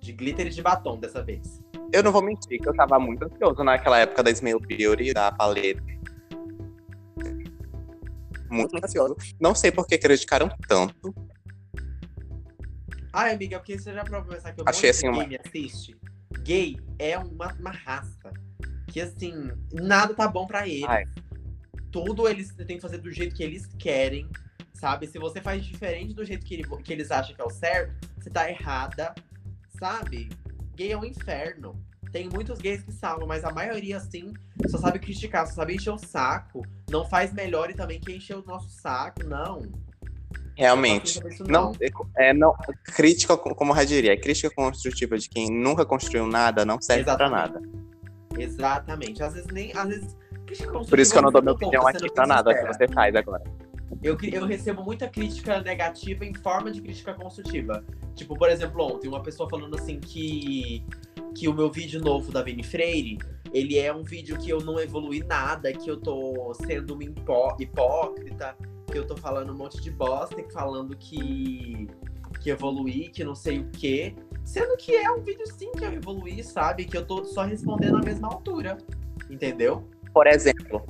De 0.01 0.13
glitter 0.13 0.49
e 0.49 0.51
de 0.51 0.61
batom 0.61 0.99
dessa 0.99 1.23
vez. 1.23 1.63
Eu 1.93 2.03
não 2.03 2.11
vou 2.11 2.23
mentir 2.23 2.59
que 2.59 2.69
eu 2.69 2.75
tava 2.75 2.99
muito 2.99 3.25
ansioso 3.25 3.63
naquela 3.63 3.99
época 3.99 4.23
da 4.23 4.31
Smell 4.31 4.59
Beauty, 4.59 5.13
da 5.13 5.31
paleta 5.31 5.83
muito 8.53 8.77
ansioso. 8.77 9.17
Não 9.41 9.55
sei 9.55 9.73
por 9.73 9.87
que 9.87 9.99
criticaram 9.99 10.49
tanto. 10.69 11.15
Ai, 13.13 13.35
amiga, 13.35 13.59
porque 13.59 13.79
você 13.79 13.93
já 13.93 14.05
provou 14.05 14.33
pensar 14.33 14.53
que 14.53 14.61
eu 14.61 14.65
Achei 14.67 14.91
assim 14.91 15.09
uma... 15.09 15.27
me 15.27 15.37
assiste? 15.37 15.97
Gay 16.41 16.79
é 16.99 17.19
uma, 17.19 17.53
uma 17.55 17.71
raça 17.71 18.33
que, 18.89 19.01
assim, 19.01 19.51
nada 19.73 20.15
tá 20.15 20.27
bom 20.29 20.47
para 20.47 20.67
eles. 20.67 20.89
Ai. 20.89 21.05
Tudo 21.91 22.29
eles 22.29 22.55
têm 22.55 22.77
que 22.77 22.81
fazer 22.81 22.99
do 22.99 23.11
jeito 23.11 23.35
que 23.35 23.43
eles 23.43 23.67
querem, 23.79 24.29
sabe? 24.73 25.07
Se 25.07 25.19
você 25.19 25.41
faz 25.41 25.65
diferente 25.65 26.15
do 26.15 26.25
jeito 26.25 26.45
que, 26.45 26.55
ele, 26.55 26.65
que 26.83 26.93
eles 26.93 27.11
acham 27.11 27.35
que 27.35 27.41
é 27.41 27.45
o 27.45 27.51
certo, 27.51 28.09
você 28.19 28.31
tá 28.31 28.49
errada, 28.49 29.15
sabe? 29.79 30.31
Gay 30.75 30.93
é 30.93 30.97
um 30.97 31.05
inferno. 31.05 31.75
Tem 32.13 32.29
muitos 32.29 32.59
gays 32.59 32.83
que 32.83 32.93
salvam, 32.93 33.27
mas 33.27 33.43
a 33.43 33.51
maioria, 33.51 33.97
assim, 33.97 34.35
só 34.69 34.77
sabe 34.77 34.99
criticar, 34.99 35.47
só 35.47 35.55
sabe 35.55 35.75
encher 35.75 35.91
o 35.91 35.99
saco. 35.99 36.63
Não 36.91 37.07
faz 37.07 37.33
melhor 37.33 37.71
e 37.71 37.75
também 37.75 37.99
quer 37.99 38.13
encher 38.13 38.37
o 38.37 38.45
nosso 38.45 38.69
saco, 38.69 39.25
não. 39.25 39.63
Realmente. 40.55 41.21
Não, 41.49 41.73
não, 41.73 41.73
é, 42.17 42.35
não, 42.35 42.55
crítica, 42.85 43.35
como 43.37 43.75
eu 43.75 43.87
diria, 43.87 44.21
crítica 44.21 44.51
construtiva 44.55 45.17
de 45.17 45.29
quem 45.29 45.51
nunca 45.51 45.87
construiu 45.87 46.27
nada 46.27 46.67
não 46.67 46.79
serve 46.81 47.03
Exatamente. 47.03 47.51
pra 47.51 47.61
nada. 47.61 47.69
Exatamente. 48.39 49.23
Às 49.23 49.33
vezes 49.33 49.51
nem. 49.51 49.73
Às 49.75 49.89
vezes, 49.89 50.17
Por 50.89 50.99
isso 50.99 51.13
que 51.13 51.19
eu 51.19 51.23
não 51.23 51.33
dou 51.33 51.41
minha 51.41 51.55
opinião 51.55 51.87
aqui 51.87 52.13
pra 52.13 52.27
nada 52.27 52.55
que 52.55 52.67
você 52.67 52.87
faz 52.89 53.15
agora. 53.15 53.43
Eu, 54.03 54.19
eu 54.21 54.45
recebo 54.45 54.83
muita 54.83 55.09
crítica 55.09 55.63
negativa 55.63 56.25
em 56.25 56.35
forma 56.35 56.71
de 56.71 56.83
crítica 56.83 57.15
construtiva. 57.15 57.85
Tipo, 58.15 58.37
por 58.37 58.51
exemplo, 58.51 58.85
ontem, 58.85 59.09
uma 59.09 59.23
pessoa 59.23 59.49
falando 59.49 59.77
assim 59.77 59.99
que 59.99 60.85
que 61.35 61.49
o 61.49 61.55
meu 61.55 61.71
vídeo 61.71 62.01
novo 62.01 62.31
da 62.31 62.43
Vini 62.43 62.63
Freire, 62.63 63.19
ele 63.53 63.79
é 63.79 63.93
um 63.93 64.03
vídeo 64.03 64.39
que 64.39 64.51
eu 64.51 64.61
não 64.61 64.81
evolui 64.81 65.23
nada, 65.23 65.73
que 65.73 65.91
eu 65.91 65.97
tô 65.97 66.53
sendo 66.55 66.95
uma 66.95 67.05
hipó 67.05 67.57
hipócrita, 67.59 68.57
que 68.91 68.99
eu 68.99 69.07
tô 69.07 69.17
falando 69.17 69.53
um 69.53 69.57
monte 69.57 69.81
de 69.81 69.91
bosta, 69.91 70.37
falando 70.53 70.97
que, 70.97 71.89
que 72.41 72.51
evoluí, 72.51 73.09
que 73.09 73.25
não 73.25 73.35
sei 73.35 73.61
o 73.61 73.69
quê. 73.71 74.15
Sendo 74.45 74.77
que 74.77 74.95
é 74.95 75.11
um 75.11 75.23
vídeo 75.23 75.47
sim 75.47 75.71
que 75.73 75.85
eu 75.85 75.93
evoluí, 75.93 76.43
sabe? 76.43 76.85
Que 76.85 76.97
eu 76.97 77.05
tô 77.05 77.25
só 77.25 77.43
respondendo 77.43 77.97
à 77.97 78.01
mesma 78.01 78.29
altura. 78.29 78.79
Entendeu? 79.31 79.89
Por 80.13 80.27
exemplo, 80.27 80.85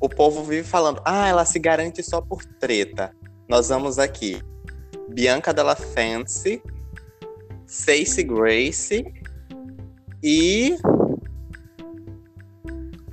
o 0.00 0.08
povo 0.08 0.42
vive 0.42 0.64
falando, 0.64 1.00
ah, 1.04 1.28
ela 1.28 1.44
se 1.44 1.58
garante 1.58 2.02
só 2.02 2.20
por 2.20 2.44
treta. 2.44 3.14
Nós 3.48 3.68
vamos 3.68 3.98
aqui. 3.98 4.40
Bianca 5.08 5.52
Della 5.52 5.76
Fancy, 5.76 6.62
Face 7.66 8.22
Grace 8.22 9.04
e. 10.24 10.78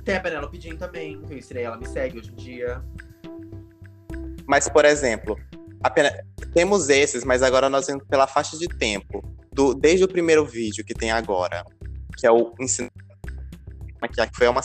Tem 0.02 0.16
a 0.16 0.20
Penelope 0.20 0.58
Jean 0.58 0.76
também, 0.76 1.20
que 1.22 1.34
eu 1.34 1.38
ensinei, 1.38 1.64
ela 1.64 1.76
me 1.76 1.86
segue 1.86 2.18
hoje 2.18 2.32
em 2.32 2.34
dia. 2.34 2.82
Mas, 4.46 4.68
por 4.68 4.84
exemplo, 4.84 5.38
temos 6.54 6.88
esses, 6.88 7.22
mas 7.22 7.42
agora 7.42 7.68
nós 7.68 7.86
vamos 7.86 8.04
pela 8.08 8.26
faixa 8.26 8.56
de 8.56 8.66
tempo. 8.66 9.22
Do... 9.52 9.74
Desde 9.74 10.04
o 10.04 10.08
primeiro 10.08 10.46
vídeo 10.46 10.84
que 10.84 10.94
tem 10.94 11.12
agora, 11.12 11.64
que 12.16 12.26
é 12.26 12.32
o 12.32 12.54
ensino 12.58 12.90
que 14.10 14.36
foi 14.36 14.48
uma. 14.48 14.62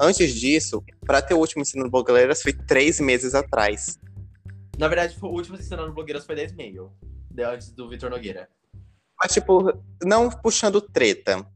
Antes 0.00 0.34
disso, 0.34 0.82
para 1.06 1.22
ter 1.22 1.34
o 1.34 1.38
último 1.38 1.62
ensino 1.62 1.88
blogueiras 1.88 2.42
foi 2.42 2.52
três 2.52 2.98
meses 2.98 3.34
atrás. 3.34 3.98
Na 4.78 4.88
verdade, 4.88 5.16
o 5.22 5.26
último 5.26 5.56
ensinando 5.56 5.92
blogueiras 5.92 6.26
foi 6.26 6.34
10 6.34 6.52
meio, 6.52 6.92
antes 7.38 7.70
do 7.70 7.88
Vitor 7.88 8.10
Nogueira. 8.10 8.48
Mas, 9.18 9.32
tipo, 9.32 9.72
não 10.04 10.28
puxando 10.28 10.80
treta. 10.80 11.46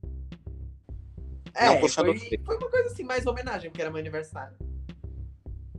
É, 1.55 1.67
não 1.67 1.81
puxando 1.81 2.17
foi, 2.17 2.39
foi 2.45 2.57
uma 2.57 2.71
coisa 2.71 2.89
assim, 2.89 3.05
mais 3.05 3.27
homenagem, 3.27 3.71
porque 3.71 3.83
era 3.83 3.91
meu 3.91 4.01
aniversário. 4.01 4.57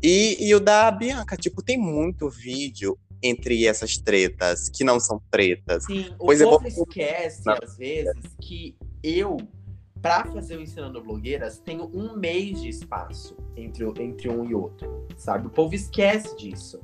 E, 0.03 0.37
e 0.39 0.55
o 0.55 0.59
da 0.59 0.89
Bianca, 0.89 1.37
tipo, 1.37 1.61
tem 1.61 1.77
muito 1.77 2.29
vídeo 2.29 2.97
entre 3.21 3.67
essas 3.67 3.97
tretas, 3.97 4.67
que 4.69 4.83
não 4.83 4.99
são 4.99 5.21
tretas. 5.29 5.85
Sim, 5.85 6.09
o 6.17 6.25
pois 6.25 6.41
povo 6.41 6.59
vou... 6.59 6.85
esquece, 6.87 7.43
não. 7.45 7.55
às 7.61 7.77
vezes, 7.77 8.15
que 8.41 8.75
eu, 9.03 9.37
pra 10.01 10.25
fazer 10.25 10.57
o 10.57 10.61
Ensinando 10.61 11.01
Blogueiras, 11.03 11.59
tenho 11.59 11.85
um 11.93 12.17
mês 12.17 12.59
de 12.61 12.69
espaço 12.69 13.37
entre, 13.55 13.85
entre 14.01 14.27
um 14.27 14.43
e 14.43 14.55
outro, 14.55 15.05
sabe? 15.15 15.47
O 15.47 15.49
povo 15.51 15.75
esquece 15.75 16.35
disso. 16.35 16.79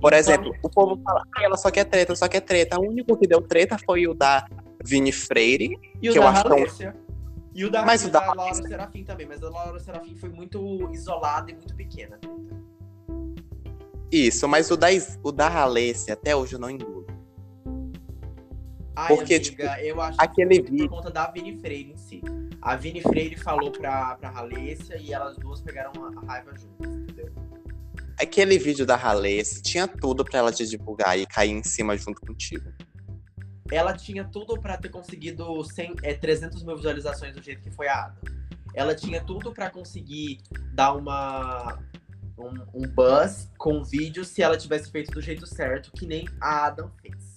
Por 0.00 0.12
então... 0.12 0.18
exemplo, 0.18 0.54
o 0.62 0.68
povo 0.68 1.00
fala, 1.02 1.22
ah, 1.34 1.42
ela 1.42 1.56
só 1.56 1.70
quer 1.70 1.84
treta, 1.84 2.14
só 2.14 2.28
quer 2.28 2.40
treta. 2.40 2.78
O 2.78 2.86
único 2.86 3.16
que 3.16 3.26
deu 3.26 3.40
treta 3.40 3.78
foi 3.78 4.06
o 4.06 4.12
da 4.12 4.46
Vini 4.84 5.12
Freire, 5.12 5.78
e 6.00 6.10
que 6.10 6.18
eu 6.18 6.22
acho 6.24 6.44
que 6.44 6.52
é 6.52 6.90
um 6.90 7.07
e 7.58 7.64
o 7.64 7.70
da, 7.70 7.84
mas 7.84 8.04
o 8.04 8.08
da, 8.08 8.20
da 8.20 8.34
Laura 8.34 8.54
Serafim 8.54 9.02
também, 9.02 9.26
mas 9.26 9.42
a 9.42 9.50
Laura 9.50 9.80
Serafim 9.80 10.14
foi 10.14 10.28
muito 10.28 10.88
isolada 10.92 11.50
e 11.50 11.54
muito 11.54 11.74
pequena. 11.74 12.16
Isso, 14.12 14.46
mas 14.46 14.70
o 14.70 14.76
da, 14.76 14.86
o 15.24 15.32
da 15.32 15.48
Halessia 15.48 16.14
até 16.14 16.36
hoje 16.36 16.52
eu 16.54 16.60
não 16.60 16.70
engulo. 16.70 17.04
Ai, 18.94 19.08
Porque, 19.08 19.34
amiga, 19.34 19.40
tipo, 19.40 19.62
eu 19.62 20.00
acho 20.00 20.16
aquele 20.20 20.62
que 20.62 20.70
vídeo... 20.70 20.88
por 20.88 20.98
conta 20.98 21.10
da 21.10 21.28
Vini 21.32 21.58
Freire 21.58 21.90
em 21.90 21.96
si. 21.96 22.22
A 22.62 22.76
Vini 22.76 23.00
Freire 23.00 23.36
falou 23.36 23.72
pra, 23.72 24.14
pra 24.14 24.30
Halessia 24.30 24.96
e 24.96 25.12
elas 25.12 25.36
duas 25.36 25.60
pegaram 25.60 25.92
a 26.04 26.26
raiva 26.26 26.52
juntas, 26.56 26.94
entendeu? 26.94 27.32
Aquele 28.20 28.56
vídeo 28.56 28.86
da 28.86 28.94
Halessia 28.94 29.60
tinha 29.60 29.88
tudo 29.88 30.24
pra 30.24 30.38
ela 30.38 30.52
te 30.52 30.64
divulgar 30.64 31.18
e 31.18 31.26
cair 31.26 31.50
em 31.50 31.64
cima 31.64 31.96
junto 31.96 32.20
contigo 32.20 32.72
ela 33.70 33.92
tinha 33.92 34.24
tudo 34.24 34.60
para 34.60 34.76
ter 34.76 34.88
conseguido 34.88 35.62
100, 35.64 35.96
é, 36.02 36.14
300 36.14 36.62
mil 36.62 36.76
visualizações 36.76 37.34
do 37.34 37.42
jeito 37.42 37.62
que 37.62 37.70
foi 37.70 37.88
a 37.88 38.06
Adam. 38.06 38.22
Ela 38.74 38.94
tinha 38.94 39.22
tudo 39.22 39.52
para 39.52 39.70
conseguir 39.70 40.38
dar 40.72 40.94
uma 40.94 41.78
um, 42.38 42.82
um 42.84 42.88
buzz 42.88 43.50
com 43.58 43.78
o 43.78 43.84
vídeo 43.84 44.24
se 44.24 44.42
ela 44.42 44.56
tivesse 44.56 44.90
feito 44.90 45.10
do 45.10 45.20
jeito 45.20 45.46
certo, 45.46 45.90
que 45.92 46.06
nem 46.06 46.26
a 46.40 46.66
Adam 46.66 46.90
fez. 47.02 47.34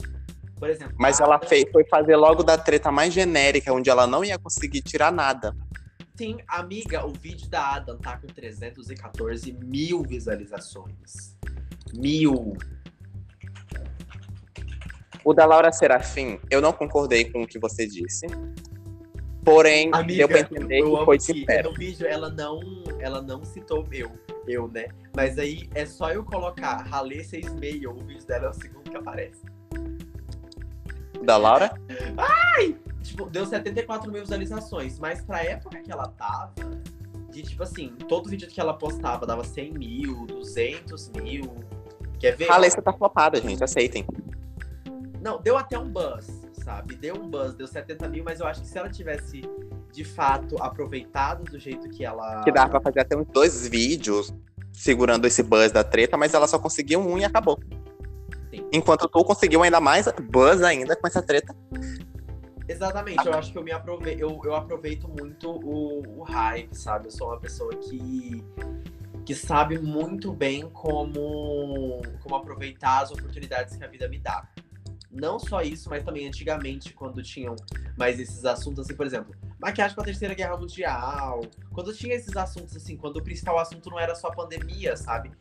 Por 0.57 0.69
exemplo. 0.69 0.95
Mas 0.99 1.19
ela 1.19 1.35
Adam- 1.35 1.49
fez, 1.49 1.65
foi 1.71 1.83
fazer 1.85 2.15
logo 2.15 2.43
da 2.43 2.57
treta 2.57 2.91
mais 2.91 3.13
genérica, 3.13 3.73
onde 3.73 3.89
ela 3.89 4.05
não 4.05 4.23
ia 4.23 4.37
conseguir 4.37 4.81
tirar 4.81 5.11
nada. 5.11 5.55
Sim, 6.15 6.37
amiga, 6.47 7.03
o 7.03 7.11
vídeo 7.13 7.49
da 7.49 7.75
Adam 7.75 7.97
tá 7.97 8.17
com 8.17 8.27
314 8.27 9.51
mil 9.53 10.03
visualizações. 10.03 11.35
Mil. 11.95 12.55
O 15.23 15.33
da 15.33 15.45
Laura 15.45 15.71
Serafim, 15.71 16.39
eu 16.49 16.61
não 16.61 16.73
concordei 16.73 17.25
com 17.25 17.43
o 17.43 17.47
que 17.47 17.59
você 17.59 17.85
disse. 17.85 18.25
Porém, 19.43 19.89
Amiga, 19.91 20.19
deu 20.19 20.27
pra 20.27 20.39
entender 20.39 20.83
que 20.83 21.05
foi 21.05 21.17
que 21.17 21.23
sincero. 21.23 21.71
no 21.71 21.75
vídeo 21.75 22.07
ela 22.07 22.29
não, 22.29 22.59
ela 22.99 23.21
não 23.21 23.43
citou 23.43 23.87
eu, 23.91 24.11
eu, 24.47 24.67
né? 24.67 24.87
Mas 25.15 25.39
aí 25.39 25.67
é 25.73 25.85
só 25.85 26.11
eu 26.11 26.23
colocar 26.23 26.77
Ralê 26.83 27.23
66, 27.23 27.85
o 27.85 27.93
vídeo 28.05 28.25
dela 28.27 28.47
é 28.47 28.49
o 28.49 28.53
segundo 28.53 28.89
que 28.89 28.97
aparece. 28.97 29.41
Da 31.23 31.37
Laura? 31.37 31.73
Tipo, 33.01 33.25
deu 33.25 33.45
74 33.45 34.11
mil 34.11 34.21
visualizações, 34.21 34.99
mas 34.99 35.21
pra 35.21 35.43
época 35.43 35.81
que 35.81 35.91
ela 35.91 36.07
tava, 36.07 36.53
de 37.31 37.41
tipo 37.41 37.63
assim, 37.63 37.89
todo 38.07 38.29
vídeo 38.29 38.47
que 38.47 38.59
ela 38.59 38.73
postava 38.73 39.25
dava 39.25 39.43
100 39.43 39.73
mil, 39.73 40.25
200 40.27 41.09
mil. 41.09 41.55
Quer 42.19 42.35
ver? 42.35 42.49
A 42.49 42.55
Alessa 42.55 42.81
tá 42.81 42.93
flopada, 42.93 43.41
gente, 43.41 43.63
aceitem. 43.63 44.05
Não, 45.21 45.39
deu 45.39 45.55
até 45.55 45.77
um 45.77 45.87
buzz, 45.87 46.41
sabe? 46.63 46.95
Deu 46.95 47.15
um 47.15 47.29
buzz, 47.29 47.53
deu 47.53 47.67
70 47.67 48.09
mil, 48.09 48.23
mas 48.23 48.39
eu 48.39 48.47
acho 48.47 48.61
que 48.61 48.67
se 48.67 48.77
ela 48.77 48.89
tivesse, 48.89 49.41
de 49.93 50.03
fato, 50.03 50.61
aproveitado 50.61 51.43
do 51.43 51.59
jeito 51.59 51.87
que 51.89 52.03
ela. 52.03 52.43
Que 52.43 52.51
dava 52.51 52.71
pra 52.71 52.81
fazer 52.81 53.01
até 53.01 53.15
uns 53.15 53.27
dois 53.27 53.67
vídeos 53.67 54.33
segurando 54.71 55.25
esse 55.27 55.43
buzz 55.43 55.71
da 55.71 55.83
treta, 55.83 56.17
mas 56.17 56.33
ela 56.33 56.47
só 56.47 56.57
conseguiu 56.57 56.99
um 56.99 57.17
e 57.17 57.23
acabou. 57.23 57.59
Sim. 58.49 58.67
Enquanto 58.73 59.07
tu 59.07 59.23
conseguiu 59.23 59.61
ainda 59.61 59.79
mais 59.79 60.07
buzz 60.29 60.63
ainda 60.63 60.95
com 60.95 61.05
essa 61.05 61.21
treta. 61.21 61.55
Exatamente, 62.67 63.25
eu 63.25 63.33
acho 63.33 63.51
que 63.51 63.57
eu 63.57 63.63
me 63.63 63.71
aprove... 63.71 64.15
eu, 64.17 64.39
eu 64.43 64.55
aproveito 64.55 65.07
muito 65.07 65.51
o, 65.51 66.19
o 66.19 66.23
hype, 66.23 66.73
sabe? 66.73 67.07
Eu 67.07 67.11
sou 67.11 67.27
uma 67.27 67.39
pessoa 67.39 67.75
que, 67.75 68.43
que 69.25 69.35
sabe 69.35 69.77
muito 69.77 70.31
bem 70.31 70.69
como, 70.69 72.01
como 72.21 72.35
aproveitar 72.35 73.01
as 73.01 73.11
oportunidades 73.11 73.75
que 73.75 73.83
a 73.83 73.87
vida 73.87 74.07
me 74.07 74.17
dá. 74.17 74.47
Não 75.11 75.37
só 75.37 75.61
isso, 75.61 75.89
mas 75.89 76.03
também 76.03 76.25
antigamente, 76.25 76.93
quando 76.93 77.21
tinham 77.21 77.55
mais 77.97 78.17
esses 78.19 78.45
assuntos, 78.45 78.85
assim, 78.85 78.95
por 78.95 79.05
exemplo, 79.05 79.35
maquiagem 79.59 79.93
pra 79.93 80.05
Terceira 80.05 80.33
Guerra 80.33 80.55
Mundial. 80.57 81.41
Quando 81.73 81.93
tinha 81.93 82.15
esses 82.15 82.35
assuntos, 82.37 82.75
assim, 82.77 82.95
quando 82.95 83.17
o 83.17 83.23
principal 83.23 83.59
assunto 83.59 83.89
não 83.89 83.99
era 83.99 84.15
só 84.15 84.27
a 84.29 84.31
pandemia, 84.33 84.95
sabe? 84.95 85.31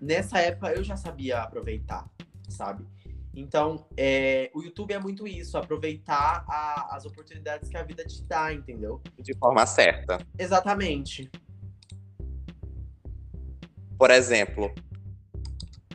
Nessa 0.00 0.38
época 0.38 0.72
eu 0.72 0.84
já 0.84 0.96
sabia 0.96 1.40
aproveitar, 1.40 2.08
sabe? 2.48 2.86
Então, 3.34 3.86
é, 3.96 4.50
o 4.54 4.62
YouTube 4.62 4.92
é 4.92 4.98
muito 4.98 5.26
isso, 5.26 5.56
aproveitar 5.58 6.44
a- 6.46 6.94
as 6.94 7.04
oportunidades 7.04 7.68
que 7.68 7.76
a 7.76 7.82
vida 7.82 8.04
te 8.04 8.22
dá, 8.24 8.52
entendeu? 8.52 9.00
De 9.18 9.34
forma 9.36 9.64
certa. 9.66 10.18
Exatamente. 10.38 11.30
Por 13.98 14.10
exemplo, 14.10 14.72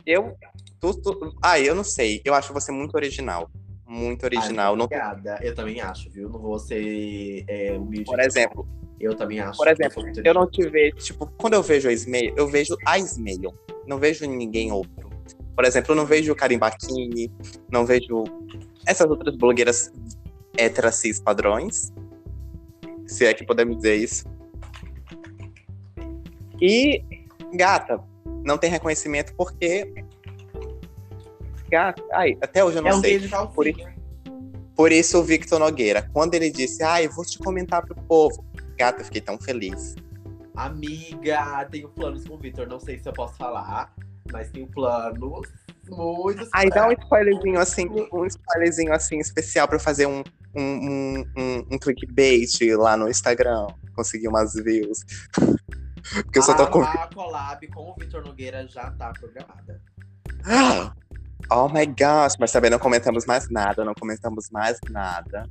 eu. 0.04 0.36
Tu, 0.80 0.94
tu, 1.00 1.34
ah, 1.42 1.58
eu 1.58 1.74
não 1.74 1.84
sei. 1.84 2.20
Eu 2.24 2.34
acho 2.34 2.52
você 2.52 2.70
muito 2.70 2.94
original. 2.94 3.50
Muito 3.86 4.24
original. 4.24 4.72
Ai, 4.72 4.78
não, 4.78 4.84
obrigada. 4.84 5.38
Eu 5.42 5.54
também 5.54 5.80
acho, 5.80 6.10
viu? 6.10 6.28
Não 6.28 6.38
vou 6.38 6.58
ser 6.58 7.44
é, 7.48 7.72
humilde. 7.72 8.04
por 8.04 8.20
exemplo, 8.20 8.68
Eu 9.00 9.16
também 9.16 9.40
acho. 9.40 9.56
por 9.56 9.66
exemplo, 9.66 10.04
eu 10.24 10.34
não 10.34 10.48
te 10.48 10.68
vejo. 10.68 10.96
Tipo, 10.96 11.26
quando 11.38 11.54
eu 11.54 11.62
vejo 11.62 11.88
a 11.88 11.92
Ismail, 11.92 12.34
eu 12.36 12.46
vejo 12.46 12.76
a 12.86 12.98
Ismail. 12.98 13.52
Não 13.86 13.98
vejo 13.98 14.26
ninguém 14.26 14.70
outro. 14.70 15.08
Por 15.56 15.64
exemplo, 15.64 15.92
eu 15.92 15.96
não 15.96 16.06
vejo 16.06 16.32
o 16.32 16.36
Karim 16.36 16.58
Bakini, 16.58 17.32
não 17.72 17.84
vejo 17.84 18.24
essas 18.86 19.10
outras 19.10 19.34
blogueiras 19.36 19.90
héteras 20.56 20.96
cis 20.96 21.18
padrões. 21.18 21.92
Se 23.06 23.24
é 23.24 23.34
que 23.34 23.44
podemos 23.44 23.76
dizer 23.76 23.96
isso. 23.96 24.24
E, 26.60 27.02
gata, 27.54 28.00
não 28.44 28.58
tem 28.58 28.70
reconhecimento 28.70 29.34
porque. 29.34 30.04
Ai, 32.12 32.36
até 32.40 32.64
hoje 32.64 32.78
eu 32.78 32.82
não 32.82 32.90
É 32.90 32.94
um 32.94 33.00
sei. 33.00 33.18
beijo 33.18 33.30
calcinha. 33.30 33.94
Por 34.24 34.34
Por 34.76 34.92
isso 34.92 35.18
o 35.18 35.22
Victor 35.22 35.58
Nogueira, 35.58 36.08
quando 36.12 36.34
ele 36.34 36.50
disse, 36.50 36.82
ai, 36.82 37.08
vou 37.08 37.24
te 37.24 37.38
comentar 37.38 37.84
pro 37.84 37.94
povo. 37.94 38.44
Gata, 38.78 39.00
eu 39.00 39.04
fiquei 39.04 39.20
tão 39.20 39.38
feliz. 39.38 39.96
Amiga, 40.54 41.64
tenho 41.70 41.88
planos 41.88 42.26
com 42.26 42.34
o 42.34 42.38
Vitor. 42.38 42.66
Não 42.66 42.80
sei 42.80 42.98
se 42.98 43.08
eu 43.08 43.12
posso 43.12 43.36
falar, 43.36 43.92
mas 44.32 44.50
tenho 44.50 44.66
planos 44.68 45.48
muito 45.88 46.48
Aí 46.52 46.68
dá 46.68 46.88
um 46.88 46.92
spoilerzinho 46.92 47.58
assim, 47.58 47.88
um 48.12 48.26
spoilerzinho 48.26 48.92
assim 48.92 49.18
especial 49.18 49.66
pra 49.66 49.76
eu 49.76 49.80
fazer 49.80 50.06
um, 50.06 50.22
um, 50.54 50.62
um, 50.62 51.24
um, 51.36 51.66
um 51.72 51.78
clickbait 51.78 52.60
lá 52.76 52.96
no 52.96 53.08
Instagram. 53.08 53.68
Conseguir 53.94 54.28
umas 54.28 54.54
views. 54.54 55.04
Porque 56.24 56.38
eu 56.38 56.42
só 56.42 56.54
tô 56.54 56.66
com. 56.68 56.82
A, 56.82 57.08
collab 57.12 57.66
com 57.68 57.90
o 57.90 57.94
Vitor 57.98 58.24
Nogueira 58.24 58.66
já 58.66 58.90
tá 58.92 59.12
programada. 59.12 59.82
Oh 61.50 61.68
my 61.68 61.86
gosh, 61.86 62.36
mas 62.38 62.52
também 62.52 62.70
não 62.70 62.78
comentamos 62.78 63.24
mais 63.26 63.48
nada, 63.48 63.84
não 63.84 63.94
comentamos 63.94 64.50
mais 64.50 64.78
nada. 64.90 65.48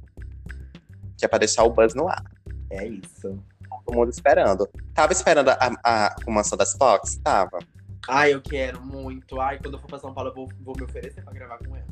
Que 1.18 1.26
é 1.26 1.27
pra 1.27 1.39
deixar 1.39 1.64
o 1.64 1.69
buzz 1.69 1.95
no 1.95 2.07
ar. 2.07 2.23
É 2.69 2.85
isso. 2.85 3.41
Todo 3.85 3.95
mundo 3.95 4.09
esperando. 4.09 4.69
Tava 4.93 5.14
esperando 5.14 5.49
a, 5.49 5.57
a, 5.84 6.07
a 6.07 6.31
Mansão 6.31 6.57
das 6.57 6.73
Fox? 6.73 7.18
Tava. 7.23 7.59
Ai, 8.07 8.34
eu 8.34 8.41
quero 8.41 8.81
muito. 8.81 9.39
Ai, 9.39 9.57
quando 9.59 9.73
eu 9.73 9.80
for 9.80 9.88
pra 9.88 9.99
São 9.99 10.14
Paulo, 10.14 10.30
eu 10.30 10.35
vou, 10.35 10.49
vou 10.61 10.76
me 10.77 10.84
oferecer 10.84 11.23
pra 11.23 11.34
gravar 11.34 11.57
com 11.57 11.76
ela. 11.76 11.88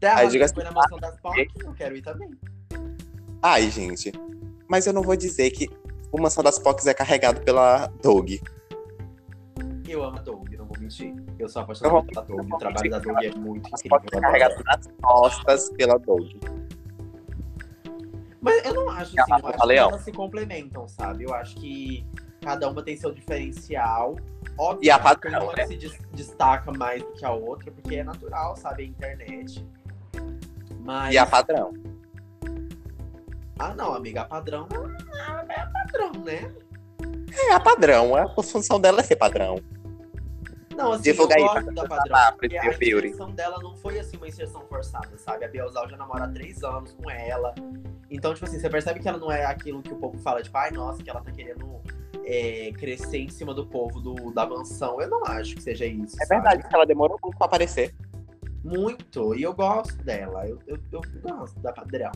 Dela, 0.00 0.20
Aí 0.20 0.28
diga 0.28 0.44
assim, 0.44 0.62
na 0.62 0.72
mansão 0.72 0.98
das 0.98 1.18
Fox, 1.20 1.52
eu 1.64 1.72
quero 1.74 1.96
ir 1.96 2.02
também. 2.02 2.30
Ai, 3.42 3.70
gente. 3.70 4.12
Mas 4.68 4.86
eu 4.86 4.92
não 4.92 5.02
vou 5.02 5.16
dizer 5.16 5.50
que 5.50 5.70
o 6.10 6.20
Mansão 6.20 6.42
das 6.42 6.58
Fox 6.58 6.86
é 6.86 6.94
carregado 6.94 7.40
pela 7.42 7.86
Doug. 8.02 8.32
Eu 9.88 10.02
amo 10.02 10.18
a 10.18 10.22
Doug, 10.22 10.55
mentir. 10.86 11.14
Eu 11.38 11.48
sou 11.48 11.62
apaixonada 11.62 12.02
pela 12.06 12.24
Doug. 12.24 12.52
O 12.52 12.58
trabalho 12.58 12.90
da 12.90 12.98
Doug 12.98 13.16
é 13.22 13.34
muito 13.34 13.68
incrível. 13.68 14.00
Carregado 14.20 14.54
ela. 14.54 14.64
nas 14.64 14.88
costas 15.02 15.70
pela 15.70 15.98
Doug. 15.98 16.30
Mas 18.40 18.64
eu 18.64 18.74
não 18.74 18.88
acho 18.90 19.18
a 19.18 19.22
assim, 19.22 19.32
eu 19.42 19.48
acho 19.48 19.66
que 19.66 19.72
elas 19.74 20.00
se 20.02 20.12
complementam, 20.12 20.86
sabe? 20.88 21.24
Eu 21.24 21.34
acho 21.34 21.56
que 21.56 22.06
cada 22.40 22.68
uma 22.70 22.82
tem 22.82 22.96
seu 22.96 23.12
diferencial. 23.12 24.16
Óbvio 24.56 24.86
E 24.86 24.90
a 24.90 24.98
que 24.98 25.02
padrão, 25.04 25.44
uma 25.44 25.52
né? 25.54 25.66
se 25.66 25.76
des- 25.76 25.98
destaca 26.12 26.70
mais 26.72 27.02
do 27.02 27.12
que 27.12 27.24
a 27.24 27.32
outra, 27.32 27.70
porque 27.72 27.96
é 27.96 28.04
natural, 28.04 28.56
sabe? 28.56 28.84
A 28.84 28.86
internet. 28.86 29.66
Mas. 30.80 31.12
E 31.14 31.18
a 31.18 31.26
padrão. 31.26 31.72
Ah, 33.58 33.74
não, 33.74 33.92
amiga, 33.94 34.22
a 34.22 34.24
padrão 34.26 34.68
é 34.70 35.52
é 35.52 35.66
padrão, 35.66 36.12
né? 36.24 36.52
É 37.48 37.52
a 37.52 37.58
padrão. 37.60 38.14
A 38.14 38.28
função 38.42 38.78
dela 38.80 39.00
é 39.00 39.02
ser 39.02 39.16
padrão. 39.16 39.56
Não, 40.76 40.92
assim, 40.92 41.02
Divulga 41.04 41.34
aí 41.36 41.42
eu 41.42 41.50
pra 41.50 41.60
gosto 41.62 41.74
da 41.74 41.88
padrão. 41.88 42.36
Porque 42.38 42.58
a 42.58 42.66
inserção 42.68 43.30
dela 43.30 43.58
não 43.62 43.74
foi 43.76 43.98
assim 43.98 44.16
uma 44.16 44.28
inserção 44.28 44.66
forçada, 44.66 45.16
sabe? 45.16 45.44
A 45.44 45.48
Bielzal 45.48 45.88
já 45.88 45.96
namora 45.96 46.24
há 46.24 46.28
três 46.28 46.62
anos 46.62 46.92
com 46.92 47.10
ela. 47.10 47.54
Então, 48.10 48.34
tipo 48.34 48.46
assim, 48.46 48.60
você 48.60 48.68
percebe 48.68 49.00
que 49.00 49.08
ela 49.08 49.18
não 49.18 49.32
é 49.32 49.44
aquilo 49.44 49.82
que 49.82 49.92
o 49.92 49.96
povo 49.96 50.18
fala, 50.18 50.42
tipo, 50.42 50.56
ai, 50.56 50.70
nossa, 50.70 51.02
que 51.02 51.08
ela 51.08 51.20
tá 51.20 51.32
querendo 51.32 51.80
é, 52.24 52.72
crescer 52.72 53.18
em 53.18 53.28
cima 53.28 53.54
do 53.54 53.66
povo 53.66 54.00
do, 54.00 54.30
da 54.32 54.46
mansão. 54.46 55.00
Eu 55.00 55.08
não 55.08 55.24
acho 55.24 55.54
que 55.54 55.62
seja 55.62 55.86
isso. 55.86 56.14
É 56.20 56.26
sabe? 56.26 56.40
verdade 56.40 56.68
que 56.68 56.74
ela 56.74 56.84
demorou 56.84 57.18
muito 57.22 57.36
pra 57.38 57.46
aparecer. 57.46 57.94
Muito. 58.62 59.34
E 59.34 59.42
eu 59.42 59.54
gosto 59.54 59.96
dela. 60.04 60.46
Eu, 60.46 60.58
eu, 60.66 60.78
eu 60.92 61.00
gosto 61.22 61.58
da 61.60 61.72
padrão. 61.72 62.12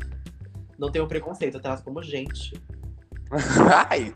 Não 0.79 0.91
tenho 0.91 1.07
preconceito, 1.07 1.55
eu 1.55 1.61
trato 1.61 1.83
como 1.83 2.03
gente. 2.03 2.53
Ai. 3.89 4.15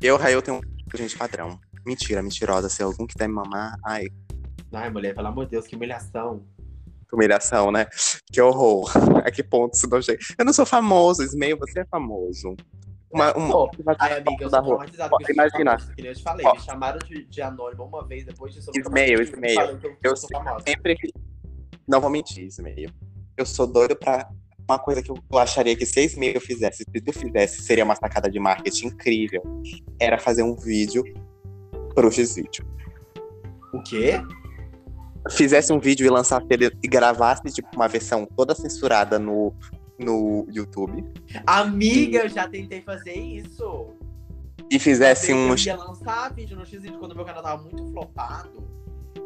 Eu, 0.00 0.16
Raio, 0.16 0.40
tenho 0.40 0.58
um 0.58 0.96
gente 0.96 1.18
padrão. 1.18 1.60
Mentira, 1.88 2.22
mentirosa. 2.22 2.68
Se 2.68 2.82
algum 2.82 3.06
quiser 3.06 3.26
me 3.28 3.34
mamar, 3.34 3.74
ai, 3.84 4.04
Ai, 4.70 4.90
mulher, 4.90 5.14
pelo 5.14 5.28
amor 5.28 5.46
de 5.46 5.52
Deus, 5.52 5.66
que 5.66 5.74
humilhação. 5.74 6.44
que 7.08 7.14
humilhação, 7.16 7.72
né? 7.72 7.86
Que 8.30 8.38
horror. 8.42 8.90
A 9.24 9.30
que 9.30 9.42
ponto 9.42 9.72
isso 9.74 9.88
não 9.88 10.02
chega? 10.02 10.18
Eu 10.38 10.44
não 10.44 10.52
sou 10.52 10.66
famoso, 10.66 11.22
Ismael, 11.22 11.56
você 11.58 11.80
é 11.80 11.84
famoso. 11.86 12.54
Uma, 13.10 13.32
uma, 13.34 13.50
Pô, 13.50 13.70
uma 13.82 13.96
Ai, 13.98 14.18
amiga, 14.18 14.44
eu 14.44 14.50
sou 14.50 14.62
traumatizada 14.62 15.08
com 15.08 15.32
imagina. 15.32 15.78
famoso, 15.78 15.94
que 15.96 16.02
nem 16.02 16.10
eu 16.10 16.14
te 16.14 16.22
falei. 16.22 16.44
Ó. 16.46 16.52
Me 16.54 16.60
chamaram 16.60 16.98
de, 16.98 17.24
de 17.24 17.40
anônimo 17.40 17.84
uma 17.84 18.06
vez, 18.06 18.26
depois 18.26 18.52
disso 18.52 18.70
eu 18.74 18.80
Ismael, 18.82 19.22
Ismael, 19.22 19.78
que 19.78 19.86
eu, 19.86 19.90
eu 19.92 19.96
eu 20.10 20.16
sou 20.16 20.28
famosa. 20.30 20.64
sempre. 20.68 20.94
Não 21.88 22.02
vou 22.02 22.10
mentir, 22.10 22.44
Ismael. 22.44 22.90
Eu 23.38 23.46
sou 23.46 23.66
doido 23.66 23.96
pra. 23.96 24.28
Uma 24.68 24.78
coisa 24.78 25.02
que 25.02 25.10
eu 25.10 25.16
eu 25.32 25.38
acharia 25.38 25.74
que 25.74 25.86
se 25.86 25.98
a 25.98 26.02
Ismael 26.02 26.38
fizesse, 26.42 26.84
se 26.84 27.00
tu 27.00 27.10
fizesse, 27.14 27.62
seria 27.62 27.82
uma 27.86 27.94
sacada 27.96 28.30
de 28.30 28.38
marketing 28.38 28.88
incrível. 28.88 29.42
Era 29.98 30.18
fazer 30.18 30.42
um 30.42 30.54
vídeo 30.54 31.02
pro 31.98 32.12
X-Vídeo. 32.12 32.64
O 33.72 33.82
quê? 33.82 34.22
Fizesse 35.30 35.72
um 35.72 35.80
vídeo 35.80 36.06
e 36.06 36.08
lançasse 36.08 36.46
ele 36.48 36.70
e 36.80 36.86
gravasse, 36.86 37.42
tipo, 37.52 37.68
uma 37.74 37.88
versão 37.88 38.24
toda 38.24 38.54
censurada 38.54 39.18
no, 39.18 39.52
no 39.98 40.46
YouTube. 40.48 41.04
Amiga, 41.44 42.20
eu 42.20 42.28
já 42.28 42.46
tentei 42.46 42.82
fazer 42.82 43.14
isso. 43.14 43.88
E 44.70 44.78
fizesse 44.78 45.34
um. 45.34 45.50
Eu 45.50 45.56
ia 45.56 45.76
lançar 45.76 46.32
vídeo 46.32 46.56
no 46.56 46.64
X 46.64 46.80
quando 47.00 47.16
meu 47.16 47.24
canal 47.24 47.42
tava 47.42 47.62
muito 47.62 47.84
flopado. 47.90 48.62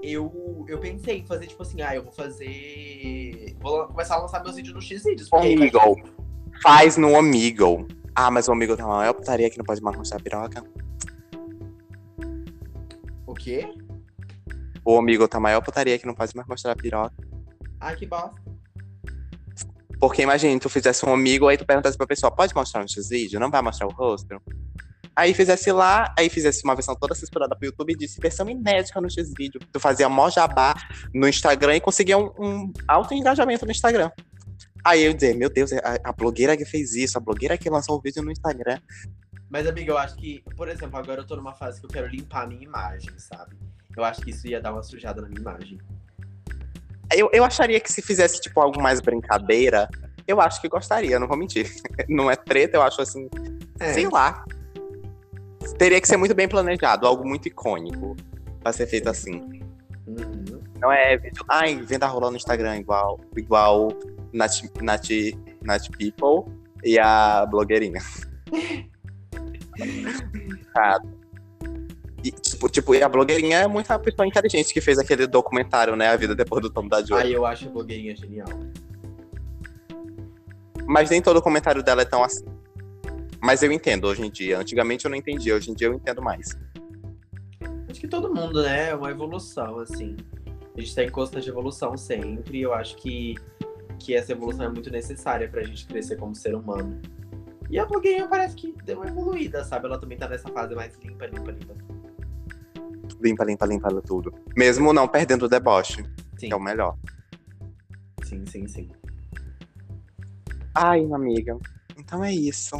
eu, 0.02 0.64
eu 0.66 0.78
pensei 0.80 1.18
em 1.18 1.26
fazer, 1.26 1.48
tipo 1.48 1.62
assim, 1.62 1.82
ah, 1.82 1.94
eu 1.94 2.04
vou 2.04 2.12
fazer. 2.12 3.54
Vou 3.60 3.86
começar 3.88 4.14
a 4.14 4.22
lançar 4.22 4.42
meus 4.42 4.56
vídeos 4.56 4.74
no 4.74 4.80
X-Vídeos. 4.80 5.28
Omegle. 5.30 6.02
Faz 6.62 6.96
no 6.96 7.12
Omegle. 7.12 7.86
Ah, 8.14 8.30
mas 8.30 8.48
o 8.48 8.52
Omegle 8.52 8.76
tem 8.76 8.84
uma 8.84 8.96
maior 8.96 9.12
putaria 9.12 9.50
que 9.50 9.58
não 9.58 9.64
pode 9.64 9.82
mais 9.82 9.94
mostrar 9.94 10.18
a 10.18 10.22
piroca. 10.22 10.64
O 13.32 13.34
quê? 13.34 13.66
O 14.84 14.92
Omegle 14.92 15.26
tá 15.26 15.40
maior 15.40 15.62
putaria 15.62 15.98
que 15.98 16.04
não 16.06 16.14
pode 16.14 16.36
mais 16.36 16.46
mostrar 16.46 16.72
a 16.72 16.76
piroca. 16.76 17.14
Ah, 17.80 17.96
que 17.96 18.04
bosta. 18.04 18.34
Porque 19.98 20.20
imagina, 20.20 20.60
tu 20.60 20.68
fizesse 20.68 21.06
um 21.06 21.14
amigo, 21.14 21.48
aí 21.48 21.56
tu 21.56 21.64
perguntasse 21.64 21.96
pra 21.96 22.06
pessoa, 22.06 22.30
pode 22.30 22.54
mostrar 22.54 22.82
no 22.82 22.88
X-Vídeo? 22.90 23.40
Não 23.40 23.50
vai 23.50 23.62
mostrar 23.62 23.86
o 23.86 23.90
rosto? 23.90 24.38
Aí 25.16 25.32
fizesse 25.32 25.72
lá, 25.72 26.14
aí 26.18 26.28
fizesse 26.28 26.62
uma 26.62 26.74
versão 26.74 26.94
toda 26.94 27.14
censurada 27.14 27.56
pro 27.56 27.64
YouTube 27.64 27.94
e 27.94 27.96
disse 27.96 28.20
versão 28.20 28.50
inédita 28.50 29.00
no 29.00 29.10
X-Vídeo. 29.10 29.62
Tu 29.72 29.80
fazia 29.80 30.10
mó 30.10 30.28
jabá 30.28 30.74
no 31.14 31.26
Instagram 31.26 31.76
e 31.76 31.80
conseguia 31.80 32.18
um, 32.18 32.30
um 32.38 32.72
alto 32.86 33.14
engajamento 33.14 33.64
no 33.64 33.72
Instagram. 33.72 34.10
Aí 34.84 35.04
eu 35.04 35.14
dizer, 35.14 35.34
meu 35.34 35.48
Deus, 35.48 35.72
a, 35.72 35.98
a, 36.04 36.12
blogueira 36.12 36.54
que 36.54 36.66
fez 36.66 36.94
isso, 36.94 37.16
a 37.16 37.20
blogueira 37.20 37.56
que 37.56 37.70
lançou 37.70 37.96
o 37.96 38.00
vídeo 38.02 38.22
no 38.22 38.30
Instagram. 38.30 38.78
Mas, 39.52 39.66
amiga, 39.66 39.92
eu 39.92 39.98
acho 39.98 40.16
que, 40.16 40.42
por 40.56 40.66
exemplo, 40.66 40.98
agora 40.98 41.20
eu 41.20 41.26
tô 41.26 41.36
numa 41.36 41.52
fase 41.52 41.78
que 41.78 41.84
eu 41.84 41.90
quero 41.90 42.06
limpar 42.06 42.44
a 42.44 42.46
minha 42.46 42.62
imagem, 42.62 43.10
sabe? 43.18 43.54
Eu 43.94 44.02
acho 44.02 44.22
que 44.22 44.30
isso 44.30 44.46
ia 44.46 44.62
dar 44.62 44.72
uma 44.72 44.82
sujada 44.82 45.20
na 45.20 45.28
minha 45.28 45.42
imagem. 45.42 45.78
Eu, 47.14 47.28
eu 47.34 47.44
acharia 47.44 47.78
que 47.78 47.92
se 47.92 48.00
fizesse, 48.00 48.40
tipo, 48.40 48.58
algo 48.58 48.80
mais 48.80 49.02
brincadeira, 49.02 49.90
eu 50.26 50.40
acho 50.40 50.58
que 50.58 50.70
gostaria, 50.70 51.18
não 51.18 51.28
vou 51.28 51.36
mentir. 51.36 51.70
Não 52.08 52.30
é 52.30 52.36
treta, 52.36 52.78
eu 52.78 52.82
acho 52.82 53.02
assim, 53.02 53.28
é. 53.78 53.92
sei 53.92 54.08
lá. 54.08 54.42
Teria 55.76 56.00
que 56.00 56.08
ser 56.08 56.16
muito 56.16 56.34
bem 56.34 56.48
planejado, 56.48 57.06
algo 57.06 57.28
muito 57.28 57.46
icônico 57.46 58.16
pra 58.60 58.72
ser 58.72 58.86
feito 58.86 59.10
assim. 59.10 59.62
Uhum. 60.06 60.62
Não 60.80 60.90
é 60.90 61.20
ai, 61.46 61.76
venda 61.82 62.06
rolando 62.06 62.32
no 62.32 62.36
Instagram 62.38 62.78
igual, 62.78 63.20
igual 63.36 63.90
Nat, 64.32 64.62
Nat, 64.80 65.08
Nat 65.62 65.88
People 65.90 66.50
e 66.82 66.98
a 66.98 67.44
blogueirinha. 67.44 68.00
E, 72.24 72.30
tipo, 72.30 72.68
tipo, 72.68 72.94
e 72.94 73.02
a 73.02 73.08
blogueirinha 73.08 73.58
é 73.58 73.66
muito 73.66 73.90
uma 73.90 73.98
pessoa 73.98 74.26
inteligente 74.26 74.72
que 74.72 74.80
fez 74.80 74.98
aquele 74.98 75.26
documentário, 75.26 75.96
né? 75.96 76.08
A 76.08 76.16
vida 76.16 76.34
depois 76.34 76.62
do 76.62 76.70
Tom 76.70 76.86
da 76.86 77.02
Joy. 77.02 77.20
Ah, 77.20 77.26
eu 77.26 77.44
acho 77.44 77.66
a 77.66 77.70
blogueirinha 77.70 78.14
genial. 78.14 78.48
Mas 80.86 81.10
nem 81.10 81.20
todo 81.20 81.42
comentário 81.42 81.82
dela 81.82 82.02
é 82.02 82.04
tão 82.04 82.22
assim. 82.22 82.44
Mas 83.40 83.62
eu 83.62 83.72
entendo 83.72 84.06
hoje 84.06 84.24
em 84.24 84.30
dia. 84.30 84.58
Antigamente 84.58 85.04
eu 85.04 85.10
não 85.10 85.18
entendia, 85.18 85.54
hoje 85.56 85.70
em 85.70 85.74
dia 85.74 85.88
eu 85.88 85.94
entendo 85.94 86.22
mais. 86.22 86.56
Acho 87.90 88.00
que 88.00 88.06
todo 88.06 88.32
mundo, 88.32 88.62
né? 88.62 88.90
É 88.90 88.94
uma 88.94 89.10
evolução, 89.10 89.80
assim. 89.80 90.16
A 90.76 90.80
gente 90.80 90.94
tá 90.94 91.02
em 91.02 91.10
constante 91.10 91.48
evolução 91.48 91.96
sempre. 91.96 92.58
E 92.58 92.62
eu 92.62 92.72
acho 92.72 92.96
que, 92.96 93.34
que 93.98 94.14
essa 94.14 94.30
evolução 94.30 94.66
é 94.66 94.68
muito 94.68 94.90
necessária 94.90 95.48
pra 95.48 95.64
gente 95.64 95.86
crescer 95.86 96.16
como 96.16 96.34
ser 96.36 96.54
humano. 96.54 97.00
E 97.72 97.78
a 97.78 97.86
blogueirinha 97.86 98.28
parece 98.28 98.54
que 98.54 98.70
deu 98.84 98.98
uma 98.98 99.08
evoluída, 99.08 99.64
sabe? 99.64 99.86
Ela 99.86 99.98
também 99.98 100.18
tá 100.18 100.28
nessa 100.28 100.46
fase 100.52 100.74
mais 100.74 100.94
limpa, 100.98 101.24
limpa, 101.24 101.50
limpa. 101.52 101.74
Limpa, 103.18 103.44
limpa, 103.44 103.66
limpa 103.66 104.02
tudo. 104.02 104.34
Mesmo 104.54 104.92
não 104.92 105.08
perdendo 105.08 105.46
o 105.46 105.48
deboche. 105.48 106.04
Sim. 106.38 106.48
Que 106.48 106.52
é 106.52 106.56
o 106.56 106.60
melhor. 106.60 106.98
Sim, 108.24 108.44
sim, 108.44 108.68
sim. 108.68 108.90
Ai, 110.74 111.10
amiga. 111.10 111.58
Então 111.96 112.22
é 112.22 112.30
isso. 112.30 112.76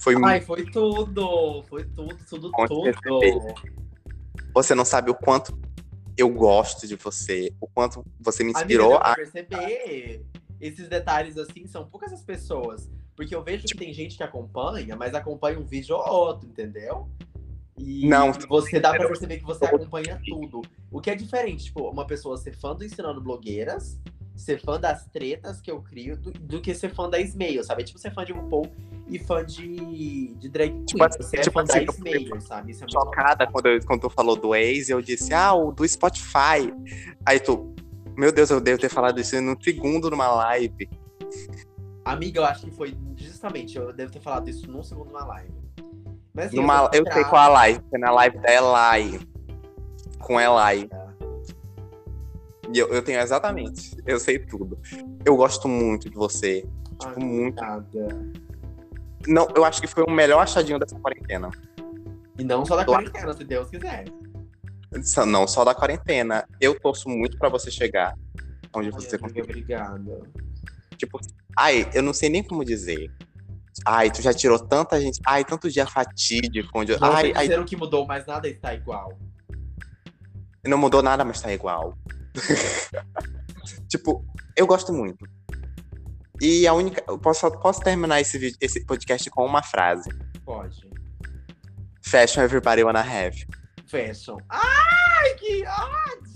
Foi 0.00 0.14
Ai, 0.24 0.40
foi 0.40 0.64
tudo. 0.64 1.62
Foi 1.64 1.84
tudo, 1.84 2.16
tudo, 2.26 2.50
tudo. 2.50 3.54
Você 4.54 4.74
não 4.74 4.86
sabe 4.86 5.10
o 5.10 5.14
quanto 5.14 5.52
eu 6.16 6.30
gosto 6.30 6.86
de 6.86 6.96
você, 6.96 7.52
o 7.60 7.66
quanto 7.66 8.02
você 8.18 8.42
me 8.42 8.52
inspirou 8.52 8.94
Amiga, 8.94 9.04
a 9.04 9.14
perceber. 9.16 10.24
Esses 10.58 10.88
detalhes 10.88 11.36
assim 11.36 11.66
são 11.66 11.86
poucas 11.86 12.12
as 12.12 12.22
pessoas, 12.22 12.90
porque 13.20 13.36
eu 13.36 13.42
vejo 13.42 13.66
que 13.66 13.76
tem 13.76 13.92
gente 13.92 14.16
que 14.16 14.22
acompanha, 14.22 14.96
mas 14.96 15.12
acompanha 15.12 15.58
um 15.58 15.62
vídeo 15.62 15.94
ou 15.94 16.10
outro, 16.10 16.48
entendeu? 16.48 17.06
E 17.78 18.08
não, 18.08 18.32
você 18.32 18.80
dá 18.80 18.94
pra 18.94 19.06
perceber 19.06 19.36
que 19.36 19.44
você 19.44 19.66
acompanha 19.66 20.18
tudo. 20.26 20.62
O 20.90 21.02
que 21.02 21.10
é 21.10 21.14
diferente, 21.14 21.64
tipo, 21.64 21.86
uma 21.90 22.06
pessoa 22.06 22.38
ser 22.38 22.54
fã 22.56 22.74
do 22.74 22.82
Ensinando 22.82 23.20
Blogueiras 23.20 24.00
ser 24.34 24.58
fã 24.58 24.80
das 24.80 25.04
tretas 25.08 25.60
que 25.60 25.70
eu 25.70 25.82
crio 25.82 26.16
do, 26.16 26.30
do 26.30 26.62
que 26.62 26.74
ser 26.74 26.94
fã 26.94 27.10
da 27.10 27.20
Ismail, 27.20 27.62
sabe? 27.62 27.82
É 27.82 27.84
tipo 27.84 27.98
ser 27.98 28.10
fã 28.10 28.24
de 28.24 28.32
RuPaul 28.32 28.72
e 29.06 29.18
fã 29.18 29.44
de, 29.44 30.34
de 30.36 30.48
drag 30.48 30.70
queen. 30.70 30.86
Tipo, 30.86 31.06
você 31.18 31.36
é 31.36 31.40
tipo 31.42 31.60
é 31.60 31.66
fã 31.66 31.72
assim, 31.74 31.84
da 31.84 31.92
Ismail, 31.92 32.40
sabe? 32.40 32.72
Isso 32.72 32.84
é 32.84 32.88
chocada 32.90 33.46
quando, 33.46 33.66
eu, 33.66 33.84
quando 33.84 34.00
tu 34.00 34.08
falou 34.08 34.34
do 34.34 34.54
ex, 34.54 34.88
eu 34.88 35.02
disse, 35.02 35.34
ah, 35.34 35.52
o 35.52 35.72
do 35.72 35.86
Spotify. 35.86 36.72
Aí 37.26 37.38
tu, 37.38 37.74
meu 38.16 38.32
Deus, 38.32 38.48
eu 38.48 38.62
devo 38.62 38.80
ter 38.80 38.88
falado 38.88 39.20
isso 39.20 39.36
em 39.36 39.46
um 39.46 39.60
segundo 39.60 40.08
numa 40.08 40.28
live. 40.28 40.88
Amiga, 42.10 42.40
eu 42.40 42.44
acho 42.44 42.62
que 42.64 42.70
foi 42.72 42.96
justamente, 43.16 43.76
eu 43.76 43.92
devo 43.92 44.12
ter 44.12 44.20
falado 44.20 44.48
isso 44.48 44.68
num 44.70 44.82
segundo 44.82 45.08
numa 45.08 45.24
live. 45.24 45.52
Mas, 46.34 46.46
assim, 46.46 46.56
numa, 46.56 46.90
eu, 46.92 47.04
eu 47.04 47.12
sei 47.12 47.24
qual 47.24 47.42
a 47.42 47.48
live, 47.48 47.80
foi 47.88 47.98
na 47.98 48.10
live 48.10 48.38
da 48.38 48.52
Elai. 48.52 49.20
Com 50.18 50.40
Elai. 50.40 50.88
É. 50.92 51.10
E 52.72 52.78
eu, 52.78 52.88
eu 52.88 53.02
tenho 53.02 53.20
exatamente. 53.20 53.96
Eu 54.06 54.18
sei 54.18 54.38
tudo. 54.38 54.78
Eu 55.24 55.36
gosto 55.36 55.68
muito 55.68 56.10
de 56.10 56.16
você. 56.16 56.62
Tipo, 56.98 57.14
Ai, 57.16 57.24
muito. 57.24 57.60
Nada. 57.60 58.08
Não, 59.26 59.48
eu 59.54 59.64
acho 59.64 59.80
que 59.80 59.86
foi 59.86 60.04
o 60.04 60.10
melhor 60.10 60.40
achadinho 60.40 60.78
dessa 60.78 60.98
quarentena. 60.98 61.50
E 62.38 62.44
não 62.44 62.64
só 62.64 62.76
da 62.76 62.84
quarentena, 62.84 63.32
se 63.32 63.44
Deus 63.44 63.68
quiser. 63.68 64.04
Não 65.26 65.46
só 65.46 65.64
da 65.64 65.74
quarentena. 65.74 66.44
Eu 66.60 66.78
torço 66.78 67.08
muito 67.08 67.38
para 67.38 67.48
você 67.48 67.70
chegar 67.70 68.16
onde 68.74 68.88
ai, 68.88 68.92
você 68.92 69.18
conseguir. 69.18 69.42
Obrigada. 69.42 70.22
Tipo, 71.00 71.18
ai, 71.58 71.88
eu 71.94 72.02
não 72.02 72.12
sei 72.12 72.28
nem 72.28 72.42
como 72.42 72.62
dizer. 72.62 73.10
Ai, 73.86 74.10
tu 74.10 74.20
já 74.20 74.34
tirou 74.34 74.58
tanta 74.58 75.00
gente. 75.00 75.18
Ai, 75.26 75.46
tanto 75.46 75.70
dia 75.70 75.86
fatídico. 75.86 76.68
Onde... 76.74 76.92
Não 77.00 77.10
ai, 77.10 77.32
ai, 77.34 77.64
que 77.64 77.74
mudou, 77.74 78.06
mas 78.06 78.26
nada 78.26 78.46
está 78.46 78.74
igual. 78.74 79.18
Não 80.66 80.76
mudou 80.76 81.02
nada, 81.02 81.24
mas 81.24 81.40
tá 81.40 81.50
igual. 81.50 81.96
tipo, 83.88 84.22
eu 84.54 84.66
gosto 84.66 84.92
muito. 84.92 85.26
E 86.38 86.66
a 86.66 86.74
única. 86.74 87.02
Eu 87.08 87.18
posso, 87.18 87.50
posso 87.52 87.80
terminar 87.80 88.20
esse, 88.20 88.36
vídeo, 88.36 88.58
esse 88.60 88.84
podcast 88.84 89.30
com 89.30 89.46
uma 89.46 89.62
frase? 89.62 90.10
Pode. 90.44 90.90
Fashion 92.04 92.42
everybody 92.42 92.84
wanna 92.84 93.00
have. 93.00 93.46
Fashion. 93.86 94.36
Ai, 94.50 95.34
que 95.38 95.64
ódio! 95.66 96.29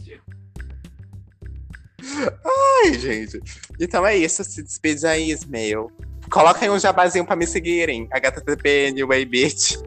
Ai, 2.45 2.95
gente. 2.95 3.41
Então 3.81 4.07
é 4.07 4.17
isso. 4.17 4.45
Se 4.45 4.63
despede 4.63 5.07
aí, 5.07 5.31
Ismael. 5.31 5.91
Coloca 6.31 6.65
aí 6.65 6.71
um 6.71 6.79
jabazinho 6.79 7.25
pra 7.25 7.37
me 7.37 7.47
seguirem. 7.47 8.09
HTTP, 8.11 8.93
New 8.93 9.09
Way 9.09 9.25
Beach. 9.25 9.79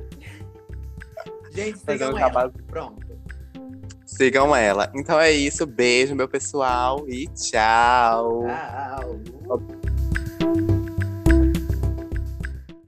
Gente, 1.51 1.79
sigam 1.79 2.13
um 2.13 2.17
ela. 2.17 2.53
Pronto. 2.67 3.07
Sigam 4.05 4.55
ela. 4.55 4.91
Então 4.95 5.19
é 5.19 5.31
isso. 5.31 5.65
Beijo, 5.65 6.15
meu 6.15 6.27
pessoal. 6.27 7.05
E 7.07 7.27
tchau. 7.27 8.45
Tchau. 9.45 10.76